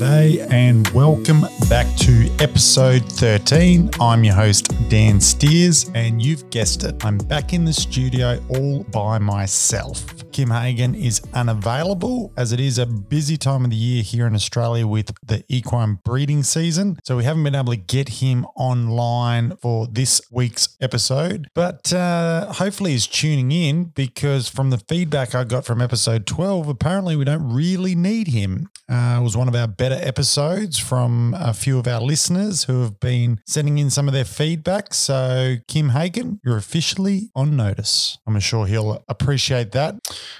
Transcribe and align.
G'day 0.00 0.50
and 0.50 0.88
welcome 0.92 1.42
back 1.68 1.86
to 1.98 2.34
episode 2.40 3.04
13. 3.04 3.90
I'm 4.00 4.24
your 4.24 4.34
host, 4.34 4.72
Dan 4.88 5.20
Steers, 5.20 5.90
and 5.94 6.22
you've 6.22 6.48
guessed 6.48 6.84
it, 6.84 7.04
I'm 7.04 7.18
back 7.18 7.52
in 7.52 7.66
the 7.66 7.72
studio 7.74 8.42
all 8.48 8.82
by 8.84 9.18
myself. 9.18 10.06
Kim 10.32 10.50
Hagen 10.50 10.94
is 10.94 11.20
unavailable 11.34 12.32
as 12.36 12.52
it 12.52 12.60
is 12.60 12.78
a 12.78 12.86
busy 12.86 13.36
time 13.36 13.64
of 13.64 13.70
the 13.70 13.76
year 13.76 14.02
here 14.02 14.26
in 14.26 14.34
Australia 14.34 14.86
with 14.86 15.12
the 15.22 15.44
equine 15.48 15.98
breeding 16.04 16.42
season. 16.42 16.98
So 17.04 17.16
we 17.16 17.24
haven't 17.24 17.44
been 17.44 17.54
able 17.54 17.72
to 17.72 17.78
get 17.78 18.08
him 18.20 18.46
online 18.56 19.56
for 19.56 19.86
this 19.86 20.20
week's 20.30 20.76
episode, 20.80 21.48
but 21.54 21.92
uh, 21.92 22.52
hopefully 22.52 22.92
he's 22.92 23.06
tuning 23.06 23.52
in 23.52 23.84
because 23.84 24.48
from 24.48 24.70
the 24.70 24.78
feedback 24.78 25.34
I 25.34 25.44
got 25.44 25.64
from 25.64 25.82
episode 25.82 26.26
12, 26.26 26.68
apparently 26.68 27.16
we 27.16 27.24
don't 27.24 27.52
really 27.52 27.94
need 27.94 28.28
him. 28.28 28.68
Uh, 28.90 29.18
it 29.20 29.22
was 29.22 29.36
one 29.36 29.46
of 29.48 29.54
our 29.54 29.68
better 29.68 29.98
episodes 30.00 30.78
from 30.78 31.34
a 31.38 31.54
few 31.54 31.78
of 31.78 31.86
our 31.86 32.00
listeners 32.00 32.64
who 32.64 32.82
have 32.82 32.98
been 32.98 33.40
sending 33.46 33.78
in 33.78 33.88
some 33.88 34.08
of 34.08 34.14
their 34.14 34.24
feedback. 34.24 34.92
So, 34.92 35.56
Kim 35.68 35.90
Hagen, 35.90 36.40
you're 36.44 36.56
officially 36.56 37.30
on 37.36 37.56
notice. 37.56 38.18
I'm 38.26 38.38
sure 38.40 38.66
he'll 38.66 39.04
appreciate 39.08 39.72
that. 39.72 39.96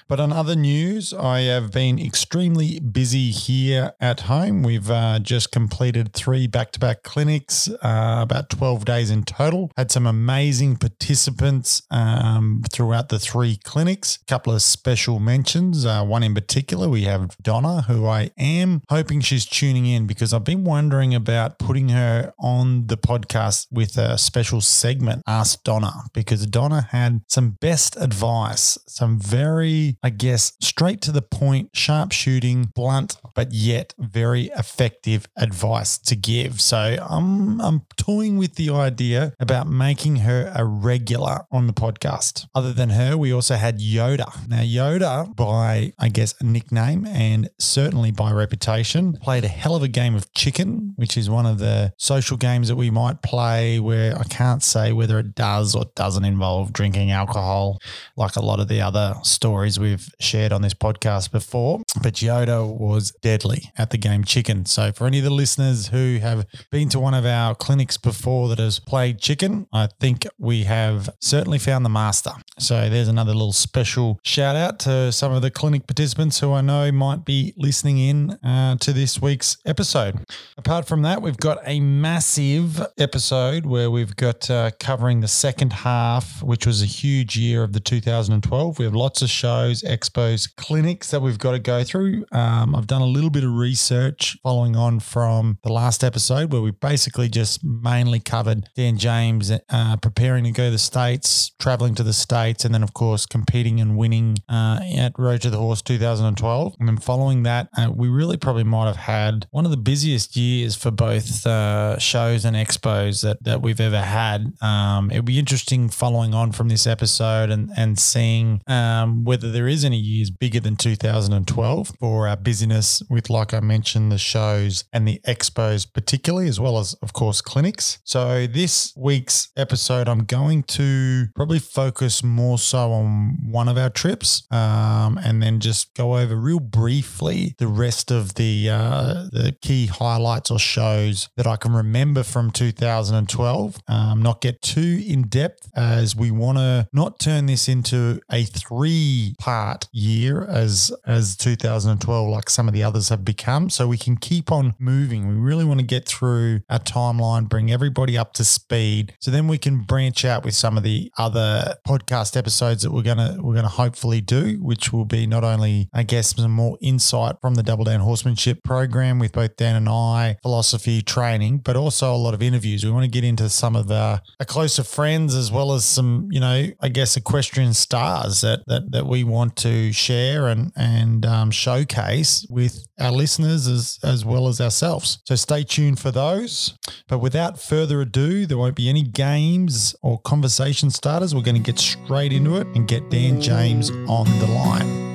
But 0.08 0.20
on 0.20 0.32
other 0.32 0.56
news, 0.56 1.12
I 1.12 1.40
have 1.42 1.72
been 1.72 1.98
extremely 1.98 2.80
busy 2.80 3.30
here 3.30 3.92
at 4.00 4.20
home. 4.22 4.62
We've 4.62 4.90
uh, 4.90 5.18
just 5.20 5.52
completed 5.52 6.12
three 6.12 6.46
back 6.46 6.72
to 6.72 6.80
back 6.80 7.02
clinics, 7.02 7.68
uh, 7.68 8.20
about 8.22 8.50
12 8.50 8.84
days 8.84 9.10
in 9.10 9.24
total. 9.24 9.70
Had 9.76 9.90
some 9.90 10.06
amazing 10.06 10.76
participants 10.76 11.82
um, 11.90 12.62
throughout 12.72 13.08
the 13.08 13.18
three 13.18 13.58
clinics. 13.64 14.18
A 14.22 14.24
couple 14.26 14.52
of 14.52 14.62
special 14.62 15.20
mentions. 15.20 15.86
Uh, 15.86 16.04
one 16.04 16.22
in 16.22 16.34
particular, 16.34 16.88
we 16.88 17.04
have 17.04 17.36
Donna, 17.42 17.82
who 17.82 18.06
I 18.06 18.30
am 18.38 18.82
hoping 18.88 19.20
she's 19.20 19.46
tuning 19.46 19.86
in 19.86 20.06
because 20.06 20.32
I've 20.32 20.44
been 20.44 20.64
wondering 20.64 21.14
about 21.14 21.58
putting 21.58 21.90
her 21.90 22.32
on 22.38 22.86
the 22.86 22.96
podcast 22.96 23.66
with 23.70 23.96
a 23.96 24.18
special 24.18 24.60
segment, 24.60 25.22
Ask 25.26 25.62
Donna, 25.64 25.92
because 26.12 26.46
Donna 26.46 26.88
had 26.90 27.22
some 27.28 27.50
best 27.60 27.96
advice, 27.96 28.78
some 28.86 29.18
very, 29.18 29.69
I 30.02 30.10
guess, 30.10 30.52
straight 30.60 31.00
to 31.02 31.12
the 31.12 31.22
point, 31.22 31.70
sharp 31.74 32.12
shooting, 32.12 32.70
blunt, 32.74 33.16
but 33.34 33.52
yet 33.52 33.94
very 33.98 34.44
effective 34.56 35.28
advice 35.36 35.98
to 35.98 36.16
give. 36.16 36.60
So 36.60 36.96
I'm, 37.00 37.60
I'm 37.60 37.82
toying 37.96 38.36
with 38.38 38.54
the 38.56 38.70
idea 38.70 39.32
about 39.38 39.68
making 39.68 40.16
her 40.16 40.52
a 40.54 40.64
regular 40.64 41.46
on 41.50 41.66
the 41.66 41.72
podcast. 41.72 42.46
Other 42.54 42.72
than 42.72 42.90
her, 42.90 43.16
we 43.16 43.32
also 43.32 43.54
had 43.54 43.78
Yoda. 43.78 44.48
Now, 44.48 44.62
Yoda, 44.62 45.34
by, 45.36 45.92
I 45.98 46.08
guess, 46.08 46.34
nickname 46.42 47.06
and 47.06 47.48
certainly 47.58 48.10
by 48.10 48.32
reputation. 48.32 49.14
Played 49.14 49.44
a 49.44 49.48
hell 49.48 49.76
of 49.76 49.82
a 49.82 49.88
game 49.88 50.14
of 50.14 50.32
chicken, 50.34 50.94
which 50.96 51.16
is 51.16 51.28
one 51.28 51.46
of 51.46 51.58
the 51.58 51.92
social 51.96 52.36
games 52.36 52.68
that 52.68 52.76
we 52.76 52.90
might 52.90 53.22
play 53.22 53.78
where 53.78 54.18
I 54.18 54.24
can't 54.24 54.62
say 54.62 54.92
whether 54.92 55.18
it 55.18 55.34
does 55.34 55.74
or 55.74 55.84
doesn't 55.94 56.24
involve 56.24 56.72
drinking 56.72 57.10
alcohol, 57.10 57.78
like 58.16 58.36
a 58.36 58.44
lot 58.44 58.60
of 58.60 58.68
the 58.68 58.80
other 58.80 59.14
stories 59.22 59.59
we've 59.60 60.08
shared 60.20 60.52
on 60.52 60.62
this 60.62 60.74
podcast 60.74 61.30
before. 61.30 61.80
But 62.02 62.14
Yoda 62.14 62.66
was 62.66 63.12
deadly 63.20 63.70
at 63.76 63.90
the 63.90 63.98
game 63.98 64.24
chicken. 64.24 64.66
So 64.66 64.92
for 64.92 65.06
any 65.06 65.18
of 65.18 65.24
the 65.24 65.30
listeners 65.30 65.88
who 65.88 66.18
have 66.20 66.46
been 66.70 66.88
to 66.90 67.00
one 67.00 67.14
of 67.14 67.26
our 67.26 67.54
clinics 67.54 67.96
before 67.96 68.48
that 68.48 68.58
has 68.58 68.78
played 68.78 69.20
chicken, 69.20 69.66
I 69.72 69.88
think 70.00 70.26
we 70.38 70.64
have 70.64 71.10
certainly 71.20 71.58
found 71.58 71.84
the 71.84 71.90
master. 71.90 72.32
So 72.58 72.88
there's 72.88 73.08
another 73.08 73.32
little 73.32 73.52
special 73.52 74.18
shout 74.22 74.56
out 74.56 74.78
to 74.80 75.12
some 75.12 75.32
of 75.32 75.42
the 75.42 75.50
clinic 75.50 75.86
participants 75.86 76.40
who 76.40 76.52
I 76.52 76.60
know 76.60 76.90
might 76.92 77.24
be 77.24 77.54
listening 77.56 77.98
in 77.98 78.30
uh, 78.42 78.76
to 78.76 78.92
this 78.92 79.20
week's 79.20 79.56
episode. 79.66 80.20
Apart 80.56 80.86
from 80.86 81.02
that, 81.02 81.22
we've 81.22 81.36
got 81.36 81.58
a 81.66 81.80
massive 81.80 82.80
episode 82.98 83.66
where 83.66 83.90
we've 83.90 84.16
got 84.16 84.50
uh, 84.50 84.70
covering 84.78 85.20
the 85.20 85.28
second 85.28 85.72
half, 85.72 86.42
which 86.42 86.66
was 86.66 86.82
a 86.82 86.86
huge 86.86 87.36
year 87.36 87.62
of 87.62 87.72
the 87.72 87.80
2012. 87.80 88.78
We 88.78 88.84
have 88.84 88.94
lots 88.94 89.22
of 89.22 89.30
shows, 89.30 89.49
expos, 89.50 90.48
clinics 90.56 91.10
that 91.10 91.20
we've 91.20 91.38
got 91.38 91.52
to 91.52 91.58
go 91.58 91.84
through. 91.84 92.24
Um, 92.32 92.74
I've 92.74 92.86
done 92.86 93.02
a 93.02 93.06
little 93.06 93.30
bit 93.30 93.44
of 93.44 93.52
research 93.52 94.38
following 94.42 94.76
on 94.76 95.00
from 95.00 95.58
the 95.62 95.72
last 95.72 96.04
episode 96.04 96.52
where 96.52 96.60
we 96.60 96.70
basically 96.70 97.28
just 97.28 97.64
mainly 97.64 98.20
covered 98.20 98.68
Dan 98.76 98.98
James 98.98 99.50
uh, 99.50 99.96
preparing 99.96 100.44
to 100.44 100.50
go 100.50 100.66
to 100.66 100.70
the 100.70 100.78
States, 100.78 101.52
traveling 101.58 101.94
to 101.96 102.02
the 102.02 102.12
States, 102.12 102.64
and 102.64 102.74
then, 102.74 102.82
of 102.82 102.94
course, 102.94 103.26
competing 103.26 103.80
and 103.80 103.96
winning 103.96 104.36
uh, 104.48 104.80
at 104.96 105.12
Road 105.18 105.42
to 105.42 105.50
the 105.50 105.58
Horse 105.58 105.82
2012. 105.82 106.76
And 106.78 106.88
then 106.88 106.96
following 106.96 107.42
that, 107.44 107.68
uh, 107.76 107.90
we 107.94 108.08
really 108.08 108.36
probably 108.36 108.64
might 108.64 108.86
have 108.86 108.96
had 108.96 109.46
one 109.50 109.64
of 109.64 109.70
the 109.70 109.76
busiest 109.76 110.36
years 110.36 110.76
for 110.76 110.90
both 110.90 111.46
uh, 111.46 111.98
shows 111.98 112.44
and 112.44 112.56
expos 112.56 113.22
that, 113.22 113.42
that 113.44 113.62
we've 113.62 113.80
ever 113.80 114.00
had. 114.02 114.52
Um, 114.62 115.10
it'll 115.10 115.22
be 115.22 115.38
interesting 115.38 115.88
following 115.88 116.34
on 116.34 116.52
from 116.52 116.68
this 116.68 116.86
episode 116.86 117.50
and, 117.50 117.70
and 117.76 117.98
seeing 117.98 118.62
um, 118.66 119.24
whether 119.24 119.39
there 119.40 119.68
is 119.68 119.84
any 119.84 119.98
years 119.98 120.30
bigger 120.30 120.60
than 120.60 120.76
2012 120.76 121.92
for 121.98 122.28
our 122.28 122.36
busyness 122.36 123.02
with, 123.08 123.30
like 123.30 123.54
I 123.54 123.60
mentioned, 123.60 124.12
the 124.12 124.18
shows 124.18 124.84
and 124.92 125.06
the 125.06 125.20
expos, 125.26 125.86
particularly, 125.92 126.48
as 126.48 126.60
well 126.60 126.78
as, 126.78 126.94
of 127.02 127.12
course, 127.12 127.40
clinics. 127.40 127.98
So, 128.04 128.46
this 128.46 128.92
week's 128.96 129.50
episode, 129.56 130.08
I'm 130.08 130.24
going 130.24 130.62
to 130.64 131.26
probably 131.34 131.58
focus 131.58 132.22
more 132.22 132.58
so 132.58 132.92
on 132.92 133.38
one 133.50 133.68
of 133.68 133.76
our 133.76 133.90
trips 133.90 134.46
um, 134.50 135.18
and 135.18 135.42
then 135.42 135.60
just 135.60 135.94
go 135.94 136.16
over 136.16 136.36
real 136.36 136.60
briefly 136.60 137.54
the 137.58 137.66
rest 137.66 138.10
of 138.10 138.34
the 138.34 138.68
uh, 138.70 139.28
the 139.32 139.56
key 139.60 139.86
highlights 139.86 140.50
or 140.50 140.58
shows 140.58 141.28
that 141.36 141.46
I 141.46 141.56
can 141.56 141.72
remember 141.72 142.22
from 142.22 142.50
2012. 142.50 143.76
Um, 143.88 144.22
not 144.22 144.40
get 144.40 144.62
too 144.62 145.02
in 145.06 145.22
depth 145.22 145.68
as 145.74 146.14
we 146.16 146.30
want 146.30 146.58
to 146.58 146.88
not 146.92 147.18
turn 147.18 147.46
this 147.46 147.68
into 147.68 148.20
a 148.30 148.44
three 148.44 149.29
part 149.38 149.88
year 149.92 150.44
as 150.44 150.92
as 151.06 151.36
2012 151.36 152.28
like 152.28 152.50
some 152.50 152.68
of 152.68 152.74
the 152.74 152.82
others 152.82 153.08
have 153.08 153.24
become. 153.24 153.70
So 153.70 153.86
we 153.86 153.98
can 153.98 154.16
keep 154.16 154.50
on 154.52 154.74
moving. 154.78 155.28
We 155.28 155.34
really 155.34 155.64
want 155.64 155.80
to 155.80 155.86
get 155.86 156.06
through 156.06 156.60
our 156.68 156.78
timeline, 156.78 157.48
bring 157.48 157.70
everybody 157.70 158.16
up 158.16 158.32
to 158.34 158.44
speed, 158.44 159.14
so 159.20 159.30
then 159.30 159.48
we 159.48 159.58
can 159.58 159.80
branch 159.82 160.24
out 160.24 160.44
with 160.44 160.54
some 160.54 160.76
of 160.76 160.82
the 160.82 161.12
other 161.18 161.76
podcast 161.86 162.36
episodes 162.36 162.82
that 162.82 162.92
we're 162.92 163.02
gonna 163.02 163.36
we're 163.40 163.54
gonna 163.54 163.68
hopefully 163.68 164.20
do, 164.20 164.58
which 164.62 164.92
will 164.92 165.04
be 165.04 165.26
not 165.26 165.44
only 165.44 165.88
I 165.92 166.02
guess 166.02 166.34
some 166.36 166.50
more 166.50 166.78
insight 166.80 167.36
from 167.40 167.54
the 167.54 167.62
Double 167.62 167.84
Dan 167.84 168.00
Horsemanship 168.00 168.62
program 168.64 169.18
with 169.18 169.32
both 169.32 169.56
Dan 169.56 169.76
and 169.76 169.88
I, 169.88 170.36
philosophy 170.42 171.02
training, 171.02 171.58
but 171.58 171.76
also 171.76 172.14
a 172.14 172.16
lot 172.16 172.34
of 172.34 172.42
interviews. 172.42 172.84
We 172.84 172.90
want 172.90 173.04
to 173.04 173.10
get 173.10 173.24
into 173.24 173.48
some 173.48 173.76
of 173.76 173.90
our, 173.90 174.20
our 174.38 174.46
closer 174.46 174.82
friends 174.82 175.34
as 175.34 175.50
well 175.50 175.72
as 175.72 175.84
some, 175.84 176.28
you 176.30 176.40
know, 176.40 176.68
I 176.80 176.88
guess 176.88 177.16
equestrian 177.16 177.74
stars 177.74 178.40
that 178.42 178.60
that, 178.66 178.90
that 178.92 179.06
we 179.06 179.19
want 179.24 179.56
to 179.56 179.92
share 179.92 180.48
and 180.48 180.72
and 180.76 181.24
um, 181.26 181.50
showcase 181.50 182.46
with 182.50 182.86
our 182.98 183.12
listeners 183.12 183.66
as 183.66 183.98
as 184.02 184.24
well 184.24 184.48
as 184.48 184.60
ourselves. 184.60 185.18
So 185.26 185.34
stay 185.34 185.62
tuned 185.62 185.98
for 185.98 186.10
those. 186.10 186.74
But 187.08 187.18
without 187.18 187.60
further 187.60 188.00
ado, 188.00 188.46
there 188.46 188.58
won't 188.58 188.76
be 188.76 188.88
any 188.88 189.02
games 189.02 189.94
or 190.02 190.20
conversation 190.20 190.90
starters. 190.90 191.34
We're 191.34 191.42
going 191.42 191.62
to 191.62 191.72
get 191.72 191.78
straight 191.78 192.32
into 192.32 192.56
it 192.56 192.66
and 192.74 192.86
get 192.86 193.10
Dan 193.10 193.40
James 193.40 193.90
on 193.90 194.26
the 194.38 194.46
line. 194.46 195.10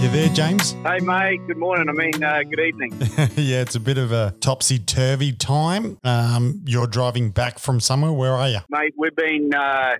You 0.00 0.08
there, 0.08 0.30
James? 0.30 0.72
Hey, 0.82 1.00
mate. 1.00 1.46
Good 1.46 1.58
morning. 1.58 1.90
I 1.90 1.92
mean, 1.92 2.24
uh, 2.24 2.42
good 2.42 2.58
evening. 2.58 2.90
yeah, 3.36 3.60
it's 3.60 3.74
a 3.74 3.80
bit 3.80 3.98
of 3.98 4.12
a 4.12 4.32
topsy 4.40 4.78
turvy 4.78 5.30
time. 5.30 5.98
Um, 6.02 6.62
you're 6.64 6.86
driving 6.86 7.32
back 7.32 7.58
from 7.58 7.80
somewhere. 7.80 8.10
Where 8.10 8.32
are 8.32 8.48
you? 8.48 8.60
Mate, 8.70 8.94
we've 8.96 9.14
been 9.14 9.52
uh, 9.52 9.96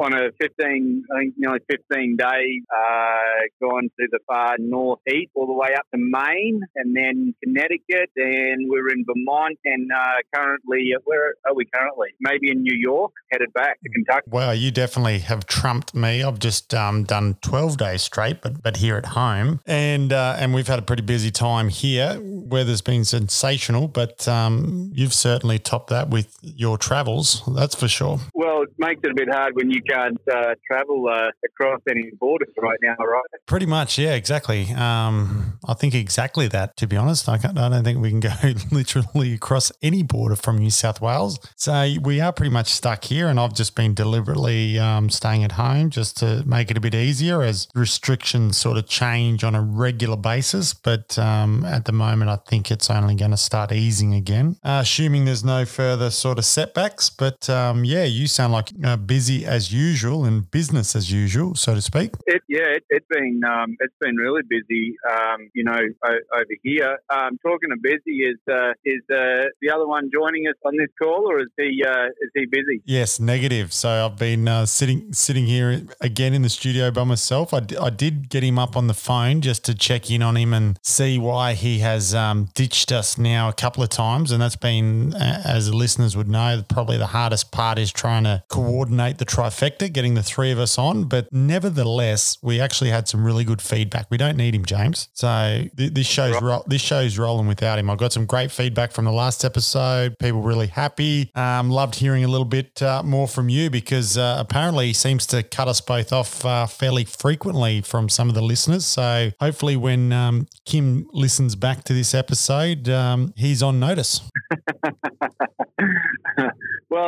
on 0.00 0.14
a 0.14 0.30
15, 0.40 1.04
I 1.12 1.18
think 1.18 1.34
nearly 1.36 1.60
15 1.70 2.16
days, 2.16 2.62
uh, 2.74 3.40
gone 3.60 3.90
to 3.98 4.06
the 4.10 4.18
far 4.26 4.56
northeast, 4.58 5.30
all 5.34 5.46
the 5.46 5.52
way 5.52 5.74
up 5.76 5.86
to 5.92 5.98
Maine, 5.98 6.62
and 6.76 6.96
then 6.96 7.34
Connecticut, 7.42 8.10
and 8.16 8.68
we're 8.68 8.88
in 8.90 9.04
Vermont, 9.06 9.58
and 9.64 9.90
uh, 9.92 10.22
currently, 10.34 10.92
where 11.04 11.34
are 11.46 11.54
we 11.54 11.64
currently? 11.66 12.08
Maybe 12.20 12.50
in 12.50 12.62
New 12.62 12.76
York, 12.76 13.12
headed 13.30 13.52
back 13.52 13.80
to 13.82 13.88
Kentucky. 13.90 14.26
Well, 14.30 14.54
you 14.54 14.70
definitely 14.70 15.20
have 15.20 15.46
trumped 15.46 15.94
me. 15.94 16.22
I've 16.22 16.38
just 16.38 16.74
um, 16.74 17.04
done 17.04 17.36
12 17.42 17.76
days 17.76 18.02
straight, 18.02 18.42
but 18.42 18.62
but 18.62 18.76
here 18.78 18.96
at 18.96 19.06
home 19.06 19.60
and 19.66 20.12
uh, 20.12 20.36
and 20.38 20.52
we've 20.54 20.66
had 20.66 20.78
a 20.78 20.82
pretty 20.82 21.02
busy 21.02 21.30
time 21.30 21.68
here. 21.68 22.18
Weather's 22.20 22.82
been 22.82 23.04
sensational, 23.04 23.88
but 23.88 24.26
um, 24.28 24.90
you've 24.94 25.14
certainly 25.14 25.58
topped 25.58 25.90
that 25.90 26.10
with 26.10 26.36
your 26.42 26.76
travels. 26.78 27.42
That's 27.46 27.74
for 27.74 27.88
sure. 27.88 28.18
Well, 28.34 28.50
Well, 28.50 28.62
it 28.62 28.74
makes 28.78 29.00
it 29.04 29.10
a 29.12 29.14
bit 29.14 29.28
hard 29.32 29.54
when 29.54 29.70
you 29.70 29.80
can't 29.90 30.20
uh, 30.32 30.54
travel 30.66 31.08
uh, 31.08 31.30
across 31.44 31.80
any 31.88 32.10
borders 32.18 32.48
right 32.58 32.78
now, 32.82 32.94
right? 33.04 33.22
Pretty 33.46 33.66
much, 33.66 33.98
yeah, 33.98 34.14
exactly. 34.14 34.72
Um, 34.72 35.58
I 35.66 35.74
think 35.74 35.94
exactly 35.94 36.48
that. 36.48 36.76
To 36.78 36.86
be 36.86 36.96
honest, 36.96 37.28
I, 37.28 37.34
I 37.34 37.68
don't 37.68 37.84
think 37.84 38.00
we 38.00 38.10
can 38.10 38.20
go 38.20 38.30
literally 38.70 39.34
across 39.34 39.72
any 39.82 40.02
border 40.02 40.36
from 40.36 40.58
New 40.58 40.70
South 40.70 41.00
Wales. 41.00 41.38
So 41.56 41.94
we 42.02 42.20
are 42.20 42.32
pretty 42.32 42.50
much 42.50 42.68
stuck 42.68 43.04
here, 43.04 43.28
and 43.28 43.40
I've 43.40 43.54
just 43.54 43.74
been 43.74 43.94
deliberately 43.94 44.78
um, 44.78 45.10
staying 45.10 45.44
at 45.44 45.52
home 45.52 45.90
just 45.90 46.16
to 46.18 46.44
make 46.46 46.70
it 46.70 46.76
a 46.76 46.80
bit 46.80 46.94
easier 46.94 47.42
as 47.42 47.68
restrictions 47.74 48.56
sort 48.56 48.78
of 48.78 48.86
change 48.86 49.44
on 49.44 49.54
a 49.54 49.62
regular 49.62 50.16
basis. 50.16 50.74
But 50.74 51.18
um, 51.18 51.64
at 51.64 51.84
the 51.84 51.92
moment, 51.92 52.30
I 52.30 52.36
think 52.48 52.70
it's 52.70 52.90
only 52.90 53.14
going 53.14 53.30
to 53.32 53.36
start 53.36 53.72
easing 53.72 54.14
again, 54.14 54.56
uh, 54.62 54.80
assuming 54.82 55.24
there's 55.24 55.44
no 55.44 55.64
further 55.64 56.10
sort 56.10 56.38
of 56.38 56.44
setbacks. 56.44 57.10
But 57.10 57.48
um, 57.50 57.84
yeah, 57.84 58.04
you 58.04 58.26
sound 58.26 58.52
like 58.52 58.70
uh, 58.84 58.96
busy 58.96 59.44
as 59.44 59.72
usual 59.88 60.24
and 60.24 60.50
business 60.50 60.94
as 60.94 61.10
usual, 61.10 61.54
so 61.54 61.74
to 61.74 61.82
speak. 61.82 62.10
It, 62.26 62.42
yeah, 62.48 62.76
it, 62.78 62.84
has 62.92 63.02
been 63.10 63.40
um, 63.54 63.76
it's 63.80 63.98
been 64.00 64.16
really 64.16 64.42
busy. 64.48 64.84
Um, 65.14 65.38
you 65.54 65.64
know, 65.64 65.80
o- 66.04 66.38
over 66.38 66.54
here. 66.62 66.98
Um, 67.08 67.38
talking 67.44 67.70
of 67.72 67.80
busy, 67.82 68.16
is 68.30 68.38
uh, 68.50 68.72
is 68.84 69.02
uh, 69.10 69.48
the 69.62 69.70
other 69.74 69.86
one 69.86 70.10
joining 70.12 70.46
us 70.46 70.58
on 70.64 70.76
this 70.76 70.92
call, 71.00 71.22
or 71.30 71.40
is 71.40 71.52
he 71.56 71.82
uh, 71.84 72.06
is 72.24 72.30
he 72.34 72.46
busy? 72.46 72.82
Yes, 72.84 73.20
negative. 73.20 73.72
So 73.72 73.88
I've 74.06 74.18
been 74.18 74.46
uh, 74.48 74.66
sitting 74.66 75.12
sitting 75.12 75.46
here 75.46 75.82
again 76.00 76.34
in 76.34 76.42
the 76.42 76.48
studio 76.48 76.90
by 76.90 77.04
myself. 77.04 77.54
I, 77.54 77.60
d- 77.60 77.76
I 77.76 77.90
did 77.90 78.28
get 78.28 78.42
him 78.42 78.58
up 78.58 78.76
on 78.76 78.86
the 78.86 78.94
phone 78.94 79.40
just 79.40 79.64
to 79.66 79.74
check 79.74 80.10
in 80.10 80.22
on 80.22 80.36
him 80.36 80.52
and 80.52 80.78
see 80.82 81.18
why 81.18 81.54
he 81.54 81.78
has 81.80 82.14
um, 82.14 82.48
ditched 82.54 82.92
us 82.92 83.18
now 83.18 83.48
a 83.48 83.52
couple 83.52 83.82
of 83.82 83.88
times, 83.88 84.32
and 84.32 84.42
that's 84.42 84.56
been, 84.56 85.14
as 85.14 85.68
the 85.68 85.76
listeners 85.76 86.16
would 86.16 86.28
know, 86.28 86.62
probably 86.68 86.98
the 86.98 87.08
hardest 87.08 87.52
part 87.52 87.78
is 87.78 87.92
trying 87.92 88.24
to 88.24 88.42
coordinate 88.48 89.18
the 89.18 89.24
trifecta, 89.24 89.59
getting 89.68 90.14
the 90.14 90.22
three 90.22 90.50
of 90.50 90.58
us 90.58 90.78
on. 90.78 91.04
But 91.04 91.28
nevertheless, 91.32 92.38
we 92.42 92.60
actually 92.60 92.90
had 92.90 93.08
some 93.08 93.24
really 93.24 93.44
good 93.44 93.60
feedback. 93.62 94.06
We 94.10 94.16
don't 94.16 94.36
need 94.36 94.54
him, 94.54 94.64
James. 94.64 95.08
So 95.12 95.64
th- 95.76 95.92
this 95.92 96.06
show's 96.06 96.40
ro- 96.40 96.64
this 96.66 96.80
show's 96.82 97.18
rolling 97.18 97.46
without 97.46 97.78
him. 97.78 97.90
I 97.90 97.96
got 97.96 98.12
some 98.12 98.26
great 98.26 98.50
feedback 98.50 98.92
from 98.92 99.04
the 99.04 99.12
last 99.12 99.44
episode. 99.44 100.18
People 100.18 100.42
really 100.42 100.68
happy. 100.68 101.30
Um, 101.34 101.70
loved 101.70 101.96
hearing 101.96 102.24
a 102.24 102.28
little 102.28 102.44
bit 102.44 102.82
uh, 102.82 103.02
more 103.02 103.28
from 103.28 103.48
you 103.48 103.70
because 103.70 104.16
uh, 104.16 104.36
apparently 104.38 104.88
he 104.88 104.92
seems 104.92 105.26
to 105.26 105.42
cut 105.42 105.68
us 105.68 105.80
both 105.80 106.12
off 106.12 106.44
uh, 106.44 106.66
fairly 106.66 107.04
frequently 107.04 107.80
from 107.82 108.08
some 108.08 108.28
of 108.28 108.34
the 108.34 108.42
listeners. 108.42 108.86
So 108.86 109.30
hopefully, 109.40 109.76
when 109.76 110.12
um, 110.12 110.46
Kim 110.64 111.06
listens 111.12 111.54
back 111.56 111.84
to 111.84 111.92
this 111.92 112.14
episode, 112.14 112.88
um, 112.88 113.32
he's 113.36 113.62
on 113.62 113.80
notice. 113.80 114.22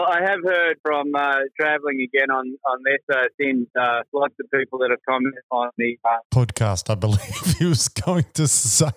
Well, 0.03 0.11
I 0.11 0.21
have 0.29 0.41
heard 0.43 0.79
from 0.83 1.15
uh, 1.15 1.35
traveling 1.61 2.01
again 2.01 2.31
on 2.31 2.57
on 2.67 2.79
this 2.85 2.99
uh, 3.15 3.27
since 3.41 3.69
uh, 3.81 4.01
lots 4.13 4.35
of 4.41 4.51
people 4.51 4.81
that 4.81 4.91
have 4.91 4.99
commented 5.09 5.45
on 5.51 5.71
the 5.77 5.97
uh, 6.05 6.19
podcast. 6.35 6.91
I 6.91 6.97
believe 6.97 7.57
he 7.59 7.67
was 7.67 7.87
going 7.89 8.25
to 8.35 8.49
say 8.49 8.91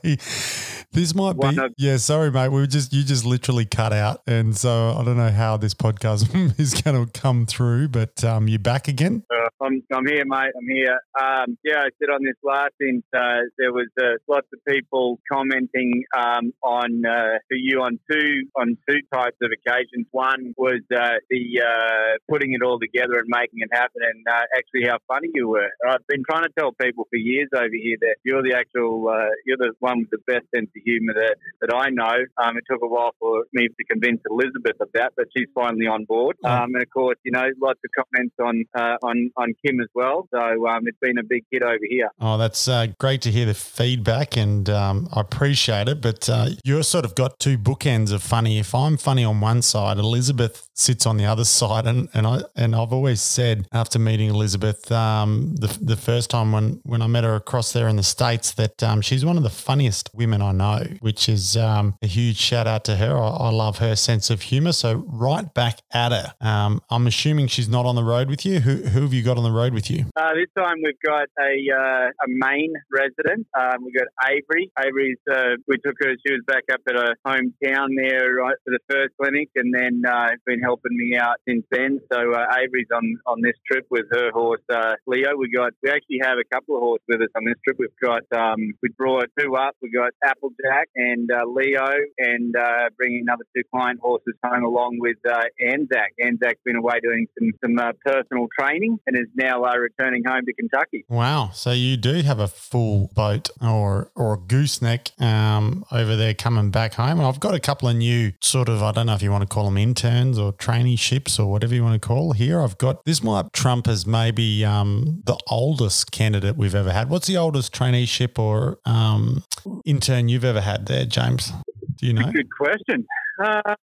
this 0.92 1.14
might 1.14 1.40
be. 1.40 1.60
Of, 1.60 1.74
yeah, 1.78 1.98
sorry, 1.98 2.32
mate. 2.32 2.50
We 2.50 2.60
were 2.60 2.68
just 2.68 2.92
you 2.92 3.04
just 3.04 3.24
literally 3.24 3.66
cut 3.66 3.94
out, 3.94 4.22
and 4.26 4.58
so 4.58 4.96
I 4.98 5.04
don't 5.04 5.18
know 5.18 5.30
how 5.30 5.58
this 5.58 5.76
podcast 5.76 6.60
is 6.60 6.74
going 6.82 7.06
to 7.06 7.12
come 7.12 7.46
through. 7.46 7.90
But 7.90 8.24
um, 8.24 8.48
you're 8.48 8.58
back 8.58 8.88
again. 8.88 9.24
Uh, 9.30 9.50
I'm 9.64 9.84
I'm 9.94 10.08
here, 10.08 10.24
mate. 10.26 10.54
I'm 10.58 10.68
here. 10.68 11.00
Um, 11.22 11.58
yeah, 11.64 11.82
I 11.82 11.90
said 12.00 12.10
on 12.12 12.24
this 12.24 12.36
last 12.44 12.72
since 12.82 13.04
uh, 13.16 13.42
there 13.60 13.72
was 13.72 13.90
lots 14.28 14.48
of 14.52 14.60
people 14.68 15.20
commenting 15.32 16.04
um, 16.18 16.52
on 16.64 17.04
for 17.04 17.56
you 17.56 17.82
on 17.82 18.00
two 18.10 18.48
on 18.56 18.78
two 18.90 19.02
types 19.14 19.38
of 19.44 19.52
occasions. 19.52 20.08
One 20.12 20.56
was 20.58 20.66
was 20.66 21.00
uh, 21.06 21.18
the 21.30 21.62
uh, 21.62 22.18
putting 22.30 22.54
it 22.54 22.62
all 22.64 22.80
together 22.80 23.18
and 23.20 23.28
making 23.28 23.60
it 23.60 23.70
happen, 23.72 24.02
and 24.02 24.26
uh, 24.28 24.44
actually 24.58 24.88
how 24.90 24.98
funny 25.08 25.30
you 25.34 25.50
were. 25.50 25.70
I've 25.88 26.06
been 26.08 26.24
trying 26.30 26.44
to 26.44 26.54
tell 26.58 26.72
people 26.72 27.06
for 27.10 27.18
years 27.18 27.50
over 27.56 27.70
here 27.72 27.98
that 28.02 28.16
you're 28.24 28.44
the 28.44 28.56
actual, 28.56 29.08
uh, 29.08 29.30
you're 29.46 29.58
the 29.58 29.72
one 29.80 30.00
with 30.00 30.10
the 30.12 30.24
best 30.26 30.46
sense 30.54 30.70
of 30.76 30.82
humour 30.84 31.14
that, 31.14 31.36
that 31.62 31.74
I 31.74 31.90
know. 31.90 32.26
Um, 32.42 32.58
it 32.58 32.64
took 32.70 32.82
a 32.84 32.88
while 32.88 33.12
for 33.20 33.46
me 33.54 33.68
to 33.68 33.84
convince 33.90 34.22
Elizabeth 34.30 34.80
of 34.80 34.90
that, 34.94 35.14
but 35.16 35.26
she's 35.36 35.48
finally 35.54 35.88
on 35.88 36.06
board. 36.06 36.38
Um, 36.44 36.74
and 36.76 36.82
of 36.82 36.90
course, 36.90 37.18
you 37.24 37.32
know, 37.32 37.48
lots 37.62 37.80
of 37.84 38.06
comments 38.06 38.36
on 38.40 38.66
uh, 38.78 38.98
on 39.04 39.32
on 39.38 39.54
Kim 39.66 39.80
as 39.80 39.88
well. 39.94 40.28
So 40.34 40.68
um, 40.68 40.84
it's 40.86 40.98
been 41.00 41.18
a 41.18 41.24
big 41.24 41.44
hit 41.52 41.64
over 41.64 41.86
here. 41.90 42.10
Oh, 42.20 42.38
that's 42.38 42.68
uh, 42.68 42.88
great 43.00 43.22
to 43.24 43.32
hear 43.32 43.46
the 43.46 43.54
feedback, 43.54 44.38
and 44.38 44.70
um, 44.70 45.08
I 45.14 45.22
appreciate 45.22 45.88
it. 45.88 46.02
But 46.02 46.30
you're 46.64 46.84
sort 46.84 47.06
of 47.06 47.16
got 47.16 47.40
two 47.40 47.58
bookends 47.58 48.12
of 48.12 48.24
funny. 48.24 48.60
If 48.60 48.74
I'm 48.74 48.98
funny 48.98 49.24
on 49.24 49.42
one 49.42 49.62
side, 49.62 49.98
Elizabeth 49.98 50.68
sits 50.86 51.06
on 51.06 51.18
the 51.18 51.26
other 51.26 51.44
side. 51.44 51.88
And, 51.88 52.08
and 52.14 52.28
I 52.28 52.42
and 52.56 52.76
I've 52.76 52.94
always 52.94 53.22
said 53.22 53.68
after 53.72 53.98
meeting 54.00 54.30
Elizabeth, 54.30 54.92
um, 54.92 55.56
the, 55.56 55.78
the 55.82 55.98
first 55.98 56.30
time 56.30 56.52
when, 56.52 56.80
when 56.84 57.02
I 57.02 57.08
met 57.08 57.24
her 57.24 57.36
across 57.36 57.74
there 57.74 57.88
in 57.88 57.96
the 57.96 58.04
States, 58.04 58.52
that 58.54 58.82
um, 58.84 59.02
she's 59.02 59.26
one 59.26 59.38
of 59.38 59.44
the 59.44 59.50
funniest 59.50 60.12
women 60.14 60.42
I 60.42 60.52
know, 60.52 60.86
which 61.00 61.28
is 61.28 61.58
um, 61.58 61.98
a 62.02 62.08
huge 62.08 62.38
shout 62.38 62.68
out 62.68 62.86
to 62.86 62.96
her. 62.98 63.18
I, 63.18 63.28
I, 63.28 63.50
love 63.56 63.78
her 63.78 63.96
sense 63.96 64.30
of 64.30 64.42
humor. 64.44 64.74
So 64.74 65.06
right 65.08 65.52
back 65.54 65.80
at 65.94 66.12
her. 66.12 66.34
Um, 66.42 66.82
I'm 66.90 67.08
assuming 67.08 67.48
she's 67.48 67.70
not 67.70 67.86
on 67.86 67.96
the 67.96 68.04
road 68.04 68.30
with 68.30 68.46
you. 68.46 68.60
Who, 68.60 68.76
who 68.90 69.02
have 69.02 69.14
you 69.14 69.24
got 69.24 69.38
on 69.38 69.44
the 69.44 69.52
road 69.52 69.74
with 69.74 69.90
you? 69.90 70.06
Uh, 70.16 70.34
this 70.34 70.52
time 70.58 70.78
we've 70.84 71.00
got 71.04 71.28
a, 71.40 71.54
uh, 71.74 72.08
a 72.08 72.28
Maine 72.28 72.74
resident. 72.92 73.48
Um, 73.58 73.84
we've 73.84 73.96
got 73.96 74.08
Avery. 74.30 74.72
Avery's, 74.78 75.18
uh, 75.32 75.56
we 75.68 75.78
took 75.78 75.96
her, 76.02 76.14
she 76.26 76.34
was 76.34 76.42
back 76.46 76.64
up 76.72 76.82
at 76.88 76.96
her 76.96 77.16
hometown 77.26 77.88
there 77.98 78.34
right 78.36 78.56
for 78.64 78.72
the 78.72 78.80
first 78.90 79.14
clinic 79.20 79.50
and 79.56 79.74
then 79.74 80.04
uh, 80.08 80.30
been 80.46 80.60
helping 80.60 80.75
me 80.84 81.18
out 81.18 81.38
since 81.48 81.64
then. 81.72 82.00
So 82.12 82.34
uh, 82.34 82.46
Avery's 82.58 82.88
on, 82.94 83.18
on 83.26 83.42
this 83.42 83.56
trip 83.70 83.86
with 83.90 84.06
her 84.12 84.32
horse 84.32 84.62
uh, 84.74 84.94
Leo. 85.08 85.36
We 85.38 85.50
got 85.50 85.74
we 85.84 85.90
actually 85.90 86.20
have 86.24 86.38
a 86.38 86.56
couple 86.56 86.76
of 86.76 86.82
horses 86.82 87.06
with 87.08 87.22
us 87.22 87.30
on 87.36 87.46
this 87.46 87.56
trip. 87.64 87.78
We've 87.80 87.90
got 88.02 88.24
um, 88.36 88.74
we 88.82 88.90
brought 88.98 89.30
two 89.40 89.56
up. 89.56 89.76
We 89.82 89.92
got 89.92 90.12
Applejack 90.24 90.90
and 90.96 91.30
uh, 91.32 91.46
Leo, 91.48 91.88
and 92.18 92.56
uh, 92.56 92.90
bringing 92.98 93.22
another 93.22 93.46
two 93.56 93.64
client 93.72 94.00
horses 94.02 94.36
home 94.44 94.64
along 94.64 94.98
with 95.00 95.18
uh, 95.30 95.44
Anzac. 95.62 96.14
Anzac's 96.24 96.60
been 96.64 96.76
away 96.76 97.00
doing 97.02 97.28
some 97.38 97.52
some 97.64 97.78
uh, 97.80 97.92
personal 98.06 98.48
training 98.58 98.98
and 99.08 99.18
is 99.18 99.28
now 99.36 99.64
returning 99.76 100.24
home 100.26 100.46
to 100.46 100.54
Kentucky. 100.54 101.06
Wow! 101.10 101.52
So 101.54 101.72
you 101.72 101.98
do 101.98 102.22
have 102.22 102.40
a 102.40 102.48
full 102.48 103.10
boat 103.14 103.50
or 103.62 104.12
or 104.16 104.38
gooseneck 104.38 105.12
um, 105.20 105.86
over 105.92 106.16
there 106.16 106.34
coming 106.34 106.72
back 106.72 106.94
home. 106.94 107.20
And 107.20 107.24
I've 107.24 107.40
got 107.40 107.54
a 107.54 107.60
couple 107.60 107.88
of 107.88 107.96
new 107.96 108.34
sort 108.42 108.70
of 108.70 108.82
I 108.82 108.92
don't 108.92 109.08
know 109.08 109.14
if 109.14 109.22
you 109.22 109.32
want 109.32 109.44
to 109.44 109.48
call 109.48 109.66
them 109.66 109.78
interns 109.78 110.38
or 110.38 110.52
traineeships 110.66 111.40
or 111.40 111.46
whatever 111.46 111.76
you 111.76 111.84
want 111.84 112.02
to 112.02 112.08
call 112.08 112.34
here. 112.34 112.62
I've 112.62 112.78
got 112.78 113.06
this 113.06 113.22
might 113.22 113.54
trump 113.54 113.88
as 113.88 114.06
maybe 114.08 114.66
um, 114.66 115.22
the 115.26 115.38
oldest 115.48 116.12
candidate 116.12 116.58
we've 116.58 116.76
ever 116.76 116.92
had. 116.92 117.10
What's 117.10 117.28
the 117.28 117.38
oldest 117.38 117.74
traineeship 117.74 118.40
or 118.40 118.80
um, 118.86 119.44
intern 119.86 120.28
you've 120.28 120.46
ever 120.46 120.62
had 120.62 120.88
there, 120.88 121.06
James? 121.06 121.52
Do 121.98 122.08
you 122.08 122.14
know? 122.14 122.32
Good 122.32 122.50
question. 122.50 123.06
Uh, 123.44 123.76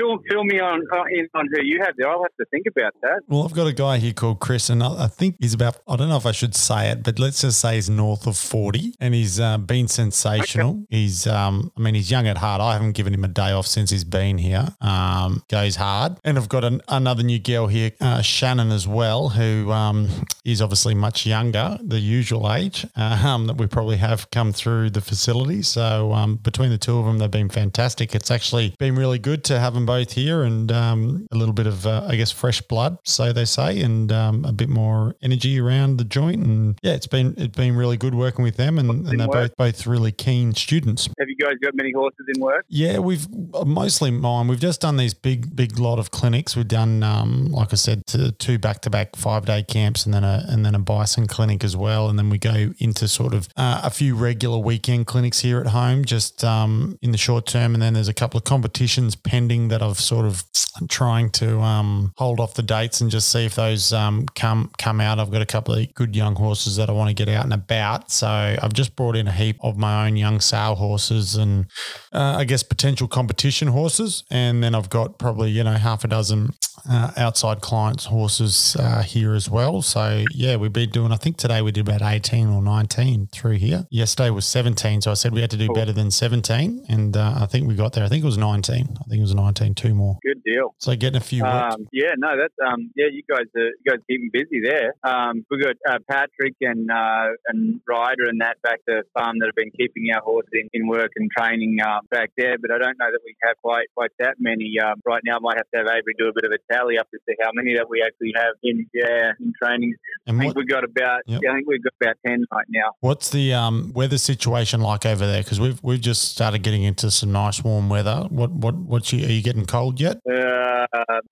fill, 0.00 0.18
fill 0.28 0.44
me 0.44 0.60
on 0.60 0.82
uh, 0.92 1.04
in 1.10 1.28
on 1.34 1.48
who 1.52 1.62
you 1.62 1.80
have 1.82 1.94
there. 1.96 2.08
I'll 2.08 2.22
have 2.22 2.36
to 2.38 2.44
think 2.46 2.66
about 2.66 2.94
that. 3.02 3.20
Well, 3.28 3.44
I've 3.44 3.52
got 3.52 3.66
a 3.66 3.72
guy 3.72 3.98
here 3.98 4.12
called 4.12 4.40
Chris, 4.40 4.70
and 4.70 4.82
I, 4.82 5.04
I 5.04 5.06
think 5.06 5.36
he's 5.40 5.54
about, 5.54 5.78
I 5.86 5.96
don't 5.96 6.08
know 6.08 6.16
if 6.16 6.26
I 6.26 6.32
should 6.32 6.54
say 6.54 6.90
it, 6.90 7.02
but 7.02 7.18
let's 7.18 7.40
just 7.40 7.60
say 7.60 7.74
he's 7.76 7.90
north 7.90 8.26
of 8.26 8.36
40 8.36 8.94
and 9.00 9.14
he's 9.14 9.38
uh, 9.38 9.58
been 9.58 9.88
sensational. 9.88 10.70
Okay. 10.70 10.86
He's, 10.90 11.26
um, 11.26 11.72
I 11.76 11.80
mean, 11.80 11.94
he's 11.94 12.10
young 12.10 12.26
at 12.26 12.38
heart. 12.38 12.60
I 12.60 12.72
haven't 12.72 12.92
given 12.92 13.14
him 13.14 13.24
a 13.24 13.28
day 13.28 13.52
off 13.52 13.66
since 13.66 13.90
he's 13.90 14.04
been 14.04 14.38
here. 14.38 14.68
Um, 14.80 15.42
goes 15.48 15.76
hard. 15.76 16.16
And 16.24 16.38
I've 16.38 16.48
got 16.48 16.64
an, 16.64 16.80
another 16.88 17.22
new 17.22 17.38
girl 17.38 17.66
here, 17.66 17.92
uh, 18.00 18.22
Shannon, 18.22 18.70
as 18.70 18.86
well, 18.88 19.30
who 19.30 19.70
um, 19.70 20.08
is 20.44 20.62
obviously 20.62 20.94
much 20.94 21.26
younger, 21.26 21.78
the 21.82 22.00
usual 22.00 22.52
age 22.52 22.86
um, 22.96 23.46
that 23.46 23.56
we 23.56 23.66
probably 23.66 23.96
have 23.96 24.30
come 24.30 24.52
through 24.52 24.90
the 24.90 25.00
facility. 25.00 25.62
So 25.62 26.12
um, 26.12 26.36
between 26.36 26.70
the 26.70 26.78
two 26.78 26.98
of 26.98 27.06
them, 27.06 27.18
they've 27.18 27.30
been 27.30 27.48
fantastic. 27.48 28.14
It's 28.14 28.30
actually 28.30 28.74
been 28.78 28.96
really 28.96 29.18
good 29.18 29.44
to 29.44 29.58
have 29.58 29.74
them 29.74 29.86
both 29.90 30.12
here 30.12 30.44
and 30.44 30.70
um, 30.70 31.26
a 31.32 31.36
little 31.36 31.52
bit 31.52 31.66
of, 31.66 31.84
uh, 31.84 32.06
I 32.06 32.14
guess, 32.14 32.30
fresh 32.30 32.60
blood, 32.62 32.98
so 33.02 33.32
they 33.32 33.44
say, 33.44 33.80
and 33.80 34.12
um, 34.12 34.44
a 34.44 34.52
bit 34.52 34.68
more 34.68 35.16
energy 35.20 35.58
around 35.58 35.96
the 35.96 36.04
joint. 36.04 36.46
And 36.46 36.78
yeah, 36.80 36.92
it's 36.92 37.08
been 37.08 37.34
it's 37.36 37.56
been 37.56 37.74
really 37.74 37.96
good 37.96 38.14
working 38.14 38.44
with 38.44 38.56
them, 38.56 38.78
and, 38.78 39.08
and 39.08 39.18
they're 39.18 39.26
both 39.26 39.56
both 39.56 39.88
really 39.88 40.12
keen 40.12 40.54
students. 40.54 41.08
Have 41.18 41.28
you 41.28 41.34
guys 41.34 41.54
got 41.60 41.74
many 41.74 41.90
horses 41.90 42.24
in 42.32 42.40
work? 42.40 42.64
Yeah, 42.68 43.00
we've 43.00 43.26
uh, 43.52 43.64
mostly 43.64 44.12
mine. 44.12 44.46
We've 44.46 44.60
just 44.60 44.80
done 44.80 44.96
these 44.96 45.12
big 45.12 45.56
big 45.56 45.80
lot 45.80 45.98
of 45.98 46.12
clinics. 46.12 46.54
We've 46.54 46.68
done, 46.68 47.02
um, 47.02 47.46
like 47.46 47.72
I 47.72 47.76
said, 47.76 48.04
two 48.38 48.58
back 48.60 48.82
to 48.82 48.90
back 48.90 49.16
five 49.16 49.44
day 49.44 49.64
camps, 49.64 50.04
and 50.04 50.14
then 50.14 50.22
a 50.22 50.44
and 50.48 50.64
then 50.64 50.76
a 50.76 50.78
bison 50.78 51.26
clinic 51.26 51.64
as 51.64 51.76
well, 51.76 52.08
and 52.08 52.16
then 52.16 52.30
we 52.30 52.38
go 52.38 52.72
into 52.78 53.08
sort 53.08 53.34
of 53.34 53.48
uh, 53.56 53.80
a 53.82 53.90
few 53.90 54.14
regular 54.14 54.58
weekend 54.58 55.08
clinics 55.08 55.40
here 55.40 55.58
at 55.58 55.68
home, 55.68 56.04
just 56.04 56.44
um, 56.44 56.96
in 57.02 57.10
the 57.10 57.18
short 57.18 57.44
term, 57.44 57.74
and 57.74 57.82
then 57.82 57.94
there's 57.94 58.06
a 58.06 58.14
couple 58.14 58.38
of 58.38 58.44
competitions 58.44 59.16
pending 59.16 59.66
that 59.70 59.82
I've 59.82 59.98
sort 59.98 60.26
of 60.26 60.44
trying 60.88 61.30
to 61.30 61.58
um, 61.60 62.12
hold 62.16 62.40
off 62.40 62.54
the 62.54 62.62
dates 62.62 63.00
and 63.00 63.10
just 63.10 63.30
see 63.30 63.44
if 63.44 63.54
those 63.54 63.92
um, 63.92 64.26
come 64.34 64.70
come 64.78 65.00
out. 65.00 65.18
I've 65.18 65.30
got 65.30 65.42
a 65.42 65.46
couple 65.46 65.74
of 65.74 65.92
good 65.94 66.14
young 66.14 66.34
horses 66.34 66.76
that 66.76 66.88
I 66.88 66.92
want 66.92 67.08
to 67.08 67.14
get 67.14 67.34
out 67.34 67.44
and 67.44 67.52
about. 67.52 68.10
So 68.10 68.28
I've 68.28 68.72
just 68.72 68.96
brought 68.96 69.16
in 69.16 69.26
a 69.26 69.32
heap 69.32 69.56
of 69.60 69.76
my 69.76 70.06
own 70.06 70.16
young 70.16 70.40
sale 70.40 70.74
horses 70.74 71.36
and 71.36 71.66
uh, 72.12 72.36
I 72.38 72.44
guess 72.44 72.62
potential 72.62 73.08
competition 73.08 73.68
horses, 73.68 74.24
and 74.30 74.62
then 74.62 74.74
I've 74.74 74.90
got 74.90 75.18
probably 75.18 75.50
you 75.50 75.64
know 75.64 75.74
half 75.74 76.04
a 76.04 76.08
dozen 76.08 76.52
uh, 76.88 77.10
outside 77.16 77.60
clients' 77.60 78.06
horses 78.06 78.76
uh, 78.78 79.02
here 79.02 79.34
as 79.34 79.50
well. 79.50 79.82
So 79.82 80.24
yeah, 80.32 80.56
we've 80.56 80.72
been 80.72 80.90
doing. 80.90 81.12
I 81.12 81.16
think 81.16 81.36
today 81.36 81.62
we 81.62 81.72
did 81.72 81.88
about 81.88 82.02
eighteen 82.02 82.48
or 82.48 82.62
nineteen 82.62 83.28
through 83.32 83.56
here. 83.56 83.86
Yesterday 83.90 84.30
was 84.30 84.46
seventeen, 84.46 85.00
so 85.00 85.10
I 85.10 85.14
said 85.14 85.32
we 85.32 85.40
had 85.40 85.50
to 85.50 85.56
do 85.56 85.66
Cool. 85.66 85.74
better 85.74 85.92
than 85.92 86.10
seventeen, 86.10 86.84
and 86.88 87.16
uh, 87.16 87.34
I 87.40 87.46
think 87.46 87.68
we 87.68 87.74
got 87.74 87.92
there. 87.92 88.04
I 88.04 88.08
think 88.08 88.22
it 88.22 88.26
was 88.26 88.38
nineteen. 88.38 88.96
I 89.00 89.04
think 89.08 89.18
it 89.18 89.22
was 89.22 89.34
nineteen. 89.34 89.74
Two 89.74 89.94
more. 89.94 90.18
Good 90.24 90.42
deal. 90.44 90.74
So 90.78 90.94
getting 90.96 91.16
a 91.16 91.24
few. 91.24 91.44
Um, 91.44 91.88
yeah, 91.92 92.12
no, 92.16 92.36
that's 92.36 92.54
um, 92.66 92.90
yeah, 92.96 93.06
you 93.10 93.22
guys 93.28 93.46
are 93.56 93.66
you 93.66 93.84
guys 93.86 93.98
are 93.98 94.08
keeping 94.08 94.30
busy 94.32 94.60
there. 94.62 94.94
Um, 95.04 95.44
we've 95.50 95.62
got 95.62 95.76
uh, 95.88 95.98
Patrick 96.10 96.54
and 96.60 96.90
uh, 96.90 97.28
and 97.48 97.80
Ryder 97.86 98.24
and 98.28 98.40
that 98.40 98.60
back 98.62 98.84
to 98.88 99.02
farm 99.14 99.38
that 99.40 99.46
have 99.46 99.54
been 99.54 99.70
keeping 99.72 100.06
our 100.14 100.22
horses 100.22 100.50
in, 100.52 100.68
in 100.72 100.88
work 100.88 101.10
and 101.16 101.30
training 101.36 101.78
uh, 101.84 102.00
back 102.10 102.30
there. 102.36 102.56
But 102.58 102.70
I 102.70 102.78
don't 102.78 102.98
know 102.98 103.10
that 103.10 103.20
we 103.24 103.34
have 103.42 103.56
quite 103.62 103.86
quite 103.94 104.10
that 104.18 104.36
many 104.38 104.74
um, 104.82 105.00
right 105.04 105.22
now. 105.24 105.36
I 105.36 105.40
might 105.40 105.56
have 105.56 105.70
to 105.72 105.78
have 105.78 105.86
Avery 105.86 106.14
do 106.18 106.28
a 106.28 106.32
bit 106.32 106.44
of 106.44 106.52
a 106.52 106.69
tally 106.70 106.98
up 106.98 107.10
to 107.10 107.18
see 107.28 107.34
how 107.40 107.50
many 107.54 107.74
that 107.74 107.88
we 107.88 108.02
actually 108.02 108.32
have 108.34 108.54
in 108.62 108.86
yeah 108.94 109.32
in 109.40 109.52
training. 109.62 109.94
I 110.26 110.32
think 110.32 110.44
what, 110.44 110.56
we've 110.56 110.68
got 110.68 110.84
about 110.84 111.20
Yep. 111.26 111.40
yeah, 111.42 111.50
I 111.50 111.54
think 111.54 111.68
we've 111.68 111.82
got 111.82 111.92
about 112.00 112.16
ten 112.26 112.44
right 112.52 112.66
now. 112.68 112.92
what's 113.00 113.30
the 113.30 113.54
um, 113.54 113.92
weather 113.94 114.18
situation 114.18 114.80
like 114.80 115.06
over 115.06 115.26
there? 115.26 115.42
Because 115.42 115.60
we've 115.60 115.82
we've 115.82 116.00
just 116.00 116.30
started 116.32 116.62
getting 116.62 116.82
into 116.82 117.10
some 117.10 117.32
nice 117.32 117.62
warm 117.62 117.88
weather. 117.88 118.26
What 118.30 118.50
what 118.50 118.74
what's 118.74 119.12
you? 119.12 119.26
Are 119.26 119.30
you 119.30 119.42
getting 119.42 119.66
cold 119.66 120.00
yet? 120.00 120.18
Uh, 120.30 120.69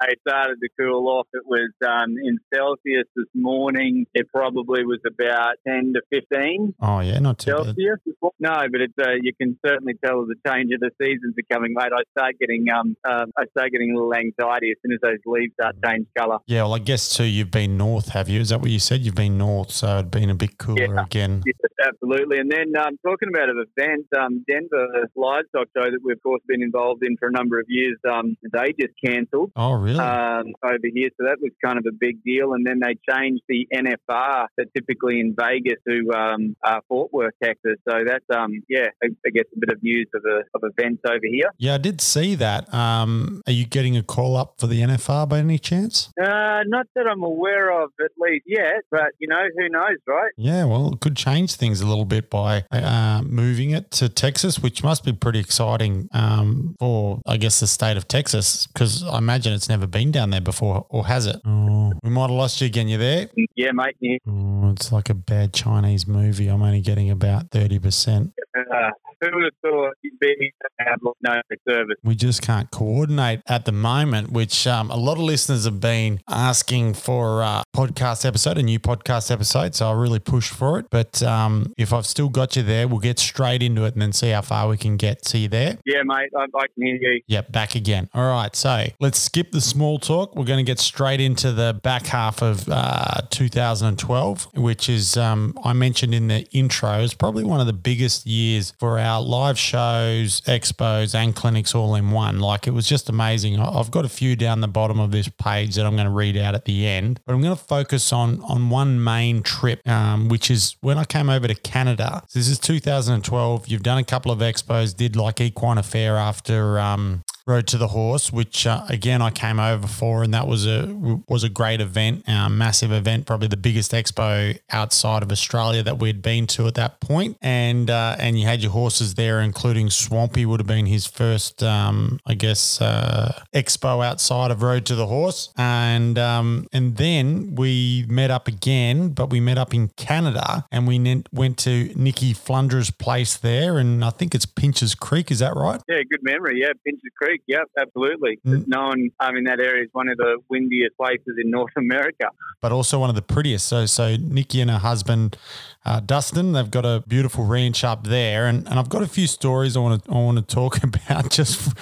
it 0.09 0.19
started 0.27 0.57
to 0.61 0.69
cool 0.79 1.09
off. 1.09 1.27
It 1.33 1.43
was 1.47 1.71
um, 1.87 2.17
in 2.23 2.39
Celsius 2.53 3.07
this 3.17 3.27
morning. 3.35 4.07
It 4.15 4.27
probably 4.33 4.85
was 4.85 5.01
about 5.07 5.57
ten 5.67 5.95
to 5.95 6.01
fifteen. 6.11 6.75
Oh 6.81 7.01
yeah, 7.01 7.19
not 7.19 7.39
too 7.39 7.53
bad. 7.57 7.65
Celsius. 7.77 7.99
No, 8.41 8.57
but 8.71 8.81
it's 8.81 8.95
uh, 9.01 9.13
you 9.21 9.33
can 9.41 9.59
certainly 9.67 9.95
tell 10.05 10.25
the 10.27 10.37
change 10.47 10.73
of 10.73 10.81
the 10.81 10.91
seasons 11.01 11.35
are 11.39 11.55
coming, 11.55 11.75
mate. 11.75 11.91
I 11.95 12.03
start 12.17 12.35
getting 12.41 12.67
um, 12.71 12.97
um 13.09 13.33
I 13.37 13.45
start 13.57 13.73
getting 13.73 13.93
a 13.93 13.95
little 13.95 14.15
anxiety 14.15 14.71
as 14.71 14.77
soon 14.85 14.93
as 14.93 15.01
those 15.03 15.19
leaves 15.27 15.53
start 15.61 15.77
change 15.85 16.07
colour. 16.17 16.39
Yeah, 16.47 16.63
well, 16.63 16.75
I 16.75 16.79
guess 16.81 17.15
too. 17.17 17.25
You've 17.25 17.51
been 17.51 17.77
north, 17.77 18.11
have 18.11 18.29
you? 18.29 18.41
Is 18.41 18.49
that 18.51 18.61
what 18.61 18.71
you 18.71 18.79
said? 18.79 19.01
You've 19.01 19.15
been 19.15 19.39
north, 19.39 19.71
so 19.71 19.99
it'd 19.99 20.11
been 20.11 20.31
a 20.31 20.35
bit 20.35 20.59
cooler 20.59 20.95
Yeah. 20.95 21.05
again. 21.05 21.43
Yes, 21.47 21.57
absolutely. 21.87 22.39
And 22.39 22.51
then 22.51 22.73
um, 22.77 22.99
talking 23.05 23.29
about 23.29 23.49
an 23.51 23.65
event, 23.77 24.07
um, 24.19 24.45
Denver 24.49 25.09
Livestock 25.17 25.69
Show 25.77 25.91
that 25.91 26.01
we've 26.05 26.17
of 26.17 26.23
course 26.23 26.43
been 26.49 26.63
involved 26.63 27.05
in 27.05 27.17
for 27.17 27.29
a 27.29 27.33
number 27.33 27.59
of 27.61 27.67
years. 27.69 27.97
Um, 28.11 28.37
they 28.53 28.73
just 28.79 28.95
cancelled. 29.05 29.53
Oh, 29.57 29.73
really? 29.75 29.98
Um, 29.99 30.55
over 30.65 30.89
here. 30.93 31.11
So 31.19 31.27
that 31.27 31.39
was 31.41 31.53
kind 31.65 31.79
of 31.79 31.87
a 31.87 31.93
big 31.93 32.23
deal. 32.25 32.53
And 32.53 32.67
then 32.67 32.81
they 32.81 32.97
changed 33.11 33.43
the 33.49 33.67
NFR, 33.73 34.47
that's 34.57 34.71
typically 34.75 35.21
in 35.21 35.35
Vegas, 35.39 35.79
to 35.89 36.13
um, 36.13 36.57
uh, 36.65 36.81
Fort 36.89 37.13
Worth, 37.13 37.35
Texas. 37.43 37.77
So 37.89 38.05
that's 38.07 38.25
um, 38.35 38.63
yeah, 38.69 38.87
I, 39.03 39.09
I 39.27 39.31
guess 39.31 39.45
a 39.55 39.59
bit 39.59 39.71
of 39.71 39.83
news 39.83 40.09
of, 40.15 40.23
a, 40.25 40.39
of 40.55 40.73
events 40.77 41.03
over 41.09 41.19
here. 41.23 41.51
yeah, 41.59 41.75
I 41.75 41.79
did 41.79 42.01
see 42.01 42.35
that. 42.37 42.73
Um, 42.73 43.43
are 43.47 43.53
you 43.53 43.67
getting 43.67 43.97
a 43.97 44.03
call 44.03 44.37
up 44.37 44.55
for 44.59 44.67
the 44.67 44.81
NFR 44.81 45.29
by 45.29 45.39
any 45.39 45.59
chance? 45.59 46.11
Uh, 46.21 46.63
not 46.67 46.87
that 46.95 47.07
I'm 47.07 47.23
aware 47.23 47.71
of, 47.83 47.91
at 48.03 48.11
least 48.19 48.45
yet. 48.47 48.83
But 48.91 49.13
you 49.19 49.29
know, 49.29 49.43
who 49.57 49.69
knows, 49.69 49.99
right? 50.07 50.33
Yeah, 50.37 50.65
well, 50.65 50.93
it 50.93 51.01
could 51.01 51.17
change 51.17 51.55
things 51.55 51.81
a 51.81 51.87
little 51.87 52.05
bit 52.05 52.31
by 52.31 52.65
uh, 52.71 53.23
moving 53.25 53.71
it 53.71 53.91
to 53.93 54.09
Texas, 54.09 54.59
which 54.59 54.83
must 54.83 55.05
be 55.05 55.13
pretty 55.13 55.39
exciting 55.39 56.09
um, 56.13 56.77
for, 56.79 57.21
I 57.27 57.37
guess, 57.37 57.61
the 57.61 57.67
state 57.67 57.97
of 57.97 58.09
Texas, 58.09 58.67
because 58.67 59.05
I 59.05 59.19
imagine 59.19 59.53
it's 59.53 59.69
never 59.69 59.87
been 59.91 60.11
down 60.11 60.31
there 60.31 60.41
before, 60.41 60.87
or 60.89 61.07
has 61.07 61.27
it? 61.27 61.37
Oh, 61.47 61.93
we 62.03 62.11
might 62.11 62.23
have 62.23 62.31
lost 62.31 62.61
you 62.61 62.67
again. 62.67 62.89
You 62.89 62.99
there? 62.99 63.29
Yeah, 63.57 63.73
mate. 63.73 63.97
Yeah. 64.01 64.19
Oh, 64.27 64.71
it's 64.71 64.93
like 64.93 65.11
a 65.11 65.15
bad 65.15 65.53
Chinese 65.53 66.07
movie. 66.07 66.49
I'm 66.49 66.63
only 66.63 66.81
getting 66.81 67.11
about 67.11 67.51
30%. 67.51 68.33
Uh, 68.57 68.91
who 69.21 69.29
would 69.35 69.45
have 69.45 69.53
thought 69.63 69.95
you'd 70.03 70.19
be 70.21 70.53
out 70.81 70.99
of 71.05 71.15
no 71.23 71.41
service? 71.69 71.97
we 72.05 72.15
just 72.15 72.43
can't 72.43 72.71
coordinate 72.71 73.41
at 73.49 73.65
the 73.65 73.73
moment, 73.73 74.31
which 74.31 74.67
um, 74.67 74.91
a 74.91 74.97
lot 74.97 75.15
of 75.15 75.25
listeners 75.25 75.65
have 75.65 75.81
been 75.81 76.21
asking 76.29 76.95
for 76.95 77.43
a 77.43 77.65
podcast 77.75 78.25
episode, 78.25 78.59
a 78.59 78.63
new 78.63 78.79
podcast 78.79 79.31
episode. 79.31 79.75
So 79.75 79.91
I 79.91 79.93
really 79.93 80.21
pushed 80.21 80.53
for 80.53 80.79
it. 80.79 80.87
But 80.91 81.23
um, 81.23 81.73
if 81.77 81.93
I've 81.93 82.07
still 82.07 82.29
got 82.29 82.57
you 82.57 82.63
there, 82.63 82.87
we'll 82.87 83.01
get 83.01 83.19
straight 83.19 83.63
into 83.63 83.85
it 83.85 83.95
and 83.95 84.03
then 84.03 84.13
see 84.13 84.31
how 84.31 84.43
far 84.43 84.69
we 84.69 84.77
can 84.77 84.97
get. 84.97 85.27
See 85.27 85.41
you 85.41 85.49
there? 85.49 85.79
Yeah, 85.85 86.03
mate. 86.05 86.31
I, 86.37 86.43
I 86.43 86.67
can 86.75 86.87
hear 86.87 86.97
you. 86.97 87.21
Yep, 87.27 87.53
back 87.53 87.75
again. 87.75 88.09
All 88.15 88.29
right, 88.31 88.55
so 88.55 88.87
let's 89.01 89.19
skip 89.19 89.51
the 89.51 89.61
small 89.79 89.99
talk. 90.01 90.35
We're 90.35 90.45
going 90.45 90.59
to 90.59 90.69
get 90.69 90.81
straight 90.81 91.21
into 91.21 91.53
the 91.53 91.79
back 91.85 92.07
half 92.07 92.43
of 92.43 92.69
uh, 92.69 93.21
2012, 93.31 94.49
which 94.57 94.89
is, 94.89 95.17
um, 95.17 95.57
I 95.63 95.73
mentioned 95.73 96.13
in 96.17 96.27
the 96.27 96.45
intro, 96.51 96.99
is 96.99 97.15
probably 97.15 97.45
one 97.45 97.61
of 97.61 97.69
the 97.69 97.73
biggest 97.73 98.27
years 98.27 98.73
for 98.81 98.99
our 98.99 99.23
live 99.23 99.57
shows, 99.57 100.41
expos, 100.41 101.15
and 101.15 101.33
clinics 101.37 101.77
all 101.77 101.95
in 101.95 102.11
one. 102.11 102.41
Like 102.41 102.67
it 102.67 102.73
was 102.73 102.89
just 102.89 103.09
amazing. 103.09 103.61
I've 103.61 103.93
got 103.93 104.05
a 104.05 104.09
few 104.09 104.35
down 104.35 104.63
the 104.63 104.67
bottom 104.67 104.99
of 104.99 105.13
this 105.13 105.29
page 105.29 105.77
that 105.77 105.87
I'm 105.87 105.95
going 105.95 106.09
to 106.09 106.13
read 106.13 106.37
out 106.37 106.57
at 106.57 106.65
the 106.65 106.85
end, 106.85 107.21
but 107.25 107.35
I'm 107.35 107.41
going 107.41 107.57
to 107.57 107.63
focus 107.63 108.13
on 108.13 108.43
on 108.49 108.71
one 108.71 109.03
main 109.05 109.45
trip, 109.45 109.87
um, 109.87 110.29
which 110.29 110.51
is 110.51 110.75
when 110.81 110.99
I 110.99 111.05
came 111.05 111.31
over 111.31 111.47
to 111.47 111.55
Canada. 111.55 112.25
So 112.27 112.41
this 112.41 112.49
is 112.49 112.59
2012. 112.59 113.69
You've 113.69 113.85
done 113.85 113.99
a 113.99 114.05
couple 114.05 114.33
of 114.33 114.41
expos, 114.41 114.97
did 114.97 115.15
like 115.15 115.41
Equine 115.41 115.79
Affair 115.79 116.17
after. 116.17 116.81
Um, 116.81 117.23
Road 117.49 117.67
to 117.69 117.79
the 117.79 117.89
Horse, 117.89 118.31
which 118.31 118.67
uh, 118.67 118.85
again 118.89 119.23
I 119.23 119.31
came 119.31 119.59
over 119.59 119.87
for, 119.87 120.23
and 120.23 120.35
that 120.35 120.47
was 120.47 120.67
a 120.67 120.87
was 121.29 121.45
a 121.45 121.49
great 121.49 121.81
event, 121.81 122.29
uh, 122.29 122.49
massive 122.49 122.93
event, 122.93 123.27
probably 123.27 123.49
the 123.49 123.57
biggest 123.57 123.93
expo 123.93 124.59
outside 124.71 125.23
of 125.23 125.33
Australia 125.33 125.83
that 125.83 125.99
we'd 125.99 126.23
been 126.23 126.47
to 126.49 126.67
at 126.67 126.75
that 126.75 127.01
point. 127.01 127.37
And 127.41 127.89
uh, 127.91 128.17
and 128.19 128.39
you 128.39 128.47
had 128.47 128.61
your 128.63 128.73
horses 128.73 129.15
there, 129.15 129.41
including 129.41 129.91
Swampy 129.91 130.45
would 130.45 130.61
have 130.61 130.67
been 130.67 130.87
his 130.87 131.07
first, 131.07 131.63
um, 131.63 132.21
I 132.27 132.35
guess, 132.35 132.81
uh, 132.81 133.43
expo 133.55 134.05
outside 134.05 134.51
of 134.51 134.63
Road 134.63 134.85
to 134.87 134.95
the 134.95 135.07
Horse. 135.07 135.53
And 135.57 136.19
um, 136.19 136.67
and 136.73 136.97
then 136.97 137.55
we 137.55 138.05
met 138.09 138.31
up 138.31 138.47
again, 138.47 139.11
but 139.11 139.31
we 139.31 139.41
met 139.41 139.59
up 139.59 139.73
in 139.73 139.89
Canada, 139.97 140.67
and 140.71 140.87
we 140.87 140.99
ne- 140.99 141.25
went 141.33 141.59
to 141.59 141.93
Nikki 141.97 142.35
Flundra's 142.35 142.91
place 142.91 143.37
there, 143.37 143.79
and 143.79 144.05
I 144.05 144.11
think 144.11 144.35
it's 144.35 144.47
Pinchers 144.47 144.95
Creek. 144.95 145.31
Is 145.31 145.39
that 145.39 145.55
right? 145.57 145.81
Yeah, 145.89 146.03
good 146.11 146.23
memory. 146.23 146.61
Yeah, 146.61 146.73
Pincher 146.85 147.09
Creek. 147.17 147.38
Yep, 147.47 147.71
absolutely. 147.79 148.39
Mm. 148.47 148.69
Known 148.69 149.11
um, 149.21 149.37
in 149.37 149.45
that 149.45 149.61
area 149.61 149.85
is 149.85 149.91
one 149.93 150.09
of 150.09 150.17
the 150.17 150.39
windiest 150.49 150.97
places 150.97 151.37
in 151.43 151.51
North 151.51 151.73
America. 151.77 152.29
but 152.61 152.73
also 152.73 152.99
one 152.99 153.11
of 153.11 153.17
the 153.17 153.23
prettiest. 153.23 153.67
So, 153.67 153.87
so 153.87 154.17
Nikki 154.17 154.61
and 154.61 154.71
her 154.71 154.79
husband, 154.79 155.37
uh, 155.85 156.01
Dustin, 156.01 156.53
they've 156.53 156.71
got 156.71 156.85
a 156.85 157.03
beautiful 157.07 157.45
ranch 157.45 157.85
up 157.85 158.07
there, 158.07 158.47
and, 158.47 158.67
and 158.69 158.79
I've 158.79 158.89
got 158.89 159.03
a 159.03 159.09
few 159.09 159.27
stories 159.27 159.77
I 159.77 159.81
want 159.81 160.05
to 160.05 160.11
I 160.11 160.15
want 160.15 160.37
to 160.39 160.55
talk 160.55 160.83
about 160.83 161.31
just 161.31 161.73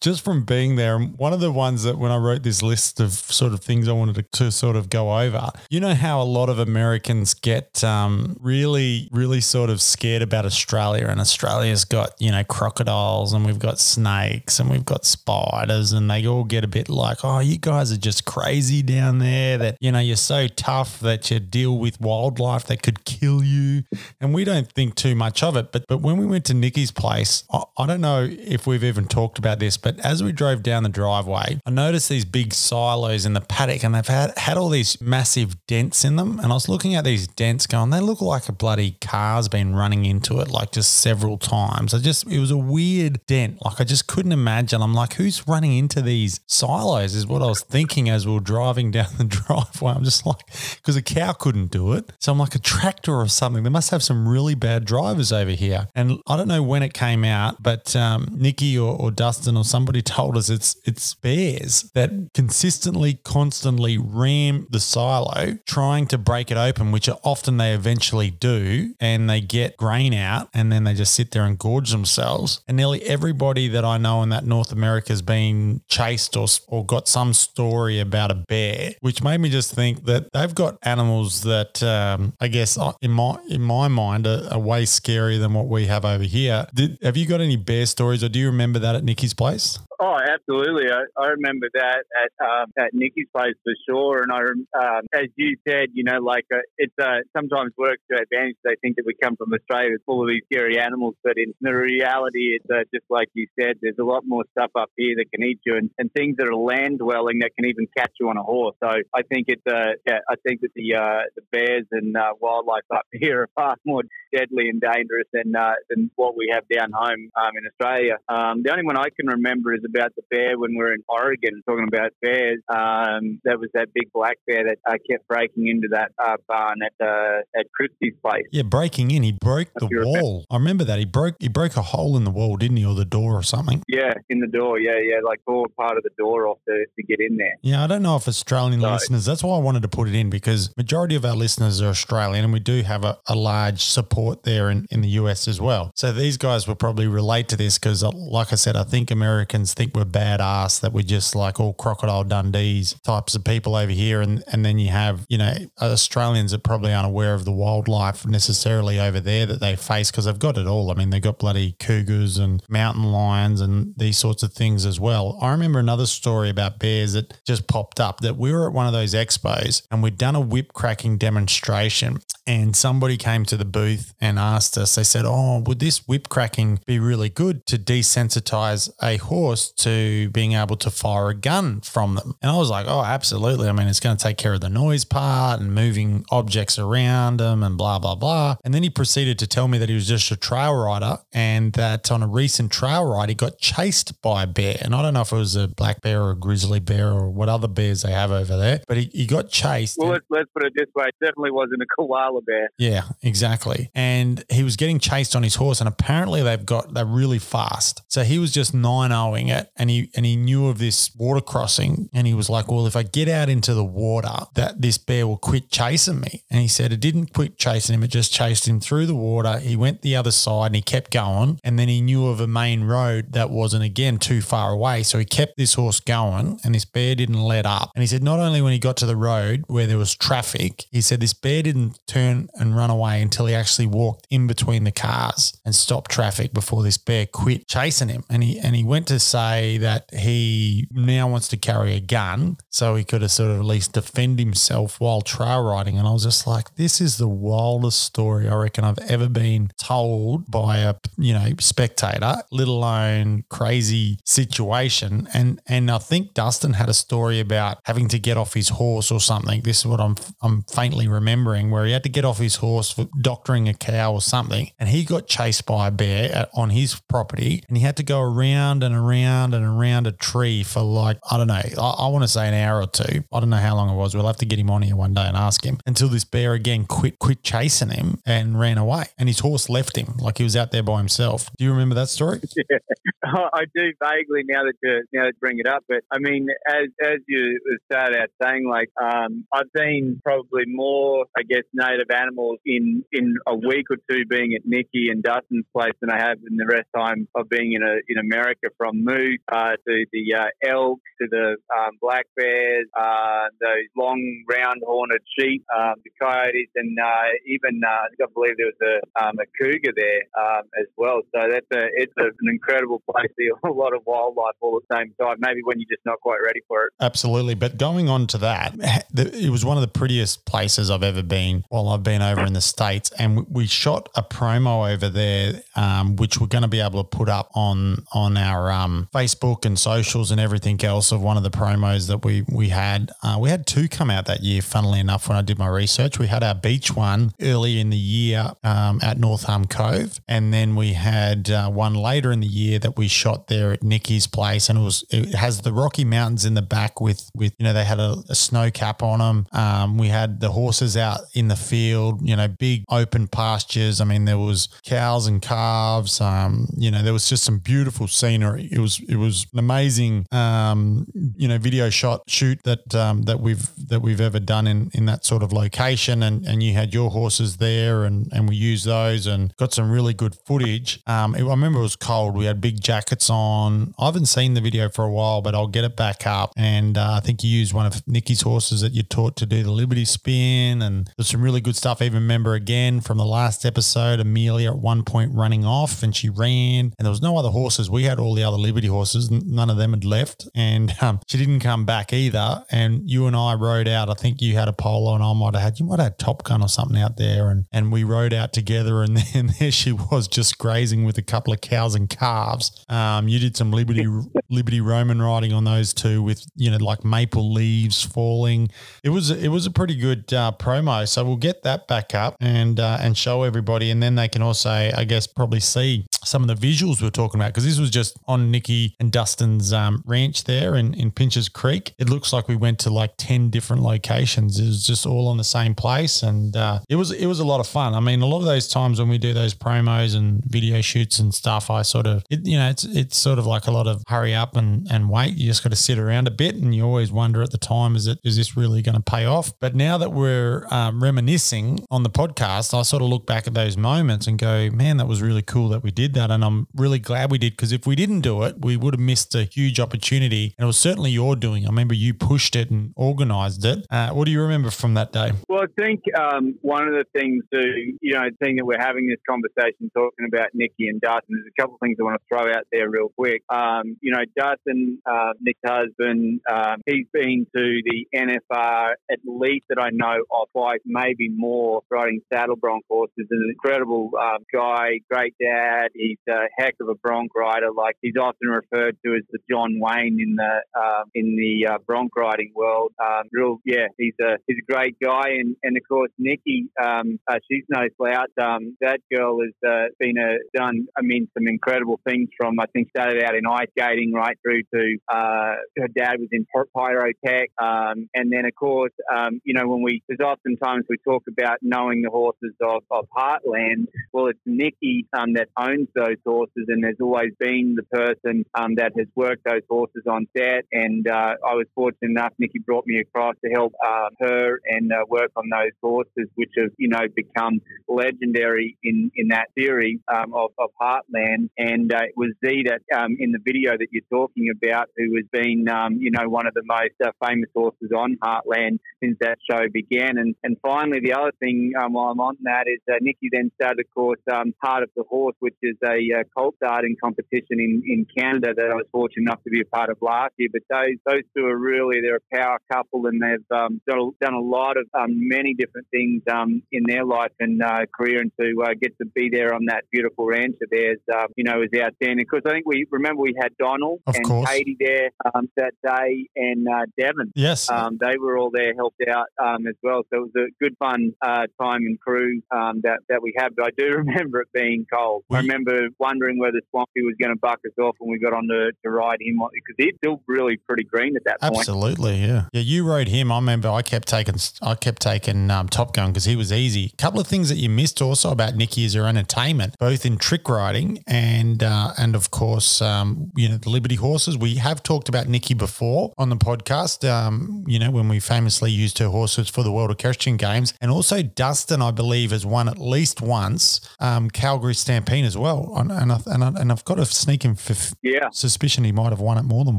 just 0.00 0.24
from 0.24 0.44
being 0.44 0.76
there. 0.76 0.98
One 0.98 1.32
of 1.32 1.40
the 1.40 1.50
ones 1.50 1.84
that 1.84 1.98
when 1.98 2.12
I 2.12 2.16
wrote 2.16 2.42
this 2.42 2.62
list 2.62 3.00
of 3.00 3.12
sort 3.12 3.52
of 3.52 3.60
things 3.60 3.88
I 3.88 3.92
wanted 3.92 4.16
to, 4.16 4.22
to 4.44 4.52
sort 4.52 4.76
of 4.76 4.90
go 4.90 5.18
over, 5.18 5.50
you 5.70 5.80
know 5.80 5.94
how 5.94 6.20
a 6.20 6.24
lot 6.24 6.48
of 6.48 6.58
Americans 6.58 7.34
get 7.34 7.82
um, 7.82 8.36
really 8.40 9.08
really 9.10 9.40
sort 9.40 9.70
of 9.70 9.80
scared 9.80 10.22
about 10.22 10.44
Australia, 10.44 11.06
and 11.08 11.20
Australia's 11.20 11.84
got 11.84 12.10
you 12.20 12.30
know 12.30 12.44
crocodiles, 12.44 13.32
and 13.32 13.46
we've 13.46 13.58
got 13.58 13.78
snakes, 13.78 14.58
and 14.60 14.70
we've 14.70 14.84
got 14.84 15.04
spiders, 15.04 15.92
and 15.92 16.10
they 16.10 16.26
all 16.26 16.44
get 16.44 16.64
a 16.64 16.68
bit 16.68 16.88
like, 16.88 17.24
oh, 17.24 17.40
you 17.40 17.58
guys 17.58 17.92
are 17.92 17.96
just 17.96 18.24
crazy 18.24 18.82
down 18.82 19.18
there. 19.18 19.58
That 19.58 19.76
you 19.80 19.92
know 19.92 20.00
you're 20.00 20.16
so 20.16 20.46
tough 20.48 21.00
that 21.00 21.30
you 21.30 21.40
deal 21.40 21.78
with 21.78 22.00
wildlife 22.00 22.64
that 22.66 22.82
could 22.82 23.04
kill 23.04 23.42
you, 23.42 23.84
and 24.20 24.34
we 24.34 24.44
don't 24.44 24.70
think 24.70 24.94
too 24.94 25.14
much 25.14 25.42
of 25.42 25.56
it. 25.56 25.72
But 25.72 25.86
but 25.88 25.98
when 25.98 26.18
we 26.18 26.26
went 26.26 26.44
to 26.46 26.54
Nikki's 26.54 26.90
place, 26.90 27.44
I, 27.50 27.62
I 27.78 27.86
don't 27.86 28.00
know 28.00 28.28
if 28.30 28.66
we've 28.66 28.84
even 28.84 29.06
talked 29.06 29.38
about 29.38 29.58
this, 29.58 29.76
but 29.86 30.04
as 30.04 30.20
we 30.20 30.32
drove 30.32 30.64
down 30.64 30.82
the 30.82 30.88
driveway, 30.88 31.60
I 31.64 31.70
noticed 31.70 32.08
these 32.08 32.24
big 32.24 32.52
silos 32.52 33.24
in 33.24 33.34
the 33.34 33.40
paddock, 33.40 33.84
and 33.84 33.94
they've 33.94 34.04
had 34.04 34.36
had 34.36 34.56
all 34.56 34.68
these 34.68 35.00
massive 35.00 35.64
dents 35.68 36.04
in 36.04 36.16
them. 36.16 36.40
And 36.40 36.50
I 36.50 36.54
was 36.56 36.68
looking 36.68 36.96
at 36.96 37.04
these 37.04 37.28
dents, 37.28 37.68
going, 37.68 37.90
they 37.90 38.00
look 38.00 38.20
like 38.20 38.48
a 38.48 38.52
bloody 38.52 38.96
car's 39.00 39.46
been 39.46 39.76
running 39.76 40.04
into 40.04 40.40
it, 40.40 40.50
like 40.50 40.72
just 40.72 40.94
several 40.94 41.38
times. 41.38 41.94
I 41.94 41.98
just 41.98 42.26
it 42.26 42.40
was 42.40 42.50
a 42.50 42.56
weird 42.56 43.24
dent, 43.26 43.64
like 43.64 43.80
I 43.80 43.84
just 43.84 44.08
couldn't 44.08 44.32
imagine. 44.32 44.82
I'm 44.82 44.92
like, 44.92 45.12
who's 45.12 45.46
running 45.46 45.78
into 45.78 46.02
these 46.02 46.40
silos? 46.48 47.14
Is 47.14 47.24
what 47.24 47.40
I 47.40 47.46
was 47.46 47.60
thinking 47.60 48.08
as 48.08 48.26
we 48.26 48.34
were 48.34 48.40
driving 48.40 48.90
down 48.96 49.10
the 49.18 49.24
driveway. 49.24 49.92
I'm 49.92 50.02
just 50.02 50.26
like, 50.26 50.40
because 50.78 50.96
a 50.96 51.02
cow 51.02 51.32
couldn't 51.32 51.70
do 51.70 51.92
it, 51.92 52.10
so 52.18 52.32
I'm 52.32 52.40
like 52.40 52.56
a 52.56 52.58
tractor 52.58 53.14
or 53.14 53.28
something. 53.28 53.62
They 53.62 53.70
must 53.70 53.92
have 53.92 54.02
some 54.02 54.26
really 54.26 54.56
bad 54.56 54.84
drivers 54.84 55.30
over 55.30 55.52
here. 55.52 55.86
And 55.94 56.18
I 56.26 56.36
don't 56.36 56.48
know 56.48 56.64
when 56.64 56.82
it 56.82 56.92
came 56.92 57.22
out, 57.22 57.62
but 57.62 57.94
um, 57.94 58.26
Nikki 58.32 58.76
or, 58.76 59.00
or 59.00 59.12
Dustin 59.12 59.56
or 59.56 59.62
somebody 59.76 60.00
told 60.00 60.38
us 60.38 60.48
it's 60.48 60.74
it's 60.86 61.12
bears 61.16 61.90
that 61.92 62.10
consistently, 62.32 63.12
constantly 63.24 63.98
ram 63.98 64.66
the 64.70 64.80
silo, 64.80 65.58
trying 65.66 66.06
to 66.06 66.16
break 66.16 66.50
it 66.50 66.56
open, 66.56 66.92
which 66.92 67.10
often 67.22 67.58
they 67.58 67.74
eventually 67.74 68.30
do, 68.30 68.94
and 68.98 69.28
they 69.28 69.42
get 69.42 69.76
grain 69.76 70.14
out, 70.14 70.48
and 70.54 70.72
then 70.72 70.84
they 70.84 70.94
just 70.94 71.12
sit 71.12 71.30
there 71.32 71.44
and 71.44 71.58
gorge 71.58 71.90
themselves. 71.90 72.62
And 72.66 72.74
nearly 72.74 73.02
everybody 73.02 73.68
that 73.68 73.84
I 73.84 73.98
know 73.98 74.22
in 74.22 74.30
that 74.30 74.46
North 74.46 74.72
America 74.72 75.10
has 75.10 75.20
been 75.20 75.82
chased 75.88 76.38
or 76.38 76.46
or 76.68 76.86
got 76.86 77.06
some 77.06 77.34
story 77.34 78.00
about 78.00 78.30
a 78.30 78.34
bear, 78.34 78.94
which 79.00 79.22
made 79.22 79.40
me 79.44 79.50
just 79.50 79.74
think 79.74 80.06
that 80.06 80.32
they've 80.32 80.54
got 80.54 80.78
animals 80.84 81.42
that 81.42 81.82
um, 81.82 82.32
I 82.40 82.48
guess 82.48 82.78
uh, 82.78 82.94
in 83.02 83.10
my 83.10 83.36
in 83.50 83.60
my 83.60 83.88
mind 83.88 84.26
are, 84.26 84.48
are 84.52 84.58
way 84.70 84.84
scarier 84.84 85.38
than 85.38 85.52
what 85.52 85.68
we 85.68 85.84
have 85.84 86.06
over 86.06 86.24
here. 86.24 86.66
Did, 86.72 86.96
have 87.02 87.18
you 87.18 87.26
got 87.26 87.42
any 87.42 87.56
bear 87.56 87.84
stories, 87.84 88.24
or 88.24 88.30
do 88.30 88.38
you 88.38 88.46
remember 88.46 88.78
that 88.78 88.94
at 88.94 89.04
Nikki's 89.04 89.34
place? 89.34 89.65
Yes 89.66 89.78
Oh, 89.98 90.16
absolutely. 90.20 90.90
I, 90.90 91.04
I 91.18 91.28
remember 91.28 91.68
that 91.72 92.04
at 92.22 92.46
um, 92.46 92.72
at 92.78 92.92
Nikki's 92.92 93.28
place 93.34 93.54
for 93.64 93.72
sure. 93.88 94.22
And 94.22 94.30
I, 94.30 94.40
um, 94.78 95.04
as 95.14 95.28
you 95.36 95.56
said, 95.66 95.88
you 95.94 96.04
know, 96.04 96.18
like 96.20 96.44
uh, 96.52 96.58
it's 96.76 96.92
uh, 97.00 97.24
sometimes 97.34 97.72
works 97.78 98.02
to 98.10 98.20
advantage. 98.20 98.56
They 98.62 98.76
think 98.82 98.96
that 98.96 99.04
we 99.06 99.14
come 99.22 99.36
from 99.36 99.52
Australia 99.54 99.96
full 100.04 100.22
of 100.22 100.28
these 100.28 100.42
scary 100.52 100.78
animals, 100.78 101.14
but 101.24 101.38
in 101.38 101.54
the 101.62 101.72
reality, 101.72 102.58
it's 102.58 102.66
uh, 102.70 102.84
just 102.92 103.06
like 103.08 103.28
you 103.32 103.46
said. 103.58 103.76
There's 103.80 103.96
a 103.98 104.04
lot 104.04 104.24
more 104.26 104.44
stuff 104.52 104.70
up 104.78 104.90
here 104.96 105.14
that 105.16 105.32
can 105.32 105.42
eat 105.42 105.60
you, 105.64 105.76
and, 105.76 105.90
and 105.96 106.12
things 106.12 106.36
that 106.36 106.46
are 106.46 106.54
land 106.54 106.98
dwelling 106.98 107.38
that 107.40 107.52
can 107.56 107.64
even 107.64 107.86
catch 107.96 108.12
you 108.20 108.28
on 108.28 108.36
a 108.36 108.42
horse. 108.42 108.76
So 108.82 108.88
I 108.90 109.22
think 109.22 109.46
it's 109.48 109.66
uh, 109.66 109.96
yeah, 110.06 110.18
I 110.28 110.34
think 110.46 110.60
that 110.60 110.74
the 110.74 110.94
uh, 110.94 111.22
the 111.36 111.42
bears 111.52 111.86
and 111.90 112.14
uh, 112.16 112.34
wildlife 112.38 112.84
up 112.94 113.06
here 113.12 113.42
are 113.42 113.48
far 113.54 113.76
more 113.86 114.02
deadly 114.34 114.68
and 114.68 114.80
dangerous 114.80 115.26
than 115.32 115.56
uh, 115.56 115.72
than 115.88 116.10
what 116.16 116.36
we 116.36 116.50
have 116.52 116.64
down 116.68 116.92
home 116.92 117.30
um, 117.34 117.52
in 117.56 117.64
Australia. 117.66 118.18
Um, 118.28 118.62
the 118.62 118.72
only 118.72 118.84
one 118.84 118.98
I 118.98 119.08
can 119.08 119.28
remember 119.28 119.72
is 119.72 119.85
about 119.88 120.14
the 120.16 120.22
bear 120.30 120.58
when 120.58 120.76
we 120.76 120.84
are 120.84 120.92
in 120.92 121.02
Oregon 121.08 121.62
talking 121.68 121.86
about 121.88 122.12
bears. 122.22 122.60
Um, 122.68 123.40
that 123.44 123.58
was 123.58 123.70
that 123.74 123.88
big 123.94 124.12
black 124.12 124.38
bear 124.46 124.64
that 124.64 124.78
uh, 124.88 124.96
kept 125.08 125.26
breaking 125.28 125.68
into 125.68 125.88
that 125.92 126.12
uh, 126.22 126.36
barn 126.48 126.78
at 126.82 126.92
uh, 127.04 127.40
at 127.58 127.66
Christie's 127.72 128.14
place. 128.24 128.44
Yeah, 128.52 128.62
breaking 128.62 129.10
in. 129.10 129.22
He 129.22 129.32
broke 129.32 129.68
the 129.76 129.88
wall. 130.04 130.44
I 130.50 130.56
remember 130.56 130.84
that. 130.84 130.98
He 130.98 131.04
broke 131.04 131.36
he 131.40 131.48
broke 131.48 131.76
a 131.76 131.82
hole 131.82 132.16
in 132.16 132.24
the 132.24 132.30
wall, 132.30 132.56
didn't 132.56 132.76
he, 132.76 132.84
or 132.84 132.94
the 132.94 133.04
door 133.04 133.34
or 133.34 133.42
something? 133.42 133.82
Yeah, 133.88 134.12
in 134.28 134.40
the 134.40 134.46
door. 134.46 134.78
Yeah, 134.78 134.98
yeah, 135.02 135.20
like 135.24 135.40
tore 135.46 135.66
part 135.76 135.96
of 135.96 136.02
the 136.02 136.10
door 136.18 136.48
off 136.48 136.58
to, 136.68 136.84
to 136.96 137.02
get 137.02 137.20
in 137.20 137.36
there. 137.36 137.54
Yeah, 137.62 137.84
I 137.84 137.86
don't 137.86 138.02
know 138.02 138.16
if 138.16 138.28
Australian 138.28 138.80
so, 138.80 138.92
listeners. 138.92 139.24
That's 139.24 139.42
why 139.42 139.56
I 139.56 139.60
wanted 139.60 139.82
to 139.82 139.88
put 139.88 140.08
it 140.08 140.14
in 140.14 140.30
because 140.30 140.72
majority 140.76 141.14
of 141.14 141.24
our 141.24 141.34
listeners 141.34 141.80
are 141.80 141.88
Australian, 141.88 142.44
and 142.44 142.52
we 142.52 142.60
do 142.60 142.82
have 142.82 143.04
a, 143.04 143.18
a 143.26 143.34
large 143.34 143.82
support 143.84 144.42
there 144.42 144.70
in, 144.70 144.86
in 144.90 145.00
the 145.00 145.08
US 145.20 145.48
as 145.48 145.60
well. 145.60 145.92
So 145.94 146.12
these 146.12 146.36
guys 146.36 146.66
will 146.66 146.74
probably 146.74 147.06
relate 147.06 147.48
to 147.48 147.56
this 147.56 147.78
because, 147.78 148.02
uh, 148.02 148.10
like 148.10 148.52
I 148.52 148.56
said, 148.56 148.76
I 148.76 148.84
think 148.84 149.10
Americans 149.10 149.74
think 149.76 149.94
we're 149.94 150.04
badass 150.04 150.80
that 150.80 150.92
we're 150.92 151.02
just 151.02 151.34
like 151.34 151.60
all 151.60 151.74
crocodile 151.74 152.24
Dundee's 152.24 152.94
types 153.04 153.34
of 153.34 153.44
people 153.44 153.76
over 153.76 153.92
here, 153.92 154.20
and 154.20 154.42
and 154.50 154.64
then 154.64 154.78
you 154.78 154.88
have 154.88 155.24
you 155.28 155.38
know 155.38 155.54
Australians 155.80 156.52
are 156.52 156.58
probably 156.58 156.92
unaware 156.92 157.34
of 157.34 157.44
the 157.44 157.52
wildlife 157.52 158.26
necessarily 158.26 158.98
over 158.98 159.20
there 159.20 159.46
that 159.46 159.60
they 159.60 159.76
face 159.76 160.10
because 160.10 160.24
they've 160.24 160.38
got 160.38 160.58
it 160.58 160.66
all. 160.66 160.90
I 160.90 160.94
mean, 160.94 161.10
they've 161.10 161.22
got 161.22 161.38
bloody 161.38 161.72
cougars 161.78 162.38
and 162.38 162.62
mountain 162.68 163.04
lions 163.04 163.60
and 163.60 163.94
these 163.96 164.18
sorts 164.18 164.42
of 164.42 164.52
things 164.52 164.84
as 164.86 164.98
well. 164.98 165.38
I 165.40 165.50
remember 165.50 165.78
another 165.78 166.06
story 166.06 166.50
about 166.50 166.78
bears 166.78 167.12
that 167.12 167.40
just 167.46 167.68
popped 167.68 168.00
up 168.00 168.20
that 168.20 168.36
we 168.36 168.52
were 168.52 168.66
at 168.68 168.72
one 168.72 168.86
of 168.86 168.92
those 168.92 169.14
expos 169.14 169.86
and 169.90 170.02
we'd 170.02 170.18
done 170.18 170.34
a 170.34 170.40
whip 170.40 170.72
cracking 170.72 171.18
demonstration 171.18 172.20
and 172.46 172.76
somebody 172.76 173.16
came 173.16 173.44
to 173.46 173.56
the 173.56 173.64
booth 173.64 174.14
and 174.20 174.38
asked 174.38 174.78
us, 174.78 174.94
they 174.94 175.04
said, 175.04 175.24
Oh, 175.26 175.62
would 175.66 175.80
this 175.80 176.06
whip 176.06 176.28
cracking 176.28 176.80
be 176.86 176.98
really 176.98 177.28
good 177.28 177.66
to 177.66 177.76
desensitize 177.76 178.88
a 179.02 179.16
horse 179.16 179.65
to 179.72 180.30
being 180.30 180.52
able 180.52 180.76
to 180.76 180.90
fire 180.90 181.28
a 181.28 181.34
gun 181.34 181.80
from 181.80 182.14
them? 182.14 182.36
And 182.42 182.50
I 182.50 182.56
was 182.56 182.70
like, 182.70 182.86
Oh, 182.88 183.02
absolutely. 183.02 183.68
I 183.68 183.72
mean, 183.72 183.88
it's 183.88 184.00
going 184.00 184.16
to 184.16 184.22
take 184.22 184.36
care 184.36 184.54
of 184.54 184.60
the 184.60 184.68
noise 184.68 185.04
part 185.04 185.60
and 185.60 185.74
moving 185.74 186.24
objects 186.30 186.78
around 186.78 187.38
them 187.38 187.62
and 187.62 187.76
blah, 187.76 187.98
blah, 187.98 188.14
blah. 188.14 188.56
And 188.64 188.72
then 188.72 188.82
he 188.82 188.90
proceeded 188.90 189.38
to 189.40 189.46
tell 189.46 189.68
me 189.68 189.78
that 189.78 189.88
he 189.88 189.94
was 189.94 190.06
just 190.06 190.30
a 190.30 190.36
trail 190.36 190.74
rider 190.74 191.18
and 191.32 191.72
that 191.74 192.10
on 192.10 192.22
a 192.22 192.26
recent 192.26 192.72
trail 192.72 193.04
ride, 193.04 193.28
he 193.28 193.34
got 193.34 193.58
chased 193.58 194.20
by 194.22 194.44
a 194.44 194.46
bear. 194.46 194.76
And 194.80 194.94
I 194.94 195.02
don't 195.02 195.14
know 195.14 195.22
if 195.22 195.32
it 195.32 195.36
was 195.36 195.56
a 195.56 195.68
black 195.68 196.00
bear 196.00 196.22
or 196.22 196.30
a 196.32 196.36
grizzly 196.36 196.80
bear 196.80 197.10
or 197.10 197.30
what 197.30 197.48
other 197.48 197.68
bears 197.68 198.02
they 198.02 198.12
have 198.12 198.30
over 198.30 198.56
there, 198.56 198.80
but 198.86 198.96
he, 198.96 199.10
he 199.12 199.26
got 199.26 199.50
chased. 199.50 199.98
Well, 199.98 200.10
let's, 200.10 200.24
let's 200.30 200.50
put 200.52 200.64
it 200.64 200.72
this 200.76 200.88
way. 200.94 201.06
It 201.06 201.14
definitely 201.20 201.50
wasn't 201.50 201.82
a 201.82 201.86
koala 201.86 202.42
bear. 202.42 202.68
Yeah, 202.78 203.02
exactly. 203.22 203.90
And 203.94 204.44
he 204.50 204.62
was 204.62 204.76
getting 204.76 204.98
chased 204.98 205.34
on 205.34 205.42
his 205.42 205.56
horse, 205.56 205.80
and 205.80 205.88
apparently 205.88 206.42
they've 206.42 206.64
got 206.64 206.94
they're 206.94 207.04
really 207.04 207.38
fast. 207.38 208.02
So 208.08 208.22
he 208.22 208.38
was 208.38 208.52
just 208.52 208.74
9-0ing 208.74 209.48
and 209.76 209.90
he 209.90 210.10
and 210.14 210.24
he 210.24 210.36
knew 210.36 210.68
of 210.68 210.78
this 210.78 211.14
water 211.16 211.40
crossing, 211.40 212.08
and 212.12 212.26
he 212.26 212.34
was 212.34 212.48
like, 212.48 212.70
"Well, 212.70 212.86
if 212.86 212.96
I 212.96 213.02
get 213.02 213.28
out 213.28 213.48
into 213.48 213.74
the 213.74 213.84
water, 213.84 214.46
that 214.54 214.80
this 214.80 214.98
bear 214.98 215.26
will 215.26 215.36
quit 215.38 215.70
chasing 215.70 216.20
me." 216.20 216.42
And 216.50 216.60
he 216.60 216.68
said 216.68 216.92
it 216.92 217.00
didn't 217.00 217.32
quit 217.32 217.58
chasing 217.58 217.94
him; 217.94 218.02
it 218.02 218.08
just 218.08 218.32
chased 218.32 218.66
him 218.68 218.80
through 218.80 219.06
the 219.06 219.14
water. 219.14 219.58
He 219.58 219.76
went 219.76 220.02
the 220.02 220.16
other 220.16 220.30
side, 220.30 220.66
and 220.66 220.76
he 220.76 220.82
kept 220.82 221.10
going. 221.10 221.60
And 221.64 221.78
then 221.78 221.88
he 221.88 222.00
knew 222.00 222.26
of 222.26 222.40
a 222.40 222.46
main 222.46 222.84
road 222.84 223.32
that 223.32 223.50
wasn't 223.50 223.84
again 223.84 224.18
too 224.18 224.40
far 224.40 224.72
away, 224.72 225.02
so 225.02 225.18
he 225.18 225.24
kept 225.24 225.56
this 225.56 225.74
horse 225.74 226.00
going, 226.00 226.58
and 226.64 226.74
this 226.74 226.84
bear 226.84 227.14
didn't 227.14 227.42
let 227.42 227.66
up. 227.66 227.90
And 227.94 228.02
he 228.02 228.06
said 228.06 228.22
not 228.22 228.40
only 228.40 228.60
when 228.62 228.72
he 228.72 228.78
got 228.78 228.96
to 228.98 229.06
the 229.06 229.16
road 229.16 229.64
where 229.68 229.86
there 229.86 229.98
was 229.98 230.14
traffic, 230.14 230.84
he 230.90 231.00
said 231.00 231.20
this 231.20 231.34
bear 231.34 231.62
didn't 231.62 231.98
turn 232.06 232.48
and 232.54 232.76
run 232.76 232.90
away 232.90 233.22
until 233.22 233.46
he 233.46 233.54
actually 233.54 233.86
walked 233.86 234.26
in 234.30 234.46
between 234.46 234.84
the 234.84 234.92
cars 234.92 235.58
and 235.64 235.74
stopped 235.74 236.10
traffic 236.10 236.52
before 236.52 236.82
this 236.82 236.98
bear 236.98 237.26
quit 237.26 237.66
chasing 237.68 238.08
him. 238.08 238.24
And 238.28 238.42
he 238.42 238.58
and 238.58 238.74
he 238.74 238.84
went 238.84 239.06
to 239.08 239.18
say 239.18 239.45
that 239.80 240.10
he 240.12 240.88
now 240.90 241.28
wants 241.28 241.48
to 241.48 241.56
carry 241.56 241.94
a 241.94 242.00
gun 242.00 242.56
so 242.70 242.94
he 242.94 243.04
could 243.04 243.22
have 243.22 243.30
sort 243.30 243.50
of 243.50 243.58
at 243.58 243.64
least 243.64 243.92
defend 243.92 244.38
himself 244.38 245.00
while 245.00 245.20
trail 245.20 245.62
riding. 245.64 245.98
And 245.98 246.06
I 246.06 246.12
was 246.12 246.24
just 246.24 246.46
like, 246.46 246.74
this 246.76 247.00
is 247.00 247.18
the 247.18 247.28
wildest 247.28 248.02
story 248.02 248.48
I 248.48 248.54
reckon 248.54 248.84
I've 248.84 248.98
ever 249.08 249.28
been 249.28 249.70
told 249.80 250.50
by 250.50 250.78
a 250.78 250.94
you 251.16 251.32
know 251.32 251.52
spectator, 251.60 252.36
let 252.50 252.68
alone 252.68 253.44
crazy 253.48 254.18
situation. 254.24 255.28
And 255.32 255.60
and 255.66 255.90
I 255.90 255.98
think 255.98 256.34
Dustin 256.34 256.74
had 256.74 256.88
a 256.88 256.94
story 256.94 257.40
about 257.40 257.78
having 257.84 258.08
to 258.08 258.18
get 258.18 258.36
off 258.36 258.54
his 258.54 258.70
horse 258.70 259.10
or 259.10 259.20
something. 259.20 259.62
This 259.62 259.80
is 259.80 259.86
what 259.86 260.00
I'm 260.00 260.16
I'm 260.42 260.62
faintly 260.62 261.08
remembering, 261.08 261.70
where 261.70 261.84
he 261.84 261.92
had 261.92 262.02
to 262.04 262.08
get 262.08 262.24
off 262.24 262.38
his 262.38 262.56
horse 262.56 262.90
for 262.90 263.08
doctoring 263.20 263.68
a 263.68 263.74
cow 263.74 264.12
or 264.12 264.22
something, 264.22 264.70
and 264.78 264.88
he 264.88 265.04
got 265.04 265.26
chased 265.26 265.66
by 265.66 265.88
a 265.88 265.90
bear 265.90 266.34
at, 266.34 266.50
on 266.54 266.70
his 266.70 267.00
property, 267.08 267.62
and 267.68 267.76
he 267.76 267.84
had 267.84 267.96
to 267.96 268.02
go 268.02 268.20
around 268.20 268.82
and 268.82 268.94
around 268.94 269.35
and 269.44 269.64
around 269.64 270.06
a 270.06 270.12
tree 270.12 270.62
for 270.62 270.80
like 270.82 271.18
I 271.30 271.36
don't 271.36 271.46
know, 271.46 271.54
I, 271.54 271.90
I 271.98 272.08
want 272.08 272.24
to 272.24 272.28
say 272.28 272.48
an 272.48 272.54
hour 272.54 272.80
or 272.80 272.86
two. 272.86 273.24
I 273.32 273.40
don't 273.40 273.50
know 273.50 273.56
how 273.56 273.76
long 273.76 273.90
it 273.90 273.96
was. 273.96 274.14
We'll 274.14 274.26
have 274.26 274.36
to 274.38 274.46
get 274.46 274.58
him 274.58 274.70
on 274.70 274.82
here 274.82 274.96
one 274.96 275.14
day 275.14 275.26
and 275.26 275.36
ask 275.36 275.64
him 275.64 275.78
until 275.86 276.08
this 276.08 276.24
bear 276.24 276.52
again 276.52 276.86
quit 276.86 277.18
quit 277.18 277.42
chasing 277.42 277.90
him 277.90 278.20
and 278.26 278.58
ran 278.58 278.78
away, 278.78 279.04
and 279.18 279.28
his 279.28 279.40
horse 279.40 279.68
left 279.68 279.96
him 279.96 280.14
like 280.18 280.38
he 280.38 280.44
was 280.44 280.56
out 280.56 280.72
there 280.72 280.82
by 280.82 280.98
himself. 280.98 281.50
Do 281.58 281.64
you 281.64 281.72
remember 281.72 281.94
that 281.96 282.08
story? 282.08 282.40
Yeah, 282.56 282.78
I 283.24 283.64
do 283.74 283.92
vaguely 284.00 284.42
now 284.48 284.64
that 284.64 284.74
you 284.82 285.04
now 285.12 285.24
that 285.24 285.34
you 285.34 285.40
bring 285.40 285.58
it 285.58 285.66
up, 285.66 285.84
but 285.88 286.02
I 286.10 286.18
mean, 286.18 286.48
as 286.68 286.86
as 287.02 287.18
you 287.28 287.58
started 287.90 288.16
out 288.18 288.28
saying, 288.42 288.68
like 288.68 288.90
um, 289.00 289.44
I've 289.52 289.66
seen 289.76 290.20
probably 290.24 290.64
more, 290.66 291.26
I 291.36 291.42
guess, 291.42 291.64
native 291.72 292.10
animals 292.10 292.58
in 292.64 293.04
in 293.12 293.36
a 293.46 293.54
week 293.54 293.86
or 293.90 293.96
two 294.08 294.24
being 294.26 294.54
at 294.54 294.62
Nikki 294.64 295.08
and 295.10 295.22
Dustin's 295.22 295.64
place 295.72 295.92
than 296.00 296.10
I 296.10 296.18
have 296.18 296.38
in 296.48 296.56
the 296.56 296.66
rest 296.66 296.88
time 296.96 297.28
of 297.34 297.48
being 297.48 297.72
in 297.72 297.82
a 297.82 297.96
in 298.08 298.18
America 298.18 298.68
from 298.76 299.04
uh, 299.50 299.76
to 299.86 300.06
the 300.12 300.34
uh, 300.34 300.46
elk 300.66 301.00
to 301.20 301.26
the 301.30 301.56
um, 301.76 301.96
black 302.00 302.26
bears, 302.36 302.86
uh, 302.98 303.48
those 303.60 303.88
long 303.96 304.20
round 304.48 304.82
horned 304.84 305.12
sheep, 305.38 305.64
um, 305.76 305.94
the 306.04 306.10
coyotes, 306.20 306.70
and 306.74 306.96
uh, 306.98 307.06
even 307.46 307.80
uh, 307.84 307.88
I 307.88 308.26
believe 308.34 308.56
there 308.56 308.66
was 308.66 308.82
a, 308.82 309.24
um, 309.24 309.36
a 309.38 309.46
cougar 309.60 309.92
there 309.96 310.22
um, 310.38 310.64
as 310.80 310.86
well. 310.96 311.20
So 311.34 311.40
that's 311.50 311.66
a 311.72 311.88
it's 311.94 312.12
a, 312.18 312.24
an 312.24 312.48
incredible 312.48 313.02
place. 313.10 313.30
See 313.38 313.48
a 313.64 313.68
lot 313.68 313.94
of 313.94 314.02
wildlife 314.06 314.54
all 314.60 314.80
at 314.82 314.88
the 314.88 314.96
same 314.96 315.14
time. 315.20 315.36
Maybe 315.38 315.60
when 315.64 315.78
you're 315.80 315.88
just 315.88 316.04
not 316.04 316.20
quite 316.20 316.38
ready 316.44 316.60
for 316.68 316.84
it. 316.84 316.92
Absolutely, 317.00 317.54
but 317.54 317.78
going 317.78 318.08
on 318.08 318.26
to 318.28 318.38
that, 318.38 318.74
it 319.14 319.50
was 319.50 319.64
one 319.64 319.76
of 319.76 319.80
the 319.80 319.88
prettiest 319.88 320.44
places 320.44 320.90
I've 320.90 321.02
ever 321.02 321.22
been 321.22 321.64
while 321.68 321.88
I've 321.88 322.02
been 322.02 322.22
over 322.22 322.44
in 322.44 322.52
the 322.52 322.60
States. 322.60 323.10
And 323.18 323.46
we 323.48 323.66
shot 323.66 324.08
a 324.14 324.22
promo 324.22 324.92
over 324.92 325.08
there, 325.08 325.62
um, 325.74 326.16
which 326.16 326.40
we're 326.40 326.46
going 326.46 326.62
to 326.62 326.68
be 326.68 326.80
able 326.80 327.02
to 327.02 327.16
put 327.16 327.28
up 327.28 327.50
on 327.54 328.04
on 328.12 328.36
our 328.36 328.70
um, 328.70 329.05
Facebook 329.12 329.64
and 329.64 329.78
socials 329.78 330.30
and 330.30 330.40
everything 330.40 330.82
else 330.84 331.12
of 331.12 331.20
one 331.20 331.36
of 331.36 331.42
the 331.42 331.50
promos 331.50 332.08
that 332.08 332.24
we, 332.24 332.44
we 332.48 332.68
had. 332.68 333.10
Uh, 333.22 333.38
we 333.40 333.50
had 333.50 333.66
two 333.66 333.88
come 333.88 334.10
out 334.10 334.26
that 334.26 334.42
year, 334.42 334.62
funnily 334.62 335.00
enough, 335.00 335.28
when 335.28 335.36
I 335.36 335.42
did 335.42 335.58
my 335.58 335.68
research. 335.68 336.18
We 336.18 336.26
had 336.26 336.42
our 336.42 336.54
beach 336.54 336.94
one 336.94 337.32
early 337.40 337.80
in 337.80 337.90
the 337.90 337.96
year 337.96 338.52
um, 338.64 339.00
at 339.02 339.18
Northam 339.18 339.66
Cove. 339.66 340.20
And 340.28 340.52
then 340.52 340.76
we 340.76 340.94
had 340.94 341.50
uh, 341.50 341.70
one 341.70 341.94
later 341.94 342.32
in 342.32 342.40
the 342.40 342.46
year 342.46 342.78
that 342.78 342.96
we 342.96 343.08
shot 343.08 343.48
there 343.48 343.72
at 343.72 343.82
Nikki's 343.82 344.26
place. 344.26 344.68
And 344.68 344.78
it 344.78 344.82
was 344.82 345.04
it 345.10 345.34
has 345.34 345.62
the 345.62 345.72
Rocky 345.72 346.04
Mountains 346.04 346.44
in 346.44 346.54
the 346.54 346.62
back 346.62 347.00
with, 347.00 347.30
with 347.34 347.54
you 347.58 347.64
know, 347.64 347.72
they 347.72 347.84
had 347.84 348.00
a, 348.00 348.16
a 348.28 348.34
snow 348.34 348.70
cap 348.70 349.02
on 349.02 349.18
them. 349.18 349.46
Um, 349.52 349.98
we 349.98 350.08
had 350.08 350.40
the 350.40 350.50
horses 350.50 350.96
out 350.96 351.20
in 351.34 351.48
the 351.48 351.56
field, 351.56 352.26
you 352.26 352.36
know, 352.36 352.48
big 352.48 352.84
open 352.88 353.28
pastures. 353.28 354.00
I 354.00 354.04
mean, 354.04 354.24
there 354.24 354.38
was 354.38 354.68
cows 354.84 355.26
and 355.26 355.40
calves. 355.40 356.20
Um, 356.20 356.68
you 356.76 356.90
know, 356.90 357.02
there 357.02 357.12
was 357.12 357.28
just 357.28 357.44
some 357.44 357.58
beautiful 357.58 358.08
scenery. 358.08 358.68
It 358.70 358.78
was 358.78 358.95
it 359.00 359.16
was 359.16 359.46
an 359.52 359.58
amazing, 359.58 360.26
um, 360.32 361.06
you 361.36 361.48
know, 361.48 361.58
video 361.58 361.90
shot 361.90 362.22
shoot 362.28 362.62
that 362.64 362.94
um, 362.94 363.22
that 363.22 363.40
we've 363.40 363.68
that 363.88 364.00
we've 364.00 364.20
ever 364.20 364.40
done 364.40 364.66
in 364.66 364.90
in 364.94 365.06
that 365.06 365.24
sort 365.24 365.42
of 365.42 365.52
location. 365.52 366.22
And 366.22 366.46
and 366.46 366.62
you 366.62 366.74
had 366.74 366.94
your 366.94 367.10
horses 367.10 367.56
there, 367.58 368.04
and 368.04 368.28
and 368.32 368.48
we 368.48 368.56
used 368.56 368.86
those 368.86 369.26
and 369.26 369.54
got 369.56 369.72
some 369.72 369.90
really 369.90 370.14
good 370.14 370.34
footage. 370.46 371.00
Um, 371.06 371.34
it, 371.34 371.42
I 371.42 371.50
remember 371.50 371.80
it 371.80 371.82
was 371.82 371.96
cold. 371.96 372.36
We 372.36 372.44
had 372.46 372.60
big 372.60 372.80
jackets 372.80 373.30
on. 373.30 373.94
I 373.98 374.06
haven't 374.06 374.26
seen 374.26 374.54
the 374.54 374.60
video 374.60 374.88
for 374.88 375.04
a 375.04 375.10
while, 375.10 375.42
but 375.42 375.54
I'll 375.54 375.66
get 375.66 375.84
it 375.84 375.96
back 375.96 376.26
up. 376.26 376.52
And 376.56 376.98
uh, 376.98 377.14
I 377.14 377.20
think 377.20 377.42
you 377.42 377.50
used 377.50 377.72
one 377.72 377.86
of 377.86 378.06
Nikki's 378.06 378.42
horses 378.42 378.80
that 378.80 378.92
you 378.92 379.02
taught 379.02 379.36
to 379.36 379.46
do 379.46 379.62
the 379.62 379.72
Liberty 379.72 380.04
spin, 380.04 380.82
and 380.82 381.10
there's 381.16 381.28
some 381.28 381.42
really 381.42 381.60
good 381.60 381.76
stuff. 381.76 382.00
I 382.00 382.06
even 382.06 382.22
remember 382.22 382.54
again 382.54 383.00
from 383.00 383.18
the 383.18 383.24
last 383.24 383.64
episode, 383.64 384.20
Amelia 384.20 384.70
at 384.70 384.78
one 384.78 385.02
point 385.04 385.32
running 385.34 385.64
off 385.64 386.02
and 386.02 386.14
she 386.14 386.28
ran, 386.28 386.92
and 386.98 387.04
there 387.04 387.10
was 387.10 387.22
no 387.22 387.36
other 387.36 387.50
horses. 387.50 387.90
We 387.90 388.04
had 388.04 388.18
all 388.18 388.34
the 388.34 388.44
other 388.44 388.56
Liberty 388.56 388.85
Liberty 388.86 388.96
horses. 388.96 389.30
None 389.30 389.70
of 389.70 389.76
them 389.76 389.92
had 389.92 390.04
left, 390.04 390.48
and 390.54 390.94
um, 391.00 391.20
she 391.26 391.38
didn't 391.38 391.60
come 391.60 391.84
back 391.84 392.12
either. 392.12 392.64
And 392.70 393.08
you 393.08 393.26
and 393.26 393.34
I 393.36 393.54
rode 393.54 393.88
out. 393.88 394.08
I 394.08 394.14
think 394.14 394.40
you 394.40 394.54
had 394.54 394.68
a 394.68 394.72
polo, 394.72 395.14
and 395.14 395.22
I 395.22 395.32
might 395.32 395.54
have 395.54 395.62
had 395.62 395.80
you 395.80 395.86
might 395.86 395.98
have 395.98 396.12
had 396.12 396.18
Top 396.18 396.44
Gun 396.44 396.62
or 396.62 396.68
something 396.68 397.00
out 397.00 397.16
there, 397.16 397.50
and 397.50 397.66
and 397.72 397.92
we 397.92 398.04
rode 398.04 398.32
out 398.32 398.52
together. 398.52 399.02
And 399.02 399.16
then 399.34 399.50
there 399.58 399.70
she 399.70 399.92
was, 399.92 400.28
just 400.28 400.58
grazing 400.58 401.04
with 401.04 401.18
a 401.18 401.22
couple 401.22 401.52
of 401.52 401.60
cows 401.60 401.94
and 401.94 402.08
calves. 402.08 402.84
Um, 402.88 403.28
you 403.28 403.38
did 403.38 403.56
some 403.56 403.70
Liberty 403.70 404.06
Liberty 404.50 404.80
Roman 404.80 405.20
riding 405.20 405.52
on 405.52 405.64
those 405.64 405.92
two 405.92 406.22
with 406.22 406.44
you 406.54 406.70
know 406.70 406.78
like 406.78 407.04
maple 407.04 407.52
leaves 407.52 408.02
falling. 408.02 408.68
It 409.02 409.10
was 409.10 409.30
it 409.30 409.48
was 409.48 409.66
a 409.66 409.70
pretty 409.70 409.96
good 409.96 410.32
uh, 410.32 410.52
promo. 410.58 411.08
So 411.08 411.24
we'll 411.24 411.36
get 411.36 411.62
that 411.62 411.88
back 411.88 412.14
up 412.14 412.36
and 412.40 412.78
uh, 412.78 412.98
and 413.00 413.16
show 413.16 413.42
everybody, 413.42 413.90
and 413.90 414.02
then 414.02 414.14
they 414.14 414.28
can 414.28 414.42
also 414.42 414.70
I 414.70 415.04
guess 415.04 415.26
probably 415.26 415.60
see 415.60 416.06
some 416.26 416.48
of 416.48 416.48
the 416.48 416.66
visuals 416.66 417.00
we 417.00 417.08
are 417.08 417.12
talking 417.12 417.40
about 417.40 417.48
because 417.48 417.64
this 417.64 417.78
was 417.78 417.90
just 417.90 418.18
on 418.26 418.50
Nikki 418.50 418.96
and 419.00 419.12
Dustin's 419.12 419.72
um, 419.72 420.02
ranch 420.06 420.44
there 420.44 420.74
in, 420.74 420.94
in 420.94 421.10
Pinches 421.10 421.48
Creek. 421.48 421.94
It 421.98 422.08
looks 422.08 422.32
like 422.32 422.48
we 422.48 422.56
went 422.56 422.78
to 422.80 422.90
like 422.90 423.14
10 423.16 423.50
different 423.50 423.82
locations. 423.82 424.58
It 424.58 424.66
was 424.66 424.86
just 424.86 425.06
all 425.06 425.28
on 425.28 425.36
the 425.36 425.44
same 425.44 425.74
place. 425.74 426.22
And 426.22 426.56
uh, 426.56 426.80
it 426.88 426.96
was 426.96 427.12
it 427.12 427.26
was 427.26 427.40
a 427.40 427.44
lot 427.44 427.60
of 427.60 427.66
fun. 427.66 427.94
I 427.94 428.00
mean, 428.00 428.22
a 428.22 428.26
lot 428.26 428.38
of 428.38 428.44
those 428.44 428.68
times 428.68 428.98
when 428.98 429.08
we 429.08 429.18
do 429.18 429.32
those 429.32 429.54
promos 429.54 430.16
and 430.16 430.42
video 430.44 430.80
shoots 430.80 431.18
and 431.18 431.34
stuff, 431.34 431.70
I 431.70 431.82
sort 431.82 432.06
of, 432.06 432.24
it, 432.30 432.46
you 432.46 432.56
know, 432.56 432.68
it's 432.68 432.84
it's 432.84 433.16
sort 433.16 433.38
of 433.38 433.46
like 433.46 433.66
a 433.66 433.70
lot 433.70 433.86
of 433.86 434.02
hurry 434.08 434.34
up 434.34 434.56
and, 434.56 434.86
and 434.90 435.08
wait. 435.08 435.34
You 435.34 435.46
just 435.48 435.62
got 435.62 435.70
to 435.70 435.76
sit 435.76 435.98
around 435.98 436.26
a 436.26 436.30
bit 436.30 436.56
and 436.56 436.74
you 436.74 436.84
always 436.84 437.12
wonder 437.12 437.42
at 437.42 437.50
the 437.50 437.58
time, 437.58 437.96
is 437.96 438.06
it 438.06 438.18
is 438.24 438.36
this 438.36 438.56
really 438.56 438.82
going 438.82 438.96
to 438.96 439.02
pay 439.02 439.24
off? 439.24 439.52
But 439.60 439.74
now 439.74 439.98
that 439.98 440.10
we're 440.10 440.66
um, 440.70 441.02
reminiscing 441.02 441.86
on 441.90 442.02
the 442.02 442.10
podcast, 442.10 442.76
I 442.76 442.82
sort 442.82 443.02
of 443.02 443.08
look 443.08 443.26
back 443.26 443.46
at 443.46 443.54
those 443.54 443.76
moments 443.76 444.26
and 444.26 444.38
go, 444.38 444.70
man, 444.70 444.96
that 444.96 445.06
was 445.06 445.22
really 445.22 445.42
cool 445.42 445.68
that 445.68 445.82
we 445.82 445.90
did 445.90 446.15
that. 446.16 446.30
And 446.30 446.44
I'm 446.44 446.66
really 446.74 446.98
glad 446.98 447.30
we 447.30 447.38
did 447.38 447.52
because 447.52 447.72
if 447.72 447.86
we 447.86 447.94
didn't 447.96 448.20
do 448.20 448.42
it, 448.42 448.56
we 448.60 448.76
would 448.76 448.94
have 448.94 449.00
missed 449.00 449.34
a 449.34 449.44
huge 449.44 449.80
opportunity. 449.80 450.54
And 450.58 450.64
it 450.64 450.66
was 450.66 450.78
certainly 450.78 451.10
your 451.10 451.36
doing. 451.36 451.64
I 451.64 451.68
remember 451.68 451.94
you 451.94 452.14
pushed 452.14 452.56
it 452.56 452.70
and 452.70 452.92
organized 452.96 453.64
it. 453.64 453.86
Uh, 453.90 454.10
what 454.10 454.26
do 454.26 454.30
you 454.30 454.42
remember 454.42 454.70
from 454.70 454.94
that 454.94 455.12
day? 455.12 455.32
Well, 455.48 455.62
I 455.62 455.82
think 455.82 456.02
um, 456.18 456.58
one 456.62 456.86
of 456.86 456.94
the 456.94 457.04
things, 457.18 457.44
you 457.52 458.14
know, 458.14 458.24
the 458.30 458.36
thing 458.44 458.56
that 458.56 458.64
we're 458.64 458.80
having 458.80 459.08
this 459.08 459.20
conversation 459.28 459.90
talking 459.94 460.26
about 460.26 460.48
Nikki 460.54 460.88
and 460.88 461.00
Dustin, 461.00 461.36
there's 461.36 461.46
a 461.46 461.60
couple 461.60 461.76
of 461.76 461.80
things 461.80 461.96
I 462.00 462.04
want 462.04 462.20
to 462.20 462.26
throw 462.28 462.52
out 462.52 462.64
there 462.72 462.90
real 462.90 463.10
quick. 463.16 463.42
Um, 463.48 463.96
you 464.00 464.12
know, 464.12 464.24
Dustin, 464.36 464.98
uh, 465.06 465.32
Nick's 465.40 465.60
husband, 465.64 466.40
um, 466.50 466.82
he's 466.86 467.06
been 467.12 467.46
to 467.54 467.82
the 467.84 468.06
NFR 468.14 468.92
at 469.10 469.18
least 469.24 469.66
that 469.68 469.78
I 469.80 469.90
know 469.90 470.16
of, 470.30 470.48
like 470.54 470.82
maybe 470.84 471.28
more, 471.28 471.82
riding 471.90 472.20
saddle 472.32 472.56
bronc 472.56 472.84
horses. 472.88 473.26
An 473.30 473.48
incredible 473.50 474.10
um, 474.20 474.44
guy, 474.52 475.00
great 475.10 475.34
dad. 475.40 475.88
He's 476.06 476.18
a 476.28 476.46
heck 476.58 476.74
of 476.80 476.88
a 476.88 476.94
bronc 476.94 477.34
rider. 477.34 477.70
Like 477.76 477.96
he's 478.00 478.16
often 478.20 478.48
referred 478.48 478.96
to 479.04 479.14
as 479.14 479.22
the 479.30 479.38
John 479.50 479.78
Wayne 479.80 480.18
in 480.20 480.36
the 480.36 480.62
uh, 480.74 481.04
in 481.14 481.36
the 481.36 481.72
uh, 481.72 481.78
bronc 481.86 482.14
riding 482.16 482.52
world. 482.54 482.92
Um, 483.02 483.24
real, 483.32 483.58
yeah, 483.64 483.88
he's 483.98 484.14
a 484.20 484.36
he's 484.46 484.58
a 484.62 484.72
great 484.72 484.96
guy. 485.02 485.30
And, 485.40 485.56
and 485.62 485.76
of 485.76 485.82
course, 485.88 486.10
Nikki, 486.18 486.66
um, 486.82 487.18
uh, 487.28 487.38
she's 487.50 487.64
no 487.68 487.82
slouch. 487.96 488.30
Um, 488.40 488.76
that 488.80 489.00
girl 489.12 489.40
has 489.40 489.54
uh, 489.66 489.86
been 489.98 490.16
a, 490.18 490.36
done, 490.56 490.86
I 490.96 491.02
mean, 491.02 491.28
some 491.34 491.46
incredible 491.48 492.00
things. 492.08 492.28
From 492.36 492.58
I 492.60 492.66
think 492.72 492.88
started 492.90 493.22
out 493.24 493.34
in 493.34 493.46
ice 493.46 493.68
skating 493.78 494.12
right 494.12 494.38
through 494.42 494.62
to 494.74 494.98
uh, 495.08 495.54
her 495.78 495.88
dad 495.88 496.16
was 496.18 496.28
in 496.32 496.46
pyrotech, 496.54 497.46
um, 497.60 498.08
and 498.14 498.32
then 498.32 498.44
of 498.44 498.54
course, 498.54 498.92
um, 499.14 499.40
you 499.44 499.54
know, 499.54 499.66
when 499.66 499.82
we 499.82 500.02
there's 500.08 500.20
oftentimes 500.20 500.84
we 500.88 500.96
talk 501.04 501.24
about 501.28 501.58
knowing 501.62 502.02
the 502.02 502.10
horses 502.10 502.54
of, 502.62 502.82
of 502.90 503.06
Heartland. 503.16 503.86
Well, 504.12 504.28
it's 504.28 504.38
Nikki 504.44 505.06
um, 505.16 505.34
that 505.34 505.48
owns 505.56 505.85
those 505.94 506.16
horses, 506.24 506.66
and 506.68 506.82
there's 506.82 507.00
always 507.00 507.32
been 507.38 507.76
the 507.76 507.82
person 507.84 508.44
um, 508.54 508.74
that 508.76 508.92
has 508.98 509.06
worked 509.14 509.44
those 509.44 509.62
horses 509.68 510.04
on 510.08 510.26
set. 510.36 510.64
And 510.72 511.06
uh, 511.08 511.34
I 511.44 511.54
was 511.54 511.66
fortunate 511.74 512.10
enough, 512.10 512.32
Nikki 512.38 512.58
brought 512.58 512.86
me 512.86 512.98
across 513.00 513.34
to 513.44 513.50
help 513.50 513.74
uh, 513.84 514.08
her 514.20 514.60
and 514.66 514.92
uh, 514.92 515.04
work 515.08 515.30
on 515.36 515.44
those 515.50 515.72
horses, 515.82 516.28
which 516.34 516.50
have, 516.56 516.70
you 516.78 516.88
know, 516.88 517.06
become 517.14 517.60
legendary 517.88 518.76
in, 518.82 519.10
in 519.16 519.28
that 519.28 519.48
theory 519.54 520.00
um, 520.12 520.34
of, 520.34 520.50
of 520.58 520.70
Heartland. 520.80 521.50
And 521.58 521.92
uh, 521.92 522.04
it 522.04 522.14
was 522.16 522.32
Z 522.44 522.64
that 522.66 522.82
um, 522.96 523.16
in 523.18 523.32
the 523.32 523.40
video 523.44 523.72
that 523.72 523.88
you're 523.90 524.02
talking 524.10 524.50
about, 524.50 524.88
who 524.96 525.16
has 525.16 525.26
been, 525.32 525.68
um, 525.68 525.94
you 525.94 526.10
know, 526.10 526.28
one 526.28 526.46
of 526.46 526.54
the 526.54 526.62
most 526.64 526.94
uh, 527.04 527.12
famous 527.26 527.50
horses 527.54 527.90
on 527.96 528.16
Heartland 528.22 528.78
since 529.02 529.16
that 529.20 529.38
show 529.48 529.64
began. 529.72 530.18
And, 530.18 530.34
and 530.42 530.56
finally, 530.62 531.00
the 531.00 531.12
other 531.12 531.32
thing 531.38 531.72
um, 531.80 531.92
while 531.92 532.10
I'm 532.10 532.20
on 532.20 532.36
that 532.42 532.64
is 532.66 532.80
Nikki 533.00 533.28
then 533.32 533.50
started, 533.54 533.80
of 533.80 533.94
course, 533.94 534.20
um, 534.32 534.54
Heart 534.62 534.84
of 534.84 534.90
the 534.96 535.04
Horse, 535.04 535.36
which 535.40 535.56
is 535.62 535.75
a 535.84 536.24
colt 536.36 536.54
starting 536.56 536.96
competition 537.02 537.58
in, 537.58 537.82
in 537.86 538.06
Canada 538.16 538.52
that 538.56 538.70
I 538.70 538.74
was 538.74 538.86
fortunate 538.92 539.22
enough 539.22 539.42
to 539.44 539.50
be 539.50 539.60
a 539.60 539.64
part 539.64 539.90
of 539.90 539.98
last 540.00 540.32
year. 540.36 540.48
But 540.52 540.62
those 540.70 540.96
those 541.06 541.22
two 541.36 541.46
are 541.46 541.56
really 541.56 542.00
they're 542.00 542.16
a 542.16 542.36
power 542.36 542.58
couple, 542.70 543.06
and 543.06 543.20
they've 543.20 543.56
um, 543.56 543.80
done, 543.88 543.98
a, 543.98 544.24
done 544.24 544.34
a 544.34 544.40
lot 544.40 544.76
of 544.76 544.86
um, 544.94 545.10
many 545.28 545.54
different 545.54 545.86
things 545.90 546.22
um, 546.30 546.62
in 546.72 546.82
their 546.86 547.04
life 547.04 547.32
and 547.40 547.62
uh, 547.62 547.86
career, 547.94 548.20
and 548.20 548.32
to 548.40 548.62
uh, 548.64 548.74
get 548.80 548.96
to 548.98 549.06
be 549.14 549.30
there 549.30 549.54
on 549.54 549.66
that 549.66 549.84
beautiful 549.90 550.26
ranch 550.26 550.56
of 550.62 550.70
theirs, 550.70 550.98
um, 551.14 551.26
you 551.36 551.44
know, 551.44 551.62
is 551.62 551.70
outstanding. 551.78 552.24
Because 552.30 552.42
I 552.46 552.50
think 552.52 552.66
we 552.66 552.86
remember 552.90 553.22
we 553.22 553.34
had 553.40 553.56
Donald 553.58 554.00
of 554.06 554.14
and 554.14 554.24
course. 554.24 554.48
Katie 554.50 554.76
there 554.78 555.10
um, 555.34 555.48
that 555.56 555.74
day, 555.84 556.28
and 556.36 556.66
uh, 556.68 556.86
Devon. 556.98 557.32
Yes, 557.34 557.70
um, 557.70 557.98
they 558.00 558.18
were 558.18 558.38
all 558.38 558.50
there, 558.52 558.74
helped 558.74 559.02
out 559.08 559.26
as 559.40 559.74
well. 559.82 560.02
So 560.12 560.18
it 560.18 560.30
was 560.34 560.48
a 560.48 560.64
good 560.64 560.76
fun 560.78 561.12
uh, 561.22 561.46
time 561.60 561.82
and 561.82 562.00
crew 562.00 562.42
that 562.50 562.98
that 563.08 563.22
we 563.22 563.34
had. 563.36 563.56
But 563.56 563.66
I 563.66 563.70
do 563.76 563.86
remember 563.96 564.42
it 564.42 564.48
being 564.52 564.86
cold. 564.92 565.24
We, 565.28 565.36
I 565.36 565.40
remember 565.40 565.65
wondering 565.98 566.38
whether 566.38 566.60
Swampy 566.70 567.02
was 567.02 567.14
going 567.20 567.32
to 567.32 567.38
buck 567.38 567.60
us 567.66 567.72
off 567.80 567.96
when 567.98 568.10
we 568.10 568.18
got 568.18 568.32
on 568.32 568.46
to, 568.48 568.72
to 568.84 568.90
ride 568.90 569.18
him 569.20 569.38
because 569.38 569.74
he's 569.76 569.94
still 569.96 570.22
really 570.26 570.56
pretty 570.56 570.84
green 570.84 571.16
at 571.16 571.24
that 571.24 571.40
point. 571.40 571.58
Absolutely, 571.58 572.16
yeah, 572.16 572.44
yeah. 572.52 572.60
You 572.60 572.86
rode 572.86 573.08
him. 573.08 573.32
I 573.32 573.36
remember 573.36 573.68
I 573.68 573.82
kept 573.82 574.08
taking 574.08 574.36
I 574.62 574.74
kept 574.74 575.02
taking 575.02 575.50
um, 575.50 575.68
Top 575.68 575.94
Gun 575.94 576.10
because 576.10 576.24
he 576.24 576.36
was 576.36 576.52
easy. 576.52 576.90
A 576.92 576.96
couple 576.96 577.20
of 577.20 577.26
things 577.26 577.48
that 577.48 577.56
you 577.56 577.68
missed 577.68 578.00
also 578.00 578.30
about 578.30 578.54
Nikki 578.54 578.84
is 578.84 578.94
her 578.94 579.06
entertainment, 579.06 579.74
both 579.78 580.06
in 580.06 580.18
trick 580.18 580.48
riding 580.48 581.02
and 581.06 581.62
uh, 581.62 581.92
and 581.98 582.14
of 582.14 582.30
course 582.30 582.80
um, 582.80 583.30
you 583.36 583.48
know 583.48 583.56
the 583.56 583.70
Liberty 583.70 583.96
horses. 583.96 584.36
We 584.36 584.56
have 584.56 584.82
talked 584.82 585.08
about 585.08 585.28
Nikki 585.28 585.54
before 585.54 586.12
on 586.18 586.30
the 586.30 586.36
podcast. 586.36 587.08
Um, 587.08 587.64
you 587.66 587.78
know 587.78 587.90
when 587.90 588.08
we 588.08 588.20
famously 588.20 588.70
used 588.70 588.98
her 588.98 589.08
horses 589.08 589.48
for 589.48 589.62
the 589.62 589.72
World 589.72 589.90
of 589.90 589.96
Equestrian 589.96 590.36
Games, 590.36 590.74
and 590.80 590.90
also 590.90 591.22
Dustin, 591.22 591.82
I 591.82 591.90
believe, 591.90 592.30
has 592.30 592.46
won 592.46 592.68
at 592.68 592.78
least 592.78 593.20
once 593.20 593.80
um, 594.00 594.30
Calgary 594.30 594.74
Stampede 594.74 595.24
as 595.24 595.36
well. 595.36 595.55
And, 595.76 595.90
and, 595.90 596.12
I, 596.12 596.18
and, 596.26 596.44
I, 596.44 596.48
and 596.60 596.72
I've 596.72 596.84
got 596.84 596.98
a 596.98 597.06
sneaking 597.06 597.52
f- 597.52 597.94
yeah. 598.02 598.28
suspicion 598.30 598.84
he 598.84 598.92
might 598.92 599.10
have 599.10 599.20
won 599.20 599.38
it 599.38 599.44
more 599.44 599.64
than 599.64 599.78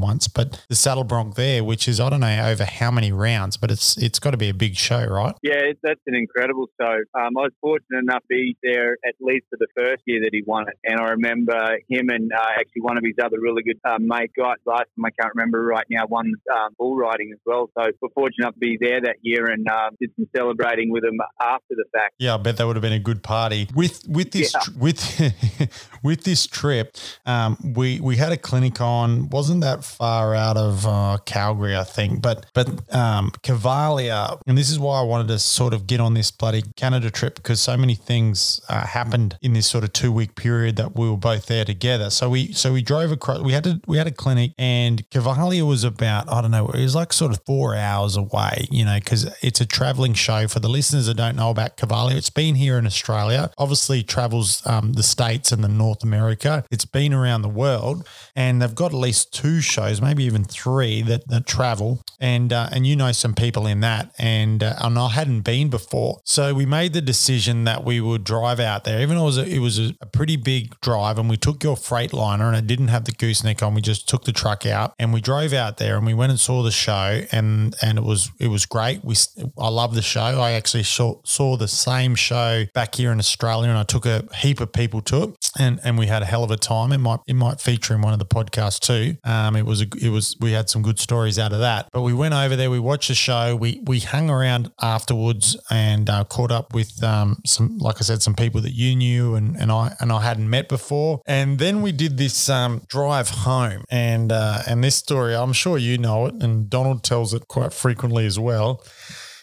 once. 0.00 0.28
But 0.28 0.64
the 0.68 0.74
Saddle 0.74 1.04
Bronc 1.04 1.34
there, 1.34 1.64
which 1.64 1.88
is 1.88 2.00
I 2.00 2.10
don't 2.10 2.20
know 2.20 2.48
over 2.48 2.64
how 2.64 2.90
many 2.90 3.12
rounds, 3.12 3.56
but 3.56 3.70
it's 3.70 3.96
it's 3.96 4.18
got 4.18 4.32
to 4.32 4.36
be 4.36 4.48
a 4.48 4.54
big 4.54 4.76
show, 4.76 5.04
right? 5.06 5.34
Yeah, 5.42 5.72
that's 5.82 6.00
an 6.06 6.14
incredible 6.14 6.66
show. 6.80 6.98
Um, 7.14 7.36
I 7.36 7.42
was 7.42 7.52
fortunate 7.60 7.98
enough 7.98 8.22
to 8.22 8.28
be 8.28 8.56
there 8.62 8.96
at 9.06 9.14
least 9.20 9.46
for 9.50 9.56
the 9.58 9.66
first 9.76 10.02
year 10.06 10.20
that 10.22 10.30
he 10.32 10.42
won 10.46 10.66
it, 10.68 10.78
and 10.84 11.00
I 11.00 11.10
remember 11.10 11.78
him 11.88 12.08
and 12.10 12.32
uh, 12.32 12.44
actually 12.58 12.82
one 12.82 12.96
of 12.96 13.04
his 13.04 13.14
other 13.22 13.38
really 13.40 13.62
good 13.62 13.80
uh, 13.84 13.98
mate 13.98 14.30
guys. 14.36 14.56
Last 14.66 14.86
time 14.96 15.04
I 15.04 15.10
can't 15.10 15.34
remember 15.34 15.64
right 15.64 15.86
now, 15.90 16.06
won 16.06 16.32
um, 16.52 16.74
bull 16.78 16.96
riding 16.96 17.30
as 17.32 17.38
well. 17.44 17.70
So 17.78 17.90
we're 18.00 18.08
fortunate 18.14 18.44
enough 18.44 18.54
to 18.54 18.60
be 18.60 18.78
there 18.80 19.00
that 19.02 19.16
year 19.22 19.46
and 19.46 19.66
uh, 19.68 19.90
did 20.00 20.10
some 20.16 20.26
celebrating 20.34 20.90
with 20.90 21.04
him 21.04 21.18
after 21.40 21.74
the 21.74 21.84
fact. 21.92 22.14
Yeah, 22.18 22.34
I 22.34 22.36
bet 22.38 22.56
that 22.56 22.66
would 22.66 22.76
have 22.76 22.82
been 22.82 22.92
a 22.92 22.98
good 22.98 23.22
party 23.22 23.68
with 23.74 24.06
with 24.08 24.32
this 24.32 24.54
yeah. 24.54 24.74
with 24.78 24.98
with 26.02 26.24
this 26.24 26.46
trip. 26.46 26.96
Um, 27.26 27.56
we 27.76 28.00
we 28.00 28.16
had 28.16 28.32
a 28.32 28.36
clinic 28.36 28.80
on 28.80 29.28
wasn't 29.30 29.62
that 29.62 29.84
far 29.84 30.34
out 30.34 30.56
of 30.56 30.86
uh, 30.86 31.18
Calgary, 31.24 31.76
I 31.76 31.84
think, 31.84 32.22
but 32.22 32.46
but 32.54 32.68
um, 32.94 33.30
Cavalia, 33.42 34.40
and 34.46 34.56
this 34.56 34.70
is 34.70 34.78
why 34.78 35.00
I 35.00 35.02
wanted 35.02 35.28
to 35.28 35.38
sort 35.38 35.74
of 35.74 35.86
get 35.86 36.00
on 36.00 36.14
this 36.14 36.30
bloody 36.30 36.62
Canada 36.76 37.10
trip 37.10 37.36
because 37.36 37.60
so 37.60 37.76
many 37.76 37.94
things 37.94 38.60
uh, 38.68 38.86
happened 38.86 39.36
in 39.42 39.52
this 39.52 39.66
sort 39.66 39.84
of 39.84 39.92
two 39.92 40.12
week 40.12 40.34
period 40.34 40.76
that 40.76 40.96
we 40.96 41.08
were 41.08 41.16
both 41.16 41.46
there 41.46 41.64
together. 41.64 42.10
So 42.10 42.30
we 42.30 42.52
so 42.52 42.72
we 42.72 42.82
drove 42.82 43.12
across. 43.12 43.40
We 43.40 43.52
had 43.52 43.64
to 43.64 43.80
we 43.86 43.98
had 43.98 44.06
a 44.06 44.12
clinic, 44.12 44.52
and 44.58 45.08
Cavalia 45.10 45.66
was 45.66 45.84
about 45.84 46.30
I 46.30 46.40
don't 46.40 46.50
know, 46.50 46.68
it 46.68 46.82
was 46.82 46.94
like 46.94 47.12
sort 47.12 47.32
of 47.32 47.40
four 47.44 47.74
hours 47.74 48.16
away, 48.16 48.66
you 48.70 48.84
know, 48.84 48.98
because 48.98 49.24
it's 49.42 49.60
a 49.60 49.66
traveling 49.66 50.14
show. 50.14 50.48
For 50.48 50.60
the 50.60 50.68
listeners 50.68 51.06
that 51.06 51.16
don't 51.16 51.36
know 51.36 51.50
about 51.50 51.76
Cavalia, 51.76 52.16
it's 52.16 52.30
been 52.30 52.54
here 52.54 52.78
in 52.78 52.86
Australia. 52.86 53.50
Obviously, 53.58 54.02
travels 54.02 54.66
um, 54.66 54.92
the 54.92 55.02
states 55.02 55.52
and 55.52 55.57
the 55.62 55.68
North 55.68 56.02
America. 56.02 56.64
It's 56.70 56.84
been 56.84 57.12
around 57.12 57.42
the 57.42 57.48
world, 57.48 58.06
and 58.34 58.60
they've 58.60 58.74
got 58.74 58.92
at 58.92 58.98
least 58.98 59.32
two 59.32 59.60
shows, 59.60 60.00
maybe 60.00 60.24
even 60.24 60.44
three 60.44 61.02
that, 61.02 61.28
that 61.28 61.46
travel. 61.46 62.02
And 62.20 62.52
uh, 62.52 62.68
and 62.72 62.86
you 62.86 62.96
know 62.96 63.12
some 63.12 63.34
people 63.34 63.66
in 63.66 63.80
that, 63.80 64.12
and 64.18 64.62
uh, 64.62 64.74
and 64.80 64.98
I 64.98 65.08
hadn't 65.10 65.42
been 65.42 65.68
before, 65.70 66.20
so 66.24 66.52
we 66.52 66.66
made 66.66 66.92
the 66.92 67.00
decision 67.00 67.64
that 67.64 67.84
we 67.84 68.00
would 68.00 68.24
drive 68.24 68.58
out 68.58 68.82
there. 68.84 69.00
Even 69.00 69.16
though 69.16 69.22
it 69.22 69.26
was 69.26 69.38
a, 69.38 69.46
it 69.46 69.58
was 69.60 69.78
a 69.78 70.06
pretty 70.12 70.36
big 70.36 70.78
drive, 70.80 71.18
and 71.18 71.30
we 71.30 71.36
took 71.36 71.62
your 71.62 71.76
Freightliner, 71.76 72.48
and 72.48 72.56
it 72.56 72.66
didn't 72.66 72.88
have 72.88 73.04
the 73.04 73.12
gooseneck 73.12 73.62
on. 73.62 73.74
We 73.74 73.82
just 73.82 74.08
took 74.08 74.24
the 74.24 74.32
truck 74.32 74.66
out, 74.66 74.94
and 74.98 75.12
we 75.12 75.20
drove 75.20 75.52
out 75.52 75.76
there, 75.76 75.96
and 75.96 76.04
we 76.04 76.14
went 76.14 76.30
and 76.30 76.40
saw 76.40 76.62
the 76.62 76.72
show, 76.72 77.22
and 77.30 77.76
and 77.82 77.98
it 77.98 78.04
was 78.04 78.32
it 78.40 78.48
was 78.48 78.66
great. 78.66 79.04
We 79.04 79.14
I 79.56 79.68
love 79.68 79.94
the 79.94 80.02
show. 80.02 80.20
I 80.20 80.52
actually 80.52 80.82
saw, 80.82 81.20
saw 81.24 81.56
the 81.56 81.68
same 81.68 82.14
show 82.14 82.64
back 82.74 82.94
here 82.94 83.12
in 83.12 83.18
Australia, 83.18 83.68
and 83.68 83.78
I 83.78 83.84
took 83.84 84.06
a 84.06 84.24
heap 84.36 84.60
of 84.60 84.72
people 84.72 85.00
to 85.02 85.22
it. 85.24 85.30
And 85.58 85.80
and 85.84 85.98
we 85.98 86.06
had 86.06 86.22
a 86.22 86.24
hell 86.26 86.44
of 86.44 86.50
a 86.50 86.56
time. 86.56 86.92
It 86.92 86.98
might 86.98 87.20
it 87.26 87.34
might 87.34 87.60
feature 87.60 87.94
in 87.94 88.02
one 88.02 88.12
of 88.12 88.18
the 88.18 88.26
podcasts 88.26 88.80
too. 88.80 89.16
Um, 89.24 89.56
it 89.56 89.64
was 89.64 89.82
a, 89.82 89.86
it 90.00 90.10
was 90.10 90.36
we 90.40 90.52
had 90.52 90.68
some 90.68 90.82
good 90.82 90.98
stories 90.98 91.38
out 91.38 91.52
of 91.52 91.60
that. 91.60 91.88
But 91.92 92.02
we 92.02 92.12
went 92.12 92.34
over 92.34 92.56
there, 92.56 92.70
we 92.70 92.78
watched 92.78 93.08
the 93.08 93.14
show, 93.14 93.56
we 93.56 93.80
we 93.84 94.00
hung 94.00 94.30
around 94.30 94.70
afterwards 94.80 95.56
and 95.70 96.08
uh, 96.08 96.24
caught 96.24 96.52
up 96.52 96.74
with 96.74 97.02
um, 97.02 97.38
some 97.46 97.78
like 97.78 97.96
I 97.98 98.02
said 98.02 98.22
some 98.22 98.34
people 98.34 98.60
that 98.62 98.72
you 98.72 98.96
knew 98.96 99.34
and 99.34 99.56
and 99.56 99.70
I 99.70 99.94
and 100.00 100.12
I 100.12 100.22
hadn't 100.22 100.48
met 100.48 100.68
before. 100.68 101.20
And 101.26 101.58
then 101.58 101.82
we 101.82 101.92
did 101.92 102.18
this 102.18 102.48
um, 102.48 102.82
drive 102.88 103.30
home, 103.30 103.84
and 103.90 104.32
uh, 104.32 104.62
and 104.66 104.82
this 104.82 104.96
story 104.96 105.34
I'm 105.34 105.52
sure 105.52 105.78
you 105.78 105.98
know 105.98 106.26
it, 106.26 106.34
and 106.42 106.68
Donald 106.68 107.02
tells 107.02 107.34
it 107.34 107.48
quite 107.48 107.72
frequently 107.72 108.26
as 108.26 108.38
well 108.38 108.82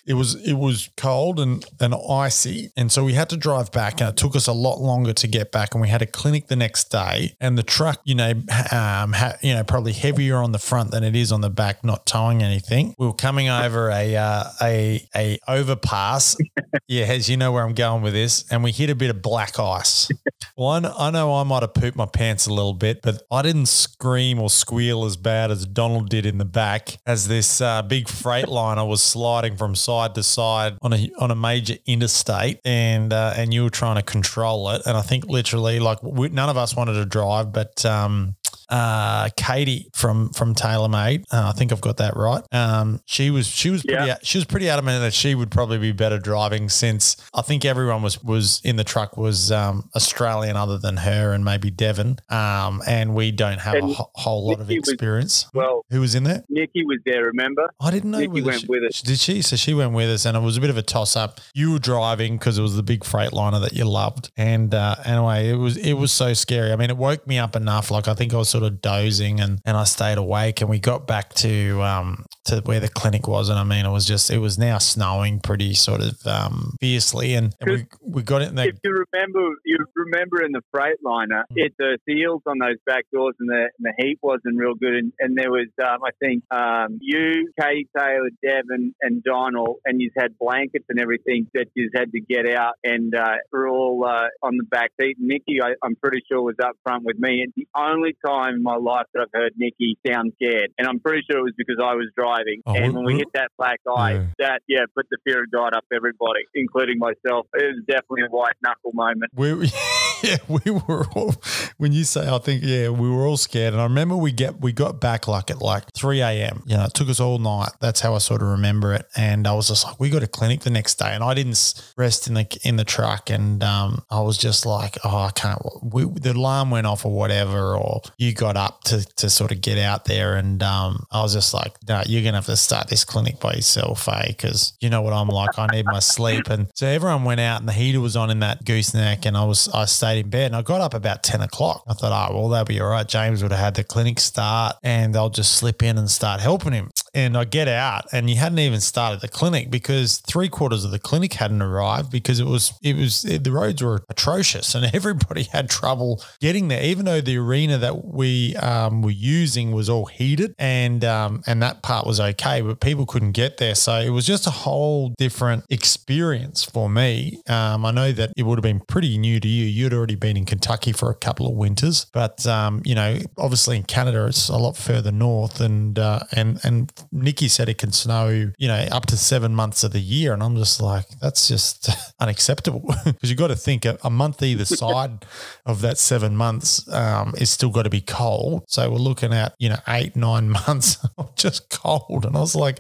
it 0.07 0.13
was 0.13 0.35
it 0.35 0.53
was 0.53 0.89
cold 0.97 1.39
and, 1.39 1.65
and 1.79 1.95
icy, 2.09 2.71
and 2.77 2.91
so 2.91 3.03
we 3.03 3.13
had 3.13 3.29
to 3.29 3.37
drive 3.37 3.71
back, 3.71 3.99
and 3.99 4.09
it 4.09 4.17
took 4.17 4.35
us 4.35 4.47
a 4.47 4.53
lot 4.53 4.79
longer 4.79 5.13
to 5.13 5.27
get 5.27 5.51
back. 5.51 5.73
And 5.73 5.81
we 5.81 5.89
had 5.89 6.01
a 6.01 6.05
clinic 6.05 6.47
the 6.47 6.55
next 6.55 6.85
day, 6.85 7.35
and 7.41 7.57
the 7.57 7.63
truck, 7.63 8.01
you 8.03 8.13
know, 8.13 8.31
um, 8.31 9.13
ha, 9.13 9.33
you 9.41 9.53
know, 9.53 9.63
probably 9.63 9.93
heavier 9.93 10.37
on 10.37 10.51
the 10.51 10.59
front 10.59 10.91
than 10.91 11.03
it 11.03 11.15
is 11.15 11.31
on 11.31 11.41
the 11.41 11.49
back, 11.49 11.83
not 11.83 12.05
towing 12.05 12.43
anything. 12.43 12.93
We 12.99 13.07
were 13.07 13.13
coming 13.13 13.49
over 13.49 13.89
a 13.89 14.15
uh, 14.15 14.43
a 14.61 15.07
a 15.15 15.39
overpass. 15.47 16.37
yeah, 16.87 17.05
as 17.05 17.27
you 17.27 17.37
know 17.37 17.51
where 17.51 17.63
I'm 17.63 17.73
going 17.73 18.03
with 18.03 18.13
this, 18.13 18.45
and 18.51 18.63
we 18.63 18.71
hit 18.71 18.89
a 18.89 18.95
bit 18.95 19.09
of 19.09 19.21
black 19.21 19.59
ice. 19.59 20.09
Well, 20.57 20.69
I 20.69 20.79
know, 20.79 20.93
I 20.97 21.09
know 21.11 21.35
I 21.35 21.43
might 21.43 21.63
have 21.63 21.73
pooped 21.73 21.97
my 21.97 22.05
pants 22.05 22.45
a 22.45 22.53
little 22.53 22.73
bit, 22.73 23.01
but 23.01 23.23
I 23.31 23.41
didn't 23.41 23.65
scream 23.65 24.39
or 24.39 24.49
squeal 24.49 25.03
as 25.03 25.17
bad 25.17 25.51
as 25.51 25.65
Donald 25.65 26.09
did 26.09 26.25
in 26.25 26.37
the 26.37 26.45
back 26.45 26.97
as 27.05 27.27
this 27.27 27.59
uh, 27.59 27.81
big 27.81 28.05
Freightliner 28.05 28.87
was 28.87 29.01
sliding 29.01 29.57
from 29.57 29.75
side 29.75 29.94
side 29.95 30.15
to 30.15 30.23
side 30.23 30.77
on 30.81 30.93
a 30.93 31.09
on 31.17 31.31
a 31.31 31.35
major 31.35 31.75
interstate, 31.85 32.59
and 32.65 33.13
uh, 33.13 33.33
and 33.35 33.53
you 33.53 33.63
were 33.63 33.69
trying 33.69 33.95
to 33.95 34.03
control 34.03 34.69
it. 34.71 34.81
And 34.85 34.97
I 34.97 35.01
think 35.01 35.25
literally, 35.25 35.79
like 35.79 36.01
we, 36.03 36.29
none 36.29 36.49
of 36.49 36.57
us 36.57 36.75
wanted 36.75 36.93
to 36.93 37.05
drive, 37.05 37.51
but 37.51 37.85
um, 37.85 38.35
uh, 38.69 39.29
Katie 39.37 39.89
from 39.93 40.29
from 40.29 40.55
TaylorMade. 40.55 41.25
Uh, 41.31 41.51
I 41.53 41.57
think 41.57 41.71
I've 41.71 41.81
got 41.81 41.97
that 41.97 42.15
right. 42.15 42.43
Um, 42.51 43.01
she 43.05 43.29
was 43.29 43.47
she 43.47 43.69
was 43.69 43.83
pretty, 43.83 44.05
yeah. 44.05 44.17
she 44.23 44.37
was 44.37 44.45
pretty 44.45 44.69
adamant 44.69 45.01
that 45.01 45.13
she 45.13 45.35
would 45.35 45.51
probably 45.51 45.77
be 45.77 45.91
better 45.91 46.19
driving 46.19 46.69
since 46.69 47.17
I 47.33 47.41
think 47.41 47.65
everyone 47.65 48.01
was 48.01 48.23
was 48.23 48.61
in 48.63 48.75
the 48.75 48.83
truck 48.83 49.17
was 49.17 49.51
um, 49.51 49.89
Australian 49.95 50.55
other 50.55 50.77
than 50.77 50.97
her 50.97 51.33
and 51.33 51.45
maybe 51.45 51.69
Devon. 51.69 52.17
Um, 52.29 52.81
and 52.87 53.15
we 53.15 53.31
don't 53.31 53.59
have 53.59 53.75
and 53.75 53.91
a 53.91 53.93
ho- 53.93 54.11
whole 54.15 54.47
lot 54.47 54.59
of 54.59 54.71
experience. 54.71 55.45
Was, 55.45 55.53
well, 55.53 55.85
who 55.89 56.01
was 56.01 56.15
in 56.15 56.23
there? 56.23 56.43
Nikki 56.49 56.83
was 56.85 56.99
there. 57.05 57.23
Remember? 57.23 57.71
I 57.79 57.91
didn't 57.91 58.11
know. 58.11 58.19
Nikki 58.19 58.41
went 58.41 58.61
she, 58.61 58.67
with 58.67 58.83
us. 58.83 59.01
Did 59.01 59.19
she? 59.19 59.41
So 59.41 59.55
she 59.55 59.73
went 59.73 59.93
with 59.93 60.09
us, 60.09 60.25
and 60.25 60.35
it 60.35 60.41
was 60.41 60.57
a 60.57 60.61
bit 60.61 60.69
of 60.69 60.77
a 60.77 60.81
toss 60.81 61.15
up. 61.15 61.39
You 61.53 61.71
were 61.71 61.79
driving 61.79 62.37
because 62.37 62.57
it 62.57 62.61
was 62.61 62.75
the 62.75 62.83
big 62.83 63.01
Freightliner 63.01 63.61
that 63.61 63.73
you 63.73 63.85
loved, 63.85 64.31
and 64.37 64.73
uh, 64.73 64.95
anyway, 65.05 65.49
it 65.49 65.55
was 65.55 65.77
it 65.77 65.93
was 65.93 66.11
so 66.11 66.33
scary. 66.33 66.71
I 66.71 66.75
mean, 66.75 66.89
it 66.89 66.97
woke 66.97 67.27
me 67.27 67.37
up 67.37 67.55
enough. 67.55 67.91
Like 67.91 68.07
I 68.07 68.13
think 68.13 68.33
I 68.33 68.37
was 68.37 68.49
sort 68.55 68.71
of 68.71 68.81
dozing 68.81 69.41
and, 69.41 69.59
and 69.65 69.75
I 69.75 69.83
stayed 69.83 70.17
awake 70.17 70.61
and 70.61 70.69
we 70.69 70.79
got 70.79 71.07
back 71.07 71.33
to 71.35 71.81
um, 71.83 72.25
to 72.45 72.61
where 72.65 72.79
the 72.79 72.89
clinic 72.89 73.27
was 73.27 73.49
and 73.49 73.57
I 73.57 73.63
mean 73.63 73.85
it 73.85 73.91
was 73.91 74.05
just 74.05 74.31
it 74.31 74.39
was 74.39 74.57
now 74.57 74.77
snowing 74.77 75.39
pretty 75.39 75.73
sort 75.73 76.01
of 76.01 76.25
um, 76.25 76.75
fiercely 76.79 77.33
and, 77.33 77.53
and 77.59 77.69
we, 77.69 77.85
we 78.01 78.23
got 78.23 78.41
it 78.41 78.49
in 78.49 78.57
if 78.57 78.77
you 78.83 79.05
remember 79.13 79.55
you 79.65 79.77
remember 79.95 80.43
in 80.43 80.51
the 80.51 80.61
Freightliner 80.73 81.43
mm. 81.51 81.55
it 81.55 81.73
the 81.77 81.97
seals 82.07 82.41
on 82.45 82.59
those 82.59 82.77
back 82.85 83.05
doors 83.13 83.35
and 83.39 83.49
the, 83.49 83.69
and 83.77 83.81
the 83.81 83.93
heat 83.97 84.19
wasn't 84.21 84.55
real 84.57 84.75
good 84.75 84.93
and, 84.93 85.13
and 85.19 85.37
there 85.37 85.51
was 85.51 85.67
um, 85.83 85.99
I 86.05 86.11
think 86.19 86.43
um, 86.51 86.99
you 87.01 87.51
Katie 87.59 87.87
Taylor 87.97 88.29
Devon 88.43 88.93
and 89.01 89.23
Donald 89.23 89.77
and 89.85 90.01
you 90.01 90.11
had 90.17 90.37
blankets 90.37 90.85
and 90.89 90.99
everything 90.99 91.47
that 91.53 91.67
you 91.73 91.89
had 91.95 92.11
to 92.11 92.19
get 92.21 92.49
out 92.49 92.75
and 92.83 93.15
uh, 93.15 93.35
we're 93.51 93.69
all 93.69 94.05
uh, 94.07 94.27
on 94.45 94.57
the 94.57 94.63
back 94.63 94.91
seat 94.99 95.17
Nikki 95.19 95.59
I, 95.61 95.73
I'm 95.83 95.95
pretty 95.95 96.21
sure 96.29 96.41
was 96.41 96.55
up 96.63 96.77
front 96.83 97.05
with 97.05 97.17
me 97.17 97.41
and 97.41 97.53
the 97.55 97.67
only 97.75 98.15
time 98.25 98.55
in 98.55 98.63
my 98.63 98.75
life 98.75 99.05
that 99.13 99.21
I've 99.21 99.33
heard 99.33 99.53
Nikki 99.57 99.97
sound 100.05 100.33
scared. 100.35 100.71
And 100.77 100.87
I'm 100.87 100.99
pretty 100.99 101.23
sure 101.29 101.39
it 101.39 101.43
was 101.43 101.53
because 101.57 101.77
I 101.81 101.95
was 101.95 102.07
driving. 102.15 102.34
Oh, 102.65 102.73
and 102.75 102.93
when 102.93 103.05
we 103.05 103.17
hit 103.17 103.27
that 103.33 103.51
black 103.57 103.79
eye, 103.87 104.13
yeah. 104.13 104.25
that, 104.39 104.61
yeah, 104.67 104.85
put 104.95 105.07
the 105.09 105.17
fear 105.23 105.43
of 105.43 105.51
God 105.51 105.75
up 105.75 105.85
everybody, 105.93 106.41
including 106.53 106.99
myself. 106.99 107.47
It 107.53 107.75
was 107.75 107.83
definitely 107.87 108.23
a 108.27 108.29
white 108.29 108.55
knuckle 108.63 108.91
moment. 108.93 109.31
We, 109.35 109.71
yeah, 110.23 110.37
we 110.47 110.71
were 110.71 111.05
all, 111.15 111.35
when 111.77 111.91
you 111.91 112.03
say, 112.03 112.27
I 112.27 112.37
think, 112.39 112.63
yeah, 112.63 112.89
we 112.89 113.09
were 113.09 113.25
all 113.25 113.37
scared. 113.37 113.73
And 113.73 113.81
I 113.81 113.85
remember 113.85 114.15
we 114.15 114.31
get, 114.31 114.61
we 114.61 114.71
got 114.71 114.99
back 114.99 115.27
like 115.27 115.51
at 115.51 115.61
like 115.61 115.83
3 115.93 116.21
a.m. 116.21 116.63
You 116.65 116.77
know, 116.77 116.85
it 116.85 116.93
took 116.93 117.09
us 117.09 117.19
all 117.19 117.37
night. 117.37 117.71
That's 117.79 117.99
how 117.99 118.15
I 118.15 118.19
sort 118.19 118.41
of 118.41 118.49
remember 118.49 118.93
it. 118.93 119.07
And 119.15 119.47
I 119.47 119.53
was 119.53 119.67
just 119.67 119.85
like, 119.85 119.99
we 119.99 120.09
got 120.09 120.23
a 120.23 120.27
clinic 120.27 120.61
the 120.61 120.69
next 120.69 120.95
day. 120.95 121.13
And 121.13 121.23
I 121.23 121.33
didn't 121.33 121.73
rest 121.97 122.27
in 122.27 122.33
the, 122.33 122.59
in 122.63 122.77
the 122.77 122.85
truck. 122.85 123.29
And 123.29 123.63
um, 123.63 124.03
I 124.09 124.21
was 124.21 124.37
just 124.37 124.65
like, 124.65 124.97
oh, 125.03 125.17
I 125.17 125.31
can't, 125.31 125.61
we, 125.81 126.05
the 126.05 126.31
alarm 126.31 126.71
went 126.71 126.87
off 126.87 127.05
or 127.05 127.11
whatever, 127.11 127.75
or 127.75 128.01
you 128.17 128.33
got 128.33 128.57
up 128.57 128.83
to, 128.85 129.05
to 129.15 129.29
sort 129.29 129.51
of 129.51 129.61
get 129.61 129.77
out 129.77 130.05
there. 130.05 130.35
And 130.35 130.61
um, 130.63 131.05
I 131.11 131.21
was 131.21 131.33
just 131.33 131.53
like, 131.53 131.73
no, 131.87 132.03
you're 132.05 132.23
going 132.25 132.33
to 132.33 132.39
have 132.39 132.45
to 132.47 132.57
start 132.57 132.89
this 132.89 133.05
clinic 133.05 133.39
by 133.39 133.53
yourself, 133.53 134.07
eh? 134.09 134.27
Because 134.27 134.73
you 134.81 134.89
know 134.89 135.01
what 135.01 135.13
I'm 135.13 135.27
like. 135.27 135.57
I 135.57 135.67
need 135.67 135.85
my 135.85 135.99
sleep. 135.99 136.49
And 136.49 136.67
so 136.75 136.87
everyone 136.87 137.23
went 137.23 137.39
out 137.39 137.59
and 137.59 137.69
the 137.69 137.73
heater 137.73 138.01
was 138.01 138.15
on 138.15 138.29
in 138.29 138.39
that 138.39 138.65
gooseneck. 138.65 139.25
And 139.25 139.37
I 139.37 139.45
was, 139.45 139.69
I 139.69 139.85
stayed 139.85 140.19
in 140.19 140.29
bed 140.29 140.47
and 140.47 140.55
I 140.55 140.61
got 140.61 140.81
up 140.81 140.93
about 140.93 141.23
10 141.23 141.41
o'clock. 141.41 141.83
I 141.87 141.93
thought, 141.93 142.31
oh, 142.31 142.35
well, 142.35 142.49
that'll 142.49 142.65
be 142.65 142.81
all 142.81 142.89
right. 142.89 143.07
James 143.07 143.41
would 143.41 143.51
have 143.51 143.59
had 143.59 143.75
the 143.75 143.83
clinic 143.83 144.19
start 144.19 144.75
and 144.83 145.15
I'll 145.15 145.29
just 145.29 145.53
slip 145.53 145.81
in 145.81 145.97
and 145.97 146.09
start 146.09 146.41
helping 146.41 146.73
him. 146.73 146.89
And 147.15 147.37
I 147.37 147.45
get 147.45 147.67
out 147.67 148.05
and 148.11 148.29
you 148.29 148.35
hadn't 148.35 148.59
even 148.59 148.81
started 148.81 149.21
the 149.21 149.27
clinic 149.27 149.71
because 149.71 150.17
three 150.17 150.49
quarters 150.49 150.83
of 150.83 150.91
the 150.91 150.99
clinic 150.99 151.33
hadn't 151.33 151.61
arrived 151.61 152.11
because 152.11 152.39
it 152.39 152.45
was, 152.45 152.73
it 152.83 152.95
was, 152.95 153.21
the 153.21 153.51
roads 153.51 153.81
were 153.81 154.03
atrocious 154.09 154.75
and 154.75 154.85
everybody 154.93 155.43
had 155.43 155.69
trouble 155.69 156.23
getting 156.41 156.67
there, 156.67 156.83
even 156.83 157.05
though 157.05 157.21
the 157.21 157.37
arena 157.37 157.77
that 157.77 158.05
we 158.05 158.55
um, 158.57 159.01
were 159.01 159.11
using 159.11 159.71
was 159.71 159.89
all 159.89 160.05
heated 160.05 160.53
and, 160.59 161.03
um, 161.03 161.41
and 161.47 161.61
that 161.61 161.81
part 161.81 162.05
was 162.05 162.19
okay, 162.19 162.61
but 162.61 162.79
people 162.79 163.05
couldn't 163.05 163.31
get 163.31 163.57
there. 163.57 163.75
So 163.75 163.97
it 163.99 164.09
was 164.09 164.25
just 164.25 164.45
a 164.45 164.51
whole 164.51 165.13
different 165.17 165.63
experience 165.69 166.63
for 166.63 166.89
me. 166.89 167.41
Um, 167.47 167.85
I 167.85 167.91
know 167.91 168.11
that 168.11 168.33
it 168.35 168.43
would 168.43 168.57
have 168.57 168.63
been 168.63 168.81
pretty 168.81 169.17
new 169.17 169.39
to 169.39 169.47
you. 169.47 169.65
You'd 169.65 169.93
already 169.93 170.15
been 170.15 170.37
in 170.37 170.45
Kentucky 170.45 170.91
for 170.91 171.09
a 171.09 171.15
couple 171.15 171.47
of 171.47 171.53
winters, 171.55 172.05
but 172.11 172.45
um, 172.45 172.81
you 172.83 172.95
know, 172.95 173.19
obviously 173.37 173.77
in 173.77 173.83
Canada 173.83 174.25
it's 174.27 174.49
a 174.49 174.57
lot 174.57 174.75
further 174.75 175.11
north, 175.11 175.59
and 175.61 175.97
uh, 175.97 176.19
and 176.31 176.59
and 176.63 176.91
Nikki 177.11 177.47
said 177.47 177.69
it 177.69 177.77
can 177.77 177.91
snow, 177.91 178.51
you 178.57 178.67
know, 178.67 178.87
up 178.91 179.05
to 179.07 179.17
seven 179.17 179.55
months 179.55 179.83
of 179.83 179.91
the 179.91 179.99
year, 179.99 180.33
and 180.33 180.43
I'm 180.43 180.55
just 180.55 180.81
like, 180.81 181.05
that's 181.21 181.47
just 181.47 181.89
unacceptable. 182.19 182.83
Because 183.05 183.29
you've 183.29 183.39
got 183.39 183.47
to 183.47 183.55
think 183.55 183.85
a, 183.85 183.97
a 184.03 184.09
month 184.09 184.41
either 184.43 184.65
side 184.83 185.25
of 185.65 185.81
that 185.81 185.97
seven 185.97 186.35
months 186.35 186.87
um, 186.91 187.33
is 187.37 187.49
still 187.49 187.69
got 187.69 187.83
to 187.83 187.89
be 187.89 188.01
cold. 188.01 188.63
So 188.67 188.89
we're 188.89 188.97
looking 188.97 189.33
at 189.33 189.55
you 189.59 189.69
know 189.69 189.77
eight 189.87 190.15
nine 190.15 190.49
months 190.49 190.97
of 191.17 191.35
just 191.35 191.69
cold, 191.69 192.25
and 192.25 192.35
I 192.35 192.39
was 192.39 192.55
like 192.55 192.79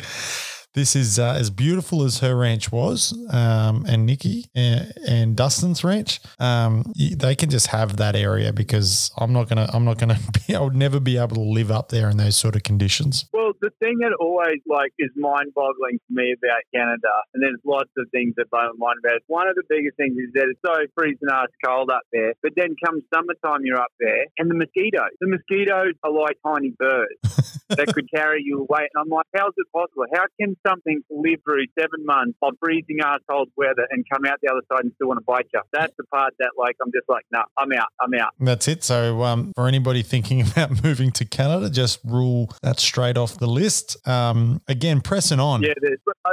this 0.75 0.95
is 0.95 1.17
uh, 1.17 1.35
as 1.39 1.49
beautiful 1.49 2.03
as 2.03 2.19
her 2.19 2.35
ranch 2.35 2.71
was, 2.71 3.17
um, 3.31 3.85
and 3.87 4.05
Nikki 4.05 4.45
and, 4.53 4.91
and 5.07 5.35
Dustin's 5.35 5.83
ranch. 5.83 6.19
Um, 6.37 6.91
they 6.95 7.33
can 7.33 7.49
just 7.49 7.67
have 7.67 7.95
that 7.97 8.15
area 8.15 8.51
because 8.51 9.09
I'm 9.17 9.31
not 9.31 9.47
gonna. 9.49 9.69
I'm 9.73 9.85
not 9.85 9.97
gonna 9.97 10.19
be. 10.47 10.53
I 10.53 10.59
would 10.59 10.75
never 10.75 10.99
be 10.99 11.17
able 11.17 11.35
to 11.35 11.41
live 11.41 11.71
up 11.71 11.89
there 11.89 12.09
in 12.09 12.17
those 12.17 12.35
sort 12.35 12.55
of 12.55 12.63
conditions. 12.63 13.25
Well, 13.33 13.53
the 13.61 13.71
thing 13.79 13.97
that 14.01 14.11
always 14.19 14.59
like 14.67 14.91
is 14.99 15.09
mind-boggling 15.15 15.97
to 15.97 16.11
me 16.11 16.35
about 16.37 16.61
Canada, 16.73 17.13
and 17.33 17.41
there's 17.41 17.59
lots 17.65 17.89
of 17.97 18.05
things 18.11 18.33
that 18.35 18.49
blow 18.51 18.67
my 18.75 18.87
mind 18.91 18.99
about 19.03 19.15
it. 19.15 19.23
One 19.27 19.47
of 19.47 19.55
the 19.55 19.63
biggest 19.69 19.95
things 19.95 20.17
is 20.17 20.31
that 20.33 20.47
it's 20.51 20.59
so 20.65 20.75
freezing 20.93 21.29
ass 21.31 21.47
cold 21.65 21.89
up 21.89 22.03
there, 22.11 22.33
but 22.43 22.51
then 22.55 22.75
comes 22.83 23.03
summertime, 23.13 23.63
you're 23.63 23.79
up 23.79 23.93
there, 23.99 24.25
and 24.37 24.51
the 24.51 24.55
mosquitoes. 24.55 25.15
The 25.21 25.27
mosquitoes 25.27 25.95
are 26.03 26.11
like 26.11 26.37
tiny 26.45 26.73
birds 26.77 27.15
that 27.69 27.87
could 27.93 28.09
carry 28.11 28.43
you 28.43 28.59
away. 28.59 28.87
And 28.93 28.99
I'm 28.99 29.09
like, 29.09 29.25
how's 29.35 29.53
it 29.57 29.67
possible? 29.71 30.05
How 30.13 30.25
can 30.39 30.55
something 30.65 31.01
to 31.09 31.17
live 31.17 31.39
through 31.43 31.65
seven 31.79 32.05
months 32.05 32.37
of 32.41 32.53
freezing 32.59 32.99
assholes 33.03 33.49
weather 33.55 33.87
and 33.91 34.05
come 34.11 34.25
out 34.25 34.39
the 34.41 34.51
other 34.51 34.61
side 34.71 34.83
and 34.83 34.91
still 34.95 35.07
want 35.07 35.19
to 35.19 35.25
bite 35.25 35.47
you. 35.53 35.61
That's 35.73 35.93
the 35.97 36.03
part 36.05 36.33
that, 36.39 36.51
like, 36.57 36.75
I'm 36.81 36.91
just 36.91 37.07
like, 37.09 37.25
no, 37.31 37.39
nah, 37.39 37.45
I'm 37.57 37.71
out. 37.73 37.87
I'm 38.01 38.13
out. 38.13 38.33
That's 38.39 38.67
it. 38.67 38.83
So, 38.83 39.23
um, 39.23 39.51
for 39.55 39.67
anybody 39.67 40.03
thinking 40.03 40.41
about 40.49 40.83
moving 40.83 41.11
to 41.11 41.25
Canada, 41.25 41.69
just 41.69 41.99
rule 42.03 42.51
that 42.61 42.79
straight 42.79 43.17
off 43.17 43.37
the 43.37 43.47
list. 43.47 43.97
Um, 44.07 44.61
again, 44.67 45.01
pressing 45.01 45.39
on. 45.39 45.63
Yeah, 45.63 45.73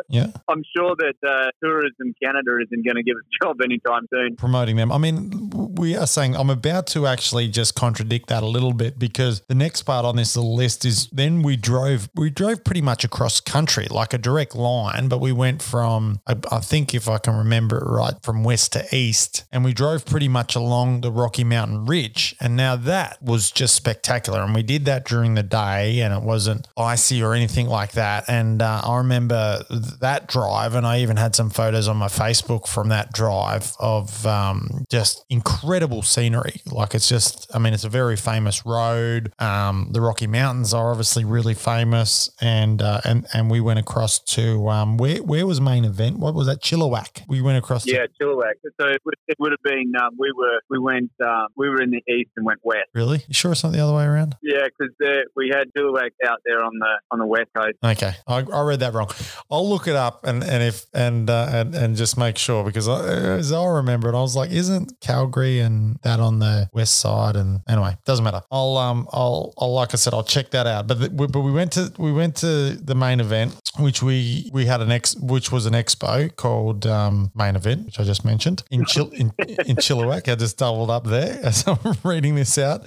yeah. 0.09 0.27
I'm 0.49 0.62
sure 0.77 0.95
that 0.97 1.14
uh, 1.27 1.51
Tourism 1.62 2.14
Canada 2.23 2.59
isn't 2.62 2.85
going 2.85 2.97
to 2.97 3.03
give 3.03 3.16
us 3.16 3.23
a 3.40 3.45
job 3.45 3.61
anytime 3.62 4.07
soon. 4.12 4.37
Promoting 4.37 4.77
them. 4.77 4.92
I 4.92 4.99
mean, 4.99 5.51
we 5.77 5.97
are 5.97 6.07
saying 6.07 6.37
I'm 6.37 6.51
about 6.51 6.87
to 6.88 7.07
actually 7.07 7.49
just 7.49 7.75
contradict 7.75 8.29
that 8.29 8.42
a 8.42 8.47
little 8.47 8.73
bit 8.73 8.99
because 8.99 9.40
the 9.49 9.55
next 9.55 9.83
part 9.83 10.05
on 10.05 10.16
this 10.16 10.37
little 10.37 10.55
list 10.55 10.85
is 10.85 11.09
then 11.12 11.42
we 11.42 11.57
drove 11.57 12.09
we 12.14 12.31
drove 12.31 12.64
pretty 12.64 12.83
much 12.83 13.05
across 13.05 13.40
country, 13.40 13.87
like 13.90 14.12
a 14.12 14.18
direct 14.22 14.54
line, 14.54 15.08
but 15.08 15.18
we 15.18 15.32
went 15.32 15.62
from 15.62 16.20
I, 16.26 16.37
I 16.50 16.61
think 16.61 16.94
if 16.94 17.08
I 17.08 17.18
can 17.18 17.37
remember 17.37 17.78
it 17.78 17.87
right, 17.87 18.14
from 18.22 18.44
west 18.44 18.72
to 18.72 18.87
east, 18.94 19.44
and 19.52 19.64
we 19.64 19.72
drove 19.72 20.06
pretty 20.06 20.28
much 20.28 20.54
along 20.54 21.02
the 21.02 21.11
Rocky 21.11 21.44
Mountain 21.44 21.87
Ridge. 21.87 22.35
And 22.40 22.56
now 22.56 22.76
that 22.76 23.22
was 23.22 23.50
just 23.50 23.74
spectacular. 23.74 24.42
And 24.42 24.54
we 24.54 24.62
did 24.62 24.85
that 24.87 25.04
during 25.04 25.35
the 25.35 25.42
day, 25.42 26.00
and 26.00 26.14
it 26.14 26.22
wasn't 26.22 26.68
icy 26.76 27.22
or 27.22 27.35
anything 27.35 27.66
like 27.68 27.92
that. 27.92 28.28
And 28.28 28.62
uh, 28.62 28.82
I 28.85 28.98
remember 28.98 29.64
that 30.00 30.28
drive, 30.28 30.74
and 30.74 30.87
I 30.87 31.00
even 31.00 31.16
had 31.16 31.35
some 31.35 31.50
photos 31.50 31.88
on 31.88 31.96
my 31.96 32.08
Facebook 32.08 32.66
from 32.66 32.88
that 32.88 33.12
drive 33.12 33.72
of 33.78 34.26
um, 34.26 34.85
just 34.90 35.24
incredible 35.28 36.02
scenery. 36.02 36.61
Like 36.66 36.94
it's 36.94 37.08
just, 37.08 37.50
I 37.54 37.58
mean, 37.58 37.74
it's 37.74 37.85
a 37.85 37.88
very 37.88 38.16
famous 38.16 38.64
road. 38.64 39.32
Um, 39.38 39.88
the 39.92 40.00
Rocky 40.00 40.26
Mountains 40.26 40.72
are 40.72 40.90
obviously 40.90 41.24
really 41.24 41.54
famous, 41.54 42.30
and 42.40 42.80
uh, 42.80 43.00
and 43.04 43.26
and 43.32 43.50
we 43.50 43.61
went 43.61 43.78
across 43.78 44.12
to 44.20 44.68
um, 44.68 44.96
where 44.96 45.22
where 45.22 45.46
was 45.46 45.61
main 45.61 45.85
event? 45.85 46.18
What 46.18 46.35
was 46.35 46.46
that? 46.46 46.62
Chilliwack. 46.62 47.22
We 47.29 47.40
went 47.40 47.59
across. 47.59 47.87
Yeah, 47.87 48.07
To, 48.07 48.09
Chilliwack. 48.20 48.55
So 48.81 48.88
it 48.88 49.01
would, 49.05 49.14
it 49.29 49.37
would 49.38 49.53
have 49.53 49.62
been 49.62 49.92
um, 50.01 50.11
we 50.18 50.31
were 50.37 50.61
we 50.70 50.79
went 50.79 51.11
um, 51.25 51.48
we 51.57 51.68
were 51.68 51.81
in 51.83 51.90
the 51.90 52.03
east 52.12 52.31
and 52.37 52.44
went 52.46 52.61
west. 52.62 52.88
really? 52.94 53.22
You 53.29 53.35
sure 53.35 53.53
it's 53.53 53.62
not 53.64 53.72
the 53.72 53.81
other 53.81 53.94
way 53.94 54.05
around? 54.05 54.37
Yeah, 54.42 54.66
because 54.66 54.94
we 55.37 55.51
had 55.55 55.68
Chilliwack 55.77 56.11
out 56.27 56.40
there 56.44 56.62
on 56.62 56.72
the 56.79 56.98
on 57.11 57.18
the 57.18 57.27
west 57.27 57.51
coast. 57.55 57.77
Okay, 57.85 58.12
I, 58.27 58.44
I 58.53 58.62
read 58.62 58.81
that 58.81 58.92
wrong. 58.94 59.09
I'll 59.51 59.68
look 59.68 59.88
it 59.88 59.96
up 59.96 60.25
and 60.25 60.42
and 60.44 60.62
if 60.62 60.87
and 60.94 61.29
uh, 61.31 61.48
and 61.51 61.75
and 61.75 61.96
just 61.96 62.16
make 62.18 62.38
sure 62.38 62.64
because 62.64 62.88
I, 62.88 63.05
as 63.38 63.53
I 63.53 63.64
remember 63.66 64.09
it, 64.09 64.14
I 64.16 64.20
was 64.20 64.37
like, 64.37 64.51
isn't 64.51 65.01
Calgary 65.01 65.61
and 65.61 65.98
that 66.03 66.20
on 66.20 66.38
the 66.38 66.68
west 66.72 66.96
side? 67.01 67.37
And 67.37 67.61
anyway, 67.68 67.96
doesn't 68.05 68.25
matter. 68.25 68.42
I'll 68.51 68.77
um 68.77 69.09
I'll, 69.12 69.53
I'll 69.59 69.72
like 69.72 69.94
I 69.94 69.96
said, 69.96 70.14
I'll 70.14 70.25
check 70.25 70.51
that 70.51 70.66
out. 70.66 70.87
But 70.87 71.01
the, 71.01 71.11
we- 71.11 71.27
but 71.27 71.40
we 71.40 71.53
went 71.53 71.72
to 71.72 71.92
we 71.98 72.12
went 72.12 72.37
to 72.37 72.75
the 72.77 72.94
main 72.94 73.20
event, 73.20 73.59
which 73.78 74.02
we 74.02 74.50
we 74.52 74.66
had 74.66 74.80
an 74.80 74.90
ex 74.90 75.16
which 75.16 75.50
was 75.50 75.64
an 75.66 75.72
expo 75.72 76.35
called 76.37 76.87
um, 76.87 77.30
Mane 77.35 77.56
Event, 77.56 77.87
which 77.87 77.98
I 77.98 78.04
just 78.04 78.24
mentioned 78.24 78.62
in 78.70 78.85
Chil- 78.85 79.11
in, 79.11 79.32
in 79.38 79.76
Chilliwack. 79.76 80.30
I 80.30 80.35
just 80.35 80.58
doubled 80.58 80.90
up 80.90 81.04
there 81.04 81.40
as 81.42 81.66
I'm 81.66 81.78
reading 82.04 82.35
this 82.35 82.58
out. 82.58 82.85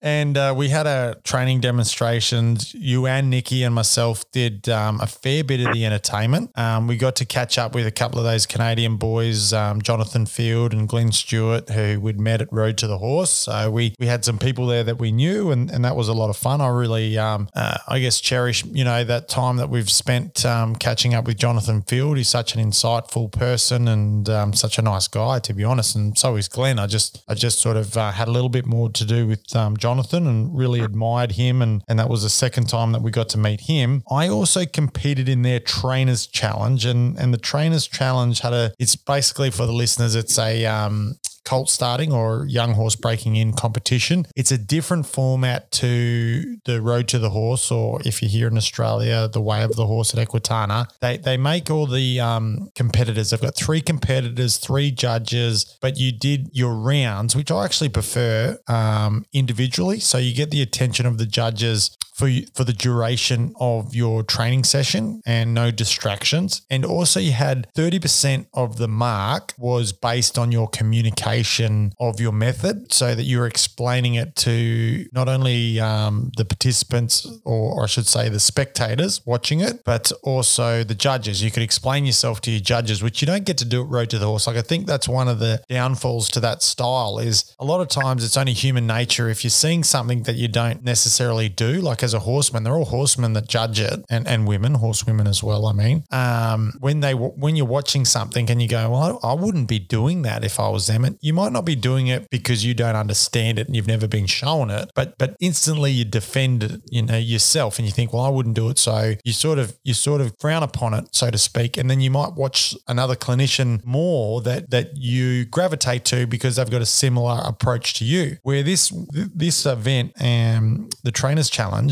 And 0.00 0.36
uh, 0.36 0.54
we 0.56 0.68
had 0.68 0.86
a 0.86 1.20
training 1.22 1.60
demonstrations. 1.60 2.74
You 2.74 3.06
and 3.06 3.30
Nikki 3.30 3.62
and 3.62 3.74
myself 3.74 4.28
did 4.32 4.68
um, 4.68 5.00
a 5.00 5.06
fair 5.06 5.44
bit 5.44 5.60
of 5.66 5.72
the 5.74 5.84
entertainment. 5.84 6.50
Um, 6.58 6.86
we 6.86 6.96
got 6.96 7.16
to 7.16 7.24
catch 7.24 7.58
up 7.58 7.74
with 7.74 7.86
a 7.86 7.90
couple 7.90 8.18
of 8.18 8.24
those 8.24 8.46
Canadian 8.46 8.96
boys, 8.96 9.52
um, 9.52 9.82
Jonathan 9.82 10.26
Field 10.26 10.72
and 10.72 10.88
Glenn 10.88 11.12
Stewart, 11.12 11.68
who 11.70 12.00
we'd 12.00 12.18
met 12.18 12.40
at 12.40 12.52
Road 12.52 12.78
to 12.78 12.86
the 12.86 12.98
Horse. 12.98 13.30
So 13.30 13.70
we 13.70 13.94
we 13.98 14.06
had 14.06 14.24
some 14.24 14.38
people 14.38 14.66
there 14.66 14.84
that 14.84 14.98
we 14.98 15.12
knew, 15.12 15.50
and, 15.50 15.70
and 15.70 15.84
that 15.84 15.94
was 15.94 16.08
a 16.08 16.14
lot 16.14 16.30
of 16.30 16.36
fun. 16.36 16.60
I 16.60 16.68
really, 16.68 17.18
um, 17.18 17.48
uh, 17.54 17.78
I 17.86 18.00
guess, 18.00 18.20
cherish 18.20 18.64
you 18.64 18.84
know 18.84 19.04
that 19.04 19.28
time 19.28 19.56
that 19.58 19.68
we've 19.68 19.90
spent 19.90 20.21
um, 20.44 20.76
catching 20.76 21.14
up 21.14 21.26
with 21.26 21.36
Jonathan 21.36 21.82
Field. 21.82 22.16
He's 22.16 22.28
such 22.28 22.54
an 22.54 22.60
insightful 22.60 23.30
person 23.30 23.88
and 23.88 24.28
um, 24.28 24.52
such 24.52 24.78
a 24.78 24.82
nice 24.82 25.08
guy, 25.08 25.38
to 25.40 25.54
be 25.54 25.64
honest. 25.64 25.96
And 25.96 26.16
so 26.16 26.36
is 26.36 26.48
Glenn. 26.48 26.78
I 26.78 26.86
just 26.86 27.22
I 27.28 27.34
just 27.34 27.60
sort 27.60 27.76
of 27.76 27.96
uh, 27.96 28.12
had 28.12 28.28
a 28.28 28.30
little 28.30 28.48
bit 28.48 28.66
more 28.66 28.90
to 28.90 29.04
do 29.04 29.26
with 29.26 29.54
um, 29.56 29.76
Jonathan 29.76 30.26
and 30.26 30.56
really 30.56 30.80
admired 30.80 31.32
him. 31.32 31.62
And 31.62 31.82
and 31.88 31.98
that 31.98 32.08
was 32.08 32.22
the 32.22 32.30
second 32.30 32.68
time 32.68 32.92
that 32.92 33.02
we 33.02 33.10
got 33.10 33.28
to 33.30 33.38
meet 33.38 33.62
him. 33.62 34.02
I 34.10 34.28
also 34.28 34.64
competed 34.64 35.28
in 35.28 35.42
their 35.42 35.60
trainers 35.60 36.26
challenge, 36.26 36.84
and 36.84 37.18
and 37.18 37.32
the 37.32 37.38
trainers 37.38 37.86
challenge 37.86 38.40
had 38.40 38.52
a. 38.52 38.72
It's 38.78 38.96
basically 38.96 39.50
for 39.50 39.66
the 39.66 39.72
listeners. 39.72 40.14
It's 40.14 40.38
a 40.38 40.66
um, 40.66 41.16
colt 41.52 41.68
starting 41.68 42.10
or 42.10 42.46
young 42.46 42.72
horse 42.72 42.96
breaking 42.96 43.36
in 43.36 43.52
competition. 43.52 44.24
It's 44.34 44.50
a 44.50 44.56
different 44.56 45.04
format 45.04 45.70
to 45.72 46.56
the 46.64 46.80
Road 46.80 47.08
to 47.08 47.18
the 47.18 47.28
Horse, 47.28 47.70
or 47.70 48.00
if 48.06 48.22
you're 48.22 48.30
here 48.30 48.48
in 48.48 48.56
Australia, 48.56 49.28
the 49.28 49.42
Way 49.42 49.62
of 49.62 49.76
the 49.76 49.86
Horse 49.86 50.14
at 50.14 50.26
Equitana. 50.26 50.86
They 51.00 51.18
they 51.18 51.36
make 51.36 51.70
all 51.70 51.86
the 51.86 52.20
um, 52.20 52.70
competitors. 52.74 53.28
They've 53.28 53.46
got 53.48 53.54
three 53.54 53.82
competitors, 53.82 54.56
three 54.56 54.90
judges, 54.90 55.76
but 55.82 55.98
you 55.98 56.10
did 56.10 56.48
your 56.52 56.72
rounds, 56.72 57.36
which 57.36 57.50
I 57.50 57.66
actually 57.66 57.90
prefer 57.90 58.56
um, 58.66 59.26
individually. 59.34 60.00
So 60.00 60.16
you 60.16 60.34
get 60.34 60.50
the 60.50 60.62
attention 60.62 61.04
of 61.04 61.18
the 61.18 61.26
judges 61.26 61.94
for 62.22 62.28
you, 62.28 62.46
for 62.54 62.62
the 62.62 62.72
duration 62.72 63.52
of 63.58 63.96
your 63.96 64.22
training 64.22 64.62
session 64.62 65.20
and 65.26 65.52
no 65.52 65.72
distractions. 65.72 66.62
And 66.70 66.84
also 66.84 67.18
you 67.18 67.32
had 67.32 67.66
30% 67.74 68.46
of 68.54 68.76
the 68.76 68.86
mark 68.86 69.54
was 69.58 69.92
based 69.92 70.38
on 70.38 70.52
your 70.52 70.68
communication 70.68 71.92
of 71.98 72.20
your 72.20 72.30
method 72.30 72.92
so 72.92 73.16
that 73.16 73.24
you're 73.24 73.48
explaining 73.48 74.14
it 74.14 74.36
to 74.36 75.04
not 75.12 75.28
only 75.28 75.80
um, 75.80 76.30
the 76.36 76.44
participants 76.44 77.26
or, 77.44 77.72
or 77.74 77.82
I 77.82 77.86
should 77.86 78.06
say 78.06 78.28
the 78.28 78.38
spectators 78.38 79.20
watching 79.26 79.60
it, 79.60 79.82
but 79.84 80.12
also 80.22 80.84
the 80.84 80.94
judges. 80.94 81.42
You 81.42 81.50
could 81.50 81.64
explain 81.64 82.06
yourself 82.06 82.40
to 82.42 82.52
your 82.52 82.60
judges, 82.60 83.02
which 83.02 83.20
you 83.20 83.26
don't 83.26 83.44
get 83.44 83.58
to 83.58 83.64
do 83.64 83.82
at 83.82 83.88
Road 83.88 84.10
to 84.10 84.20
the 84.20 84.26
Horse. 84.26 84.46
Like 84.46 84.56
I 84.56 84.62
think 84.62 84.86
that's 84.86 85.08
one 85.08 85.26
of 85.26 85.40
the 85.40 85.60
downfalls 85.68 86.28
to 86.30 86.40
that 86.40 86.62
style 86.62 87.18
is 87.18 87.52
a 87.58 87.64
lot 87.64 87.80
of 87.80 87.88
times 87.88 88.24
it's 88.24 88.36
only 88.36 88.52
human 88.52 88.86
nature. 88.86 89.28
If 89.28 89.42
you're 89.42 89.50
seeing 89.50 89.82
something 89.82 90.22
that 90.22 90.36
you 90.36 90.46
don't 90.46 90.84
necessarily 90.84 91.48
do, 91.48 91.80
like 91.80 92.04
as 92.04 92.11
a 92.14 92.20
horseman, 92.20 92.62
they're 92.62 92.74
all 92.74 92.84
horsemen 92.84 93.32
that 93.34 93.48
judge 93.48 93.80
it 93.80 94.04
and, 94.10 94.26
and 94.26 94.46
women, 94.46 94.74
horsewomen 94.74 95.26
as 95.26 95.42
well. 95.42 95.66
I 95.66 95.72
mean, 95.72 96.04
um, 96.10 96.72
when 96.80 97.00
they, 97.00 97.14
when 97.14 97.56
you're 97.56 97.66
watching 97.66 98.04
something 98.04 98.50
and 98.50 98.60
you 98.60 98.68
go, 98.68 98.90
well, 98.90 99.20
I, 99.22 99.30
I 99.30 99.32
wouldn't 99.34 99.68
be 99.68 99.78
doing 99.78 100.22
that 100.22 100.44
if 100.44 100.58
I 100.58 100.68
was 100.68 100.86
them. 100.86 101.04
And 101.04 101.18
you 101.20 101.32
might 101.32 101.52
not 101.52 101.64
be 101.64 101.76
doing 101.76 102.06
it 102.06 102.28
because 102.30 102.64
you 102.64 102.74
don't 102.74 102.96
understand 102.96 103.58
it 103.58 103.66
and 103.66 103.76
you've 103.76 103.86
never 103.86 104.08
been 104.08 104.26
shown 104.26 104.70
it, 104.70 104.90
but, 104.94 105.16
but 105.18 105.36
instantly 105.40 105.90
you 105.90 106.04
defend 106.04 106.62
it, 106.62 106.82
you 106.90 107.02
know, 107.02 107.18
yourself 107.18 107.78
and 107.78 107.86
you 107.86 107.92
think, 107.92 108.12
well, 108.12 108.22
I 108.22 108.28
wouldn't 108.28 108.56
do 108.56 108.68
it. 108.68 108.78
So 108.78 109.14
you 109.24 109.32
sort 109.32 109.58
of, 109.58 109.76
you 109.84 109.94
sort 109.94 110.20
of 110.20 110.34
frown 110.40 110.62
upon 110.62 110.94
it, 110.94 111.14
so 111.14 111.30
to 111.30 111.38
speak. 111.38 111.76
And 111.76 111.90
then 111.90 112.00
you 112.00 112.10
might 112.10 112.34
watch 112.34 112.74
another 112.88 113.16
clinician 113.16 113.84
more 113.84 114.40
that, 114.42 114.70
that 114.70 114.96
you 114.96 115.44
gravitate 115.44 116.04
to 116.06 116.26
because 116.26 116.56
they've 116.56 116.70
got 116.70 116.82
a 116.82 116.86
similar 116.86 117.40
approach 117.44 117.94
to 117.94 118.04
you. 118.04 118.38
Where 118.42 118.62
this, 118.62 118.92
this 119.12 119.66
event 119.66 120.12
and 120.20 120.94
the 121.02 121.12
trainers 121.12 121.50
challenge, 121.50 121.91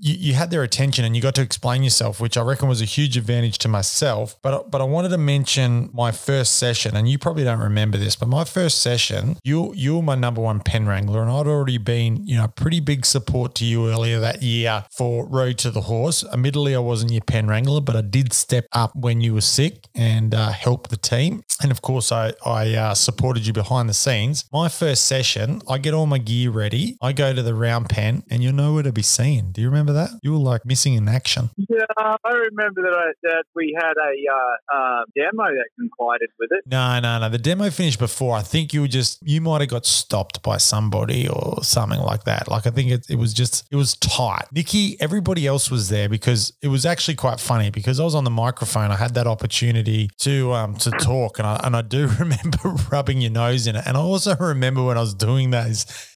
you, 0.00 0.14
you 0.18 0.34
had 0.34 0.50
their 0.50 0.62
attention 0.62 1.04
and 1.04 1.14
you 1.14 1.22
got 1.22 1.34
to 1.36 1.42
explain 1.42 1.82
yourself, 1.82 2.20
which 2.20 2.36
I 2.36 2.42
reckon 2.42 2.68
was 2.68 2.80
a 2.80 2.86
huge 2.86 3.16
advantage 3.16 3.58
to 3.58 3.68
myself. 3.68 4.36
But, 4.42 4.70
but 4.70 4.80
I 4.80 4.84
wanted 4.84 5.10
to 5.10 5.18
mention 5.18 5.90
my 5.92 6.12
first 6.12 6.56
session, 6.56 6.96
and 6.96 7.08
you 7.08 7.18
probably 7.18 7.44
don't 7.44 7.60
remember 7.60 7.98
this, 7.98 8.16
but 8.16 8.28
my 8.28 8.44
first 8.44 8.80
session, 8.80 9.36
you, 9.44 9.72
you 9.74 9.96
were 9.96 10.02
my 10.02 10.14
number 10.14 10.40
one 10.40 10.60
pen 10.60 10.86
wrangler, 10.86 11.22
and 11.22 11.30
I'd 11.30 11.46
already 11.46 11.78
been, 11.78 12.26
you 12.26 12.36
know, 12.36 12.48
pretty 12.48 12.80
big 12.80 13.04
support 13.04 13.54
to 13.56 13.64
you 13.64 13.88
earlier 13.88 14.20
that 14.20 14.42
year 14.42 14.84
for 14.96 15.26
Road 15.28 15.58
to 15.58 15.70
the 15.70 15.82
Horse. 15.82 16.24
Admittedly, 16.32 16.74
I 16.74 16.80
wasn't 16.80 17.12
your 17.12 17.22
pen 17.22 17.48
wrangler, 17.48 17.80
but 17.80 17.96
I 17.96 18.00
did 18.00 18.32
step 18.32 18.66
up 18.72 18.94
when 18.94 19.20
you 19.20 19.34
were 19.34 19.40
sick 19.40 19.86
and 19.94 20.34
uh, 20.34 20.50
help 20.50 20.88
the 20.88 20.96
team. 20.96 21.42
And 21.62 21.70
of 21.70 21.82
course, 21.82 22.12
I, 22.12 22.32
I 22.44 22.74
uh, 22.74 22.94
supported 22.94 23.46
you 23.46 23.52
behind 23.52 23.88
the 23.88 23.94
scenes. 23.94 24.44
My 24.52 24.68
first 24.68 25.06
session, 25.06 25.60
I 25.68 25.78
get 25.78 25.94
all 25.94 26.06
my 26.06 26.18
gear 26.18 26.50
ready. 26.50 26.96
I 27.00 27.12
go 27.12 27.34
to 27.34 27.42
the 27.42 27.54
round 27.54 27.88
pen, 27.88 28.22
and 28.30 28.42
you're 28.42 28.52
nowhere 28.52 28.82
to 28.84 28.92
be 28.92 29.02
seen. 29.02 29.27
Do 29.36 29.60
you 29.60 29.68
remember 29.68 29.92
that? 29.92 30.10
You 30.22 30.32
were 30.32 30.38
like 30.38 30.64
missing 30.64 30.94
in 30.94 31.08
action. 31.08 31.50
Yeah, 31.56 31.84
I 31.96 32.32
remember 32.32 32.82
that 32.82 32.94
I, 32.94 33.12
that 33.22 33.44
we 33.54 33.76
had 33.78 33.94
a 33.96 34.12
uh, 34.32 34.76
uh, 34.76 35.04
demo 35.14 35.44
that 35.44 35.90
collided 35.96 36.30
with 36.38 36.50
it. 36.52 36.64
No, 36.66 36.98
no, 37.00 37.18
no. 37.18 37.28
The 37.28 37.38
demo 37.38 37.70
finished 37.70 37.98
before. 37.98 38.36
I 38.36 38.42
think 38.42 38.72
you 38.72 38.80
were 38.80 38.88
just, 38.88 39.18
you 39.22 39.40
might 39.40 39.60
have 39.60 39.70
got 39.70 39.86
stopped 39.86 40.42
by 40.42 40.56
somebody 40.56 41.28
or 41.28 41.62
something 41.62 42.00
like 42.00 42.24
that. 42.24 42.48
Like, 42.48 42.66
I 42.66 42.70
think 42.70 42.90
it, 42.90 43.06
it 43.08 43.16
was 43.16 43.34
just, 43.34 43.66
it 43.70 43.76
was 43.76 43.96
tight. 43.96 44.46
Nikki, 44.52 45.00
everybody 45.00 45.46
else 45.46 45.70
was 45.70 45.88
there 45.88 46.08
because 46.08 46.52
it 46.62 46.68
was 46.68 46.86
actually 46.86 47.16
quite 47.16 47.40
funny 47.40 47.70
because 47.70 48.00
I 48.00 48.04
was 48.04 48.14
on 48.14 48.24
the 48.24 48.30
microphone. 48.30 48.90
I 48.90 48.96
had 48.96 49.14
that 49.14 49.26
opportunity 49.26 50.10
to, 50.18 50.52
um, 50.52 50.74
to 50.76 50.90
talk 50.90 51.38
and 51.38 51.46
I, 51.46 51.60
and 51.64 51.76
I 51.76 51.82
do 51.82 52.06
remember 52.18 52.70
rubbing 52.90 53.20
your 53.20 53.30
nose 53.30 53.66
in 53.66 53.76
it. 53.76 53.84
And 53.86 53.96
I 53.96 54.00
also 54.00 54.36
remember 54.36 54.84
when 54.84 54.96
I 54.96 55.00
was 55.00 55.14
doing 55.14 55.50
that 55.50 55.68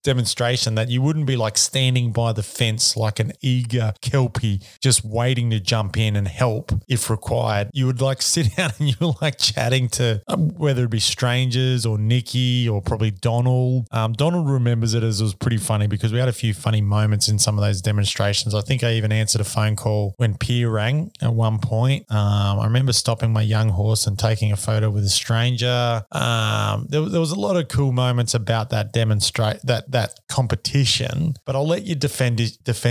demonstration 0.02 0.74
that 0.76 0.88
you 0.88 1.02
wouldn't 1.02 1.26
be 1.26 1.36
like 1.36 1.58
standing 1.58 2.12
by 2.12 2.32
the 2.32 2.42
fence 2.42 2.96
like 3.02 3.20
an 3.20 3.32
eager 3.40 3.92
kelpie 4.00 4.60
just 4.80 5.04
waiting 5.04 5.50
to 5.50 5.60
jump 5.60 5.96
in 5.96 6.16
and 6.16 6.28
help 6.28 6.72
if 6.88 7.10
required. 7.10 7.70
You 7.72 7.86
would 7.86 8.00
like 8.00 8.22
sit 8.32 8.56
down 8.56 8.72
and 8.78 8.88
you 8.88 8.94
were 9.00 9.14
like 9.20 9.38
chatting 9.38 9.88
to 9.90 10.22
um, 10.28 10.50
whether 10.50 10.84
it 10.84 10.90
be 10.90 11.00
strangers 11.00 11.84
or 11.84 11.98
Nikki 11.98 12.68
or 12.68 12.80
probably 12.80 13.10
Donald. 13.10 13.86
Um, 13.90 14.12
Donald 14.12 14.48
remembers 14.48 14.94
it 14.94 15.02
as 15.02 15.20
it 15.20 15.24
was 15.24 15.34
pretty 15.34 15.58
funny 15.58 15.86
because 15.86 16.12
we 16.12 16.18
had 16.18 16.28
a 16.28 16.32
few 16.32 16.54
funny 16.54 16.80
moments 16.80 17.28
in 17.28 17.38
some 17.38 17.58
of 17.58 17.64
those 17.64 17.82
demonstrations. 17.82 18.54
I 18.54 18.60
think 18.60 18.82
I 18.84 18.92
even 18.94 19.12
answered 19.12 19.40
a 19.40 19.44
phone 19.44 19.76
call 19.76 20.14
when 20.16 20.36
Pierre 20.36 20.70
rang 20.70 21.12
at 21.20 21.32
one 21.32 21.58
point. 21.58 22.10
Um, 22.10 22.60
I 22.60 22.64
remember 22.64 22.92
stopping 22.92 23.32
my 23.32 23.42
young 23.42 23.68
horse 23.68 24.06
and 24.06 24.18
taking 24.18 24.52
a 24.52 24.56
photo 24.56 24.90
with 24.90 25.04
a 25.04 25.08
stranger. 25.08 26.02
Um, 26.12 26.86
there, 26.88 27.02
there 27.02 27.20
was 27.20 27.32
a 27.32 27.38
lot 27.38 27.56
of 27.56 27.68
cool 27.68 27.92
moments 27.92 28.34
about 28.34 28.70
that 28.70 28.92
demonstrate 28.92 29.60
that 29.64 29.90
that 29.90 30.20
competition. 30.28 31.34
But 31.44 31.56
I'll 31.56 31.66
let 31.66 31.84
you 31.84 31.94
defend 31.94 32.40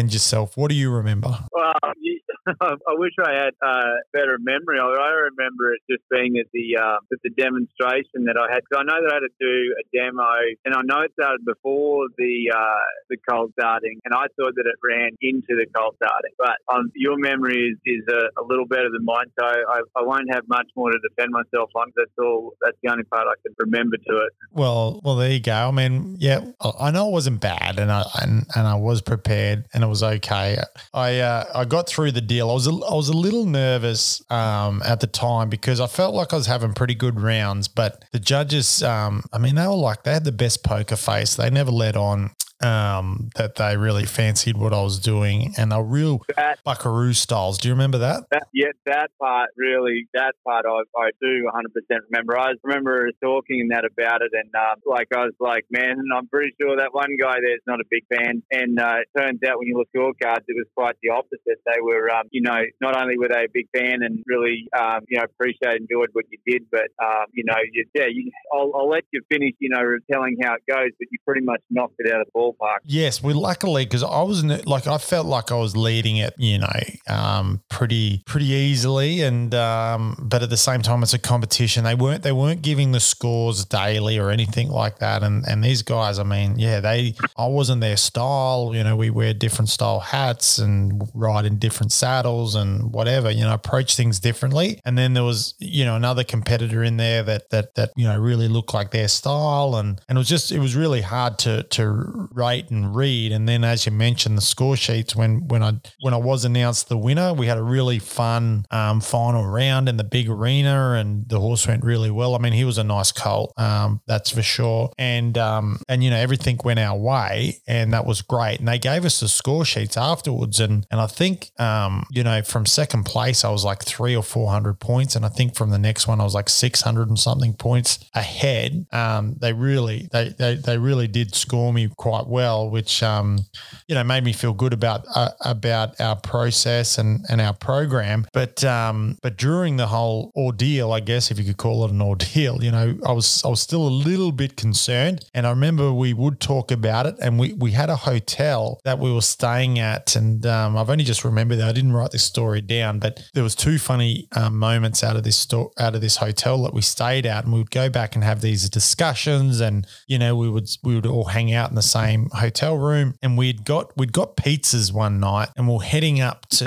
yourself. 0.10 0.56
What 0.56 0.70
do 0.70 0.76
you 0.76 0.90
remember? 0.92 1.38
Well, 1.52 1.74
you, 1.98 2.20
I 2.62 2.93
wish 2.97 3.13
I 3.21 3.34
had 3.34 3.54
uh, 3.62 4.01
better 4.13 4.38
memory. 4.39 4.80
I, 4.80 5.30
remember 5.32 5.73
it 5.73 5.82
just 5.89 6.01
being 6.10 6.38
at 6.38 6.49
the 6.54 6.77
uh, 6.82 6.97
at 7.13 7.19
the 7.23 7.30
demonstration 7.30 8.25
that 8.25 8.38
I 8.38 8.49
had. 8.49 8.65
Because 8.65 8.82
I 8.82 8.86
know 8.89 8.97
that 8.97 9.12
I 9.12 9.15
had 9.21 9.27
to 9.30 9.36
do 9.38 9.58
a 9.77 9.84
demo, 9.93 10.34
and 10.65 10.73
I 10.73 10.82
know 10.82 11.06
it 11.06 11.13
started 11.13 11.45
before 11.45 12.07
the 12.18 12.49
uh, 12.49 12.86
the 13.09 13.18
colt 13.30 13.51
starting, 13.59 13.99
and 14.05 14.13
I 14.13 14.26
thought 14.34 14.57
that 14.57 14.66
it 14.66 14.78
ran 14.82 15.13
into 15.22 15.53
the 15.53 15.68
colt 15.76 15.95
starting. 16.01 16.34
But 16.38 16.57
um, 16.74 16.91
your 16.95 17.18
memory 17.18 17.70
is, 17.70 17.78
is 17.86 18.03
a, 18.09 18.41
a, 18.41 18.43
little 18.43 18.66
better 18.66 18.89
than 18.89 19.05
mine, 19.05 19.30
so 19.39 19.45
I, 19.45 19.82
I 19.95 20.01
won't 20.01 20.34
have 20.34 20.43
much 20.47 20.68
more 20.76 20.91
to 20.91 20.97
defend 20.97 21.30
myself 21.32 21.70
on. 21.76 21.93
That's 21.95 22.11
all. 22.18 22.53
That's 22.61 22.78
the 22.82 22.91
only 22.91 23.03
part 23.03 23.28
I 23.28 23.38
can 23.45 23.53
remember 23.59 23.97
to 23.97 24.13
it. 24.26 24.34
Well, 24.51 25.01
well, 25.03 25.16
there 25.16 25.32
you 25.32 25.39
go. 25.39 25.53
I 25.53 25.72
mean, 25.72 26.18
yeah, 26.20 26.41
I 26.80 26.89
know 26.89 27.09
it 27.09 27.11
wasn't 27.11 27.41
bad, 27.41 27.78
and 27.78 27.91
I 27.91 28.03
and, 28.22 28.45
and 28.55 28.68
I 28.68 28.76
was 28.76 29.01
prepared, 29.01 29.66
and 29.74 29.84
it 29.84 29.88
was 29.88 30.01
okay. 30.01 30.57
I 30.93 31.20
uh, 31.20 31.45
I 31.53 31.66
got 31.66 31.88
through 31.88 32.11
the 32.11 32.22
deal. 32.32 32.49
I 32.49 32.53
was 32.53 32.67
a, 32.67 32.71
I 32.71 32.95
was 32.95 33.09
a 33.09 33.13
little 33.13 33.45
nervous 33.45 34.21
um, 34.32 34.82
at 34.86 34.99
the 34.99 35.07
time 35.07 35.49
because 35.49 35.79
I 35.79 35.88
felt 35.88 36.15
like 36.15 36.34
I 36.34 36.38
was 36.38 36.47
having 36.47 36.73
pretty 36.73 36.95
good 36.95 37.19
rounds, 37.19 37.67
but 37.67 38.05
the 38.11 38.19
judges, 38.19 38.82
um, 38.84 39.23
I 39.34 39.38
mean, 39.38 39.55
they 39.55 39.67
were 39.67 39.73
like 39.73 40.03
they 40.03 40.13
had 40.13 40.23
the 40.23 40.32
best 40.32 40.63
poker 40.63 40.95
face. 40.95 41.36
They 41.36 41.49
never 41.49 41.71
let 41.71 41.95
on 41.95 42.32
um, 42.64 43.30
that 43.36 43.55
they 43.55 43.78
really 43.78 44.05
fancied 44.05 44.57
what 44.57 44.74
I 44.74 44.82
was 44.82 44.99
doing, 44.99 45.53
and 45.57 45.72
they're 45.72 45.84
real 45.84 46.22
that, 46.36 46.64
buckaroo 46.64 47.14
styles. 47.14 47.57
Do 47.57 47.68
you 47.68 47.74
remember 47.74 47.97
that? 47.99 48.24
that 48.32 48.47
yeah, 48.53 48.72
that 48.86 49.12
part 49.20 49.49
really, 49.57 50.07
that 50.14 50.34
part 50.45 50.66
I, 50.66 50.84
I 50.97 51.09
do 51.22 51.49
100% 51.53 51.99
remember. 52.12 52.38
I 52.38 52.53
remember 52.64 53.09
talking 53.22 53.70
that 53.70 53.86
about 53.86 54.22
it, 54.22 54.32
and 54.34 54.49
um, 54.55 54.82
like 54.86 55.07
I 55.14 55.26
was 55.26 55.34
like, 55.39 55.66
man, 55.70 55.97
I'm 56.16 56.28
pretty 56.28 56.53
sure 56.59 56.78
that 56.78 56.93
one 56.93 57.18
guy 57.20 57.36
there's 57.41 57.62
not 57.68 57.80
a 57.80 57.86
big 57.89 58.03
fan. 58.09 58.43
And 58.51 58.80
uh, 58.80 59.01
it 59.01 59.09
turns 59.18 59.39
out 59.47 59.59
when 59.59 59.68
you 59.68 59.78
look 59.78 59.89
at 59.93 59.99
your 59.99 60.14
cards, 60.22 60.45
it 60.47 60.55
was 60.55 60.68
quite 60.76 60.95
the 61.01 61.09
opposite. 61.09 61.59
They 61.66 61.82
were, 61.82 62.09
um, 62.12 62.28
you 62.32 62.41
know, 62.41 62.59
not 62.80 62.95
only 62.95 63.18
were 63.18 63.28
they 63.28 63.45
a 63.45 63.53
big 63.53 63.68
fan 63.74 64.03
and 64.03 64.24
really, 64.28 64.68
um, 64.78 65.01
you 65.07 65.18
know, 65.18 65.26
appreciate 65.26 65.82
enjoyed 65.82 66.09
what 66.14 66.26
you 66.30 66.38
did, 66.45 66.70
but 66.72 66.89
um, 67.01 67.26
you 67.34 67.43
know, 67.45 67.57
you, 67.72 67.86
yeah, 67.93 68.07
you, 68.09 68.32
I'll, 68.53 68.72
I'll 68.76 68.89
let 68.89 69.03
you 69.12 69.22
finish, 69.32 69.53
you 69.59 69.70
know, 69.70 69.82
telling 70.12 70.38
how 70.43 70.55
it 70.55 70.64
goes, 70.70 70.91
but 70.99 71.07
you 71.12 71.18
pretty 71.26 71.41
much 71.41 71.62
knocked 71.70 71.95
it 71.99 72.12
out 72.12 72.22
of 72.22 72.28
the 72.28 72.32
ball 72.34 72.51
ballpark. 72.60 72.80
Yes, 72.86 73.22
we 73.24 73.34
luckily 73.34 73.86
because 73.86 74.04
I 74.04 74.22
was 74.22 74.43
like 74.43 74.88
I 74.88 74.97
felt 74.97 75.26
like 75.26 75.52
I 75.52 75.56
was 75.56 75.76
leading 75.76 76.18
it, 76.18 76.34
you 76.38 76.60
know, 76.60 76.70
um, 77.08 77.62
pretty 77.70 78.24
pretty 78.26 78.45
easily, 78.45 79.22
and 79.22 79.54
um, 79.56 80.18
but 80.20 80.43
at 80.43 80.49
the 80.49 80.58
same 80.58 80.82
time 80.82 81.04
it's 81.04 81.14
a 81.14 81.20
competition. 81.20 81.84
They 81.84 81.95
weren't 81.95 82.24
they 82.24 82.32
weren't 82.32 82.62
giving 82.62 82.91
the 82.91 82.99
scores 82.99 83.66
daily 83.66 84.18
or 84.18 84.30
anything 84.30 84.70
like 84.70 84.99
that, 84.99 85.24
and 85.24 85.45
and 85.47 85.64
these 85.64 85.82
guys, 85.82 86.20
I 86.20 86.24
mean, 86.24 86.58
yeah, 86.58 86.80
they 86.80 87.16
I 87.38 87.47
wasn't 87.47 87.82
their 87.82 87.97
style. 87.97 88.72
You 88.74 88.84
know, 88.84 88.95
we 88.95 89.10
wear 89.10 89.34
different 89.34 89.70
style 89.70 89.99
hats 89.99 90.58
and 90.58 91.04
ride 91.14 91.45
in 91.45 91.58
different 91.58 91.91
saddles 91.91 92.56
and 92.56 92.91
whatever. 92.91 93.32
You 93.32 93.43
know, 93.43 93.54
approach 93.54 93.95
things 93.95 94.20
differently. 94.20 94.80
And 94.86 94.97
then 94.97 95.14
there 95.14 95.24
was 95.24 95.56
you 95.60 95.86
know 95.86 95.95
another 95.95 96.24
competitor 96.24 96.84
in 96.84 96.97
there 96.97 97.24
that 97.24 97.49
that 97.49 97.76
that 97.76 97.91
you 97.95 98.08
know 98.08 98.20
really 98.20 98.47
looked 98.47 98.74
like 98.74 98.91
their 98.91 99.08
style, 99.08 99.76
and 99.76 100.02
and 100.08 100.18
it 100.18 100.20
was 100.20 100.30
just 100.30 100.52
it 100.52 100.60
was 100.60 100.76
really 100.76 101.02
hard 101.02 101.38
to 101.39 101.64
to 101.64 102.30
write 102.42 102.72
and 102.72 102.96
read. 102.96 103.32
And 103.32 103.48
then, 103.48 103.64
as 103.64 103.86
you 103.86 103.92
mentioned, 103.92 104.36
the 104.36 104.42
score 104.42 104.76
sheets 104.76 105.16
when 105.16 105.48
when 105.48 105.62
I 105.62 105.74
when 106.02 106.14
I 106.14 106.18
was 106.18 106.44
announced 106.44 106.89
the 106.89 106.98
winner, 106.98 107.34
we 107.34 107.46
had 107.46 107.58
a 107.58 107.64
really 107.64 108.00
fun 108.00 108.66
um, 108.72 109.00
final 109.00 109.46
round 109.46 109.88
in 109.88 109.98
the 109.98 110.04
big 110.04 110.28
arena, 110.28 110.94
and 111.00 111.30
the 111.30 111.39
horse 111.39 111.68
went 111.68 111.84
really 111.84 112.10
well. 112.10 112.34
I 112.34 112.39
mean, 112.39 112.54
he 112.54 112.66
was 112.66 112.80
a 112.80 112.84
nice 112.84 113.12
colt, 113.12 113.54
um, 113.58 114.02
that's 114.08 114.32
for 114.32 114.42
sure. 114.42 114.92
And 114.98 115.38
um, 115.38 115.80
and 115.88 116.04
you 116.04 116.10
know 116.10 116.18
everything 116.18 116.60
went 116.64 116.80
our 116.80 116.98
way, 116.98 117.62
and 117.68 117.94
that 117.94 118.06
was 118.08 118.24
great. 118.24 118.58
And 118.60 118.68
they 118.68 118.80
gave 118.80 119.06
us 119.06 119.20
the 119.20 119.28
score 119.28 119.64
sheets 119.64 119.96
afterwards, 119.96 120.60
and 120.60 120.88
and 120.89 121.00
I 121.00 121.08
think 121.08 121.52
um, 121.60 122.06
you 122.10 122.24
know 122.24 122.42
from 122.42 122.66
second 122.66 123.04
place 123.04 123.46
I 123.46 123.52
was 123.52 123.64
like 123.64 123.84
three 123.84 124.16
or 124.16 124.24
four 124.24 124.50
hundred 124.50 124.80
points, 124.80 125.16
and 125.16 125.24
I 125.26 125.30
think 125.30 125.56
from 125.56 125.70
the 125.70 125.80
next 125.80 126.08
one 126.08 126.20
I 126.20 126.24
was 126.24 126.34
like 126.34 126.50
six 126.50 126.82
hundred 126.82 127.10
and 127.10 127.20
something 127.20 127.54
points 127.54 128.00
ahead. 128.16 128.88
Um, 128.92 129.36
they 129.39 129.54
really 129.54 130.10
they, 130.12 130.30
they 130.30 130.56
they 130.56 130.78
really 130.80 131.08
did 131.08 131.36
score 131.36 131.72
me 131.72 131.88
quite 131.98 132.26
well, 132.32 132.69
which 132.69 133.03
um, 133.03 133.39
you 133.88 133.95
know 133.95 134.03
made 134.03 134.23
me 134.23 134.34
feel 134.34 134.53
good 134.53 134.73
about 134.73 135.05
uh, 135.15 135.29
about 135.41 135.99
our 135.99 136.15
process 136.15 136.97
and, 136.97 137.25
and 137.29 137.41
our 137.41 137.53
program. 137.53 138.25
But 138.34 138.63
um, 138.63 139.17
but 139.21 139.38
during 139.38 139.77
the 139.77 139.88
whole 139.88 140.32
ordeal, 140.36 140.91
I 140.91 140.99
guess 140.99 141.29
if 141.32 141.38
you 141.38 141.45
could 141.45 141.57
call 141.57 141.86
it 141.86 141.91
an 141.91 142.01
ordeal, 142.01 142.63
you 142.63 142.71
know, 142.71 142.97
I 143.05 143.11
was 143.11 143.43
I 143.43 143.49
was 143.49 143.61
still 143.61 143.88
a 143.88 143.89
little 143.89 144.32
bit 144.32 144.55
concerned, 144.55 145.25
and 145.34 145.45
I 145.45 145.49
remember 145.49 145.93
we 145.93 146.13
would 146.13 146.39
talk 146.39 146.71
about 146.71 147.05
it, 147.05 147.15
and 147.21 147.38
we 147.38 147.53
we 147.53 147.71
had 147.71 147.89
a 147.89 147.95
hotel 147.95 148.79
that 148.84 148.99
we 148.99 149.11
were 149.11 149.21
staying 149.21 149.79
at, 149.79 150.15
and 150.15 150.45
um, 150.45 150.77
I've 150.77 150.89
only 150.89 151.03
just 151.03 151.23
remembered 151.23 151.57
that. 151.57 151.69
I 151.69 151.73
didn't 151.73 151.93
write 151.93 152.11
this 152.11 152.23
story 152.23 152.61
down, 152.61 152.99
but 152.99 153.29
there 153.34 153.43
was 153.43 153.55
two 153.55 153.77
funny 153.77 154.27
um, 154.36 154.57
moments 154.57 155.03
out 155.03 155.15
of 155.15 155.23
this 155.23 155.38
store 155.38 155.71
out 155.77 155.95
of 155.95 156.01
this 156.01 156.17
hotel 156.17 156.63
that 156.63 156.73
we 156.73 156.82
stayed 156.82 157.25
at, 157.25 157.43
and 157.43 157.53
we 157.53 157.59
would 157.59 157.71
go 157.71 157.89
back 157.89 158.15
and 158.15 158.23
have 158.23 158.41
these 158.41 158.69
discussions, 158.69 159.59
and 159.59 159.86
you 160.07 160.17
know 160.17 160.36
we 160.36 160.49
would 160.49 160.69
we 160.84 160.95
would 160.95 161.05
all 161.05 161.25
hang 161.25 161.53
out 161.53 161.69
in 161.69 161.75
the 161.75 161.82
same 161.82 162.20
same 162.22 162.39
hotel 162.39 162.78
room, 162.78 163.15
and 163.22 163.38
we'd 163.38 163.65
got 163.65 163.95
we'd 163.97 164.13
got 164.13 164.36
pizzas 164.36 164.91
one 164.91 165.19
night, 165.19 165.49
and 165.55 165.67
we 165.67 165.76
are 165.76 165.82
heading 165.82 166.22
up 166.22 166.45
to. 166.49 166.65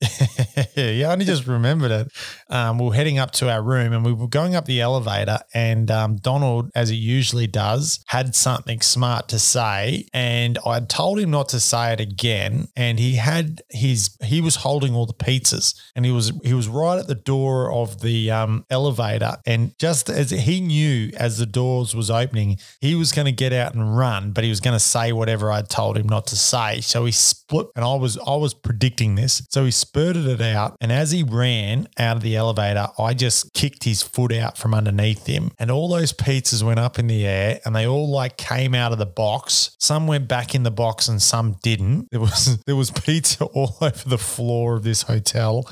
yeah, 0.76 1.08
I 1.08 1.12
only 1.12 1.24
just 1.24 1.46
remembered 1.46 1.90
it. 1.90 2.12
Um, 2.48 2.78
we 2.78 2.88
are 2.88 2.92
heading 2.92 3.18
up 3.18 3.32
to 3.32 3.50
our 3.50 3.62
room, 3.62 3.92
and 3.92 4.04
we 4.04 4.12
were 4.12 4.28
going 4.28 4.54
up 4.54 4.66
the 4.66 4.80
elevator, 4.80 5.38
and 5.52 5.90
um, 5.90 6.16
Donald, 6.16 6.70
as 6.74 6.88
he 6.88 6.96
usually 6.96 7.46
does, 7.46 8.04
had 8.06 8.34
something 8.34 8.80
smart 8.80 9.28
to 9.28 9.38
say, 9.38 10.06
and 10.12 10.58
I 10.66 10.80
told 10.80 11.18
him 11.18 11.30
not 11.30 11.48
to 11.50 11.60
say 11.60 11.92
it 11.92 12.00
again, 12.00 12.68
and 12.76 12.98
he 12.98 13.16
had 13.16 13.62
his 13.70 14.16
he 14.22 14.40
was 14.40 14.56
holding 14.56 14.94
all 14.94 15.06
the 15.06 15.14
pizzas, 15.14 15.74
and 15.94 16.04
he 16.04 16.12
was 16.12 16.32
he 16.42 16.54
was 16.54 16.68
right 16.68 16.98
at 16.98 17.06
the 17.06 17.14
door 17.14 17.72
of 17.72 18.00
the 18.00 18.30
um, 18.30 18.64
elevator, 18.70 19.36
and 19.46 19.76
just 19.78 20.08
as 20.08 20.30
he 20.30 20.60
knew 20.60 21.10
as 21.16 21.38
the 21.38 21.46
doors 21.46 21.94
was 21.94 22.10
opening, 22.10 22.58
he 22.80 22.94
was 22.94 23.12
going 23.12 23.26
to 23.26 23.32
get 23.32 23.52
out 23.52 23.74
and 23.74 23.96
run, 23.96 24.32
but 24.32 24.43
he 24.44 24.50
was 24.50 24.60
going 24.60 24.74
to 24.74 24.80
say 24.80 25.12
whatever 25.12 25.50
I 25.50 25.62
told 25.62 25.96
him 25.96 26.08
not 26.08 26.26
to 26.28 26.36
say. 26.36 26.80
So 26.80 27.04
he 27.04 27.12
split, 27.12 27.66
and 27.74 27.84
I 27.84 27.94
was 27.94 28.18
I 28.18 28.36
was 28.36 28.54
predicting 28.54 29.14
this. 29.14 29.42
So 29.50 29.64
he 29.64 29.70
spurted 29.70 30.26
it 30.26 30.40
out, 30.40 30.76
and 30.80 30.92
as 30.92 31.10
he 31.10 31.22
ran 31.22 31.88
out 31.98 32.16
of 32.16 32.22
the 32.22 32.36
elevator, 32.36 32.88
I 32.98 33.14
just 33.14 33.52
kicked 33.54 33.84
his 33.84 34.02
foot 34.02 34.32
out 34.32 34.56
from 34.56 34.74
underneath 34.74 35.26
him, 35.26 35.50
and 35.58 35.70
all 35.70 35.88
those 35.88 36.12
pizzas 36.12 36.62
went 36.62 36.80
up 36.80 36.98
in 36.98 37.06
the 37.06 37.26
air, 37.26 37.60
and 37.64 37.74
they 37.74 37.86
all 37.86 38.08
like 38.08 38.36
came 38.36 38.74
out 38.74 38.92
of 38.92 38.98
the 38.98 39.06
box. 39.06 39.76
Some 39.78 40.06
went 40.06 40.28
back 40.28 40.54
in 40.54 40.62
the 40.62 40.70
box, 40.70 41.08
and 41.08 41.20
some 41.20 41.56
didn't. 41.62 42.08
There 42.10 42.20
was 42.20 42.58
there 42.66 42.76
was 42.76 42.90
pizza 42.90 43.44
all 43.44 43.76
over 43.80 44.08
the 44.08 44.18
floor 44.18 44.76
of 44.76 44.82
this 44.84 45.02
hotel 45.02 45.68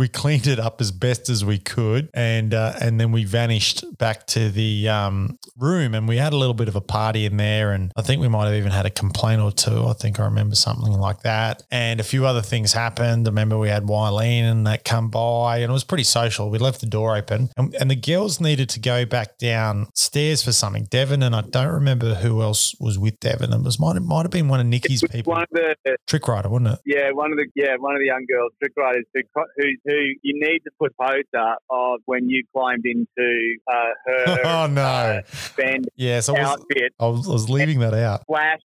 we 0.00 0.08
cleaned 0.08 0.46
it 0.46 0.58
up 0.58 0.80
as 0.80 0.90
best 0.90 1.28
as 1.28 1.44
we 1.44 1.58
could, 1.58 2.08
and 2.14 2.54
uh, 2.54 2.72
and 2.80 2.98
then 2.98 3.12
we 3.12 3.24
vanished 3.24 3.84
back 3.98 4.26
to 4.28 4.48
the 4.48 4.88
um, 4.88 5.38
room, 5.58 5.94
and 5.94 6.08
we 6.08 6.16
had 6.16 6.32
a 6.32 6.36
little 6.36 6.54
bit 6.54 6.68
of 6.68 6.74
a 6.74 6.80
party 6.80 7.26
in 7.26 7.36
there, 7.36 7.72
and 7.72 7.92
I 7.96 8.00
think 8.00 8.22
we 8.22 8.28
might 8.28 8.46
have 8.46 8.54
even 8.54 8.72
had 8.72 8.86
a 8.86 8.90
complaint 8.90 9.42
or 9.42 9.52
two. 9.52 9.86
I 9.86 9.92
think 9.92 10.18
I 10.18 10.24
remember 10.24 10.54
something 10.54 10.90
like 10.90 11.20
that, 11.24 11.64
and 11.70 12.00
a 12.00 12.02
few 12.02 12.24
other 12.24 12.40
things 12.40 12.72
happened. 12.72 13.28
I 13.28 13.30
remember 13.30 13.58
we 13.58 13.68
had 13.68 13.82
Wileen 13.82 14.50
and 14.50 14.66
that 14.66 14.86
come 14.86 15.10
by, 15.10 15.58
and 15.58 15.68
it 15.68 15.72
was 15.72 15.84
pretty 15.84 16.04
social. 16.04 16.48
We 16.48 16.56
left 16.56 16.80
the 16.80 16.86
door 16.86 17.14
open, 17.14 17.50
and, 17.58 17.74
and 17.74 17.90
the 17.90 17.96
girls 17.96 18.40
needed 18.40 18.70
to 18.70 18.80
go 18.80 19.04
back 19.04 19.36
downstairs 19.36 20.42
for 20.42 20.52
something. 20.52 20.84
Devon 20.84 21.22
and 21.22 21.36
I 21.36 21.42
don't 21.42 21.74
remember 21.74 22.14
who 22.14 22.40
else 22.40 22.74
was 22.80 22.98
with 22.98 23.20
Devon. 23.20 23.52
It 23.52 23.62
was 23.62 23.78
might 23.78 23.96
it 23.96 24.00
might 24.00 24.22
have 24.22 24.30
been 24.30 24.48
one 24.48 24.60
of 24.60 24.66
Nikki's 24.66 25.02
people. 25.10 25.34
One 25.34 25.42
of 25.42 25.48
the 25.50 25.76
trick 26.06 26.26
rider, 26.26 26.48
wasn't 26.48 26.70
it? 26.70 26.78
Yeah, 26.86 27.10
one 27.12 27.32
of 27.32 27.36
the 27.36 27.48
yeah 27.54 27.76
one 27.78 27.94
of 27.94 28.00
the 28.00 28.06
young 28.06 28.24
girls, 28.26 28.52
trick 28.62 28.72
riders 28.78 29.04
who 29.12 29.20
who 29.56 29.89
who 29.90 29.98
you 30.22 30.34
need 30.40 30.60
to 30.60 30.70
put 30.78 30.96
poster 30.96 31.54
of 31.70 32.00
when 32.06 32.28
you 32.28 32.44
climbed 32.54 32.84
into 32.84 33.56
uh, 33.70 33.74
her 34.06 34.38
oh 34.44 34.66
no 34.66 34.82
uh, 34.82 35.22
band 35.56 35.88
yes 35.96 36.28
I 36.28 36.32
was, 36.32 36.40
outfit. 36.40 36.92
I 36.98 37.06
was, 37.06 37.28
I 37.28 37.32
was 37.32 37.50
leaving 37.50 37.80
that 37.80 37.94
out. 37.94 38.24
Flash 38.26 38.60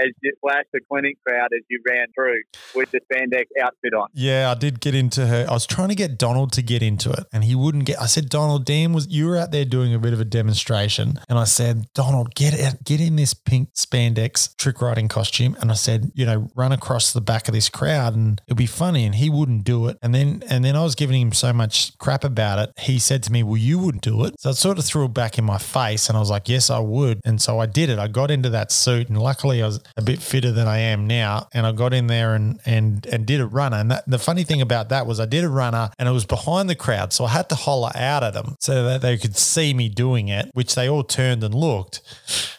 as 0.00 0.10
you, 0.22 0.32
flash 0.40 0.64
the 0.72 0.80
clinic 0.90 1.16
crowd 1.26 1.48
as 1.54 1.62
you 1.68 1.80
ran 1.88 2.06
through 2.14 2.40
with 2.74 2.90
the 2.90 3.00
spandex 3.00 3.44
outfit 3.62 3.94
on. 3.94 4.08
Yeah, 4.12 4.50
I 4.50 4.54
did 4.54 4.80
get 4.80 4.94
into 4.94 5.26
her. 5.26 5.46
I 5.48 5.52
was 5.52 5.66
trying 5.66 5.88
to 5.88 5.94
get 5.94 6.18
Donald 6.18 6.52
to 6.52 6.62
get 6.62 6.82
into 6.82 7.10
it, 7.10 7.24
and 7.32 7.44
he 7.44 7.54
wouldn't 7.54 7.84
get. 7.84 8.00
I 8.00 8.06
said, 8.06 8.28
Donald, 8.28 8.64
Dan 8.64 8.92
was 8.92 9.08
you 9.08 9.26
were 9.26 9.36
out 9.36 9.50
there 9.50 9.64
doing 9.64 9.94
a 9.94 9.98
bit 9.98 10.12
of 10.12 10.20
a 10.20 10.24
demonstration, 10.24 11.18
and 11.28 11.38
I 11.38 11.44
said, 11.44 11.86
Donald, 11.94 12.34
get 12.34 12.54
it, 12.54 12.84
get 12.84 13.00
in 13.00 13.16
this 13.16 13.34
pink 13.34 13.74
spandex 13.74 14.56
trick 14.56 14.80
riding 14.80 15.08
costume, 15.08 15.56
and 15.60 15.70
I 15.70 15.74
said, 15.74 16.12
you 16.14 16.26
know, 16.26 16.48
run 16.54 16.72
across 16.72 17.12
the 17.12 17.20
back 17.20 17.48
of 17.48 17.54
this 17.54 17.68
crowd, 17.68 18.14
and 18.14 18.40
it'll 18.46 18.56
be 18.56 18.66
funny. 18.66 19.04
And 19.04 19.14
he 19.14 19.30
wouldn't 19.30 19.64
do 19.64 19.88
it, 19.88 19.98
and 20.02 20.14
then 20.14 20.42
and 20.50 20.64
then 20.64 20.74
I 20.74 20.82
was 20.82 20.96
giving 20.96 21.20
him 21.20 21.32
so 21.32 21.52
much 21.52 21.96
crap 21.98 22.24
about 22.24 22.58
it. 22.58 22.72
He 22.78 22.98
said 22.98 23.22
to 23.22 23.32
me, 23.32 23.42
Well, 23.42 23.56
you 23.56 23.78
wouldn't 23.78 24.02
do 24.02 24.24
it. 24.24 24.34
So 24.40 24.50
I 24.50 24.52
sort 24.52 24.78
of 24.78 24.84
threw 24.84 25.04
it 25.04 25.14
back 25.14 25.38
in 25.38 25.44
my 25.44 25.58
face. 25.58 26.08
And 26.08 26.16
I 26.16 26.20
was 26.20 26.28
like, 26.28 26.48
Yes, 26.48 26.68
I 26.70 26.80
would. 26.80 27.20
And 27.24 27.40
so 27.40 27.60
I 27.60 27.66
did 27.66 27.88
it. 27.88 27.98
I 27.98 28.08
got 28.08 28.30
into 28.30 28.50
that 28.50 28.72
suit. 28.72 29.08
And 29.08 29.18
luckily, 29.18 29.62
I 29.62 29.66
was 29.66 29.80
a 29.96 30.02
bit 30.02 30.20
fitter 30.20 30.50
than 30.50 30.66
I 30.66 30.78
am 30.78 31.06
now. 31.06 31.48
And 31.52 31.66
I 31.66 31.72
got 31.72 31.94
in 31.94 32.08
there 32.08 32.34
and 32.34 32.60
and 32.66 33.06
and 33.06 33.24
did 33.24 33.40
a 33.40 33.46
runner. 33.46 33.76
And 33.76 33.90
that, 33.92 34.04
the 34.06 34.18
funny 34.18 34.42
thing 34.42 34.60
about 34.60 34.88
that 34.88 35.06
was 35.06 35.20
I 35.20 35.26
did 35.26 35.44
a 35.44 35.48
runner 35.48 35.90
and 35.98 36.08
it 36.08 36.12
was 36.12 36.26
behind 36.26 36.68
the 36.68 36.74
crowd. 36.74 37.12
So 37.12 37.24
I 37.24 37.28
had 37.28 37.48
to 37.50 37.54
holler 37.54 37.92
out 37.94 38.24
at 38.24 38.34
them 38.34 38.56
so 38.58 38.84
that 38.84 39.02
they 39.02 39.16
could 39.16 39.36
see 39.36 39.72
me 39.72 39.88
doing 39.88 40.28
it, 40.28 40.50
which 40.52 40.74
they 40.74 40.88
all 40.88 41.04
turned 41.04 41.44
and 41.44 41.54
looked. 41.54 42.00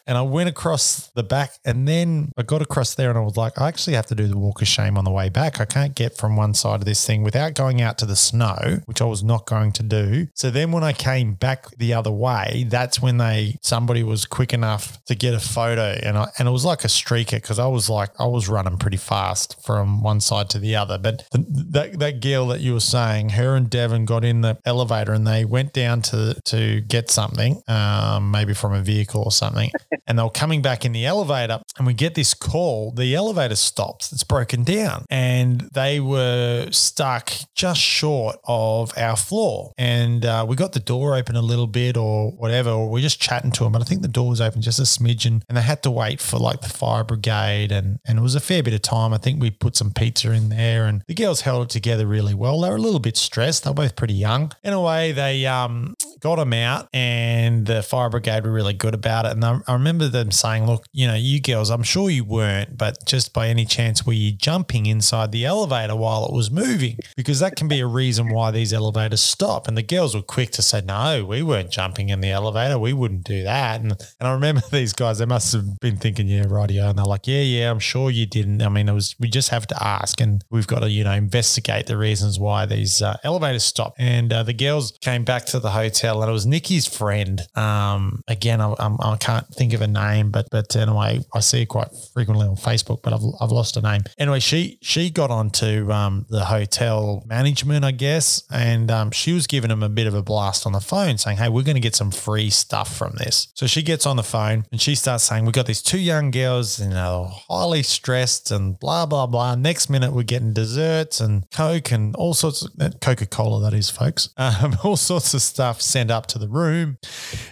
And 0.08 0.18
I 0.18 0.22
went 0.22 0.50
across 0.50 1.08
the 1.08 1.24
back 1.24 1.60
and 1.64 1.88
then 1.88 2.32
I 2.38 2.44
got 2.44 2.62
across 2.62 2.96
there 2.96 3.10
and 3.10 3.20
I 3.20 3.22
was 3.22 3.38
like, 3.38 3.60
I 3.60 3.68
actually 3.68 3.96
have 3.96 4.08
to 4.08 4.16
do 4.16 4.28
the 4.28 4.38
walk 4.38 4.62
of 4.62 4.68
shame 4.68 4.98
on 4.98 5.06
the 5.06 5.12
way 5.12 5.30
back. 5.30 5.60
I 5.60 5.66
can't 5.66 5.96
get 5.96 6.18
from 6.18 6.36
one 6.36 6.54
side 6.54 6.80
of 6.80 6.86
this 6.86 7.06
thing 7.06 7.24
without 7.24 7.54
going 7.54 7.81
out 7.82 7.98
to 8.00 8.06
the 8.06 8.16
snow, 8.16 8.80
which 8.86 9.02
I 9.02 9.06
was 9.06 9.24
not 9.24 9.46
going 9.46 9.72
to 9.74 9.84
do. 9.84 10.28
So 10.36 10.50
then 10.50 10.72
when 10.72 10.84
I 10.84 10.94
came 10.94 11.34
back 11.34 11.70
the 11.78 11.94
other 11.94 12.12
way, 12.12 12.66
that's 12.68 13.02
when 13.02 13.18
they 13.18 13.56
somebody 13.62 14.04
was 14.04 14.26
quick 14.26 14.54
enough 14.54 15.04
to 15.06 15.16
get 15.16 15.34
a 15.34 15.40
photo 15.40 16.00
and 16.04 16.18
I 16.18 16.28
and 16.38 16.48
it 16.48 16.52
was 16.52 16.66
like 16.66 16.84
a 16.84 16.88
streaker 16.88 17.32
because 17.32 17.60
I 17.60 17.68
was 17.68 17.90
like 17.90 18.10
I 18.20 18.26
was 18.26 18.50
running 18.50 18.78
pretty 18.78 18.98
fast 18.98 19.64
from 19.66 20.02
one 20.02 20.22
side 20.22 20.50
to 20.52 20.60
the 20.60 20.76
other. 20.76 20.98
But 20.98 21.28
the, 21.32 21.46
that 21.72 22.00
that 22.00 22.22
girl 22.22 22.48
that 22.48 22.62
you 22.62 22.74
were 22.74 22.80
saying, 22.80 23.30
her 23.30 23.56
and 23.56 23.70
Devon 23.70 24.06
got 24.06 24.24
in 24.24 24.42
the 24.42 24.58
elevator 24.66 25.14
and 25.14 25.26
they 25.26 25.46
went 25.46 25.74
down 25.74 26.02
to 26.04 26.40
to 26.46 26.82
get 26.82 27.10
something, 27.10 27.62
um, 27.68 28.32
maybe 28.32 28.54
from 28.54 28.74
a 28.74 28.82
vehicle 28.82 29.24
or 29.24 29.32
something, 29.32 29.72
and 30.12 30.20
they 30.20 30.24
were 30.24 30.30
coming 30.30 30.62
back 30.62 30.84
in 30.84 30.92
the 30.92 31.06
elevator, 31.06 31.62
and 31.78 31.88
we 31.88 31.94
get 31.94 32.16
this 32.16 32.34
call. 32.34 32.92
The 32.92 33.16
elevator 33.16 33.56
stops; 33.56 34.12
it's 34.12 34.26
broken 34.26 34.66
down, 34.66 35.06
and 35.10 35.62
they 35.74 36.02
were 36.02 36.68
stuck 36.72 37.32
just 37.56 37.80
short 37.80 38.36
of 38.44 38.92
our 38.98 39.16
floor. 39.16 39.72
And 39.78 40.26
uh, 40.26 40.46
we 40.48 40.58
got 40.58 40.74
the 40.74 40.82
door 40.82 41.16
open 41.16 41.38
a 41.38 41.42
little 41.42 41.66
bit, 41.66 41.96
or 41.96 42.32
whatever, 42.32 42.72
or 42.72 42.90
we're 42.90 43.02
just 43.02 43.22
chatting 43.22 43.52
to 43.52 43.64
them. 43.64 43.72
But 43.72 43.82
I 43.82 43.86
think 43.86 44.02
the 44.02 44.10
door 44.10 44.28
was 44.28 44.42
open 44.42 44.62
just 44.62 44.80
a 44.80 44.84
smidgen, 44.84 45.44
and 45.48 45.58
they 45.58 45.62
had 45.62 45.82
to 45.84 45.92
wait 45.92 46.20
for 46.20 46.38
like 46.38 46.60
the 46.60 46.70
fire 46.70 47.06
brigade, 47.06 47.72
and 47.72 47.98
and 48.06 48.20
it 48.20 48.22
was 48.22 48.36
a 48.36 48.42
fair 48.42 48.62
bit 48.62 48.74
of 48.74 48.82
time. 48.82 49.14
I 49.14 49.18
think 49.18 49.42
we 49.42 49.50
put 49.50 49.78
some 49.78 49.92
pizza 49.92 50.32
in 50.34 50.50
there, 50.50 50.88
and 50.88 51.04
the 51.08 51.14
girls 51.14 51.42
held 51.42 51.64
it 51.64 51.70
together 51.70 52.06
really 52.06 52.34
well. 52.34 52.60
They 52.60 52.70
were 52.70 52.76
a 52.76 52.82
little 52.82 53.00
bit 53.00 53.16
stressed. 53.16 53.64
They 53.64 53.70
were 53.70 53.76
both 53.76 53.96
pretty 53.96 54.16
young. 54.16 54.52
In 54.62 54.74
a 54.74 54.82
way, 54.82 55.14
they 55.14 55.46
um 55.46 55.96
got 56.20 56.36
them 56.36 56.52
out, 56.52 56.90
and 56.94 57.66
the 57.66 57.82
fire 57.82 58.10
brigade 58.10 58.44
were 58.44 58.52
really 58.52 58.74
good 58.74 58.94
about 58.94 59.26
it. 59.26 59.32
And 59.32 59.46
I, 59.46 59.60
I 59.68 59.74
remember 59.74 60.01
them 60.10 60.32
saying, 60.32 60.66
"Look, 60.66 60.86
you 60.92 61.08
know, 61.08 61.16
you 61.16 61.42
girls, 61.42 61.70
I'm 61.70 61.84
sure 61.84 62.10
you 62.10 62.24
weren't, 62.24 62.78
but 62.78 63.06
just 63.06 63.34
by 63.34 63.48
any 63.48 63.66
chance 63.66 64.06
were 64.06 64.14
you 64.14 64.32
jumping 64.32 64.86
inside 64.86 65.32
the 65.32 65.46
elevator 65.46 65.96
while 65.96 66.26
it 66.26 66.34
was 66.34 66.52
moving? 66.52 66.98
Because 67.16 67.40
that 67.40 67.56
can 67.56 67.68
be 67.68 67.80
a 67.80 67.88
reason 67.88 68.30
why 68.30 68.52
these 68.52 68.74
elevators 68.74 69.22
stop." 69.22 69.68
And 69.68 69.78
the 69.78 69.84
girls 69.84 70.16
were 70.16 70.22
quick 70.22 70.52
to 70.52 70.62
say, 70.62 70.82
"No, 70.82 71.26
we 71.26 71.44
weren't 71.44 71.72
jumping 71.72 72.10
in 72.10 72.22
the 72.22 72.32
elevator. 72.32 72.78
We 72.80 72.94
wouldn't 72.94 73.24
do 73.24 73.44
that." 73.44 73.82
And 73.82 73.92
and 73.92 74.28
I 74.28 74.34
remember 74.34 74.62
these 74.72 74.94
guys, 74.94 75.20
they 75.20 75.26
must 75.26 75.54
have 75.54 75.80
been 75.80 75.98
thinking, 75.98 76.28
"Yeah, 76.28 76.46
rightio," 76.46 76.90
and 76.90 76.98
they're 76.98 77.06
like, 77.06 77.28
"Yeah, 77.28 77.42
yeah, 77.42 77.72
I'm 77.72 77.80
sure 77.80 78.10
you 78.10 78.26
didn't." 78.26 78.62
I 78.62 78.70
mean, 78.70 78.90
it 78.90 78.94
was 78.94 79.16
we 79.20 79.30
just 79.30 79.50
have 79.50 79.68
to 79.68 79.84
ask, 79.84 80.20
and 80.22 80.44
we've 80.50 80.68
got 80.68 80.80
to 80.80 80.90
you 80.90 81.04
know 81.04 81.12
investigate 81.12 81.88
the 81.88 81.98
reasons 81.98 82.40
why 82.40 82.66
these 82.66 83.02
uh, 83.02 83.18
elevators 83.24 83.64
stop. 83.64 83.96
And 83.98 84.32
uh, 84.32 84.44
the 84.44 84.54
girls 84.54 84.98
came 85.02 85.24
back 85.24 85.46
to 85.48 85.60
the 85.60 85.72
hotel, 85.72 86.22
and 86.22 86.30
it 86.30 86.34
was 86.34 86.46
Nikki's 86.46 86.88
friend. 86.88 87.42
Um, 87.56 88.24
again, 88.28 88.62
I, 88.62 88.74
I'm, 88.80 88.98
I 89.00 89.18
can't 89.18 89.48
think 89.48 89.74
of 89.74 89.82
a 89.82 89.88
name, 89.92 90.32
but 90.32 90.48
but 90.52 90.76
anyway, 90.76 91.22
I 91.34 91.40
see 91.40 91.62
her 91.62 91.66
quite 91.66 91.90
frequently 92.14 92.48
on 92.48 92.56
Facebook, 92.56 93.02
but 93.04 93.14
I've, 93.14 93.22
I've 93.40 93.52
lost 93.52 93.76
her 93.76 93.82
name. 93.82 94.02
Anyway, 94.18 94.40
she 94.40 94.78
she 94.82 95.10
got 95.10 95.32
onto 95.32 95.92
um, 95.92 96.26
the 96.30 96.46
hotel 96.46 97.24
management, 97.26 97.86
I 97.86 97.92
guess, 97.92 98.44
and 98.52 98.90
um, 98.92 99.12
she 99.12 99.34
was 99.34 99.48
giving 99.48 99.70
them 99.70 99.84
a 99.84 99.90
bit 99.90 100.08
of 100.08 100.14
a 100.14 100.22
blast 100.22 100.66
on 100.66 100.74
the 100.74 100.82
phone, 100.82 101.18
saying, 101.18 101.38
"Hey, 101.38 101.50
we're 101.50 101.64
going 101.64 101.76
to 101.76 101.82
get 101.82 101.96
some 101.96 102.12
free 102.12 102.50
stuff 102.50 102.96
from 102.96 103.16
this." 103.18 103.48
So 103.56 103.68
she 103.68 103.82
gets 103.82 104.06
on 104.06 104.16
the 104.16 104.24
phone 104.24 104.66
and 104.72 104.82
she 104.82 104.96
starts 104.96 105.24
saying, 105.24 105.46
"We 105.46 105.52
got 105.52 105.66
these 105.66 105.82
two 105.82 106.00
young 106.00 106.32
girls, 106.32 106.80
you 106.80 106.90
know, 106.90 107.30
highly 107.50 107.84
stressed 107.84 108.52
and 108.52 108.80
blah 108.80 109.06
blah 109.06 109.28
blah." 109.28 109.56
Next 109.56 109.90
minute, 109.90 110.14
we're 110.14 110.24
getting 110.24 110.54
desserts 110.54 111.20
and 111.20 111.50
Coke 111.52 111.92
and 111.92 112.16
all 112.16 112.34
sorts 112.34 112.64
of 112.64 113.00
Coca 113.02 113.26
Cola, 113.26 113.62
that 113.62 113.76
is, 113.76 113.90
folks. 113.90 114.30
Um, 114.62 114.76
all 114.84 114.98
sorts 114.98 115.34
of 115.34 115.42
stuff 115.42 115.82
sent 115.82 116.12
up 116.12 116.26
to 116.28 116.40
the 116.40 116.50
room. 116.50 116.98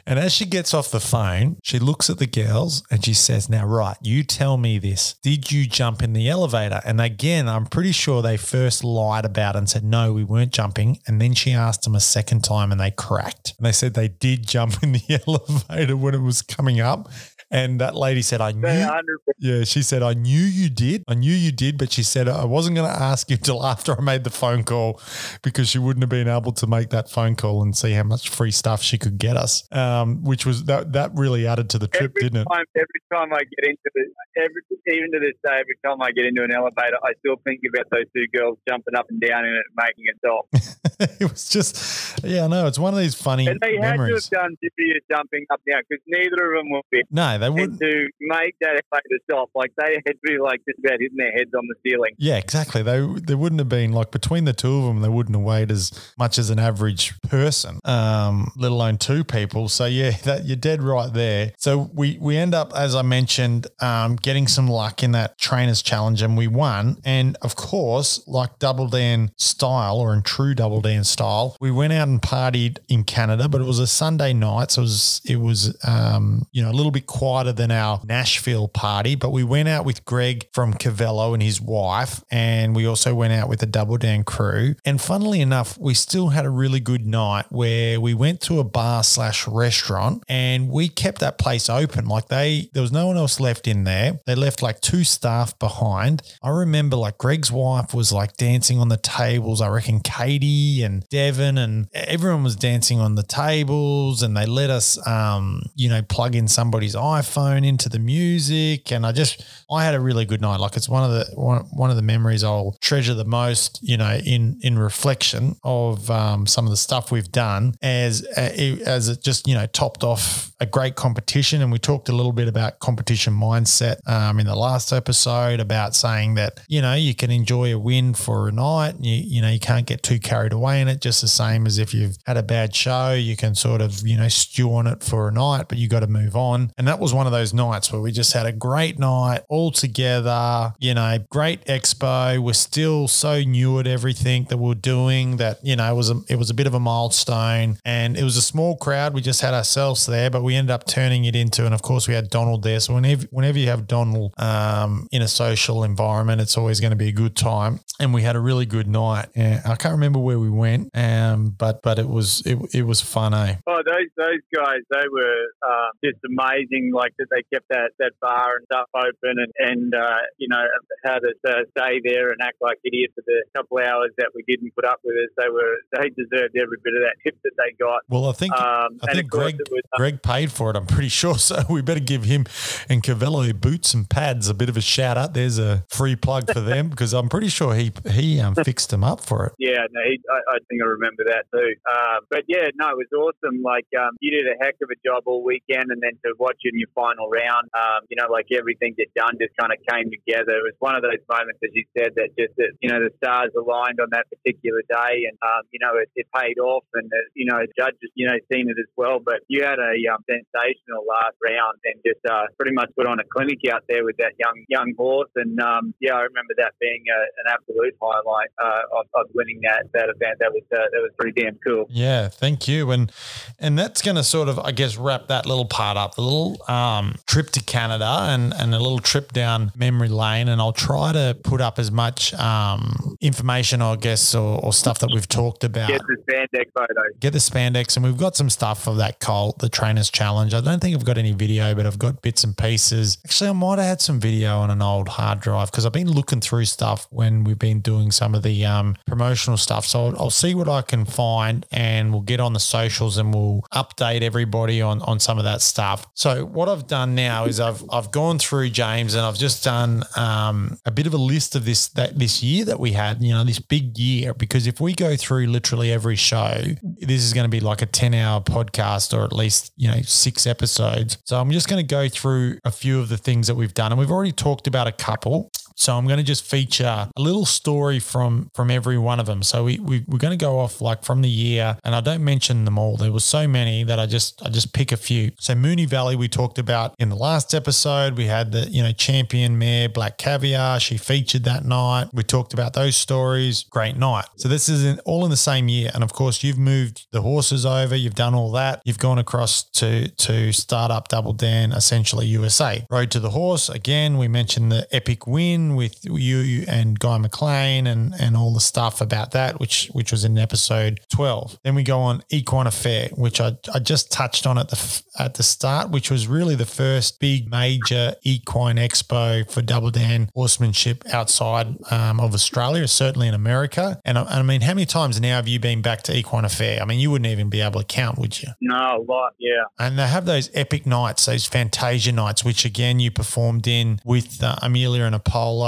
And 0.06 0.20
as 0.20 0.34
she 0.34 0.46
gets 0.46 0.74
off 0.74 0.92
the 0.92 1.00
phone, 1.00 1.58
she 1.64 1.80
looks 1.80 2.10
at 2.10 2.18
the 2.20 2.28
girls 2.28 2.84
and 2.92 3.04
she 3.04 3.14
says, 3.14 3.50
Now, 3.50 3.66
right, 3.66 3.98
you 4.02 4.24
tell 4.24 4.58
me 4.58 4.78
this. 4.78 5.16
Did 5.24 5.52
you 5.52 5.68
jump 5.68 6.04
in 6.04 6.14
the 6.14 6.30
elevator? 6.30 6.82
And 6.86 7.02
again, 7.02 7.50
I'm 7.50 7.66
pretty 7.66 7.92
sure 7.92 8.22
they 8.22 8.38
first 8.38 8.84
lied 8.84 9.26
about 9.26 9.56
it 9.56 9.60
and 9.60 9.70
said, 9.70 9.84
No, 9.84 10.14
we 10.14 10.24
weren't 10.24 10.54
jumping. 10.54 11.00
And 11.08 11.22
then 11.22 11.34
she 11.34 11.52
asked 11.52 11.84
them 11.84 11.96
a 11.96 12.00
second 12.00 12.44
time 12.44 12.72
and 12.72 12.80
they 12.80 12.92
cracked. 12.92 13.56
And 13.58 13.66
they 13.66 13.72
said 13.72 13.94
they 13.94 14.10
did 14.10 14.48
jump 14.48 14.84
in 14.84 14.92
the 14.92 15.22
elevator 15.28 15.98
when 15.98 16.14
it 16.14 16.22
was 16.22 16.42
coming 16.42 16.80
up. 16.80 17.10
And 17.52 17.82
that 17.82 17.96
lady 17.96 18.22
said, 18.22 18.42
I 18.42 18.52
knew. 18.52 18.68
100%. 18.68 19.00
Yeah, 19.40 19.64
she 19.64 19.82
said, 19.82 20.04
I 20.04 20.14
knew 20.14 20.40
you 20.40 20.70
did. 20.70 21.04
I 21.08 21.16
knew 21.16 21.34
you 21.34 21.52
did, 21.52 21.78
but 21.78 21.92
she 21.92 22.04
said, 22.04 22.28
I 22.28 22.46
wasn't 22.46 22.76
going 22.76 22.90
to 22.90 23.02
ask 23.02 23.30
you 23.30 23.38
till 23.42 23.66
after 23.66 23.98
I 23.98 24.02
made 24.02 24.24
the 24.24 24.30
phone 24.30 24.64
call 24.64 25.02
because 25.42 25.70
she 25.70 25.80
wouldn't 25.80 26.04
have 26.04 26.10
been 26.10 26.28
able 26.28 26.52
to 26.54 26.68
make 26.68 26.90
that 26.90 27.10
phone 27.10 27.36
call 27.36 27.64
and 27.64 27.76
see 27.76 27.94
how 27.94 28.04
much 28.04 28.30
free 28.30 28.52
stuff 28.52 28.84
she 28.84 28.98
could 28.98 29.18
get 29.18 29.36
us, 29.36 29.68
um, 29.72 30.24
which 30.24 30.46
was 30.46 30.66
that, 30.66 30.94
that 30.94 31.12
really 31.16 31.48
added 31.48 31.70
to 31.72 31.80
the 31.80 31.88
trip, 31.88 32.12
every 32.16 32.30
didn't 32.30 32.46
time, 32.46 32.66
every 32.76 33.02
time 33.12 33.34
I 33.34 33.40
get 33.40 33.70
into 33.70 33.90
the, 33.96 34.04
every, 34.38 34.62
even 34.88 35.12
to 35.14 35.20
this 35.20 35.38
day, 35.44 35.60
every 35.60 35.78
time 35.84 36.02
I 36.02 36.12
get 36.12 36.26
into 36.26 36.44
an 36.44 36.54
elevator, 36.54 36.98
I 37.04 37.14
still 37.20 37.38
think 37.44 37.62
about 37.74 37.90
those 37.92 38.06
two 38.16 38.26
girls 38.36 38.58
jumping 38.68 38.96
up 38.96 39.08
and 39.10 39.20
down 39.20 39.46
in 39.46 39.54
it, 39.54 39.64
and 39.66 39.76
making 39.76 40.06
it 40.06 40.18
stop. 40.20 40.46
it? 41.20 41.32
was 41.32 41.50
just, 41.50 42.24
yeah, 42.24 42.48
no, 42.48 42.68
it's 42.68 42.80
one 42.80 42.94
of 42.94 43.00
these 43.00 43.16
funny 43.16 43.48
And 43.48 43.60
they 43.62 43.78
had 43.78 43.96
to 43.96 44.14
have 44.14 44.30
done 44.30 44.58
serious 44.78 45.04
jumping 45.10 45.46
up 45.50 45.62
down 45.70 45.82
because 45.88 46.04
neither 46.08 46.54
of 46.54 46.60
them 46.60 46.72
were 46.72 46.82
fit. 46.90 47.06
No, 47.10 47.38
they 47.38 47.50
wouldn't. 47.50 47.80
to 47.80 48.08
make 48.20 48.56
that 48.62 48.82
elevator 48.92 49.20
stop, 49.24 49.50
like 49.56 49.72
they 49.78 50.02
had 50.06 50.14
to 50.14 50.20
be 50.24 50.38
like 50.38 50.62
just 50.68 50.80
about 50.80 51.00
hitting 51.00 51.18
their 51.18 51.32
heads 51.32 51.52
on 51.56 51.68
the 51.68 51.76
ceiling. 51.84 52.16
Yeah, 52.18 52.38
exactly. 52.38 52.84
They 52.84 53.00
they 53.26 53.36
wouldn't 53.36 53.60
have 53.60 53.70
been 53.70 53.94
like 53.94 54.12
between 54.12 54.46
the 54.46 54.54
two 54.54 54.76
of 54.78 54.84
them, 54.84 55.02
they 55.02 55.10
wouldn't 55.10 55.36
have 55.36 55.46
weighed 55.46 55.72
as 55.72 55.92
much 56.18 56.38
as 56.38 56.50
an 56.50 56.60
average 56.60 57.20
person, 57.22 57.80
um, 57.86 58.52
let 58.58 58.72
alone 58.72 58.98
two 58.98 59.24
people. 59.24 59.70
So 59.70 59.86
yeah, 59.86 60.12
that 60.24 60.46
you're 60.46 60.58
dead 60.58 60.84
right 60.84 61.12
there. 61.12 61.54
So 61.58 61.90
we 61.94 62.18
we 62.20 62.38
end 62.38 62.54
up, 62.54 62.74
as 62.76 62.96
I 62.96 63.04
mentioned, 63.04 63.68
um, 63.80 64.18
getting 64.18 64.48
some 64.48 64.68
luck 64.68 65.04
in 65.04 65.12
that 65.14 65.38
trainers 65.38 65.82
challenge, 65.82 66.22
and 66.22 66.36
we 66.38 66.48
won. 66.48 66.98
And 67.06 67.38
of 67.42 67.56
course, 67.56 68.28
like 68.28 68.60
Double 68.60 68.88
Dan 68.88 69.32
style, 69.38 69.98
or 69.98 70.14
in 70.14 70.24
true 70.24 70.54
Double 70.54 70.82
Dan 70.82 70.89
style, 71.04 71.56
we 71.60 71.72
went 71.72 71.94
out 71.94 72.08
and 72.08 72.22
partied 72.22 72.80
in 72.88 73.04
Canada, 73.04 73.48
but 73.48 73.62
it 73.62 73.66
was 73.66 73.80
a 73.80 73.88
Sunday 73.88 74.34
night, 74.34 74.72
so 74.72 74.82
it 74.82 74.86
was 74.86 75.22
it 75.26 75.36
was 75.38 75.78
um, 75.88 76.48
you 76.52 76.62
know 76.64 76.72
a 76.72 76.74
little 76.74 76.92
bit 76.92 77.06
quieter 77.06 77.54
than 77.54 77.72
our 77.72 78.02
Nashville 78.06 78.68
party. 78.68 79.16
But 79.16 79.32
we 79.32 79.44
went 79.44 79.70
out 79.70 79.86
with 79.86 80.06
Greg 80.06 80.48
from 80.54 80.74
Cavallo 80.74 81.34
and 81.34 81.44
his 81.44 81.62
wife, 81.62 82.24
and 82.32 82.76
we 82.76 82.86
also 82.86 83.14
went 83.14 83.34
out 83.34 83.50
with 83.50 83.60
the 83.60 83.66
Double 83.66 83.98
Down 83.98 84.24
crew. 84.24 84.76
And 84.86 85.02
funnily 85.02 85.42
enough, 85.42 85.78
we 85.78 85.94
still 85.94 86.30
had 86.30 86.46
a 86.46 86.50
really 86.50 86.80
good 86.80 87.06
night 87.06 87.46
where 87.50 88.00
we 88.00 88.14
went 88.14 88.42
to 88.42 88.60
a 88.60 88.64
bar 88.64 89.04
slash 89.04 89.48
restaurant 89.48 90.24
and 90.28 90.70
we 90.70 90.90
kept 90.90 91.20
that 91.20 91.38
place 91.38 91.70
open. 91.70 92.06
Like 92.06 92.28
they, 92.28 92.70
there 92.74 92.82
was 92.82 92.92
no 92.92 93.08
one 93.08 93.18
else 93.18 93.40
left 93.40 93.68
in 93.68 93.84
there. 93.84 94.20
They 94.26 94.36
left 94.36 94.62
like 94.62 94.82
two 94.82 95.04
staff 95.04 95.58
behind. 95.60 96.22
I 96.42 96.50
remember 96.50 96.98
like 96.98 97.18
Greg's 97.18 97.52
wife 97.52 97.94
was 97.94 98.12
like 98.12 98.38
dancing 98.38 98.80
on 98.80 98.90
the 98.90 98.98
tables. 98.98 99.62
I 99.62 99.68
reckon 99.70 100.00
Katie 100.00 100.79
and 100.84 101.08
Devon 101.10 101.58
and 101.58 101.88
everyone 101.94 102.44
was 102.44 102.56
dancing 102.56 103.00
on 103.00 103.16
the 103.16 103.24
tables 103.24 104.22
and 104.22 104.36
they 104.36 104.46
let 104.46 104.70
us, 104.70 105.06
um, 105.08 105.64
you 105.76 105.90
know, 105.90 106.02
plug 106.02 106.36
in 106.36 106.48
somebody's 106.48 106.96
iPhone 106.96 107.66
into 107.66 107.90
the 107.90 108.00
music. 108.00 108.92
And 108.92 109.06
I 109.06 109.12
just, 109.12 109.44
I 109.72 109.84
had 109.84 109.96
a 109.96 110.00
really 110.00 110.26
good 110.26 110.42
night. 110.42 110.60
Like 110.60 110.78
it's 110.78 110.90
one 110.90 111.04
of 111.04 111.12
the, 111.12 111.26
one, 111.36 111.62
one 111.72 111.90
of 111.90 111.96
the 111.96 112.02
memories 112.02 112.44
I'll 112.44 112.78
treasure 112.82 113.14
the 113.14 113.26
most, 113.26 113.80
you 113.82 113.98
know, 113.98 114.20
in, 114.26 114.60
in 114.62 114.78
reflection 114.78 115.56
of 115.64 116.10
um, 116.12 116.46
some 116.46 116.66
of 116.66 116.72
the 116.72 116.78
stuff 116.78 117.12
we've 117.12 117.32
done 117.32 117.76
as, 117.82 118.26
uh, 118.38 118.42
as 118.86 119.10
it 119.10 119.24
just, 119.24 119.48
you 119.48 119.56
know, 119.56 119.66
topped 119.68 120.04
off 120.04 120.52
a 120.60 120.66
great 120.66 120.96
competition. 120.96 121.62
And 121.62 121.72
we 121.72 121.80
talked 121.80 122.10
a 122.10 122.14
little 122.14 122.34
bit 122.34 122.48
about 122.48 122.80
competition 122.80 123.34
mindset 123.34 123.98
um, 124.08 124.40
in 124.40 124.46
the 124.46 124.56
last 124.56 124.92
episode 124.92 125.60
about 125.60 125.96
saying 125.96 126.36
that, 126.36 126.60
you 126.68 126.82
know, 126.82 126.94
you 126.94 127.16
can 127.16 127.32
enjoy 127.32 127.74
a 127.74 127.80
win 127.80 128.14
for 128.14 128.50
a 128.50 128.52
night. 128.52 128.96
You, 129.00 129.16
you 129.16 129.42
know, 129.42 129.50
you 129.50 129.60
can't 129.60 129.86
get 129.86 130.04
too 130.04 130.20
carried 130.20 130.54
away 130.54 130.69
in 130.78 130.88
it, 130.88 131.02
just 131.02 131.22
the 131.22 131.28
same 131.28 131.66
as 131.66 131.78
if 131.78 131.94
you've 131.94 132.18
had 132.26 132.38
a 132.38 132.44
bad 132.44 132.76
show, 132.76 133.14
you 133.14 133.36
can 133.36 133.56
sort 133.56 133.82
of, 133.82 134.08
you 134.08 134.18
know, 134.18 134.28
stew 134.28 134.74
on 134.74 134.88
it 134.88 135.04
for 135.04 135.28
a 135.28 135.32
night, 135.32 135.68
but 135.70 135.78
you 135.78 135.88
got 135.88 136.02
to 136.02 136.08
move 136.08 136.36
on. 136.36 136.72
And 136.78 136.88
that 136.88 137.00
was 137.00 137.14
one 137.14 137.26
of 137.26 137.32
those 137.32 137.54
nights 137.54 137.92
where 137.92 138.02
we 138.02 138.12
just 138.12 138.34
had 138.34 138.46
a 138.46 138.52
great 138.52 139.00
night 139.00 139.42
all 139.50 139.72
together, 139.72 140.74
you 140.80 140.94
know, 140.94 141.20
great 141.30 141.66
expo. 141.66 142.40
We're 142.40 142.54
still 142.54 143.08
so 143.08 143.42
new 143.42 143.80
at 143.80 143.88
everything 143.88 144.46
that 144.46 144.58
we're 144.58 144.74
doing 144.76 145.38
that, 145.38 145.60
you 145.64 145.76
know, 145.76 145.92
it 145.92 145.96
was 145.96 146.10
a, 146.10 146.22
it 146.28 146.36
was 146.38 146.50
a 146.50 146.54
bit 146.54 146.68
of 146.68 146.74
a 146.74 146.80
milestone 146.80 147.78
and 147.86 148.18
it 148.18 148.24
was 148.24 148.38
a 148.38 148.42
small 148.42 148.78
crowd. 148.78 149.14
We 149.14 149.22
just 149.22 149.42
had 149.42 149.54
ourselves 149.54 150.06
there, 150.06 150.30
but 150.30 150.44
we 150.44 150.56
ended 150.56 150.72
up 150.72 150.86
turning 150.86 151.26
it 151.26 151.36
into, 151.36 151.66
and 151.66 151.74
of 151.74 151.82
course 151.82 152.08
we 152.08 152.14
had 152.14 152.30
Donald 152.30 152.64
there. 152.64 152.80
So 152.80 152.94
whenever, 152.94 153.26
whenever 153.32 153.58
you 153.58 153.68
have 153.68 153.88
Donald 153.88 154.34
um, 154.38 155.08
in 155.12 155.22
a 155.22 155.28
social 155.28 155.84
environment, 155.84 156.42
it's 156.42 156.58
always 156.58 156.80
going 156.80 156.92
to 156.92 156.98
be 156.98 157.10
a 157.10 157.14
good 157.14 157.36
time. 157.36 157.80
And 158.00 158.14
we 158.14 158.22
had 158.22 158.36
a 158.36 158.40
really 158.40 158.66
good 158.66 158.88
night. 158.88 159.28
And 159.36 159.62
I 159.66 159.76
can't 159.76 159.94
remember 159.94 160.20
where 160.20 160.40
we 160.40 160.49
we 160.50 160.58
went. 160.58 160.92
Um, 160.94 161.56
but 161.58 161.82
but 161.82 162.00
it 162.00 162.08
was 162.08 162.42
it, 162.46 162.58
it 162.74 162.84
was 162.84 163.02
fun, 163.02 163.34
eh? 163.34 163.56
Oh, 163.68 163.82
those 164.00 164.30
those 164.30 164.64
guys, 164.64 164.82
they 164.92 165.08
were 165.12 165.44
uh, 165.62 165.90
just 166.04 166.20
amazing. 166.26 166.92
Like 166.94 167.14
that, 167.20 167.28
they 167.32 167.44
kept 167.54 167.68
that, 167.70 167.92
that 168.00 168.14
bar 168.22 168.58
and 168.58 168.66
stuff 168.72 168.88
open, 168.96 169.38
and 169.40 169.52
and 169.60 169.94
uh, 169.94 170.24
you 170.38 170.48
know 170.48 170.64
had 171.04 171.24
us 171.24 171.40
uh, 171.48 171.64
stay 171.78 172.02
there 172.04 172.32
and 172.32 172.42
act 172.42 172.58
like 172.62 172.78
idiots 172.86 173.14
for 173.16 173.24
the 173.26 173.44
couple 173.56 173.78
hours 173.80 174.12
that 174.18 174.32
we 174.36 174.44
didn't 174.48 174.74
put 174.76 174.86
up 174.86 175.00
with 175.04 175.16
us. 175.16 175.30
They 175.38 175.50
were 175.50 175.76
they 175.94 176.10
deserved 176.10 176.56
every 176.56 176.78
bit 176.84 176.94
of 176.96 177.02
that 177.04 177.16
tip 177.24 177.38
that 177.44 177.52
they 177.58 177.74
got. 177.80 178.02
Well, 178.10 178.30
I 178.30 178.34
think 178.34 178.54
um, 178.54 179.00
I 179.08 179.14
think 179.14 179.30
Greg 179.30 179.58
was, 179.70 179.82
uh, 179.94 179.98
Greg 179.98 180.22
paid 180.22 180.52
for 180.52 180.70
it. 180.70 180.76
I'm 180.76 180.88
pretty 180.88 181.10
sure. 181.22 181.38
So 181.38 181.64
we 181.70 181.82
better 181.82 182.00
give 182.00 182.24
him 182.24 182.46
and 182.90 183.04
Cavallo 183.04 183.52
boots 183.54 183.94
and 183.94 184.10
pads 184.10 184.50
a 184.50 184.54
bit 184.54 184.70
of 184.70 184.78
a 184.78 184.82
shout 184.82 185.18
out. 185.18 185.34
There's 185.34 185.60
a 185.60 185.84
free 185.90 186.16
plug 186.16 186.52
for 186.52 186.62
them 186.62 186.90
because 186.94 187.14
I'm 187.14 187.30
pretty 187.30 187.50
sure 187.50 187.76
he 187.76 187.92
he 188.10 188.40
um, 188.40 188.56
fixed 188.56 188.90
them 188.90 189.04
up 189.04 189.22
for 189.22 189.48
it. 189.48 189.54
Yeah, 189.60 189.86
no, 189.92 190.02
he, 190.04 190.20
I, 190.32 190.56
I, 190.56 190.58
think 190.70 190.82
I 190.82 190.86
remember 190.86 191.24
that 191.26 191.46
too. 191.54 191.74
Um, 191.90 192.26
but 192.30 192.44
yeah, 192.48 192.70
no, 192.76 192.90
it 192.90 192.98
was 192.98 193.12
awesome. 193.14 193.62
Like 193.62 193.86
um, 193.98 194.16
you 194.20 194.32
did 194.32 194.46
a 194.48 194.58
heck 194.64 194.76
of 194.82 194.90
a 194.90 195.00
job 195.06 195.24
all 195.26 195.44
weekend, 195.44 195.92
and 195.92 196.02
then 196.02 196.18
to 196.26 196.34
watch 196.38 196.60
in 196.64 196.78
your 196.78 196.90
final 196.96 197.30
round, 197.30 197.70
um, 197.74 198.06
you 198.10 198.18
know, 198.18 198.32
like 198.32 198.48
everything 198.52 198.96
that 198.98 199.10
done 199.16 199.38
just 199.40 199.56
kind 199.58 199.72
of 199.72 199.80
came 199.88 200.10
together. 200.12 200.60
It 200.60 200.76
was 200.76 200.78
one 200.80 200.96
of 200.96 201.02
those 201.02 201.22
moments, 201.30 201.60
as 201.64 201.72
you 201.74 201.86
said, 201.98 202.14
that 202.16 202.36
just 202.38 202.56
that 202.58 202.74
you 202.82 202.90
know 202.90 203.00
the 203.00 203.12
stars 203.18 203.52
aligned 203.56 204.00
on 204.00 204.10
that 204.12 204.30
particular 204.30 204.82
day, 204.86 205.26
and 205.26 205.38
um, 205.42 205.64
you 205.72 205.80
know 205.80 205.98
it, 205.98 206.10
it, 206.16 206.28
paid 206.36 206.60
off, 206.60 206.84
and 206.94 207.10
uh, 207.12 207.18
you 207.34 207.46
know 207.46 207.60
judges 207.78 208.12
you 208.14 208.28
know 208.28 208.38
seen 208.52 208.70
it 208.70 208.78
as 208.78 208.90
well. 208.96 209.20
But 209.20 209.42
you 209.48 209.64
had 209.64 209.80
a 209.80 209.96
um, 210.12 210.22
sensational 210.30 211.08
last 211.08 211.36
round, 211.42 211.80
and 211.86 211.98
just 212.06 212.22
uh, 212.30 212.52
pretty 212.58 212.74
much 212.74 212.92
put 212.96 213.08
on 213.08 213.20
a 213.20 213.26
clinic 213.26 213.60
out 213.72 213.84
there 213.90 214.06
with 214.06 214.18
that 214.18 214.34
young 214.38 214.66
young 214.68 214.94
horse, 214.98 215.32
and 215.36 215.60
um, 215.60 215.94
yeah, 216.00 216.14
I 216.14 216.28
remember 216.28 216.54
that 216.58 216.74
being 216.80 217.04
a, 217.10 217.20
an 217.42 217.48
absolute 217.50 217.96
highlight 218.02 218.50
uh, 218.62 219.00
of, 219.00 219.06
of, 219.16 219.26
winning 219.34 219.62
that 219.64 219.90
that 219.94 220.10
event. 220.10 220.38
That 220.40 220.52
was 220.52 220.64
uh, 220.72 220.86
that 220.92 221.02
was 221.02 221.12
pretty 221.18 221.42
damn 221.42 221.58
cool. 221.66 221.88
Yeah, 221.90 222.28
thank 222.30 222.68
you, 222.68 222.92
and 222.92 223.12
and 223.60 223.79
that's 223.80 224.02
going 224.02 224.16
to 224.16 224.24
sort 224.24 224.50
of 224.50 224.60
I 224.60 224.72
guess 224.72 224.98
wrap 224.98 225.28
that 225.28 225.46
little 225.46 225.66
part 225.66 225.98
up, 225.98 226.16
the 226.16 226.22
little 226.22 226.62
um, 226.68 227.16
trip 227.28 227.50
to 227.52 227.64
Canada 227.64 228.18
and 228.22 228.54
and 228.54 228.74
a 228.74 228.80
little 228.80 229.00
trip 229.00 229.32
down 229.32 229.72
memory 229.76 230.10
lane, 230.10 230.48
and 230.50 230.62
I'll 230.62 230.74
try 230.74 231.12
to 231.14 231.38
put 231.44 231.62
up 231.62 231.80
as 231.80 231.92
much 231.92 232.34
um, 232.34 233.18
information, 233.22 233.82
I 233.82 233.96
guess, 233.96 234.36
or, 234.36 234.64
or, 234.64 234.74
stuff 234.74 235.00
that 235.00 235.10
we've 235.14 235.28
talked 235.28 235.64
about. 235.64 235.90
Get 235.90 236.02
the 236.08 236.18
spandex 236.30 236.72
photo. 236.74 237.02
Get 237.20 237.34
the 237.34 237.40
spandex, 237.40 237.96
and 237.96 238.06
we've 238.06 238.18
got 238.18 238.36
some 238.36 238.50
stuff 238.50 238.88
of 238.88 238.98
that 238.98 239.20
colt, 239.20 239.60
the 239.60 239.70
Trainers 239.70 240.10
Challenge. 240.10 240.54
I 240.54 240.62
don't 240.62 240.80
think 240.80 240.96
I've 240.96 241.06
got 241.06 241.18
any 241.18 241.34
video, 241.34 241.76
but 241.76 241.86
I've 241.86 242.00
got 242.00 242.22
bits 242.22 242.44
and 242.44 242.58
pieces. 242.58 243.18
Actually, 243.26 243.50
I 243.50 243.54
might 243.54 243.80
have 243.80 243.88
had 243.88 244.02
some 244.02 244.20
video 244.20 244.60
on 244.60 244.70
an 244.70 244.82
old 244.82 245.10
hard 245.10 245.40
drive 245.40 245.72
because 245.72 245.86
I've 245.86 245.94
been 245.94 246.12
looking 246.12 246.42
through 246.42 246.66
stuff 246.66 247.08
when 247.10 247.44
we've 247.44 247.60
been 247.60 247.82
doing 247.82 248.12
some 248.12 248.36
of 248.36 248.44
the 248.44 248.66
um, 248.66 248.96
promotional 249.08 249.58
stuff. 249.58 249.86
So 249.86 250.08
I'll, 250.08 250.20
I'll 250.20 250.30
see 250.30 250.56
what 250.56 250.70
I 250.70 250.82
can 250.82 251.06
find, 251.06 251.66
and 251.72 252.12
we'll 252.12 252.22
get 252.22 252.40
on 252.40 252.54
the 252.54 252.60
socials 252.60 253.18
and 253.18 253.34
we'll 253.34 253.64
update 253.74 254.22
everybody 254.22 254.82
on 254.82 255.02
on 255.04 255.20
some 255.20 255.38
of 255.38 255.44
that 255.44 255.62
stuff. 255.62 256.08
So 256.16 256.46
what 256.46 256.70
I've 256.70 256.88
done 256.88 257.16
now 257.16 257.46
is 257.46 257.60
I've 257.60 257.84
I've 257.92 258.12
gone 258.12 258.40
through 258.40 258.70
James 258.70 259.14
and 259.14 259.26
I've 259.26 259.38
just 259.38 259.64
done 259.64 260.04
um, 260.16 260.78
a 260.86 260.92
bit 260.92 261.08
of 261.08 261.14
a 261.14 261.18
list 261.18 261.56
of 261.56 261.66
this 261.66 261.90
that 261.90 262.18
this 262.18 262.42
year 262.42 262.66
that 262.66 262.80
we 262.80 262.92
had, 262.92 263.22
you 263.22 263.34
know, 263.34 263.44
this 263.44 263.60
big 263.60 263.98
year. 263.98 264.34
Because 264.34 264.68
if 264.68 264.80
we 264.80 264.94
go 264.94 265.16
through 265.16 265.48
literally 265.48 265.92
every 265.92 266.16
show, 266.16 266.62
this 266.82 267.24
is 267.24 267.34
going 267.34 267.46
to 267.46 267.50
be 267.50 267.60
like 267.60 267.82
a 267.82 267.86
ten 267.86 268.14
hour 268.14 268.42
podcast 268.42 269.18
or 269.18 269.24
at 269.24 269.34
least 269.34 269.72
you 269.78 269.90
know 269.90 270.02
six 270.02 270.48
episodes. 270.48 271.18
So 271.26 271.40
I'm 271.40 271.52
just 271.52 271.70
going 271.70 271.86
to 271.86 271.88
go 271.88 272.10
through 272.10 272.60
a 272.64 272.72
few 272.72 273.00
of 273.00 273.10
the 273.10 273.18
things 273.18 273.48
that 273.48 273.56
we've 273.56 273.74
done, 273.74 273.92
and 273.92 274.00
we've 274.00 274.12
already 274.12 274.32
talked 274.32 274.68
about 274.68 274.88
a 274.88 274.92
couple. 274.92 275.52
So 275.80 275.98
I'm 275.98 276.06
going 276.06 276.18
to 276.18 276.24
just 276.24 276.46
feature 276.46 277.08
a 277.16 277.22
little 277.22 277.46
story 277.46 278.00
from 278.00 278.52
from 278.54 278.70
every 278.70 278.98
one 278.98 279.20
of 279.20 279.26
them. 279.26 279.42
So 279.42 279.64
we, 279.64 279.80
we 279.80 280.04
we're 280.08 280.18
going 280.18 280.38
to 280.38 280.46
go 280.46 280.60
off 280.60 280.82
like 280.82 281.06
from 281.06 281.22
the 281.22 281.30
year, 281.30 281.78
and 281.86 281.96
I 281.96 282.02
don't 282.02 282.24
mention 282.24 282.66
them 282.66 282.78
all. 282.78 282.98
There 282.98 283.14
were 283.14 283.22
so 283.22 283.48
many 283.48 283.86
that 283.86 283.98
I 283.98 284.06
just 284.06 284.42
I 284.46 284.50
just 284.50 284.74
pick 284.74 284.92
a 284.92 284.98
few. 284.98 285.32
So 285.40 285.54
Moonee 285.54 285.88
Valley 285.88 286.18
we 286.18 286.28
talked 286.28 286.60
about 286.60 286.96
in 287.00 287.08
the 287.08 287.16
last 287.16 287.54
episode. 287.56 288.18
We 288.18 288.26
had 288.26 288.52
the 288.52 288.70
you 288.70 288.84
know 288.84 288.92
champion 288.92 289.58
mare 289.58 289.88
Black 289.88 290.18
Caviar. 290.18 290.82
She 290.82 290.98
featured 290.98 291.46
that 291.46 291.64
night. 291.64 292.10
We 292.12 292.24
talked 292.24 292.54
about 292.54 292.74
those 292.74 292.98
stories. 292.98 293.64
Great 293.70 293.96
night. 293.96 294.26
So 294.36 294.50
this 294.50 294.68
is 294.68 294.84
in, 294.84 295.00
all 295.06 295.24
in 295.24 295.32
the 295.32 295.38
same 295.38 295.70
year, 295.70 295.92
and 295.94 296.04
of 296.04 296.12
course 296.12 296.44
you've 296.44 296.60
moved 296.60 297.08
the 297.14 297.22
horses 297.22 297.66
over. 297.66 297.96
You've 297.96 298.16
done 298.16 298.36
all 298.36 298.52
that. 298.52 298.82
You've 298.84 299.00
gone 299.00 299.18
across 299.18 299.64
to 299.72 300.10
to 300.10 300.52
start 300.52 300.92
up 300.92 301.08
Double 301.08 301.32
Dan, 301.32 301.72
essentially 301.72 302.26
USA. 302.28 302.86
Road 302.92 303.12
to 303.12 303.22
the 303.22 303.30
horse 303.30 303.70
again. 303.70 304.18
We 304.18 304.28
mentioned 304.28 304.74
the 304.74 304.86
epic 304.94 305.26
win 305.26 305.69
with 305.76 306.00
you 306.04 306.66
and 306.68 307.00
Guy 307.00 307.18
McLean 307.18 307.88
and, 307.88 308.14
and 308.20 308.36
all 308.36 308.54
the 308.54 308.60
stuff 308.60 309.02
about 309.02 309.32
that, 309.32 309.60
which 309.60 309.90
which 309.94 310.12
was 310.12 310.24
in 310.24 310.38
episode 310.38 311.00
12. 311.10 311.60
Then 311.64 311.76
we 311.76 311.84
go 311.84 312.00
on 312.00 312.24
Equine 312.30 312.68
Affaire, 312.68 313.10
which 313.14 313.42
I, 313.42 313.58
I 313.74 313.80
just 313.80 314.12
touched 314.12 314.46
on 314.46 314.58
at 314.58 314.70
the 314.70 315.04
at 315.18 315.36
the 315.36 315.44
start, 315.44 315.92
which 315.92 316.10
was 316.10 316.28
really 316.28 316.56
the 316.56 316.66
first 316.66 317.20
big 317.20 317.50
major 317.50 318.16
equine 318.24 318.78
expo 318.78 319.50
for 319.52 319.62
Double 319.62 319.92
Dan 319.92 320.30
horsemanship 320.34 321.04
outside 321.12 321.78
um, 321.92 322.20
of 322.20 322.34
Australia, 322.34 322.88
certainly 322.88 323.28
in 323.28 323.34
America. 323.34 324.00
And 324.06 324.18
I, 324.18 324.24
I, 324.24 324.42
mean, 324.42 324.62
how 324.62 324.74
many 324.74 324.86
times 324.86 325.20
now 325.20 325.36
have 325.36 325.48
you 325.48 325.60
been 325.60 325.82
back 325.82 326.04
to 326.04 326.16
Equine 326.16 326.46
Affaire? 326.46 326.82
I 326.82 326.86
mean, 326.86 327.00
you 327.00 327.12
wouldn't 327.12 327.30
even 327.30 327.50
be 327.50 327.62
able 327.62 327.82
to 327.82 327.86
count, 327.86 328.18
would 328.18 328.42
you? 328.42 328.50
No, 328.62 328.76
a 328.76 329.04
lot, 329.04 329.34
yeah. 329.38 329.64
And 329.78 330.00
they 330.00 330.08
have 330.08 330.26
those 330.26 330.50
epic 330.54 330.86
nights, 330.86 331.26
those 331.26 331.46
Fantasia 331.46 332.12
nights, 332.12 332.44
which 332.46 332.66
again 332.66 333.00
you 333.00 333.12
performed 333.12 333.68
in 333.68 334.00
with 334.06 334.42
uh, 334.44 334.56
Amelia 334.62 335.04
and 335.04 335.16
Apollo 335.16 335.59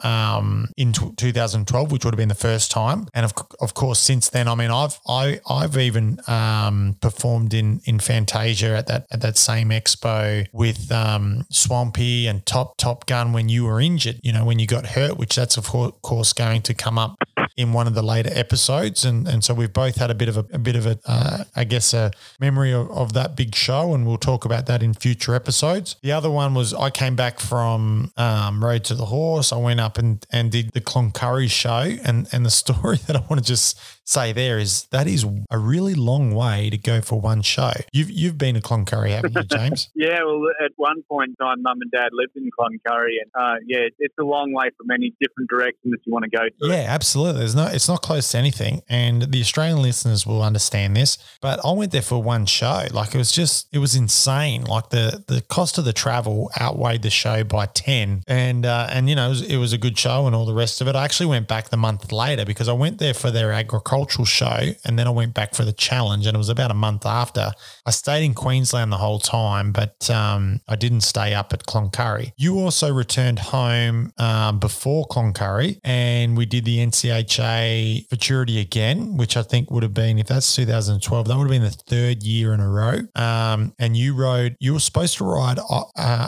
um, 0.00 0.68
in 0.76 0.92
t- 0.92 1.12
2012, 1.16 1.90
which 1.90 2.04
would 2.04 2.14
have 2.14 2.18
been 2.18 2.28
the 2.28 2.34
first 2.34 2.70
time. 2.70 3.08
And 3.12 3.24
of, 3.24 3.32
of 3.60 3.74
course, 3.74 3.98
since 3.98 4.28
then, 4.28 4.46
I 4.46 4.54
mean, 4.54 4.70
I've 4.70 5.00
I, 5.08 5.40
I've 5.48 5.76
even 5.76 6.20
um, 6.28 6.96
performed 7.00 7.54
in 7.54 7.80
in 7.84 7.98
Fantasia 7.98 8.76
at 8.76 8.86
that 8.86 9.00
that 9.00 9.14
at 9.14 9.20
that 9.20 9.36
same 9.36 9.70
expo 9.70 10.46
with 10.52 10.90
um, 10.92 11.46
Swampy 11.50 12.26
and 12.26 12.44
Top 12.46 12.76
Top 12.76 13.06
Gun 13.06 13.32
when 13.32 13.48
you 13.48 13.64
were 13.64 13.80
injured. 13.80 14.20
You 14.22 14.32
know, 14.32 14.44
when 14.44 14.58
you 14.58 14.66
got 14.66 14.86
hurt, 14.86 15.16
which 15.16 15.36
that's 15.36 15.56
of 15.56 15.66
course 15.66 16.32
going 16.32 16.62
to 16.62 16.74
come 16.74 16.98
up 16.98 17.16
in 17.60 17.74
one 17.74 17.86
of 17.86 17.94
the 17.94 18.02
later 18.02 18.30
episodes, 18.32 19.04
and 19.04 19.28
and 19.28 19.44
so 19.44 19.52
we've 19.52 19.72
both 19.72 19.96
had 19.96 20.10
a 20.10 20.14
bit 20.14 20.28
of 20.28 20.36
a, 20.38 20.46
a 20.52 20.58
bit 20.58 20.76
of 20.76 20.86
a, 20.86 20.98
uh, 21.04 21.44
I 21.54 21.64
guess, 21.64 21.92
a 21.92 22.10
memory 22.40 22.72
of, 22.72 22.90
of, 22.90 23.12
that 23.12 23.36
big 23.36 23.54
show, 23.54 23.94
and 23.94 24.06
we'll 24.06 24.16
talk 24.16 24.44
about 24.44 24.66
that 24.66 24.82
in 24.82 24.94
future 24.94 25.34
episodes. 25.34 25.96
The 26.02 26.12
other 26.12 26.30
one 26.30 26.54
was 26.54 26.72
I 26.72 26.88
came 26.90 27.16
back 27.16 27.38
from 27.38 28.12
um, 28.16 28.64
Road 28.64 28.84
to 28.84 28.94
the 28.94 29.06
Horse. 29.06 29.52
I 29.52 29.58
went 29.58 29.80
up 29.80 29.98
and 29.98 30.24
and 30.32 30.50
did 30.50 30.72
the 30.72 30.80
Cloncurry 30.80 31.50
show, 31.50 31.96
and 32.04 32.26
and 32.32 32.46
the 32.46 32.50
story 32.62 32.96
that 33.06 33.16
I 33.16 33.20
want 33.28 33.42
to 33.42 33.46
just 33.46 33.78
say 34.10 34.32
there 34.32 34.58
is 34.58 34.84
that 34.90 35.06
is 35.06 35.24
a 35.50 35.58
really 35.58 35.94
long 35.94 36.34
way 36.34 36.68
to 36.70 36.76
go 36.76 37.00
for 37.00 37.20
one 37.20 37.42
show. 37.42 37.72
You've 37.92 38.10
you've 38.10 38.38
been 38.38 38.56
to 38.56 38.60
Cloncurry, 38.60 39.10
haven't 39.10 39.34
you, 39.34 39.44
James? 39.44 39.90
yeah, 39.94 40.18
well, 40.24 40.42
at 40.64 40.72
one 40.76 41.02
point 41.08 41.30
in 41.30 41.36
time, 41.36 41.62
Mum 41.62 41.78
and 41.80 41.90
Dad 41.90 42.10
lived 42.12 42.36
in 42.36 42.50
Cloncurry, 42.58 43.16
and 43.22 43.30
uh, 43.34 43.56
yeah, 43.66 43.86
it's 43.98 44.14
a 44.18 44.24
long 44.24 44.52
way 44.52 44.70
from 44.76 44.90
any 44.90 45.14
different 45.20 45.48
direction 45.48 45.90
that 45.90 46.00
you 46.04 46.12
want 46.12 46.24
to 46.24 46.30
go 46.30 46.42
to. 46.42 46.68
Yeah, 46.68 46.86
absolutely. 46.88 47.40
There's 47.40 47.54
no, 47.54 47.66
it's 47.66 47.88
not 47.88 48.02
close 48.02 48.30
to 48.32 48.38
anything, 48.38 48.82
and 48.88 49.22
the 49.22 49.40
Australian 49.40 49.80
listeners 49.82 50.26
will 50.26 50.42
understand 50.42 50.96
this. 50.96 51.18
But 51.40 51.64
I 51.64 51.72
went 51.72 51.92
there 51.92 52.02
for 52.02 52.22
one 52.22 52.46
show. 52.46 52.86
Like 52.90 53.14
it 53.14 53.18
was 53.18 53.32
just, 53.32 53.68
it 53.72 53.78
was 53.78 53.94
insane. 53.94 54.64
Like 54.64 54.90
the 54.90 55.24
the 55.26 55.40
cost 55.42 55.78
of 55.78 55.84
the 55.84 55.92
travel 55.92 56.50
outweighed 56.60 57.02
the 57.02 57.10
show 57.10 57.44
by 57.44 57.66
ten, 57.66 58.22
and 58.26 58.66
uh, 58.66 58.88
and 58.90 59.08
you 59.08 59.14
know 59.14 59.26
it 59.26 59.30
was, 59.30 59.42
it 59.42 59.56
was 59.56 59.72
a 59.72 59.78
good 59.78 59.96
show 59.96 60.26
and 60.26 60.34
all 60.34 60.46
the 60.46 60.54
rest 60.54 60.80
of 60.80 60.88
it. 60.88 60.96
I 60.96 61.04
actually 61.04 61.26
went 61.26 61.46
back 61.46 61.68
the 61.68 61.76
month 61.76 62.10
later 62.10 62.44
because 62.44 62.68
I 62.68 62.72
went 62.72 62.98
there 62.98 63.14
for 63.14 63.30
their 63.30 63.52
agriculture 63.52 63.99
cultural 64.00 64.24
show, 64.24 64.72
and 64.86 64.98
then 64.98 65.06
I 65.06 65.10
went 65.10 65.34
back 65.34 65.54
for 65.54 65.62
the 65.62 65.74
challenge, 65.74 66.26
and 66.26 66.34
it 66.34 66.38
was 66.38 66.48
about 66.48 66.70
a 66.70 66.74
month 66.74 67.04
after. 67.04 67.52
I 67.84 67.90
stayed 67.90 68.24
in 68.24 68.32
Queensland 68.32 68.90
the 68.90 68.96
whole 68.96 69.18
time, 69.18 69.72
but 69.72 70.08
um, 70.08 70.62
I 70.66 70.76
didn't 70.76 71.02
stay 71.02 71.34
up 71.34 71.52
at 71.52 71.66
Cloncurry. 71.66 72.32
You 72.38 72.58
also 72.58 72.90
returned 72.90 73.38
home 73.38 74.14
um, 74.16 74.58
before 74.58 75.04
Cloncurry, 75.06 75.80
and 75.84 76.34
we 76.34 76.46
did 76.46 76.64
the 76.64 76.78
NCHA 76.78 78.08
Futurity 78.08 78.58
again, 78.58 79.18
which 79.18 79.36
I 79.36 79.42
think 79.42 79.70
would 79.70 79.82
have 79.82 79.92
been, 79.92 80.18
if 80.18 80.28
that's 80.28 80.56
2012, 80.56 81.28
that 81.28 81.36
would 81.36 81.42
have 81.42 81.50
been 81.50 81.62
the 81.62 81.70
third 81.70 82.22
year 82.22 82.54
in 82.54 82.60
a 82.60 82.68
row. 82.70 83.00
Um, 83.14 83.74
and 83.78 83.98
you 83.98 84.14
rode, 84.14 84.56
you 84.60 84.72
were 84.72 84.80
supposed 84.80 85.18
to 85.18 85.24
ride 85.24 85.58
a, 85.58 85.82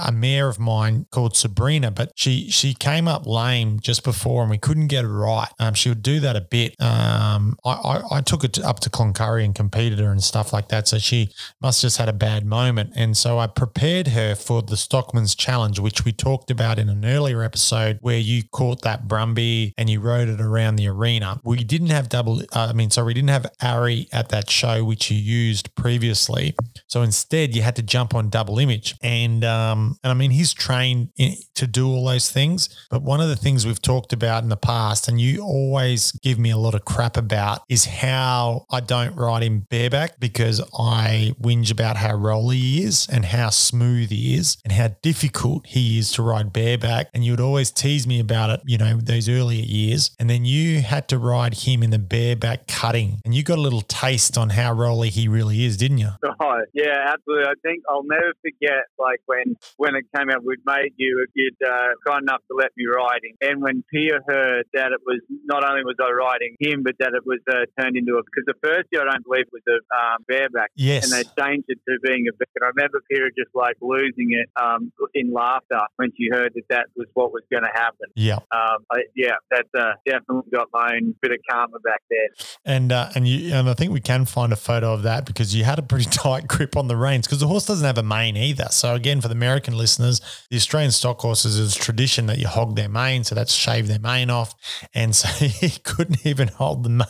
a 0.09 0.13
mare 0.13 0.51
of 0.51 0.59
mine 0.59 1.07
called 1.11 1.37
Sabrina, 1.39 1.91
but 1.91 2.13
she 2.17 2.51
she 2.51 2.75
came 2.75 3.09
up 3.09 3.27
lame 3.27 3.81
just 3.81 4.05
before, 4.05 4.43
and 4.43 4.51
we 4.51 4.59
couldn't 4.59 4.89
get 4.89 5.07
it 5.07 5.09
right. 5.09 5.49
Um, 5.59 5.73
she 5.73 5.89
would 5.89 6.03
do 6.03 6.21
that 6.21 6.37
a 6.37 6.43
bit. 6.43 6.75
Um, 6.79 7.57
I, 7.65 7.71
I, 7.71 8.03
I, 8.19 8.21
took 8.21 8.45
it 8.45 8.59
up 8.59 8.81
to 8.81 8.91
Cloncurry 8.91 9.45
and 9.45 9.55
competed 9.55 9.99
her 10.01 10.11
and 10.11 10.23
stuff 10.23 10.53
like 10.53 10.69
that. 10.69 10.89
So 10.89 10.99
she 10.99 11.31
must 11.61 11.81
just 11.81 11.99
had 11.99 12.09
a 12.09 12.13
bad 12.13 12.45
moment. 12.45 12.93
And 12.97 13.17
so 13.17 13.39
I 13.39 13.47
prepared 13.47 14.09
her 14.09 14.35
for 14.35 14.63
the 14.63 14.77
Stockman's 14.77 15.35
Challenge, 15.35 15.79
which 15.79 16.05
we 16.05 16.13
talked 16.13 16.51
about 16.51 16.79
in 16.79 16.89
an 16.89 17.05
earlier 17.05 17.43
episode 17.43 17.99
where 18.01 18.19
you 18.19 18.43
caught 18.51 18.83
that 18.83 19.07
Brumby 19.07 19.73
and 19.79 19.89
you 19.89 20.01
rode 20.01 20.29
it 20.29 20.41
around 20.41 20.77
the 20.77 20.89
arena. 20.89 21.41
We 21.45 21.63
didn't 21.63 21.91
have 21.91 22.09
double, 22.09 22.41
uh, 22.53 22.69
I 22.71 22.73
mean, 22.73 22.91
sorry, 22.91 23.07
we 23.07 23.15
didn't 23.15 23.31
have 23.31 23.47
Ari 23.63 24.09
at 24.13 24.31
that 24.31 24.51
show, 24.51 24.85
which 24.85 25.11
you 25.11 25.19
used 25.19 25.75
previously. 25.75 26.55
So 26.89 27.03
instead, 27.03 27.55
you 27.55 27.63
had 27.63 27.77
to 27.77 27.83
jump 27.83 28.15
on 28.15 28.29
double 28.29 28.59
image. 28.59 28.97
And, 29.03 29.45
um, 29.45 29.99
and 30.03 30.11
I 30.11 30.15
mean, 30.15 30.33
he's 30.33 30.53
trained 30.53 31.11
in, 31.17 31.37
to 31.55 31.67
do 31.67 31.89
all 31.89 32.07
those 32.07 32.31
things. 32.31 32.69
But 32.91 33.03
one 33.03 33.21
of 33.21 33.29
the 33.29 33.37
things 33.37 33.67
we've 33.67 33.83
talked 33.83 34.13
about 34.13 34.43
in 34.43 34.49
the 34.49 34.57
past, 34.57 35.09
and 35.09 35.21
you 35.21 35.43
always 35.43 36.13
give 36.23 36.39
me 36.39 36.51
a 36.51 36.57
lot 36.57 36.75
of 36.75 36.85
crap 36.85 37.17
about 37.17 37.42
about 37.43 37.63
is 37.69 37.87
how 37.87 38.65
I 38.71 38.81
don't 38.81 39.17
ride 39.17 39.43
him 39.43 39.61
bareback 39.61 40.21
because 40.21 40.61
I 40.79 41.35
whinge 41.41 41.73
about 41.73 41.97
how 41.97 42.15
rolly 42.15 42.59
he 42.59 42.85
is 42.85 43.09
and 43.11 43.25
how 43.25 43.51
smooth 43.51 44.11
he 44.11 44.35
is 44.35 44.59
and 44.65 44.73
how 44.73 44.89
difficult 45.03 45.67
he 45.67 45.99
is 45.99 46.13
to 46.13 46.23
ride 46.23 46.53
bareback. 46.53 47.09
And 47.13 47.25
you 47.25 47.33
would 47.33 47.41
always 47.41 47.71
tease 47.71 48.07
me 48.07 48.21
about 48.21 48.51
it, 48.51 48.61
you 48.65 48.79
know, 48.79 48.99
those 49.03 49.29
earlier 49.29 49.63
years. 49.65 50.15
And 50.19 50.31
then 50.31 50.45
you 50.45 50.83
had 50.83 51.09
to 51.09 51.19
ride 51.19 51.55
him 51.55 51.83
in 51.83 51.91
the 51.91 51.99
bareback 51.99 52.67
cutting 52.69 53.21
and 53.25 53.35
you 53.35 53.43
got 53.43 53.59
a 53.59 53.61
little 53.61 53.83
taste 53.83 54.39
on 54.39 54.51
how 54.51 54.73
rolly 54.73 55.11
he 55.11 55.27
really 55.27 55.65
is, 55.65 55.77
didn't 55.77 55.99
you? 55.99 56.11
Oh, 56.25 56.61
yeah, 56.73 57.13
absolutely. 57.13 57.47
I 57.47 57.55
think 57.63 57.83
I'll 57.89 58.05
never 58.05 58.33
forget, 58.43 58.87
like, 58.99 59.21
when 59.27 59.57
when 59.77 59.95
it 59.95 60.05
came 60.15 60.29
out, 60.31 60.45
we'd 60.45 60.65
made 60.67 60.93
you, 60.97 61.25
if 61.27 61.31
you'd 61.35 61.57
uh, 61.67 61.95
kind 62.07 62.23
enough 62.23 62.43
to 62.51 62.57
let 62.57 62.71
me 62.77 62.85
ride 62.87 63.21
him. 63.23 63.37
And 63.41 63.63
when 63.63 63.85
Pia 63.91 64.21
heard 64.27 64.67
that 64.75 64.93
it 64.93 65.01
was 65.07 65.21
not 65.45 65.65
only 65.65 65.83
was 65.85 65.97
I 66.01 66.11
riding 66.11 66.57
him, 66.61 66.83
but 66.83 66.95
that 66.99 67.13
it 67.15 67.25
was 67.25 67.32
uh, 67.49 67.67
turned 67.81 67.97
into 67.97 68.17
a, 68.17 68.23
because 68.23 68.45
the 68.47 68.59
first 68.63 68.89
year 68.93 69.03
I 69.03 69.13
don't 69.13 69.25
believe 69.25 69.47
was 69.53 69.63
a 69.69 69.79
um, 69.95 70.25
bareback. 70.29 70.71
Yes. 70.77 71.05
And 71.05 71.13
they 71.13 71.29
changed 71.41 71.67
it 71.69 71.79
to 71.89 71.99
being 72.03 72.27
a 72.29 72.37
back. 72.37 72.49
And 72.57 72.65
I 72.65 72.69
remember 72.75 73.03
Pia 73.11 73.29
just 73.37 73.55
like 73.55 73.77
losing 73.81 74.33
it 74.33 74.49
um, 74.61 74.93
in 75.15 75.33
laughter 75.33 75.81
when 75.97 76.13
she 76.17 76.29
heard 76.31 76.53
that 76.55 76.69
that 76.71 76.87
was 76.97 77.07
what 77.15 77.33
was 77.33 77.43
going 77.51 77.63
to 77.63 77.73
happen. 77.73 78.09
Yeah. 78.15 78.37
Um, 78.51 78.85
I, 78.91 79.05
yeah, 79.15 79.37
that's 79.51 79.69
uh, 79.77 79.93
definitely 80.07 80.51
got 80.53 80.69
my 80.73 80.95
own 80.95 81.15
bit 81.21 81.33
of 81.33 81.39
karma 81.51 81.79
back 81.81 82.03
there. 82.11 82.29
And 82.65 82.93
uh, 82.93 83.11
and 83.15 83.27
you 83.27 83.55
and 83.55 83.69
I 83.69 83.75
think 83.75 83.93
we 83.93 84.01
can 84.01 84.25
find 84.25 84.53
a 84.53 84.57
photo 84.57 84.93
of 84.93 85.03
that 85.03 85.27
because 85.27 85.55
you 85.55 85.65
had 85.65 85.79
a 85.79 85.83
pretty 85.83 86.05
tight 86.11 86.47
grip 86.47 86.77
on 86.77 86.89
the 86.89 86.97
reins 86.97 87.27
because 87.27 87.41
the 87.41 87.49
horse 87.49 87.67
doesn't 87.67 87.87
have 87.87 87.99
a 87.99 88.03
mane 88.03 88.37
either. 88.37 88.69
So 88.71 88.95
again, 88.95 89.21
for 89.21 89.29
the 89.29 89.35
American 89.35 89.77
listeners, 89.77 90.21
the 90.51 90.57
Australian 90.57 90.93
stock 90.93 91.21
horses 91.21 91.59
is 91.59 91.75
tradition 91.75 92.27
that 92.27 92.39
you 92.39 92.47
hog 92.47 92.77
their 92.77 92.89
mane, 92.89 93.25
so 93.25 93.35
that's 93.35 93.53
shave 93.53 93.89
their 93.89 93.99
mane 93.99 94.31
off, 94.31 94.55
and 94.95 95.15
so 95.15 95.29
he 95.45 95.79
couldn't 95.81 96.25
even 96.27 96.49
hold 96.49 96.85
the 96.85 96.91
mane. 96.91 97.07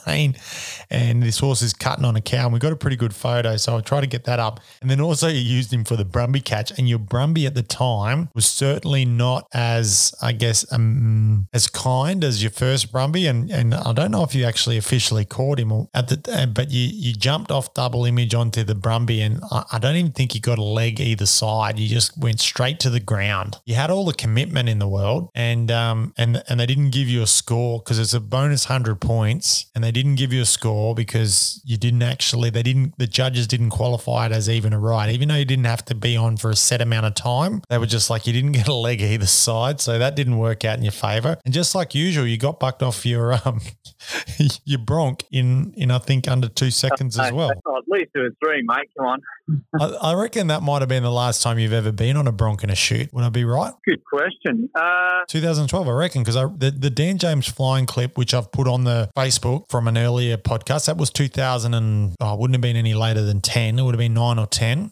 And 0.90 1.22
this 1.22 1.38
horse 1.38 1.62
is 1.62 1.72
cutting 1.72 2.04
on 2.04 2.16
a 2.16 2.20
cow, 2.20 2.44
and 2.44 2.52
we 2.52 2.58
got 2.58 2.72
a 2.72 2.76
pretty 2.76 2.96
good 2.96 3.14
photo, 3.14 3.56
so 3.56 3.74
I'll 3.74 3.82
try 3.82 4.00
to 4.00 4.06
get 4.06 4.24
that 4.24 4.38
up. 4.38 4.60
And 4.80 4.90
then 4.90 5.00
also 5.00 5.28
you 5.28 5.40
used 5.40 5.72
him 5.72 5.84
for 5.84 5.96
the 5.96 6.04
Brumby 6.04 6.44
catch, 6.44 6.70
and 6.78 6.88
your 6.88 6.98
Brumby 6.98 7.46
at 7.46 7.54
the 7.54 7.62
time 7.62 8.28
was 8.34 8.46
certainly 8.46 9.04
not 9.04 9.46
as 9.52 10.14
I 10.20 10.32
guess 10.32 10.70
um, 10.72 11.48
as 11.52 11.68
kind 11.68 12.24
as 12.24 12.42
your 12.42 12.50
first 12.50 12.92
Brumby, 12.92 13.28
and 13.28 13.50
and 13.50 13.74
I 13.74 13.92
don't 13.92 14.10
know 14.10 14.24
if 14.24 14.34
you 14.34 14.44
actually 14.44 14.76
officially 14.76 15.24
caught 15.24 15.58
him 15.58 15.72
at 15.94 16.08
the, 16.08 16.20
uh, 16.30 16.46
but 16.46 16.70
you 16.70 16.88
you 16.92 17.12
jumped 17.14 17.50
off 17.50 17.72
double 17.74 18.04
image 18.04 18.34
onto 18.34 18.64
the 18.64 18.74
Brumby, 18.74 19.20
and 19.20 19.40
I, 19.50 19.64
I 19.72 19.78
don't 19.78 19.96
even 19.96 20.12
think 20.12 20.34
you 20.34 20.40
got 20.40 20.58
a 20.58 20.62
leg 20.62 21.00
either 21.00 21.26
side. 21.26 21.78
You 21.78 21.88
just 21.88 22.18
went 22.18 22.40
straight 22.40 22.80
to 22.80 22.90
the 22.90 23.00
ground. 23.00 23.58
You 23.64 23.76
had 23.76 23.90
all 23.90 24.04
the 24.04 24.14
commitment 24.14 24.68
in 24.68 24.78
the 24.78 24.88
world, 24.88 25.30
and 25.34 25.70
um 25.70 26.12
and 26.18 26.42
and 26.48 26.60
they 26.60 26.66
didn't 26.66 26.90
give 26.90 27.08
you 27.08 27.22
a 27.22 27.26
score 27.26 27.78
because 27.78 27.98
it's 27.98 28.14
a 28.14 28.20
bonus 28.20 28.64
hundred 28.64 29.00
points, 29.00 29.66
and 29.74 29.82
they 29.82 29.90
didn't 29.90 30.01
give 30.16 30.32
you 30.32 30.42
a 30.42 30.46
score 30.46 30.94
because 30.94 31.61
you 31.64 31.76
didn't 31.76 32.03
actually 32.03 32.50
they 32.50 32.62
didn't 32.62 32.96
the 32.98 33.07
judges 33.07 33.46
didn't 33.46 33.70
qualify 33.70 34.26
it 34.26 34.32
as 34.32 34.48
even 34.48 34.72
a 34.72 34.78
ride, 34.78 35.11
even 35.11 35.28
though 35.28 35.36
you 35.36 35.44
didn't 35.44 35.66
have 35.66 35.84
to 35.86 35.94
be 35.94 36.16
on 36.16 36.36
for 36.36 36.50
a 36.50 36.57
set 36.57 36.80
amount 36.80 37.07
of 37.07 37.14
time. 37.14 37.62
They 37.68 37.78
were 37.78 37.86
just 37.86 38.11
like 38.11 38.26
you 38.26 38.32
didn't 38.32 38.53
get 38.53 38.68
a 38.68 38.74
leg 38.74 39.00
either 39.00 39.26
side, 39.26 39.80
so 39.80 39.98
that 39.98 40.16
didn't 40.16 40.38
work 40.38 40.64
out 40.64 40.78
in 40.78 40.82
your 40.84 40.92
favor. 40.92 41.38
And 41.44 41.55
just 41.55 41.74
like 41.74 41.94
usual, 41.94 42.26
you 42.26 42.38
got 42.38 42.61
bucked 42.61 42.82
off 42.82 43.07
your 43.07 43.34
um 43.44 43.61
your 44.64 44.80
bronc 44.80 45.24
in 45.30 45.72
in 45.76 45.90
I 45.90 45.98
think 45.98 46.28
under 46.28 46.48
two 46.48 46.70
seconds 46.70 47.18
as 47.18 47.32
well. 47.32 47.50
At 47.50 47.88
least 47.88 48.11
two 48.14 48.22
or 48.22 48.30
three, 48.42 48.62
mate. 48.62 48.88
Come 48.96 49.07
on. 49.07 49.20
I, 49.80 50.11
I 50.11 50.14
reckon 50.14 50.46
that 50.48 50.62
might 50.62 50.82
have 50.82 50.88
been 50.88 51.03
the 51.03 51.11
last 51.11 51.42
time 51.42 51.59
you've 51.59 51.72
ever 51.72 51.92
been 51.92 52.16
on 52.16 52.26
a 52.26 52.32
bronc 52.32 52.62
in 52.62 52.70
a 52.70 52.74
chute. 52.74 53.12
Would 53.12 53.24
I 53.24 53.28
be 53.28 53.44
right? 53.44 53.72
Good 53.84 54.03
question. 54.05 54.68
Uh, 54.74 55.20
2012, 55.28 55.88
I 55.88 55.90
reckon, 55.92 56.22
because 56.22 56.34
the, 56.34 56.70
the 56.70 56.90
Dan 56.90 57.18
James 57.18 57.48
flying 57.48 57.86
clip, 57.86 58.16
which 58.16 58.34
I've 58.34 58.50
put 58.53 58.66
on 58.68 58.84
the 58.84 59.11
Facebook 59.16 59.68
from 59.70 59.88
an 59.88 59.91
earlier 59.97 60.36
podcast, 60.36 60.86
that 60.86 60.97
was 60.97 61.11
2000 61.11 61.74
and 61.74 62.14
oh, 62.20 62.36
wouldn't 62.36 62.55
have 62.55 62.61
been 62.62 62.76
any 62.76 62.95
later 62.95 63.22
than 63.22 63.40
10. 63.40 63.78
It 63.78 63.82
would 63.82 63.95
have 63.95 63.99
been 63.99 64.14
nine 64.14 64.38
or 64.38 64.47
10. 64.47 64.90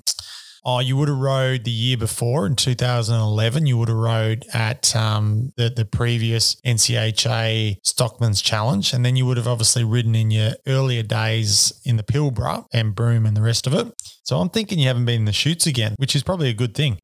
Oh, 0.64 0.78
you 0.80 0.96
would 0.98 1.08
have 1.08 1.16
rode 1.16 1.64
the 1.64 1.70
year 1.70 1.96
before 1.96 2.46
in 2.46 2.54
2011. 2.54 3.66
You 3.66 3.78
would 3.78 3.88
have 3.88 3.96
rode 3.96 4.44
at 4.52 4.94
um, 4.94 5.52
the 5.56 5.70
the 5.70 5.86
previous 5.86 6.56
NCHA 6.66 7.78
Stockman's 7.82 8.42
Challenge, 8.42 8.92
and 8.92 9.04
then 9.04 9.16
you 9.16 9.24
would 9.24 9.38
have 9.38 9.48
obviously 9.48 9.84
ridden 9.84 10.14
in 10.14 10.30
your 10.30 10.52
earlier 10.66 11.02
days 11.02 11.72
in 11.84 11.96
the 11.96 12.02
Pilbara 12.02 12.66
and 12.74 12.94
Broome 12.94 13.24
and 13.24 13.34
the 13.36 13.42
rest 13.42 13.66
of 13.66 13.72
it. 13.72 13.90
So 14.22 14.38
I'm 14.38 14.50
thinking 14.50 14.78
you 14.78 14.88
haven't 14.88 15.06
been 15.06 15.20
in 15.20 15.24
the 15.24 15.32
chutes 15.32 15.66
again, 15.66 15.94
which 15.96 16.14
is 16.14 16.22
probably 16.22 16.50
a 16.50 16.54
good 16.54 16.74
thing. 16.74 16.98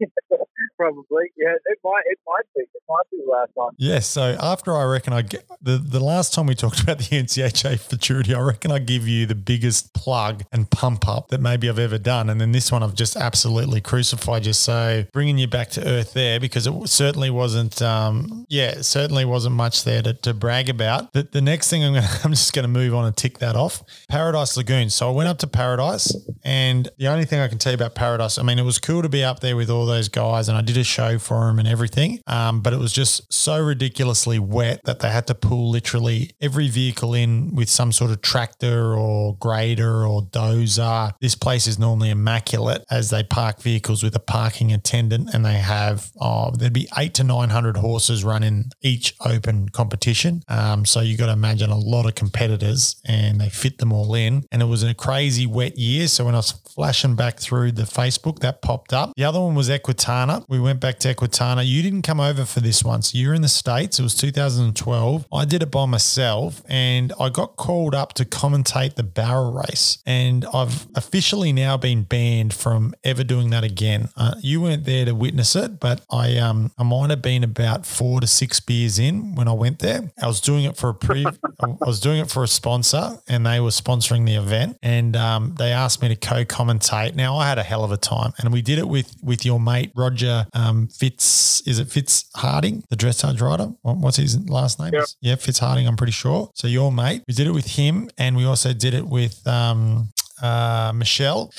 Probably. 0.76 1.24
Yeah, 1.36 1.54
it 1.64 1.78
might. 1.84 2.02
It 2.06 2.18
might 2.26 2.44
be. 2.54 2.62
It 2.62 2.82
might 2.88 3.10
be 3.10 3.18
the 3.24 3.30
last 3.30 3.50
time. 3.54 3.74
Yes. 3.78 4.06
So 4.06 4.36
after 4.40 4.76
I 4.76 4.84
reckon 4.84 5.12
I 5.12 5.22
get 5.22 5.46
the, 5.60 5.78
the 5.78 6.00
last 6.00 6.34
time 6.34 6.46
we 6.46 6.54
talked 6.54 6.80
about 6.82 6.98
the 6.98 7.04
NCHA 7.04 7.80
futurity, 7.80 8.34
I 8.34 8.40
reckon 8.40 8.70
I 8.70 8.78
give 8.78 9.08
you 9.08 9.26
the 9.26 9.34
biggest 9.34 9.94
plug 9.94 10.44
and 10.52 10.70
pump 10.70 11.08
up 11.08 11.28
that 11.28 11.40
maybe 11.40 11.68
I've 11.68 11.78
ever 11.78 11.98
done. 11.98 12.30
And 12.30 12.40
then 12.40 12.52
this 12.52 12.70
one 12.70 12.82
I've 12.82 12.94
just 12.94 13.16
absolutely 13.16 13.80
crucified 13.80 14.46
you. 14.46 14.52
So 14.52 15.04
bringing 15.12 15.38
you 15.38 15.46
back 15.46 15.70
to 15.70 15.86
earth 15.86 16.12
there 16.12 16.38
because 16.40 16.66
it 16.66 16.88
certainly 16.88 17.30
wasn't, 17.30 17.80
um, 17.82 18.46
yeah, 18.48 18.80
certainly 18.82 19.24
wasn't 19.24 19.54
much 19.54 19.84
there 19.84 20.02
to, 20.02 20.14
to 20.14 20.34
brag 20.34 20.68
about. 20.68 21.12
The, 21.12 21.24
the 21.24 21.40
next 21.40 21.70
thing 21.70 21.84
I'm 21.84 21.94
to, 21.94 22.20
I'm 22.24 22.30
just 22.30 22.52
going 22.52 22.64
to 22.64 22.68
move 22.68 22.94
on 22.94 23.04
and 23.04 23.16
tick 23.16 23.38
that 23.38 23.56
off. 23.56 23.82
Paradise 24.08 24.56
Lagoon. 24.56 24.90
So 24.90 25.08
I 25.08 25.12
went 25.12 25.28
up 25.28 25.38
to 25.38 25.46
Paradise 25.46 26.14
and 26.44 26.88
the 26.98 27.08
only 27.08 27.24
thing 27.24 27.40
I 27.40 27.48
can 27.48 27.58
tell 27.58 27.72
you 27.72 27.76
about 27.76 27.94
Paradise, 27.94 28.38
I 28.38 28.42
mean, 28.42 28.58
it 28.58 28.64
was 28.64 28.78
cool 28.78 29.02
to 29.02 29.08
be 29.08 29.24
up 29.24 29.40
there 29.40 29.56
with 29.56 29.70
all 29.70 29.86
those 29.86 30.08
guys 30.08 30.48
and 30.48 30.56
I 30.56 30.62
did 30.66 30.76
a 30.76 30.84
show 30.84 31.18
for 31.18 31.48
him 31.48 31.58
and 31.58 31.68
everything. 31.68 32.20
Um, 32.26 32.60
but 32.60 32.72
it 32.72 32.78
was 32.78 32.92
just 32.92 33.32
so 33.32 33.60
ridiculously 33.62 34.38
wet 34.38 34.80
that 34.84 35.00
they 35.00 35.10
had 35.10 35.26
to 35.28 35.34
pull 35.34 35.70
literally 35.70 36.32
every 36.40 36.68
vehicle 36.68 37.14
in 37.14 37.54
with 37.54 37.68
some 37.68 37.92
sort 37.92 38.10
of 38.10 38.20
tractor 38.20 38.94
or 38.94 39.36
grader 39.36 40.06
or 40.06 40.22
dozer. 40.22 41.12
This 41.20 41.34
place 41.34 41.66
is 41.66 41.78
normally 41.78 42.10
immaculate 42.10 42.84
as 42.90 43.10
they 43.10 43.22
park 43.22 43.60
vehicles 43.60 44.02
with 44.02 44.14
a 44.14 44.20
parking 44.20 44.72
attendant 44.72 45.32
and 45.32 45.44
they 45.44 45.54
have, 45.54 46.10
oh, 46.20 46.50
there'd 46.50 46.72
be 46.72 46.88
eight 46.98 47.14
to 47.14 47.24
900 47.24 47.76
horses 47.76 48.24
running 48.24 48.70
each 48.82 49.14
open 49.24 49.68
competition. 49.68 50.42
Um, 50.48 50.84
so 50.84 51.00
you 51.00 51.16
got 51.16 51.26
to 51.26 51.32
imagine 51.32 51.70
a 51.70 51.78
lot 51.78 52.06
of 52.06 52.14
competitors 52.14 53.00
and 53.04 53.40
they 53.40 53.48
fit 53.48 53.78
them 53.78 53.92
all 53.92 54.14
in. 54.14 54.44
And 54.50 54.62
it 54.62 54.66
was 54.66 54.82
a 54.82 54.94
crazy 54.94 55.46
wet 55.46 55.78
year. 55.78 56.08
So 56.08 56.24
when 56.24 56.34
I 56.34 56.38
was 56.38 56.52
flashing 56.52 57.16
back 57.16 57.38
through 57.38 57.72
the 57.72 57.82
Facebook, 57.82 58.40
that 58.40 58.62
popped 58.62 58.92
up. 58.92 59.12
The 59.16 59.24
other 59.24 59.40
one 59.40 59.54
was 59.54 59.68
Equitana. 59.68 60.44
We 60.48 60.55
went 60.59 60.80
back 60.80 60.98
to 61.00 61.14
Equitana. 61.14 61.66
You 61.66 61.82
didn't 61.82 62.02
come 62.02 62.20
over 62.20 62.44
for 62.44 62.61
this 62.61 62.84
one. 62.84 63.02
So 63.02 63.18
you're 63.18 63.34
in 63.34 63.42
the 63.42 63.48
States. 63.48 63.98
It 63.98 64.02
was 64.02 64.14
2012. 64.14 65.26
I 65.32 65.44
did 65.44 65.62
it 65.62 65.70
by 65.70 65.86
myself 65.86 66.62
and 66.68 67.12
I 67.18 67.28
got 67.28 67.57
called 67.57 67.94
up 67.94 68.12
to 68.14 68.24
commentate 68.24 68.94
the 68.94 69.02
barrel 69.02 69.52
race. 69.52 69.98
And 70.07 70.44
I've 70.52 70.86
officially 70.94 71.52
now 71.52 71.76
been 71.76 72.02
banned 72.02 72.54
from 72.54 72.94
ever 73.04 73.24
doing 73.24 73.50
that 73.50 73.64
again. 73.64 74.09
Uh, 74.16 74.34
you 74.40 74.61
weren't 74.61 74.84
there 74.84 75.04
to 75.04 75.14
witness 75.14 75.57
it, 75.57 75.80
but 75.80 76.02
I 76.11 76.36
um 76.38 76.72
I 76.78 76.82
might 76.82 77.11
have 77.11 77.22
been 77.22 77.44
about 77.44 77.86
four 77.86 78.20
to 78.20 78.26
six 78.26 78.61
beers 78.61 78.98
in 78.98 79.34
when 79.34 79.48
I 79.48 79.52
went 79.52 79.80
there. 79.80 80.11
I 80.20 80.26
was 80.26 80.40
doing 80.40 80.64
it 80.64 80.76
for 80.76 80.88
a 80.90 80.94
pre 80.94 81.26
I 81.61 81.66
was 81.80 82.00
doing 82.00 82.20
it 82.20 82.30
for 82.30 82.42
a 82.42 82.48
sponsor 82.48 83.18
and 83.28 83.46
they 83.46 83.61
were 83.61 83.70
sponsoring 83.70 84.26
the 84.26 84.34
event 84.34 84.78
and 84.82 85.16
um, 85.16 85.54
they 85.59 85.72
asked 85.72 86.02
me 86.02 86.09
to 86.09 86.16
co-commentate. 86.16 87.14
Now 87.14 87.36
I 87.36 87.48
had 87.48 87.59
a 87.59 87.62
hell 87.62 87.84
of 87.84 87.92
a 87.92 87.96
time 87.96 88.32
and 88.38 88.52
we 88.52 88.62
did 88.62 88.78
it 88.78 88.88
with 88.88 89.14
with 89.22 89.44
your 89.44 89.61
mate 89.61 89.92
Roger 89.94 90.45
um, 90.55 90.88
Fitz 90.88 91.62
is 91.66 91.78
it 91.78 91.88
Fitzhardinge, 91.88 92.84
the 92.88 92.97
dressage 92.97 93.40
rider? 93.40 93.66
What's 93.82 94.16
his 94.16 94.49
last 94.49 94.78
name? 94.78 94.92
Yep. 94.92 95.05
Yeah, 95.20 95.34
Fitzhardinge, 95.34 95.86
I'm 95.86 95.97
pretty 95.97 96.12
sure. 96.12 96.51
So 96.55 96.68
your 96.68 96.92
mate. 96.92 97.22
We 97.26 97.34
did 97.34 97.47
it 97.47 97.53
with 97.53 97.66
him 97.66 98.11
and 98.18 98.36
we 98.36 98.44
also 98.44 98.72
did 98.72 98.94
it 98.94 99.07
with 99.07 99.47
um, 99.47 100.12
uh, 100.43 100.93
Michelle 100.95 101.53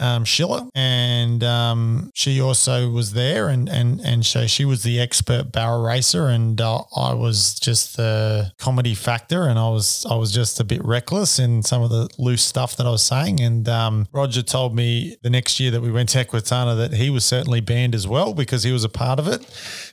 um, 0.00 0.24
Schiller, 0.24 0.66
and 0.74 1.44
um, 1.44 2.10
she 2.14 2.40
also 2.40 2.90
was 2.90 3.12
there, 3.12 3.48
and 3.48 3.68
and 3.68 4.00
and 4.00 4.24
so 4.24 4.46
she 4.46 4.64
was 4.64 4.82
the 4.82 4.98
expert 4.98 5.52
barrel 5.52 5.82
racer, 5.82 6.26
and 6.26 6.60
uh, 6.60 6.82
I 6.96 7.12
was 7.12 7.54
just 7.60 7.96
the 7.96 8.52
comedy 8.58 8.94
factor, 8.94 9.46
and 9.46 9.58
I 9.58 9.68
was 9.68 10.06
I 10.08 10.14
was 10.14 10.32
just 10.32 10.58
a 10.58 10.64
bit 10.64 10.82
reckless 10.84 11.38
in 11.38 11.62
some 11.62 11.82
of 11.82 11.90
the 11.90 12.08
loose 12.18 12.42
stuff 12.42 12.76
that 12.76 12.86
I 12.86 12.90
was 12.90 13.02
saying, 13.02 13.40
and 13.40 13.68
um, 13.68 14.06
Roger 14.12 14.42
told 14.42 14.74
me 14.74 15.16
the 15.22 15.30
next 15.30 15.60
year 15.60 15.70
that 15.70 15.82
we 15.82 15.92
went 15.92 16.08
to 16.10 16.24
Equitana 16.24 16.76
that 16.76 16.94
he 16.94 17.10
was 17.10 17.24
certainly 17.24 17.60
banned 17.60 17.94
as 17.94 18.08
well 18.08 18.32
because 18.32 18.62
he 18.62 18.72
was 18.72 18.84
a 18.84 18.88
part 18.88 19.18
of 19.18 19.28
it. 19.28 19.44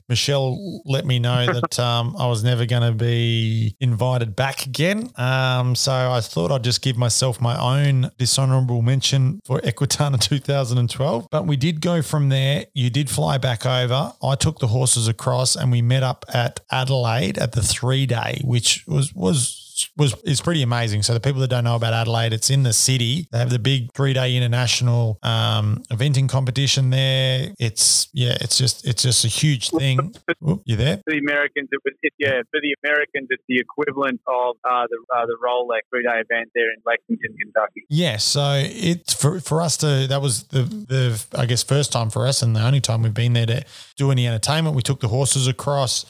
Michelle 0.10 0.82
let 0.86 1.06
me 1.06 1.20
know 1.20 1.46
that 1.54 1.80
um, 1.80 2.16
I 2.18 2.28
was 2.28 2.44
never 2.44 2.66
going 2.66 2.84
to 2.84 2.92
be 2.92 3.76
invited 3.80 4.36
back 4.36 4.66
again. 4.66 5.10
Um, 5.16 5.76
so 5.76 5.92
I 5.92 6.22
thought 6.22 6.52
I'd 6.52 6.64
just 6.64 6.82
give 6.82 6.98
myself 6.98 7.42
my 7.42 7.58
own 7.60 8.12
dishonorable 8.18 8.82
mention 8.82 9.40
for 9.46 9.60
Equitana 9.62 10.20
2012. 10.22 11.28
But 11.32 11.46
we 11.46 11.58
did 11.58 11.82
go 11.82 12.02
from 12.02 12.30
there. 12.30 12.66
You 12.74 12.90
did 12.90 13.10
fly 13.10 13.38
back 13.38 13.66
over. 13.66 14.14
I 14.24 14.36
took 14.36 14.60
the 14.60 14.68
horses 14.68 15.08
across 15.08 15.56
and 15.56 15.72
we 15.72 15.82
met 15.82 16.04
up 16.04 16.26
at 16.34 16.60
Adelaide 16.72 17.38
at 17.38 17.54
the 17.54 17.62
three 17.62 18.06
day, 18.06 18.42
which 18.44 18.86
was 18.88 19.14
was 19.14 19.67
was 19.98 20.16
is 20.24 20.42
pretty 20.42 20.62
amazing. 20.62 21.04
So 21.04 21.14
the 21.14 21.20
people 21.20 21.42
that 21.42 21.50
don't 21.50 21.64
know 21.64 21.76
about 21.76 21.94
Adelaide, 21.94 22.34
it's 22.34 22.50
in 22.50 22.64
the 22.64 22.74
city. 22.74 23.28
They 23.32 23.38
have 23.38 23.50
the 23.50 23.60
big 23.60 23.92
three 23.94 24.14
day 24.14 24.36
international 24.36 25.20
um, 25.24 25.84
eventing 25.92 26.30
competition 26.30 26.90
there. 26.90 27.54
It's 27.60 28.10
yeah, 28.14 28.38
it's 28.42 28.58
just 28.58 28.86
it's 28.88 29.04
just 29.04 29.26
a 29.26 29.28
huge 29.28 29.70
thing. 29.70 30.14
Oop, 30.48 30.62
you 30.66 30.76
there? 30.76 30.98
For 30.98 31.12
the 31.12 31.20
Americans, 31.20 31.70
it 31.72 31.80
was 31.84 31.94
it, 32.02 32.14
yeah. 32.18 32.42
For 32.52 32.60
the 32.62 32.76
Americans, 32.84 33.28
it's 33.30 33.44
the 33.48 33.60
equivalent 33.60 34.22
of 34.28 34.56
uh, 34.64 34.88
the 34.90 34.98
uh, 35.16 35.26
the 35.26 35.38
Rolex 35.44 35.82
three 35.90 36.04
day 36.04 36.20
event 36.20 36.52
there 36.56 36.72
in 36.72 36.82
Lexington, 36.86 37.36
Kentucky. 37.42 37.86
Yeah, 37.90 38.18
so 38.18 38.62
it 38.64 39.12
for 39.12 39.40
for 39.40 39.62
us 39.62 39.78
to 39.78 40.08
that 40.08 40.22
was 40.22 40.44
the 40.46 40.64
the 40.64 41.26
I 41.38 41.46
guess 41.46 41.64
first 41.64 41.92
time 41.92 42.10
for 42.10 42.28
us 42.28 42.42
and 42.42 42.56
the 42.56 42.66
only 42.66 42.82
time 42.82 43.04
we've 43.04 43.14
been 43.14 43.34
there 43.34 43.46
to 43.46 43.66
do 43.96 44.12
any 44.12 44.28
entertainment. 44.28 44.76
We 44.76 44.82
took 44.82 45.00
the 45.00 45.08
horses 45.08 45.48
across. 45.48 46.06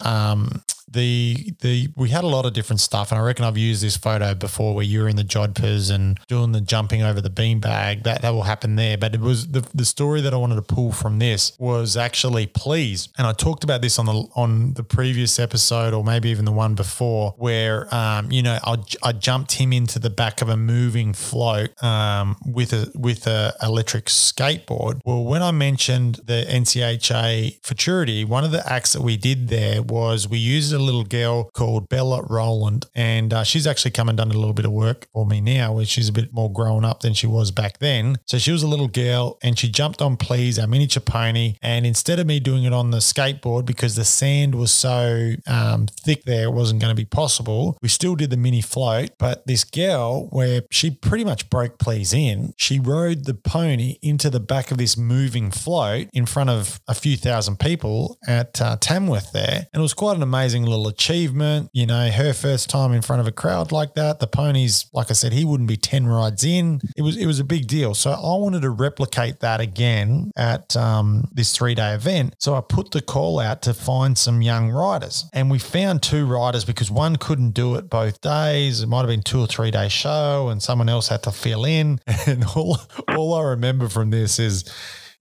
Um, 0.00 0.62
the 0.92 1.54
the 1.60 1.88
we 1.96 2.10
had 2.10 2.24
a 2.24 2.28
lot 2.28 2.46
of 2.46 2.52
different 2.52 2.80
stuff, 2.80 3.10
and 3.10 3.20
I 3.20 3.24
reckon 3.24 3.44
I've 3.44 3.58
used 3.58 3.82
this 3.82 3.96
photo 3.96 4.34
before 4.34 4.74
where 4.74 4.84
you're 4.84 5.08
in 5.08 5.16
the 5.16 5.24
jodhpurs 5.24 5.90
and 5.90 6.18
doing 6.28 6.52
the 6.52 6.60
jumping 6.60 7.02
over 7.02 7.20
the 7.20 7.30
beanbag. 7.30 8.04
That 8.04 8.22
that 8.22 8.30
will 8.30 8.42
happen 8.42 8.76
there. 8.76 8.98
But 8.98 9.14
it 9.14 9.20
was 9.20 9.48
the 9.48 9.66
the 9.74 9.84
story 9.84 10.20
that 10.20 10.34
I 10.34 10.36
wanted 10.36 10.56
to 10.56 10.62
pull 10.62 10.92
from 10.92 11.18
this 11.18 11.52
was 11.58 11.96
actually 11.96 12.46
please, 12.46 13.08
and 13.18 13.26
I 13.26 13.32
talked 13.32 13.64
about 13.64 13.82
this 13.82 13.98
on 13.98 14.06
the 14.06 14.24
on 14.34 14.74
the 14.74 14.82
previous 14.84 15.38
episode 15.38 15.94
or 15.94 16.04
maybe 16.04 16.28
even 16.30 16.44
the 16.44 16.52
one 16.52 16.74
before, 16.74 17.34
where 17.38 17.92
um 17.94 18.30
you 18.30 18.42
know 18.42 18.58
I 18.64 18.76
I 19.02 19.12
jumped 19.12 19.52
him 19.52 19.72
into 19.72 19.98
the 19.98 20.10
back 20.10 20.42
of 20.42 20.48
a 20.48 20.56
moving 20.56 21.12
float 21.12 21.70
um 21.82 22.36
with 22.46 22.72
a 22.72 22.90
with 22.94 23.26
a 23.26 23.54
electric 23.62 24.06
skateboard. 24.06 25.00
Well, 25.04 25.24
when 25.24 25.42
I 25.42 25.50
mentioned 25.50 26.20
the 26.24 26.44
NCHA 26.48 27.64
futurity, 27.64 28.24
one 28.24 28.44
of 28.44 28.50
the 28.50 28.70
acts 28.70 28.92
that 28.92 29.02
we 29.02 29.16
did 29.16 29.48
there 29.48 29.82
was 29.82 30.28
we 30.28 30.38
used 30.38 30.72
a 30.72 30.81
little 30.82 31.04
girl 31.04 31.50
called 31.54 31.88
Bella 31.88 32.22
Rowland, 32.28 32.86
and 32.94 33.32
uh, 33.32 33.44
she's 33.44 33.66
actually 33.66 33.92
come 33.92 34.08
and 34.08 34.18
done 34.18 34.30
a 34.30 34.34
little 34.34 34.52
bit 34.52 34.64
of 34.64 34.72
work 34.72 35.06
for 35.12 35.26
me 35.26 35.40
now, 35.40 35.72
where 35.72 35.84
she's 35.84 36.08
a 36.08 36.12
bit 36.12 36.32
more 36.32 36.52
grown 36.52 36.84
up 36.84 37.00
than 37.00 37.14
she 37.14 37.26
was 37.26 37.50
back 37.50 37.78
then. 37.78 38.16
So 38.26 38.38
she 38.38 38.52
was 38.52 38.62
a 38.62 38.68
little 38.68 38.88
girl, 38.88 39.38
and 39.42 39.58
she 39.58 39.68
jumped 39.68 40.02
on 40.02 40.16
Please, 40.16 40.58
our 40.58 40.66
miniature 40.66 41.02
pony, 41.02 41.56
and 41.62 41.86
instead 41.86 42.18
of 42.18 42.26
me 42.26 42.40
doing 42.40 42.64
it 42.64 42.72
on 42.72 42.90
the 42.90 42.98
skateboard 42.98 43.64
because 43.66 43.96
the 43.96 44.04
sand 44.04 44.54
was 44.54 44.70
so 44.70 45.32
um, 45.46 45.86
thick 45.86 46.24
there, 46.24 46.44
it 46.44 46.52
wasn't 46.52 46.80
going 46.80 46.94
to 46.94 47.00
be 47.00 47.04
possible. 47.04 47.76
We 47.82 47.88
still 47.88 48.14
did 48.14 48.30
the 48.30 48.36
mini 48.36 48.60
float, 48.60 49.10
but 49.18 49.46
this 49.46 49.64
girl, 49.64 50.28
where 50.30 50.62
she 50.70 50.90
pretty 50.90 51.24
much 51.24 51.50
broke 51.50 51.78
Please 51.78 52.12
in, 52.12 52.54
she 52.56 52.78
rode 52.78 53.24
the 53.24 53.34
pony 53.34 53.96
into 54.02 54.30
the 54.30 54.40
back 54.40 54.70
of 54.70 54.78
this 54.78 54.96
moving 54.96 55.50
float 55.50 56.08
in 56.12 56.26
front 56.26 56.50
of 56.50 56.80
a 56.88 56.94
few 56.94 57.16
thousand 57.16 57.58
people 57.58 58.18
at 58.26 58.60
uh, 58.60 58.76
Tamworth 58.80 59.32
there, 59.32 59.66
and 59.72 59.80
it 59.80 59.82
was 59.82 59.94
quite 59.94 60.16
an 60.16 60.22
amazing 60.22 60.64
little 60.72 60.88
achievement. 60.88 61.70
You 61.72 61.86
know, 61.86 62.10
her 62.10 62.32
first 62.32 62.70
time 62.70 62.92
in 62.92 63.02
front 63.02 63.20
of 63.20 63.26
a 63.26 63.32
crowd 63.32 63.72
like 63.72 63.94
that. 63.94 64.20
The 64.20 64.26
ponies, 64.26 64.86
like 64.92 65.10
I 65.10 65.14
said, 65.14 65.32
he 65.32 65.44
wouldn't 65.44 65.68
be 65.68 65.76
ten 65.76 66.06
rides 66.06 66.44
in. 66.44 66.80
It 66.96 67.02
was 67.02 67.16
it 67.16 67.26
was 67.26 67.40
a 67.40 67.44
big 67.44 67.66
deal. 67.66 67.94
So 67.94 68.10
I 68.10 68.36
wanted 68.36 68.62
to 68.62 68.70
replicate 68.70 69.40
that 69.40 69.60
again 69.60 70.32
at 70.36 70.76
um, 70.76 71.28
this 71.32 71.56
three 71.56 71.74
day 71.74 71.94
event. 71.94 72.34
So 72.38 72.54
I 72.54 72.60
put 72.60 72.90
the 72.90 73.00
call 73.00 73.38
out 73.38 73.62
to 73.62 73.74
find 73.74 74.16
some 74.16 74.42
young 74.42 74.70
riders, 74.70 75.28
and 75.32 75.50
we 75.50 75.58
found 75.58 76.02
two 76.02 76.26
riders 76.26 76.64
because 76.64 76.90
one 76.90 77.16
couldn't 77.16 77.50
do 77.50 77.76
it 77.76 77.90
both 77.90 78.20
days. 78.20 78.82
It 78.82 78.88
might 78.88 79.00
have 79.00 79.08
been 79.08 79.22
two 79.22 79.40
or 79.40 79.46
three 79.46 79.70
day 79.70 79.88
show, 79.88 80.48
and 80.48 80.62
someone 80.62 80.88
else 80.88 81.08
had 81.08 81.22
to 81.24 81.32
fill 81.32 81.64
in. 81.64 82.00
And 82.24 82.44
all 82.54 82.78
all 83.08 83.34
I 83.34 83.42
remember 83.42 83.88
from 83.88 84.10
this 84.10 84.38
is 84.38 84.64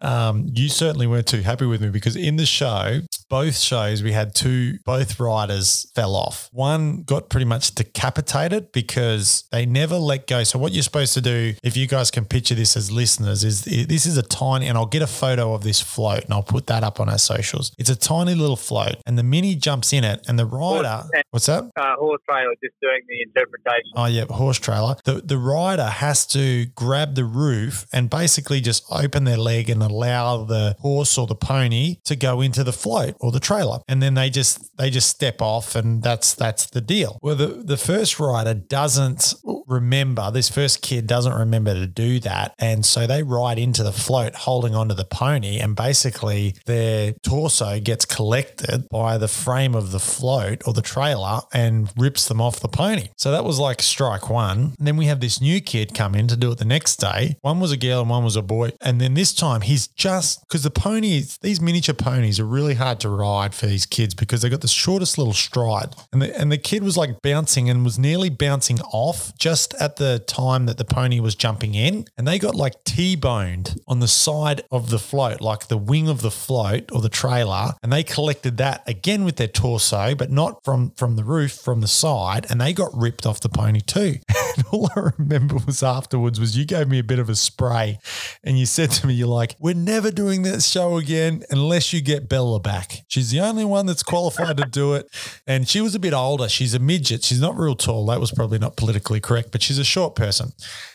um, 0.01 0.47
you 0.53 0.69
certainly 0.69 1.07
weren't 1.07 1.27
too 1.27 1.41
happy 1.41 1.65
with 1.65 1.81
me 1.81 1.89
because 1.89 2.15
in 2.15 2.35
the 2.35 2.45
show, 2.45 3.01
both 3.29 3.57
shows, 3.57 4.03
we 4.03 4.11
had 4.11 4.35
two, 4.35 4.79
both 4.85 5.19
riders 5.19 5.89
fell 5.95 6.15
off. 6.15 6.49
One 6.51 7.03
got 7.03 7.29
pretty 7.29 7.45
much 7.45 7.75
decapitated 7.75 8.71
because 8.71 9.45
they 9.51 9.65
never 9.65 9.97
let 9.97 10.27
go. 10.27 10.43
So, 10.43 10.59
what 10.59 10.73
you're 10.73 10.83
supposed 10.83 11.13
to 11.13 11.21
do, 11.21 11.53
if 11.63 11.77
you 11.77 11.87
guys 11.87 12.11
can 12.11 12.25
picture 12.25 12.55
this 12.55 12.75
as 12.75 12.91
listeners, 12.91 13.43
is 13.43 13.63
this 13.63 14.05
is 14.05 14.17
a 14.17 14.23
tiny, 14.23 14.67
and 14.67 14.77
I'll 14.77 14.85
get 14.85 15.01
a 15.01 15.07
photo 15.07 15.53
of 15.53 15.63
this 15.63 15.79
float 15.79 16.25
and 16.25 16.33
I'll 16.33 16.43
put 16.43 16.67
that 16.67 16.83
up 16.83 16.99
on 16.99 17.09
our 17.09 17.17
socials. 17.17 17.71
It's 17.77 17.89
a 17.89 17.95
tiny 17.95 18.35
little 18.35 18.55
float, 18.57 18.95
and 19.05 19.17
the 19.17 19.23
mini 19.23 19.55
jumps 19.55 19.93
in 19.93 20.03
it, 20.03 20.25
and 20.27 20.37
the 20.37 20.45
rider, 20.45 21.03
what's 21.31 21.45
that? 21.45 21.63
Uh, 21.75 21.95
horse 21.95 22.21
trailer, 22.29 22.53
just 22.63 22.75
doing 22.81 23.01
the 23.07 23.21
interpretation. 23.21 23.91
Oh, 23.95 24.05
yeah, 24.05 24.25
horse 24.25 24.59
trailer. 24.59 24.95
The, 25.05 25.21
the 25.23 25.37
rider 25.37 25.85
has 25.87 26.25
to 26.27 26.65
grab 26.75 27.15
the 27.15 27.25
roof 27.25 27.85
and 27.93 28.09
basically 28.09 28.61
just 28.61 28.83
open 28.89 29.23
their 29.23 29.37
leg 29.37 29.69
and 29.69 29.81
allow 29.91 30.43
the 30.45 30.75
horse 30.79 31.17
or 31.17 31.27
the 31.27 31.35
pony 31.35 31.97
to 32.05 32.15
go 32.15 32.41
into 32.41 32.63
the 32.63 32.73
float 32.73 33.15
or 33.19 33.31
the 33.31 33.39
trailer. 33.39 33.79
And 33.87 34.01
then 34.01 34.13
they 34.13 34.29
just 34.29 34.77
they 34.77 34.89
just 34.89 35.09
step 35.09 35.41
off 35.41 35.75
and 35.75 36.01
that's 36.01 36.33
that's 36.33 36.69
the 36.69 36.81
deal. 36.81 37.19
Well 37.21 37.35
the, 37.35 37.47
the 37.47 37.77
first 37.77 38.19
rider 38.19 38.53
doesn't 38.53 39.35
remember, 39.67 40.29
this 40.31 40.49
first 40.49 40.81
kid 40.81 41.07
doesn't 41.07 41.33
remember 41.33 41.73
to 41.73 41.87
do 41.87 42.19
that. 42.19 42.53
And 42.59 42.85
so 42.85 43.07
they 43.07 43.23
ride 43.23 43.57
into 43.57 43.83
the 43.83 43.91
float 43.91 44.35
holding 44.35 44.75
onto 44.75 44.93
the 44.93 45.05
pony 45.05 45.59
and 45.59 45.75
basically 45.75 46.55
their 46.65 47.13
torso 47.23 47.79
gets 47.79 48.05
collected 48.05 48.87
by 48.89 49.17
the 49.17 49.27
frame 49.27 49.75
of 49.75 49.91
the 49.91 49.99
float 49.99 50.61
or 50.67 50.73
the 50.73 50.81
trailer 50.81 51.39
and 51.53 51.91
rips 51.97 52.27
them 52.27 52.41
off 52.41 52.59
the 52.59 52.67
pony. 52.67 53.09
So 53.17 53.31
that 53.31 53.43
was 53.43 53.59
like 53.59 53.81
strike 53.81 54.29
one. 54.29 54.75
And 54.77 54.87
then 54.87 54.97
we 54.97 55.05
have 55.05 55.19
this 55.19 55.41
new 55.41 55.61
kid 55.61 55.93
come 55.93 56.15
in 56.15 56.27
to 56.27 56.37
do 56.37 56.51
it 56.51 56.57
the 56.57 56.65
next 56.65 56.97
day. 56.97 57.37
One 57.41 57.59
was 57.59 57.71
a 57.71 57.77
girl 57.77 58.01
and 58.01 58.09
one 58.09 58.23
was 58.23 58.35
a 58.35 58.41
boy. 58.41 58.71
And 58.81 58.99
then 58.99 59.13
this 59.13 59.33
time 59.33 59.61
he's 59.61 59.80
just 59.87 60.41
because 60.41 60.63
the 60.63 60.71
ponies, 60.71 61.37
these 61.41 61.61
miniature 61.61 61.95
ponies 61.95 62.39
are 62.39 62.45
really 62.45 62.75
hard 62.75 62.99
to 63.01 63.09
ride 63.09 63.53
for 63.53 63.65
these 63.65 63.85
kids 63.85 64.13
because 64.13 64.41
they 64.41 64.49
got 64.49 64.61
the 64.61 64.67
shortest 64.67 65.17
little 65.17 65.33
stride. 65.33 65.95
And 66.11 66.21
the, 66.21 66.37
and 66.39 66.51
the 66.51 66.57
kid 66.57 66.83
was 66.83 66.97
like 66.97 67.21
bouncing 67.21 67.69
and 67.69 67.83
was 67.83 67.99
nearly 67.99 68.29
bouncing 68.29 68.79
off 68.93 69.35
just 69.37 69.73
at 69.75 69.97
the 69.97 70.19
time 70.19 70.65
that 70.65 70.77
the 70.77 70.85
pony 70.85 71.19
was 71.19 71.35
jumping 71.35 71.75
in. 71.75 72.05
And 72.17 72.27
they 72.27 72.39
got 72.39 72.55
like 72.55 72.83
T 72.83 73.15
boned 73.15 73.79
on 73.87 73.99
the 73.99 74.07
side 74.07 74.61
of 74.71 74.89
the 74.89 74.99
float, 74.99 75.41
like 75.41 75.67
the 75.67 75.77
wing 75.77 76.07
of 76.07 76.21
the 76.21 76.31
float 76.31 76.91
or 76.91 77.01
the 77.01 77.09
trailer. 77.09 77.73
And 77.83 77.91
they 77.91 78.03
collected 78.03 78.57
that 78.57 78.87
again 78.87 79.23
with 79.23 79.37
their 79.37 79.47
torso, 79.47 80.15
but 80.15 80.31
not 80.31 80.63
from, 80.63 80.91
from 80.91 81.15
the 81.15 81.23
roof, 81.23 81.53
from 81.53 81.81
the 81.81 81.87
side. 81.87 82.45
And 82.49 82.59
they 82.59 82.73
got 82.73 82.91
ripped 82.93 83.25
off 83.25 83.39
the 83.41 83.49
pony 83.49 83.81
too. 83.81 84.15
And 84.57 84.65
all 84.73 84.89
I 84.97 85.11
remember 85.17 85.55
was 85.65 85.81
afterwards 85.81 86.37
was 86.37 86.57
you 86.57 86.65
gave 86.65 86.89
me 86.89 86.99
a 86.99 87.03
bit 87.05 87.19
of 87.19 87.29
a 87.29 87.37
spray 87.37 87.99
and 88.43 88.59
you 88.59 88.65
said 88.65 88.91
to 88.91 89.07
me, 89.07 89.13
you're 89.13 89.27
like, 89.27 89.55
we're 89.71 89.77
never 89.77 90.11
doing 90.11 90.41
this 90.41 90.67
show 90.67 90.97
again 90.97 91.43
unless 91.49 91.93
you 91.93 92.01
get 92.01 92.27
Bella 92.27 92.59
back. 92.59 93.05
She's 93.07 93.31
the 93.31 93.39
only 93.39 93.63
one 93.63 93.85
that's 93.85 94.03
qualified 94.03 94.57
to 94.57 94.65
do 94.65 94.95
it. 94.95 95.07
And 95.47 95.67
she 95.67 95.79
was 95.79 95.95
a 95.95 95.99
bit 95.99 96.13
older. 96.13 96.49
She's 96.49 96.73
a 96.73 96.79
midget. 96.79 97.23
She's 97.23 97.39
not 97.39 97.57
real 97.57 97.75
tall. 97.75 98.05
That 98.07 98.19
was 98.19 98.31
probably 98.31 98.59
not 98.59 98.75
politically 98.75 99.21
correct, 99.21 99.53
but 99.53 99.61
she's 99.61 99.77
a 99.77 99.85
short 99.85 100.15
person 100.15 100.51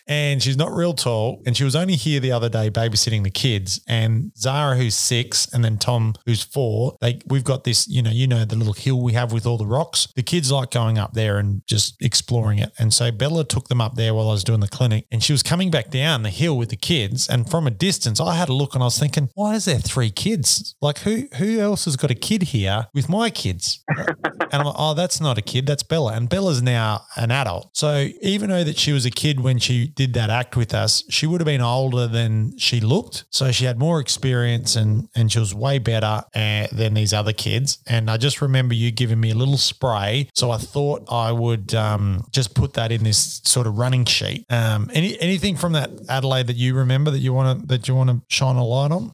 and 0.06 0.42
she's 0.42 0.56
not 0.56 0.72
real 0.72 0.94
tall. 0.94 1.42
And 1.46 1.56
she 1.56 1.64
was 1.64 1.74
only 1.74 1.96
here 1.96 2.20
the 2.20 2.32
other 2.32 2.48
day 2.48 2.70
babysitting 2.70 3.24
the 3.24 3.30
kids. 3.30 3.80
And 3.88 4.32
Zara, 4.36 4.76
who's 4.76 4.94
six, 4.94 5.52
and 5.52 5.64
then 5.64 5.78
Tom, 5.78 6.14
who's 6.24 6.42
four, 6.42 6.96
they 7.00 7.20
we've 7.26 7.44
got 7.44 7.64
this, 7.64 7.88
you 7.88 8.02
know, 8.02 8.10
you 8.10 8.26
know, 8.26 8.44
the 8.44 8.56
little 8.56 8.72
hill 8.72 9.00
we 9.02 9.12
have 9.14 9.32
with 9.32 9.46
all 9.46 9.58
the 9.58 9.66
rocks. 9.66 10.08
The 10.14 10.22
kids 10.22 10.52
like 10.52 10.70
going 10.70 10.98
up 10.98 11.14
there 11.14 11.38
and 11.38 11.62
just 11.66 12.00
exploring 12.00 12.58
it. 12.58 12.72
And 12.78 12.92
so 12.92 13.10
Bella 13.10 13.44
took 13.44 13.68
them 13.68 13.80
up 13.80 13.96
there 13.96 14.14
while 14.14 14.28
I 14.28 14.32
was 14.32 14.44
doing 14.44 14.60
the 14.60 14.68
clinic, 14.68 15.06
and 15.10 15.22
she 15.22 15.32
was 15.32 15.42
coming 15.42 15.70
back 15.70 15.90
down 15.90 16.22
the 16.22 16.30
hill 16.30 16.56
with 16.56 16.70
the 16.70 16.76
kids. 16.76 17.28
And 17.28 17.50
from 17.50 17.66
a 17.66 17.70
distance, 17.70 18.20
I 18.20 18.34
had 18.34 18.48
a 18.48 18.52
look 18.52 18.74
and 18.74 18.82
I 18.82 18.86
was 18.86 18.98
thinking, 18.98 19.30
why 19.34 19.54
is 19.54 19.64
there 19.64 19.78
three 19.78 20.10
kids? 20.10 20.74
Like 20.80 20.98
who 20.98 21.24
who 21.36 21.60
else 21.60 21.84
has 21.86 21.96
got 21.96 22.10
a 22.10 22.14
kid 22.14 22.44
here 22.44 22.86
with 22.94 23.08
my 23.08 23.30
kids? 23.30 23.82
and 23.98 24.48
I'm 24.52 24.64
like, 24.64 24.76
oh, 24.78 24.94
that's 24.94 25.20
not 25.20 25.38
a 25.38 25.42
kid, 25.42 25.66
that's 25.66 25.82
Bella. 25.82 26.14
And 26.14 26.28
Bella's 26.28 26.62
now 26.62 27.02
an 27.16 27.30
adult. 27.30 27.76
So 27.76 28.08
even 28.22 28.50
though 28.50 28.64
that 28.64 28.78
she 28.78 28.92
was 28.92 29.04
a 29.04 29.10
kid 29.10 29.40
when 29.40 29.58
she 29.58 29.88
did 29.96 30.14
that 30.14 30.30
act 30.30 30.56
with 30.56 30.72
us, 30.72 31.02
she 31.08 31.26
would 31.26 31.40
have 31.40 31.46
been 31.46 31.60
older 31.60 32.06
than 32.06 32.56
she 32.58 32.80
looked. 32.80 33.24
So 33.30 33.50
she 33.50 33.64
had 33.64 33.78
more 33.78 33.98
experience 33.98 34.76
and, 34.76 35.08
and 35.16 35.32
she 35.32 35.38
was 35.38 35.54
way 35.54 35.78
better 35.78 36.22
uh, 36.34 36.66
than 36.70 36.94
these 36.94 37.12
other 37.12 37.32
kids. 37.32 37.78
And 37.86 38.10
I 38.10 38.18
just 38.18 38.40
remember 38.40 38.74
you 38.74 38.90
giving 38.92 39.18
me 39.18 39.30
a 39.30 39.34
little 39.34 39.56
spray. 39.56 40.28
So 40.34 40.50
I 40.50 40.58
thought 40.58 41.04
I 41.10 41.32
would 41.32 41.74
um, 41.74 42.26
just 42.30 42.54
put 42.54 42.74
that 42.74 42.92
in 42.92 43.02
this 43.02 43.40
sort 43.44 43.66
of 43.66 43.78
running 43.78 44.04
sheet. 44.04 44.44
Um, 44.50 44.90
any 44.92 45.18
anything 45.20 45.56
from 45.56 45.72
that 45.72 45.90
Adelaide 46.08 46.46
that 46.48 46.56
you 46.56 46.74
remember 46.74 47.10
that 47.10 47.20
you 47.20 47.32
want 47.32 47.60
to 47.60 47.66
that 47.66 47.88
you 47.88 47.94
want 47.94 48.10
to 48.10 48.22
shine 48.28 48.56
a 48.56 48.64
light 48.64 48.92
on? 48.92 49.10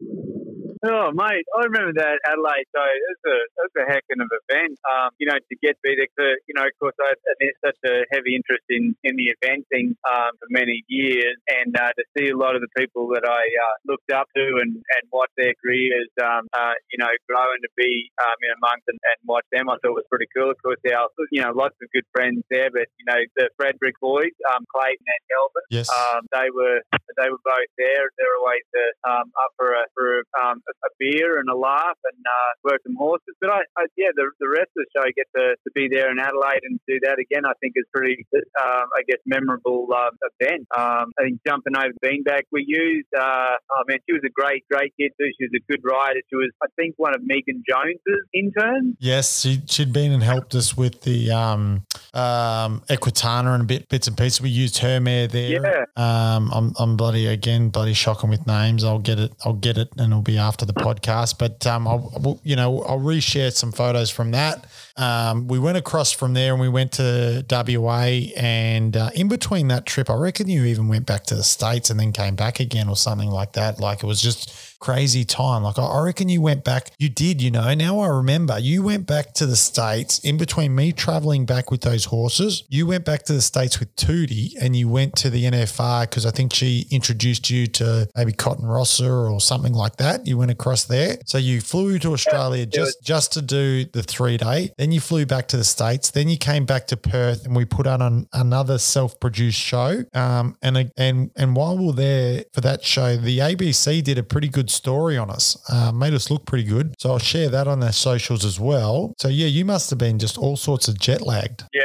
Oh, 0.82 1.14
mate, 1.14 1.46
I 1.54 1.70
remember 1.70 1.94
that 2.02 2.18
Adelaide. 2.26 2.66
So 2.74 2.82
it 2.82 3.02
was 3.06 3.22
a, 3.22 3.36
it 3.38 3.62
was 3.70 3.74
a 3.78 3.86
heck 3.86 4.02
of 4.10 4.18
an 4.18 4.26
event. 4.26 4.74
Um, 4.82 5.14
you 5.22 5.30
know, 5.30 5.38
to 5.38 5.54
get 5.62 5.78
beat, 5.78 6.02
you 6.02 6.54
know, 6.58 6.66
of 6.66 6.74
course, 6.82 6.98
I 6.98 7.14
had 7.14 7.54
such 7.62 7.78
a 7.86 8.02
heavy 8.10 8.34
interest 8.34 8.66
in, 8.66 8.90
in 9.06 9.14
the 9.14 9.30
eventing 9.30 9.94
um, 10.02 10.34
for 10.42 10.50
many 10.50 10.82
years, 10.90 11.38
and 11.46 11.70
uh, 11.78 11.94
to 11.94 12.02
see 12.18 12.34
a 12.34 12.36
lot 12.36 12.58
of 12.58 12.66
the 12.66 12.72
people 12.74 13.06
that 13.14 13.22
I 13.22 13.46
uh, 13.46 13.74
looked 13.86 14.10
up 14.10 14.26
to 14.34 14.58
and, 14.58 14.74
and 14.74 15.02
watch 15.14 15.30
their 15.38 15.54
careers, 15.62 16.10
um, 16.18 16.50
uh, 16.50 16.74
you 16.90 16.98
know, 16.98 17.14
grow 17.30 17.46
and 17.54 17.62
to 17.62 17.70
be 17.78 18.10
um, 18.18 18.34
in 18.42 18.50
amongst 18.58 18.90
and, 18.90 18.98
and 18.98 19.18
watch 19.22 19.46
them, 19.54 19.70
I 19.70 19.78
thought 19.78 19.94
was 19.94 20.10
pretty 20.10 20.26
cool. 20.34 20.50
Of 20.50 20.58
course, 20.66 20.82
our, 20.90 21.06
you 21.30 21.46
know, 21.46 21.54
lots 21.54 21.78
of 21.78 21.86
good 21.94 22.06
friends 22.10 22.42
there, 22.50 22.74
but 22.74 22.90
you 22.98 23.06
know, 23.06 23.22
the 23.38 23.54
Frederick 23.54 23.94
boys, 24.02 24.34
um, 24.50 24.66
Clayton 24.66 25.06
and 25.06 25.22
Kelvin, 25.30 25.66
yes. 25.70 25.86
um, 25.94 26.26
they 26.34 26.50
were 26.50 26.82
they 27.14 27.28
were 27.30 27.42
both 27.44 27.70
there. 27.78 28.10
They're 28.18 28.36
always 28.40 28.66
uh, 28.74 28.90
um, 29.06 29.30
up 29.38 29.52
for 29.54 29.72
a 29.78 29.84
for 29.94 30.06
a, 30.18 30.22
um, 30.42 30.58
a 30.66 30.71
beer 30.98 31.38
and 31.38 31.48
a 31.48 31.56
laugh 31.56 31.98
and 32.04 32.20
uh, 32.22 32.50
work 32.64 32.80
some 32.86 32.96
horses. 32.96 33.34
But 33.40 33.50
I, 33.50 33.60
I 33.76 33.86
yeah, 33.96 34.14
the, 34.14 34.30
the 34.40 34.48
rest 34.48 34.70
of 34.76 34.84
the 34.84 34.90
show 34.94 35.06
get 35.16 35.26
to, 35.36 35.54
to 35.56 35.70
be 35.74 35.88
there 35.90 36.10
in 36.10 36.18
Adelaide 36.18 36.62
and 36.62 36.78
do 36.86 36.98
that 37.04 37.18
again. 37.18 37.44
I 37.44 37.52
think 37.60 37.74
is 37.76 37.86
pretty, 37.94 38.24
um, 38.34 38.86
I 38.96 39.02
guess, 39.08 39.18
memorable 39.26 39.88
uh, 39.94 40.10
event. 40.40 40.66
Um, 40.76 41.12
I 41.18 41.24
think 41.24 41.40
jumping 41.46 41.76
over 41.76 41.94
Beanbag, 42.04 42.42
we 42.52 42.64
used. 42.66 43.08
Uh, 43.16 43.56
oh 43.58 43.82
man, 43.88 43.98
she 44.08 44.12
was 44.12 44.22
a 44.24 44.30
great, 44.30 44.64
great 44.70 44.92
kid 44.98 45.12
too. 45.18 45.30
She 45.38 45.46
was 45.46 45.54
a 45.56 45.64
good 45.70 45.80
rider. 45.84 46.20
She 46.30 46.36
was, 46.36 46.50
I 46.62 46.66
think, 46.76 46.94
one 46.96 47.14
of 47.14 47.22
Megan 47.24 47.62
Jones's 47.68 48.24
interns. 48.34 48.96
Yes, 49.00 49.42
she, 49.42 49.62
she'd 49.66 49.92
been 49.92 50.12
and 50.12 50.22
helped 50.22 50.54
us 50.54 50.76
with 50.76 51.02
the 51.02 51.30
um, 51.30 51.84
um, 52.14 52.82
Equitana 52.88 53.54
and 53.54 53.66
bit 53.66 53.88
bits 53.88 54.08
and 54.08 54.16
pieces. 54.16 54.40
We 54.40 54.50
used 54.50 54.78
her 54.78 55.00
mare 55.00 55.28
there. 55.28 55.62
Yeah. 55.62 55.84
Um, 55.96 56.50
I'm, 56.52 56.72
I'm 56.78 56.96
bloody 56.96 57.26
again 57.26 57.68
bloody 57.68 57.94
shocking 57.94 58.30
with 58.30 58.46
names. 58.46 58.84
I'll 58.84 58.98
get 58.98 59.18
it. 59.18 59.32
I'll 59.44 59.52
get 59.52 59.78
it, 59.78 59.88
and 59.96 60.12
it'll 60.12 60.22
be 60.22 60.38
after 60.38 60.61
the 60.64 60.74
podcast. 60.74 61.38
But 61.38 61.66
um, 61.66 61.86
I'll 61.86 62.40
you 62.42 62.56
know 62.56 62.82
I'll 62.82 63.00
reshare 63.00 63.52
some 63.52 63.72
photos 63.72 64.10
from 64.10 64.32
that. 64.32 64.66
Um, 64.96 65.48
we 65.48 65.58
went 65.58 65.78
across 65.78 66.12
from 66.12 66.34
there 66.34 66.52
and 66.52 66.60
we 66.60 66.68
went 66.68 66.92
to 66.92 67.44
WA. 67.50 68.30
And 68.36 68.96
uh, 68.96 69.10
in 69.14 69.28
between 69.28 69.68
that 69.68 69.86
trip, 69.86 70.10
I 70.10 70.14
reckon 70.14 70.48
you 70.48 70.64
even 70.64 70.88
went 70.88 71.06
back 71.06 71.24
to 71.24 71.34
the 71.34 71.42
States 71.42 71.90
and 71.90 71.98
then 71.98 72.12
came 72.12 72.36
back 72.36 72.60
again 72.60 72.88
or 72.88 72.96
something 72.96 73.30
like 73.30 73.52
that. 73.52 73.80
Like 73.80 74.02
it 74.02 74.06
was 74.06 74.20
just 74.20 74.71
crazy 74.82 75.24
time. 75.24 75.62
Like 75.62 75.78
I 75.78 76.02
reckon 76.02 76.28
you 76.28 76.42
went 76.42 76.64
back, 76.64 76.90
you 76.98 77.08
did, 77.08 77.40
you 77.40 77.52
know. 77.52 77.72
Now 77.72 78.00
I 78.00 78.08
remember 78.08 78.58
you 78.58 78.82
went 78.82 79.06
back 79.06 79.32
to 79.34 79.46
the 79.46 79.54
States 79.54 80.18
in 80.18 80.36
between 80.36 80.74
me 80.74 80.92
traveling 80.92 81.46
back 81.46 81.70
with 81.70 81.82
those 81.82 82.06
horses. 82.06 82.64
You 82.68 82.88
went 82.88 83.04
back 83.04 83.22
to 83.24 83.32
the 83.32 83.40
States 83.40 83.78
with 83.78 83.94
Tootie 83.94 84.54
and 84.60 84.74
you 84.74 84.88
went 84.88 85.14
to 85.16 85.30
the 85.30 85.44
NFR 85.44 86.02
because 86.02 86.26
I 86.26 86.32
think 86.32 86.52
she 86.52 86.86
introduced 86.90 87.48
you 87.48 87.68
to 87.68 88.08
maybe 88.16 88.32
Cotton 88.32 88.66
Rosser 88.66 89.28
or 89.28 89.40
something 89.40 89.72
like 89.72 89.96
that. 89.96 90.26
You 90.26 90.36
went 90.36 90.50
across 90.50 90.84
there. 90.84 91.18
So 91.26 91.38
you 91.38 91.60
flew 91.60 92.00
to 92.00 92.12
Australia 92.12 92.66
just, 92.66 93.04
just 93.04 93.32
to 93.34 93.42
do 93.42 93.84
the 93.84 94.02
three 94.02 94.36
day. 94.36 94.72
Then 94.78 94.90
you 94.90 94.98
flew 94.98 95.26
back 95.26 95.46
to 95.48 95.56
the 95.56 95.64
States. 95.64 96.10
Then 96.10 96.28
you 96.28 96.36
came 96.36 96.66
back 96.66 96.88
to 96.88 96.96
Perth 96.96 97.46
and 97.46 97.54
we 97.54 97.64
put 97.66 97.86
on 97.86 98.02
an, 98.02 98.26
another 98.32 98.78
self 98.78 99.20
produced 99.20 99.60
show. 99.60 100.04
Um, 100.12 100.56
and, 100.60 100.90
and, 100.96 101.30
and 101.36 101.54
while 101.54 101.78
we 101.78 101.86
were 101.86 101.92
there 101.92 102.44
for 102.52 102.62
that 102.62 102.82
show, 102.82 103.16
the 103.16 103.38
ABC 103.38 104.02
did 104.02 104.18
a 104.18 104.24
pretty 104.24 104.48
good 104.48 104.71
story 104.72 105.16
on 105.16 105.30
us, 105.30 105.56
uh, 105.70 105.92
made 105.92 106.14
us 106.14 106.30
look 106.30 106.46
pretty 106.46 106.64
good. 106.64 106.94
So 106.98 107.10
I'll 107.10 107.18
share 107.18 107.48
that 107.50 107.68
on 107.68 107.80
their 107.80 107.92
socials 107.92 108.44
as 108.44 108.58
well. 108.58 109.14
So 109.18 109.28
yeah, 109.28 109.46
you 109.46 109.64
must 109.64 109.90
have 109.90 109.98
been 109.98 110.18
just 110.18 110.38
all 110.38 110.56
sorts 110.56 110.88
of 110.88 110.98
jet 110.98 111.22
lagged. 111.22 111.64
Yeah, 111.72 111.82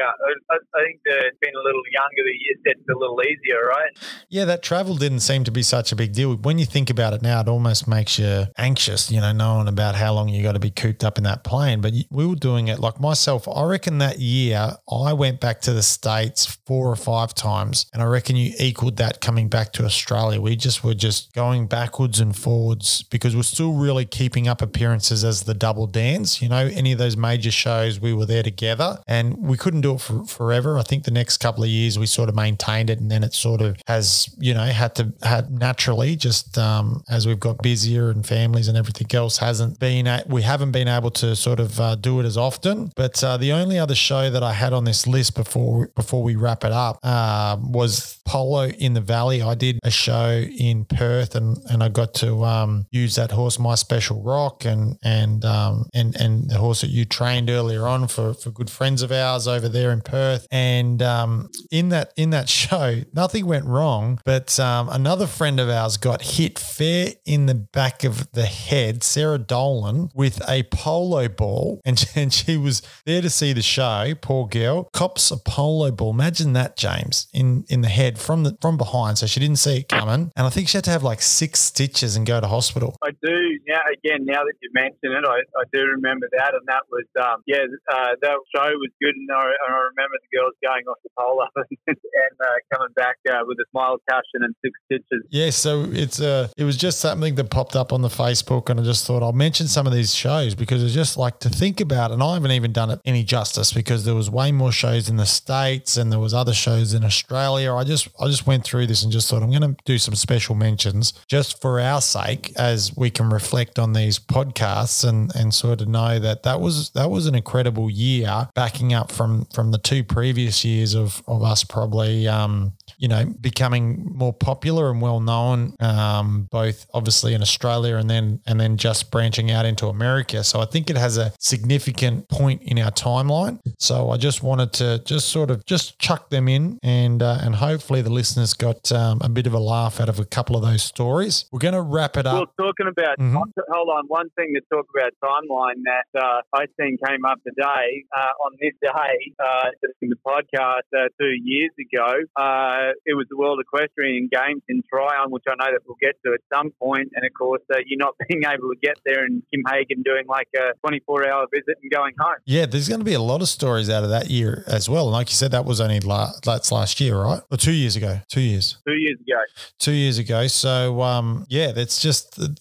I, 0.50 0.56
I 0.56 0.84
think 0.84 1.02
that 1.06 1.32
being 1.42 1.54
a 1.56 1.64
little 1.64 1.82
younger, 1.92 2.24
the 2.24 2.38
years 2.46 2.58
gets 2.66 2.88
a 2.90 2.98
little 2.98 3.20
easier, 3.22 3.66
right? 3.68 3.92
Yeah, 4.30 4.46
that 4.46 4.64
travel 4.64 4.96
didn't 4.96 5.22
seem 5.22 5.44
to 5.46 5.52
be 5.52 5.64
such 5.64 5.92
a 5.92 5.96
big 5.96 6.14
deal. 6.14 6.36
When 6.36 6.60
you 6.60 6.66
think 6.66 6.90
about 6.90 7.14
it 7.14 7.22
now, 7.22 7.42
it 7.42 7.48
almost 7.48 7.88
makes 7.88 8.20
you 8.20 8.46
anxious, 8.58 9.12
you 9.12 9.20
know, 9.20 9.32
knowing 9.32 9.68
about 9.68 9.96
how 9.96 10.14
long 10.14 10.30
you 10.30 10.44
got 10.44 10.54
to 10.54 10.60
be 10.60 10.72
cooped 10.72 11.04
up 11.04 11.18
in 11.18 11.24
that 11.24 11.44
plane. 11.44 11.82
But 11.82 11.94
we 12.10 12.26
were 12.26 12.36
doing 12.36 12.68
it 12.68 12.80
like 12.80 13.00
myself. 13.00 13.48
I 13.48 13.64
reckon 13.64 13.98
that 14.00 14.20
year 14.20 14.74
I 14.90 15.14
went 15.14 15.40
back 15.40 15.62
to 15.62 15.74
the 15.74 15.84
States 15.84 16.46
four 16.66 16.88
or 16.88 16.96
five 16.96 17.34
times, 17.34 17.86
and 17.94 18.02
I 18.02 18.06
reckon 18.06 18.36
you 18.36 18.54
equaled 18.60 18.98
that 18.98 19.22
coming 19.22 19.50
back 19.50 19.74
to 19.74 19.86
Australia. 19.86 20.40
We 20.40 20.56
just 20.56 20.84
were 20.84 20.94
just 20.94 21.34
going 21.34 21.68
backwards 21.68 22.20
and 22.20 22.36
forwards 22.36 22.77
because 23.10 23.36
we're 23.36 23.44
still 23.44 23.74
really 23.74 24.06
keeping 24.06 24.48
up 24.48 24.62
appearances 24.62 25.24
as 25.24 25.44
the 25.44 25.54
double 25.54 25.88
dance. 25.88 26.42
You 26.42 26.50
know, 26.50 26.70
any 26.74 26.92
of 26.92 26.98
those 26.98 27.18
major 27.18 27.52
shows, 27.52 28.00
we 28.00 28.14
were 28.14 28.26
there 28.26 28.44
together 28.44 29.00
and 29.08 29.38
we 29.38 29.58
couldn't 29.58 29.82
do 29.82 29.94
it 29.96 30.02
for 30.02 30.26
forever. 30.26 30.78
I 30.78 30.84
think 30.84 31.04
the 31.04 31.12
next 31.12 31.38
couple 31.38 31.64
of 31.64 31.70
years 31.70 31.98
we 31.98 32.06
sort 32.06 32.30
of 32.30 32.36
maintained 32.36 32.90
it 32.90 33.00
and 33.00 33.10
then 33.10 33.24
it 33.24 33.34
sort 33.34 33.62
of 33.62 33.78
has, 33.88 34.34
you 34.38 34.54
know, 34.54 34.66
had 34.66 34.96
to 34.96 35.14
had 35.24 35.52
naturally 35.52 36.16
just 36.16 36.58
um, 36.58 37.04
as 37.10 37.26
we've 37.28 37.40
got 37.40 37.62
busier 37.62 38.10
and 38.10 38.26
families 38.26 38.68
and 38.68 38.78
everything 38.78 39.08
else 39.14 39.38
hasn't 39.38 39.80
been, 39.80 40.08
at, 40.08 40.28
we 40.28 40.42
haven't 40.42 40.72
been 40.72 40.88
able 40.88 41.12
to 41.12 41.36
sort 41.36 41.60
of 41.60 41.80
uh, 41.80 41.96
do 41.96 42.20
it 42.20 42.26
as 42.26 42.38
often. 42.38 42.92
But 42.96 43.24
uh, 43.24 43.38
the 43.38 43.52
only 43.54 43.80
other 43.80 43.96
show 43.96 44.30
that 44.30 44.44
I 44.44 44.54
had 44.54 44.74
on 44.74 44.84
this 44.84 45.08
list 45.08 45.36
before, 45.36 45.88
before 45.96 46.24
we 46.24 46.36
wrap 46.36 46.64
it 46.64 46.72
up 46.72 47.00
uh, 47.04 47.58
was 47.60 48.20
Polo 48.26 48.68
in 48.68 48.94
the 48.94 49.02
Valley. 49.02 49.42
I 49.42 49.56
did 49.56 49.80
a 49.84 49.92
show 49.92 50.44
in 50.58 50.86
Perth 50.86 51.36
and, 51.36 51.58
and 51.70 51.84
I 51.84 51.90
got 51.90 52.14
to, 52.16 52.44
um, 52.44 52.67
um, 52.68 52.86
use 52.92 53.16
that 53.16 53.32
horse, 53.32 53.60
My 53.60 53.76
Special 53.76 54.22
Rock, 54.22 54.66
and 54.66 54.98
and 55.04 55.44
um, 55.46 55.86
and 55.94 56.16
and 56.16 56.50
the 56.50 56.58
horse 56.58 56.82
that 56.82 56.90
you 56.90 57.06
trained 57.06 57.50
earlier 57.50 57.88
on 57.88 58.08
for 58.08 58.34
for 58.34 58.52
good 58.52 58.70
friends 58.70 59.02
of 59.02 59.12
ours 59.12 59.48
over 59.48 59.70
there 59.70 59.92
in 59.92 60.02
Perth. 60.02 60.48
And 60.52 61.02
um, 61.02 61.50
in 61.72 61.90
that 61.90 62.14
in 62.16 62.30
that 62.32 62.50
show, 62.58 63.02
nothing 63.14 63.46
went 63.46 63.66
wrong, 63.66 64.20
but 64.26 64.60
um, 64.60 64.90
another 64.90 65.28
friend 65.28 65.60
of 65.60 65.70
ours 65.70 65.98
got 65.98 66.22
hit 66.22 66.60
fair 66.60 67.14
in 67.26 67.46
the 67.46 67.56
back 67.56 68.04
of 68.04 68.32
the 68.32 68.46
head, 68.46 69.04
Sarah 69.04 69.38
Dolan, 69.38 70.10
with 70.14 70.42
a 70.50 70.64
polo 70.64 71.28
ball, 71.28 71.82
and, 71.86 72.04
and 72.16 72.34
she 72.34 72.58
was 72.58 72.82
there 73.06 73.22
to 73.22 73.30
see 73.30 73.54
the 73.54 73.62
show. 73.62 74.14
Poor 74.22 74.48
girl, 74.48 74.90
cops 74.94 75.32
a 75.32 75.38
polo 75.38 75.92
ball. 75.92 76.12
Imagine 76.12 76.54
that, 76.54 76.78
James, 76.78 77.28
in 77.34 77.66
in 77.70 77.82
the 77.82 77.90
head 77.90 78.20
from 78.20 78.44
the 78.44 78.58
from 78.62 78.78
behind, 78.78 79.18
so 79.18 79.26
she 79.28 79.40
didn't 79.40 79.58
see 79.58 79.78
it 79.78 79.90
coming, 79.90 80.32
and 80.36 80.48
I 80.48 80.50
think 80.50 80.68
she 80.68 80.78
had 80.78 80.84
to 80.86 80.92
have 80.92 81.04
like 81.04 81.22
six 81.22 81.60
stitches 81.60 82.16
and 82.16 82.26
go 82.26 82.40
to 82.40 82.47
hospital. 82.48 82.96
I 83.04 83.12
do 83.12 83.36
now. 83.68 83.82
Again, 83.92 84.26
now 84.26 84.44
that 84.44 84.54
you 84.62 84.70
mention 84.74 85.12
it, 85.12 85.26
I, 85.26 85.40
I 85.60 85.64
do 85.74 85.82
remember 85.82 86.28
that, 86.38 86.54
and 86.54 86.66
that 86.68 86.84
was 86.92 87.06
um, 87.20 87.44
yeah, 87.46 87.66
uh, 87.92 88.16
that 88.22 88.38
show 88.56 88.70
was 88.78 88.92
good, 89.02 89.16
and 89.16 89.30
I, 89.32 89.44
I 89.44 89.72
remember 89.92 90.18
the 90.22 90.38
girls 90.38 90.54
going 90.64 90.86
off 90.88 90.98
the 91.04 91.10
pole 91.18 91.42
up 91.46 91.52
and, 91.56 91.78
and 91.88 92.36
uh, 92.40 92.58
coming 92.74 92.94
back 92.96 93.18
uh, 93.30 93.44
with 93.46 93.58
a 93.60 93.66
smile 93.72 93.98
cushion 94.10 94.44
and 94.44 94.56
six 94.64 94.78
stitches. 94.86 95.26
Yeah, 95.30 95.50
so 95.50 95.86
it's 95.90 96.20
uh, 96.20 96.50
it 96.58 96.64
was 96.64 96.78
just 96.78 97.00
something 97.00 97.36
that 97.36 97.50
popped 97.50 97.76
up 97.76 97.94
on 97.94 98.02
the 98.02 98.10
Facebook, 98.10 98.70
and 98.70 98.80
I 98.80 98.84
just 98.84 99.06
thought 99.06 99.24
I'll 99.24 99.34
mention 99.34 99.68
some 99.68 99.88
of 99.88 99.94
these 99.94 100.14
shows 100.14 100.56
because 100.56 100.84
it's 100.84 100.94
just 100.94 101.18
like 101.18 101.40
to 101.40 101.50
think 101.50 101.80
about, 101.80 102.12
and 102.12 102.22
I 102.22 102.34
haven't 102.34 102.52
even 102.52 102.72
done 102.72 102.90
it 102.90 103.00
any 103.06 103.24
justice 103.24 103.74
because 103.74 104.06
there 104.06 104.16
was 104.16 104.30
way 104.30 104.52
more 104.52 104.72
shows 104.72 105.10
in 105.10 105.18
the 105.18 105.26
states 105.26 105.98
and 105.98 106.12
there 106.12 106.20
was 106.20 106.34
other 106.34 106.54
shows 106.54 106.94
in 106.94 107.04
Australia. 107.04 107.74
I 107.74 107.84
just 107.84 108.08
I 108.20 108.28
just 108.28 108.48
went 108.48 108.64
through 108.64 108.88
this 108.88 109.04
and 109.04 109.12
just 109.12 109.30
thought 109.30 109.44
I'm 109.44 109.50
going 109.50 109.62
to 109.62 109.76
do 109.86 109.98
some 109.98 110.16
special 110.16 110.56
mentions 110.56 111.14
just 111.28 111.62
for 111.62 111.80
our 111.80 112.02
sake 112.02 112.37
as 112.56 112.96
we 112.96 113.10
can 113.10 113.30
reflect 113.30 113.80
on 113.80 113.94
these 113.94 114.20
podcasts 114.20 115.08
and 115.08 115.34
and 115.36 115.54
sort 115.54 115.82
of 115.82 115.88
know 115.88 116.20
that 116.20 116.44
that 116.44 116.60
was 116.60 116.92
that 116.92 117.10
was 117.10 117.26
an 117.26 117.36
incredible 117.36 117.90
year 117.90 118.50
backing 118.56 118.94
up 118.94 119.12
from 119.12 119.46
from 119.54 119.72
the 119.72 119.78
two 119.78 120.04
previous 120.04 120.64
years 120.64 120.94
of 120.94 121.22
of 121.28 121.44
us 121.44 121.64
probably 121.64 122.28
um, 122.28 122.74
you 122.98 123.08
know, 123.08 123.26
becoming 123.40 124.12
more 124.16 124.34
popular 124.34 124.90
and 124.90 125.02
well 125.02 125.20
known, 125.20 125.76
um, 125.80 126.48
both 126.52 126.88
obviously 126.94 127.34
in 127.34 127.42
Australia 127.42 127.96
and 127.96 128.10
then 128.10 128.40
and 128.48 128.60
then 128.60 128.78
just 128.78 129.12
branching 129.12 129.52
out 129.52 129.66
into 129.66 129.88
America. 129.88 130.44
So 130.44 130.60
I 130.60 130.66
think 130.66 130.90
it 130.90 130.98
has 130.98 131.18
a 131.18 131.32
significant 131.40 132.28
point 132.30 132.62
in 132.64 132.80
our 132.80 132.92
timeline. 132.92 133.60
So 133.78 134.10
I 134.10 134.18
just 134.18 134.42
wanted 134.42 134.74
to 134.74 135.00
just 135.06 135.30
sort 135.30 135.52
of 135.52 135.66
just 135.66 136.00
chuck 136.00 136.30
them 136.30 136.48
in, 136.48 136.80
and 136.82 137.22
uh, 137.22 137.40
and 137.42 137.56
hopefully 137.56 138.02
the 138.02 138.12
listeners 138.12 138.54
got 138.54 138.92
um, 138.92 139.20
a 139.22 139.30
bit 139.30 139.48
of 139.48 139.54
a 139.54 139.60
laugh 139.60 140.00
out 140.00 140.10
of 140.10 140.20
a 140.20 140.26
couple 140.26 140.56
of 140.56 140.64
those 140.64 140.84
stories. 140.84 141.46
We're 141.52 141.60
going 141.60 141.74
to 141.74 141.82
wrap 141.82 142.18
it 142.18 142.26
up. 142.28 142.54
Well, 142.58 142.68
talking 142.68 142.88
about 142.88 143.18
mm-hmm. 143.18 143.38
hold 143.72 143.90
on, 143.90 144.06
one 144.08 144.30
thing 144.36 144.54
to 144.56 144.62
talk 144.72 144.86
about 144.94 145.12
timeline 145.24 145.84
that 145.86 146.08
uh, 146.14 146.42
I 146.54 146.66
seen 146.80 146.98
came 147.06 147.26
up 147.26 147.40
today 147.46 148.04
uh, 148.16 148.46
on 148.46 148.54
this 148.62 148.74
day, 148.82 149.34
uh, 149.40 149.70
in 150.02 150.10
the 150.10 150.20
podcast 150.26 150.88
uh, 150.96 151.08
two 151.20 151.34
years 151.44 151.72
ago. 151.80 152.08
Uh, 152.36 152.94
it 153.06 153.16
was 153.16 153.26
the 153.30 153.38
World 153.38 153.60
Equestrian 153.60 154.30
Games 154.32 154.62
in 154.68 154.84
Tryon, 154.92 155.30
which 155.30 155.44
I 155.48 155.56
know 155.56 155.72
that 155.72 155.82
we'll 155.86 155.98
get 156.02 156.16
to 156.26 156.34
at 156.34 156.42
some 156.54 156.72
point. 156.82 157.12
And 157.16 157.26
of 157.26 157.32
course, 157.38 157.62
uh, 157.74 157.78
you're 157.86 157.98
not 157.98 158.16
being 158.28 158.44
able 158.44 158.70
to 158.70 158.78
get 158.82 158.98
there 159.06 159.24
and 159.24 159.44
Kim 159.54 159.64
Hagen 159.68 160.04
doing 160.04 160.26
like 160.28 160.48
a 160.56 160.78
24 160.80 161.30
hour 161.30 161.48
visit 161.54 161.78
and 161.82 161.92
going 161.92 162.14
home. 162.20 162.36
Yeah, 162.46 162.66
there's 162.66 162.90
going 162.90 163.00
to 163.00 163.06
be 163.06 163.14
a 163.14 163.22
lot 163.22 163.42
of 163.42 163.48
stories 163.48 163.90
out 163.90 164.04
of 164.04 164.10
that 164.10 164.30
year 164.30 164.64
as 164.68 164.90
well. 164.90 165.06
And 165.06 165.14
like 165.14 165.30
you 165.30 165.36
said, 165.36 165.52
that 165.52 165.66
was 165.66 165.80
only 165.80 166.00
la- 166.00 166.34
that's 166.44 166.72
last 166.72 167.00
year, 167.00 167.18
right? 167.18 167.42
Or 167.52 167.58
two 167.58 167.74
years 167.74 167.96
ago? 167.96 168.20
Two 168.30 168.42
years. 168.42 168.78
Two 168.88 168.96
years 168.96 169.20
ago. 169.20 169.40
Two 169.80 169.92
years 169.92 170.18
ago. 170.18 170.48
So 170.48 171.02
um, 171.02 171.46
yeah, 171.50 171.72
that's 171.72 172.02
just 172.02 172.17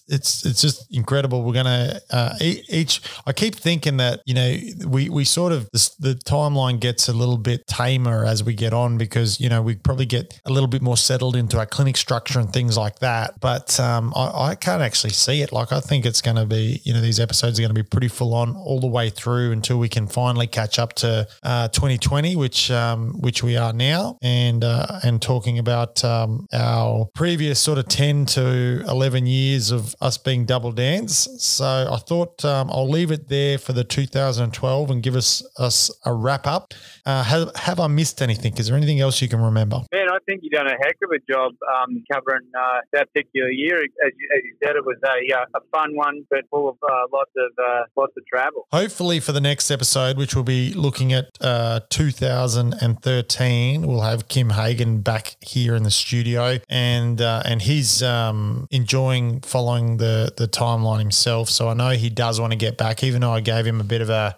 it's 0.07 0.45
it's 0.45 0.61
just 0.61 0.93
incredible. 0.93 1.43
We're 1.43 1.53
gonna 1.53 1.99
uh, 2.11 2.35
each. 2.41 3.01
I 3.25 3.31
keep 3.31 3.55
thinking 3.55 3.97
that 3.97 4.21
you 4.25 4.33
know 4.33 4.57
we 4.87 5.09
we 5.09 5.23
sort 5.23 5.51
of 5.53 5.69
the, 5.71 5.89
the 5.99 6.13
timeline 6.15 6.79
gets 6.79 7.07
a 7.07 7.13
little 7.13 7.37
bit 7.37 7.65
tamer 7.67 8.25
as 8.25 8.43
we 8.43 8.53
get 8.53 8.73
on 8.73 8.97
because 8.97 9.39
you 9.39 9.49
know 9.49 9.61
we 9.61 9.75
probably 9.75 10.05
get 10.05 10.17
get 10.17 10.41
a 10.45 10.51
little 10.51 10.67
bit 10.67 10.81
more 10.81 10.97
settled 10.97 11.35
into 11.35 11.57
our 11.57 11.65
clinic 11.65 11.97
structure 11.97 12.39
and 12.39 12.51
things 12.51 12.77
like 12.77 12.99
that. 12.99 13.39
But 13.39 13.79
um, 13.79 14.13
I, 14.15 14.49
I, 14.49 14.55
can't 14.55 14.81
actually 14.81 15.11
see 15.11 15.41
it. 15.41 15.51
Like 15.51 15.71
I 15.71 15.79
think 15.79 16.05
it's 16.05 16.21
going 16.21 16.37
to 16.37 16.45
be, 16.45 16.81
you 16.83 16.93
know, 16.93 17.01
these 17.01 17.19
episodes 17.19 17.59
are 17.59 17.61
going 17.61 17.73
to 17.73 17.83
be 17.83 17.87
pretty 17.87 18.07
full 18.07 18.33
on 18.33 18.55
all 18.55 18.79
the 18.79 18.87
way 18.87 19.09
through 19.09 19.51
until 19.51 19.77
we 19.77 19.89
can 19.89 20.07
finally 20.07 20.47
catch 20.47 20.79
up 20.79 20.93
to 20.95 21.27
uh, 21.43 21.67
2020, 21.69 22.35
which 22.35 22.71
um, 22.71 23.13
which 23.19 23.43
we 23.43 23.57
are 23.57 23.73
now, 23.73 24.17
and 24.21 24.63
uh, 24.63 24.99
and 25.03 25.21
talking 25.21 25.59
about 25.59 26.03
um, 26.03 26.47
our 26.53 27.05
previous 27.13 27.59
sort 27.59 27.77
of 27.77 27.87
10 27.87 28.25
to 28.25 28.83
11 28.87 29.25
years 29.25 29.46
of 29.55 29.95
us 30.01 30.17
being 30.17 30.45
Double 30.45 30.71
Dans. 30.71 31.09
So 31.43 31.65
I 31.91 31.97
thought 31.97 32.43
um, 32.45 32.69
I'll 32.71 32.89
leave 32.89 33.11
it 33.11 33.27
there 33.29 33.57
for 33.57 33.73
the 33.73 33.83
2012 33.83 34.91
and 34.91 35.01
give 35.03 35.15
us 35.15 35.43
us 35.57 35.91
a 36.05 36.13
wrap 36.13 36.47
up. 36.47 36.73
Uh, 37.05 37.23
have, 37.23 37.55
have 37.55 37.79
I 37.79 37.87
missed 37.87 38.21
anything? 38.21 38.57
Is 38.57 38.67
there 38.67 38.77
anything 38.77 38.99
else 38.99 39.21
you 39.21 39.27
can 39.27 39.41
remember? 39.41 39.81
I 40.17 40.19
think 40.25 40.41
you've 40.41 40.53
done 40.53 40.65
a 40.65 40.71
heck 40.71 40.97
of 41.03 41.11
a 41.11 41.19
job 41.31 41.53
um, 41.61 42.03
covering 42.11 42.47
uh, 42.57 42.79
that 42.91 43.13
particular 43.13 43.51
year. 43.51 43.77
As 43.77 44.11
you, 44.17 44.29
as 44.35 44.43
you, 44.43 44.55
said, 44.63 44.75
it 44.75 44.83
was 44.83 44.97
a, 45.05 45.35
uh, 45.35 45.45
a 45.55 45.59
fun 45.71 45.95
one, 45.95 46.25
but 46.31 46.39
full 46.49 46.69
of 46.69 46.77
uh, 46.81 47.05
lots 47.13 47.29
of 47.37 47.51
uh, 47.63 47.83
lots 47.95 48.13
of 48.17 48.25
travel. 48.25 48.65
Hopefully, 48.71 49.19
for 49.19 49.31
the 49.31 49.41
next 49.41 49.69
episode, 49.69 50.17
which 50.17 50.33
we'll 50.33 50.43
be 50.43 50.73
looking 50.73 51.13
at 51.13 51.25
uh, 51.39 51.81
2013, 51.89 53.85
we'll 53.85 54.01
have 54.01 54.27
Kim 54.27 54.49
Hagen 54.49 55.01
back 55.01 55.37
here 55.41 55.75
in 55.75 55.83
the 55.83 55.91
studio, 55.91 56.57
and 56.67 57.21
and 57.21 57.61
he's 57.61 58.01
um, 58.01 58.67
enjoying 58.71 59.41
following 59.41 59.97
the 59.97 60.33
the 60.35 60.47
timeline 60.47 60.99
himself. 60.99 61.47
So 61.49 61.69
I 61.69 61.75
know 61.75 61.91
he 61.91 62.09
does 62.09 62.41
want 62.41 62.53
to 62.53 62.57
get 62.57 62.75
back, 62.75 63.03
even 63.03 63.21
though 63.21 63.33
I 63.33 63.41
gave 63.41 63.67
him 63.67 63.79
a 63.79 63.85
bit 63.85 64.01
of 64.01 64.09
a 64.09 64.35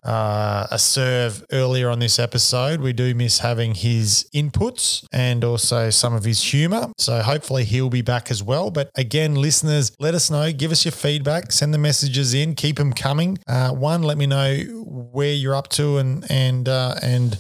a 0.72 0.78
serve 0.78 1.46
earlier 1.54 1.90
on 1.90 2.00
this 2.00 2.20
episode. 2.20 2.82
We 2.82 2.92
do 2.92 3.16
miss 3.16 3.40
having 3.40 3.76
his 3.76 4.30
inputs 4.34 5.08
and 5.14 5.46
also 5.46 5.69
some 5.92 6.14
of 6.14 6.24
his 6.24 6.42
humor. 6.42 6.88
So 6.98 7.22
hopefully 7.22 7.64
he'll 7.64 7.90
be 7.90 8.02
back 8.02 8.32
as 8.32 8.42
well. 8.42 8.72
But 8.72 8.90
again, 8.96 9.36
listeners, 9.36 9.92
let 10.00 10.16
us 10.16 10.30
know. 10.30 10.52
Give 10.52 10.72
us 10.72 10.86
your 10.86 10.92
feedback. 10.92 11.52
Send 11.52 11.74
the 11.74 11.78
messages 11.78 12.34
in. 12.34 12.56
Keep 12.56 12.78
them 12.78 12.94
coming. 12.94 13.38
Uh, 13.48 13.72
one, 13.72 14.04
let 14.04 14.18
me 14.18 14.28
know 14.28 14.58
where 14.86 15.34
you're 15.34 15.56
up 15.56 15.70
to 15.70 15.98
and 15.98 16.30
and 16.30 16.68
uh, 16.68 16.96
and 17.02 17.38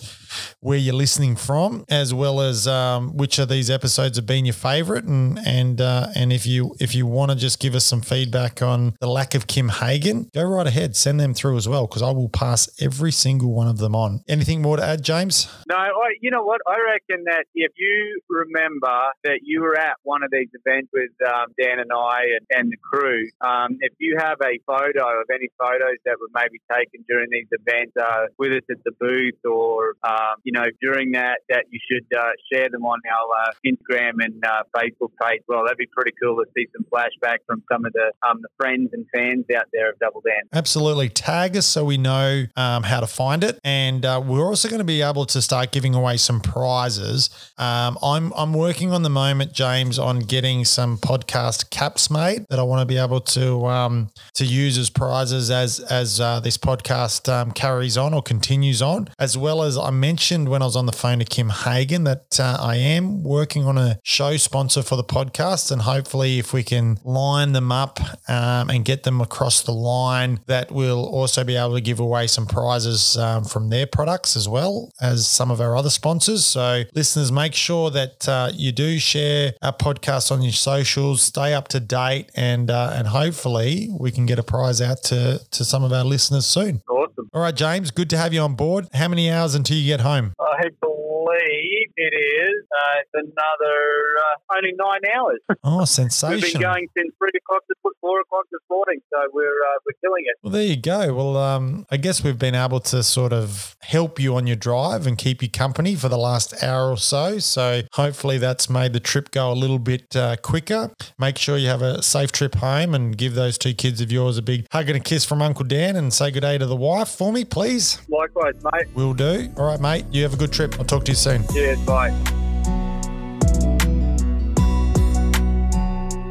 where 0.60 0.78
you're 0.78 0.96
listening 0.96 1.36
from, 1.36 1.86
as 1.90 2.14
well 2.14 2.42
as 2.42 2.68
um, 2.68 3.16
which 3.16 3.40
of 3.40 3.50
these 3.50 3.70
episodes 3.70 4.18
have 4.18 4.26
been 4.26 4.46
your 4.46 4.54
favourite, 4.54 5.04
and 5.04 5.40
and 5.46 5.82
uh, 5.82 6.08
and 6.16 6.32
if 6.32 6.46
you 6.46 6.76
if 6.80 6.96
you 6.96 7.06
want 7.06 7.32
to 7.32 7.38
just 7.38 7.60
give 7.60 7.76
us 7.76 7.86
some 7.86 8.02
feedback 8.02 8.62
on 8.62 8.96
the 9.00 9.08
lack 9.08 9.36
of 9.36 9.48
Kim 9.48 9.70
Hagen, 9.70 10.30
go 10.34 10.44
right 10.44 10.68
ahead, 10.68 10.96
send 10.96 11.20
them 11.20 11.34
through 11.34 11.58
as 11.58 11.68
well, 11.68 11.88
because 11.88 12.02
I 12.02 12.12
will 12.12 12.30
pass 12.30 12.70
every 12.82 13.12
single 13.12 13.54
one 13.54 13.68
of 13.68 13.78
them 13.78 13.96
on. 13.96 14.24
Anything 14.28 14.62
more 14.62 14.78
to 14.78 14.84
add, 14.84 15.04
James? 15.04 15.48
No, 15.68 15.76
I, 15.76 16.16
you 16.22 16.32
know 16.32 16.44
what? 16.44 16.62
I 16.68 16.78
reckon 16.86 17.26
that 17.26 17.46
if 17.56 17.72
you 17.78 18.22
remember 18.30 18.98
that 19.24 19.40
you 19.44 19.62
were 19.62 19.78
at 19.78 19.96
one 20.04 20.24
of 20.24 20.30
these 20.32 20.50
events 20.54 20.90
with 20.94 21.12
um, 21.28 21.54
Dan 21.60 21.80
and 21.80 21.92
I 21.92 22.22
and, 22.38 22.46
and 22.50 22.72
the 22.72 22.78
crew, 22.78 23.30
um, 23.42 23.78
if 23.82 23.94
you 24.00 24.18
have 24.18 24.38
a 24.44 24.60
photo 24.66 25.22
of 25.22 25.28
any 25.34 25.50
photos 25.58 25.98
that 26.06 26.18
were 26.20 26.30
maybe 26.34 26.60
taken 26.72 27.06
during 27.08 27.30
these 27.32 27.48
events 27.52 27.94
uh, 28.00 28.26
with 28.38 28.52
us 28.52 28.64
at 28.70 28.78
the 28.84 28.92
booth 29.00 29.40
or 29.46 29.96
um, 30.20 30.36
you 30.43 30.51
know, 30.51 30.65
during 30.82 31.11
that, 31.11 31.39
that 31.49 31.65
you 31.70 31.80
should 31.89 32.05
uh, 32.17 32.32
share 32.51 32.70
them 32.70 32.84
on 32.84 32.99
our 33.09 33.28
uh, 33.47 33.51
Instagram 33.65 34.13
and 34.20 34.43
uh, 34.45 34.63
Facebook 34.76 35.11
page. 35.22 35.41
Well, 35.47 35.63
that'd 35.63 35.78
be 35.78 35.88
pretty 35.88 36.11
cool 36.22 36.38
to 36.38 36.45
see 36.55 36.67
some 36.76 36.86
flashback 36.91 37.38
from 37.47 37.63
some 37.72 37.86
of 37.86 37.93
the, 37.93 38.11
um, 38.28 38.39
the 38.41 38.49
friends 38.57 38.89
and 38.93 39.05
fans 39.15 39.45
out 39.55 39.65
there 39.74 39.89
of 39.91 39.99
Double 39.99 40.22
Dan. 40.22 40.43
Absolutely. 40.53 41.09
Tag 41.09 41.55
us 41.55 41.65
so 41.65 41.84
we 41.86 41.97
know 41.97 42.45
um, 42.55 42.84
how 42.84 42.99
to 42.99 43.07
find 43.07 43.43
it. 43.43 43.59
And 43.63 44.05
uh, 44.05 44.22
we're 44.24 44.45
also 44.45 44.67
going 44.67 44.80
to 44.80 44.86
be 44.86 45.01
able 45.01 45.26
to 45.28 45.41
start 45.41 45.72
giving 45.72 45.95
away 45.95 46.17
some 46.17 46.41
prizes. 46.41 47.30
Um, 47.57 47.97
I'm, 48.03 48.34
I'm 48.36 48.53
working 48.53 48.91
on 48.91 49.03
the 49.03 49.09
moment, 49.09 49.53
James, 49.53 49.97
on 49.97 50.20
getting 50.20 50.65
some 50.65 50.97
podcast 50.97 51.70
caps 51.70 52.09
made 52.09 52.45
that 52.49 52.59
I 52.59 52.63
want 52.63 52.82
to 52.82 52.86
be 52.86 52.97
able 52.97 53.22
to 53.22 53.67
um, 53.67 54.09
to 54.34 54.45
use 54.45 54.78
as 54.78 54.89
prizes 54.89 55.51
as 55.51 55.80
as 55.80 56.20
uh, 56.20 56.39
this 56.39 56.57
podcast 56.57 57.32
um, 57.32 57.51
carries 57.51 57.97
on 57.97 58.13
or 58.13 58.22
continues 58.22 58.82
on, 58.82 59.09
as 59.20 59.38
well 59.38 59.63
as 59.63 59.78
I 59.78 59.91
mentioned 60.10 60.49
when 60.49 60.64
I 60.64 60.66
was 60.66 60.76
on 60.76 60.88
the 60.88 60.91
phone 60.91 61.20
to 61.20 61.26
Kim 61.26 61.49
Hagen 61.49 62.03
that 62.05 62.39
uh, 62.39 62.57
I 62.60 62.78
am 62.78 63.22
working 63.22 63.66
on 63.66 63.78
a 63.78 63.99
show 64.03 64.38
sponsor 64.38 64.82
for 64.82 64.95
the 64.95 65.03
podcast, 65.03 65.72
and 65.72 65.84
hopefully, 65.84 66.39
if 66.39 66.51
we 66.51 66.64
can 66.64 66.97
line 67.03 67.51
them 67.51 67.72
up 67.72 67.99
um, 68.28 68.72
and 68.72 68.84
get 68.84 69.03
them 69.03 69.22
across 69.22 69.62
the 69.62 69.72
line, 69.72 70.39
that 70.47 70.72
we'll 70.72 71.05
also 71.05 71.43
be 71.43 71.55
able 71.55 71.76
to 71.76 71.82
give 71.82 71.99
away 71.99 72.26
some 72.26 72.47
prizes 72.47 73.18
um, 73.18 73.43
from 73.43 73.70
their 73.70 73.86
products 73.86 74.36
as 74.36 74.49
well 74.49 74.91
as 74.99 75.28
some 75.28 75.51
of 75.51 75.62
our 75.62 75.78
other 75.78 75.91
sponsors. 75.91 76.43
So, 76.43 76.86
listeners, 76.95 77.32
make 77.32 77.53
sure 77.53 77.91
that 77.91 78.28
uh, 78.28 78.49
you 78.51 78.72
do 78.72 78.97
share 78.97 79.53
our 79.62 79.74
podcast 79.74 80.32
on 80.32 80.41
your 80.41 80.53
socials, 80.53 81.22
stay 81.22 81.53
up 81.53 81.68
to 81.68 81.80
date, 81.80 82.32
and 82.34 82.72
uh, 82.72 82.93
and 82.95 83.10
hopefully 83.10 83.89
we 83.91 84.10
can 84.10 84.26
get 84.26 84.39
a 84.39 84.43
prize 84.43 84.82
out 84.82 85.03
to 85.03 85.39
to 85.51 85.64
some 85.64 85.84
of 85.84 85.93
our 85.93 86.03
listeners 86.03 86.47
soon. 86.47 86.82
Awesome. 86.89 87.30
All 87.32 87.43
right, 87.43 87.55
James, 87.55 87.91
good 87.91 88.10
to 88.10 88.18
have 88.18 88.34
you 88.34 88.41
on 88.41 88.55
board. 88.55 88.88
How 88.91 89.07
many 89.07 89.30
hours 89.30 89.53
until 89.53 89.78
you 89.78 89.86
get 89.86 89.99
home? 90.00 90.10
home? 90.10 90.34
I 90.39 90.70
believe 90.82 91.89
it 91.95 92.14
is. 92.14 92.64
Uh, 92.72 93.00
it's 93.02 93.14
another 93.14 93.78
uh, 94.20 94.58
only 94.58 94.74
nine 94.78 95.16
hours. 95.16 95.39
Oh, 95.62 95.84
sensation! 95.86 96.41
We've 96.41 96.54
been 96.54 96.62
going 96.62 96.88
since 96.97 97.14
three 97.20 97.32
o'clock 97.36 97.64
to 97.68 97.76
four 98.00 98.22
o'clock 98.22 98.45
this 98.52 98.62
morning, 98.70 99.02
so 99.12 99.20
we're 99.34 99.43
uh, 99.43 99.80
we're 99.86 100.00
killing 100.02 100.24
it. 100.26 100.36
Well, 100.41 100.52
there 100.54 100.64
you 100.64 100.78
go. 100.78 101.14
Well, 101.14 101.38
um, 101.38 101.86
I 101.91 101.97
guess 101.97 102.24
we've 102.24 102.39
been 102.39 102.56
able 102.56 102.80
to 102.80 103.04
sort 103.04 103.34
of 103.34 103.76
help 103.82 104.20
you 104.20 104.36
on 104.36 104.47
your 104.47 104.56
drive 104.56 105.06
and 105.06 105.18
keep 105.18 105.43
you 105.43 105.50
company 105.50 105.95
for 105.95 106.08
the 106.08 106.18
last 106.18 106.64
hour 106.64 106.89
or 106.89 106.97
so. 106.97 107.39
So 107.39 107.82
hopefully 107.91 108.38
that's 108.38 108.70
made 108.70 108.93
the 108.93 109.02
trip 109.02 109.32
go 109.32 109.52
a 109.52 109.54
little 109.54 109.80
bit 109.80 110.16
uh, 110.16 110.38
quicker. 110.38 110.91
Make 111.20 111.38
sure 111.38 111.58
you 111.58 111.68
have 111.68 111.82
a 111.82 112.02
safe 112.02 112.32
trip 112.32 112.56
home 112.56 112.95
and 112.95 113.18
give 113.18 113.36
those 113.36 113.58
two 113.58 113.74
kids 113.74 114.00
of 114.00 114.12
yours 114.12 114.38
a 114.38 114.41
big 114.41 114.66
hug 114.72 114.88
and 114.88 114.97
a 114.97 115.02
kiss 115.02 115.26
from 115.26 115.41
Uncle 115.41 115.66
Dan 115.66 115.97
and 115.97 116.14
say 116.14 116.32
good 116.32 116.41
day 116.41 116.58
to 116.58 116.66
the 116.66 116.76
wife 116.76 117.10
for 117.10 117.34
me, 117.34 117.43
please. 117.43 118.00
Likewise, 118.08 118.56
mate. 118.64 118.88
Will 118.95 119.14
do. 119.14 119.52
All 119.58 119.66
right, 119.68 119.80
mate. 119.80 119.89
You 120.12 120.24
have 120.24 120.34
a 120.34 120.38
good 120.38 120.52
trip. 120.52 120.76
I'll 120.80 120.86
talk 120.86 121.06
to 121.06 121.12
you 121.12 121.16
soon. 121.16 121.46
Cheers. 121.54 121.80
Bye. 121.80 122.14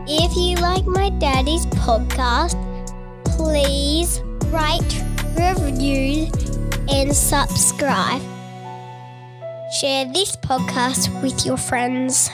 If 0.07 0.37
you 0.37 0.57
like 0.57 0.87
my 0.87 1.11
daddy's 1.19 1.67
podcast, 1.67 2.57
please 3.25 4.21
write, 4.47 5.03
review, 5.37 6.31
and 6.91 7.15
subscribe. 7.15 8.23
Share 9.81 10.11
this 10.13 10.37
podcast 10.37 11.23
with 11.23 11.45
your 11.45 11.57
friends. 11.57 12.31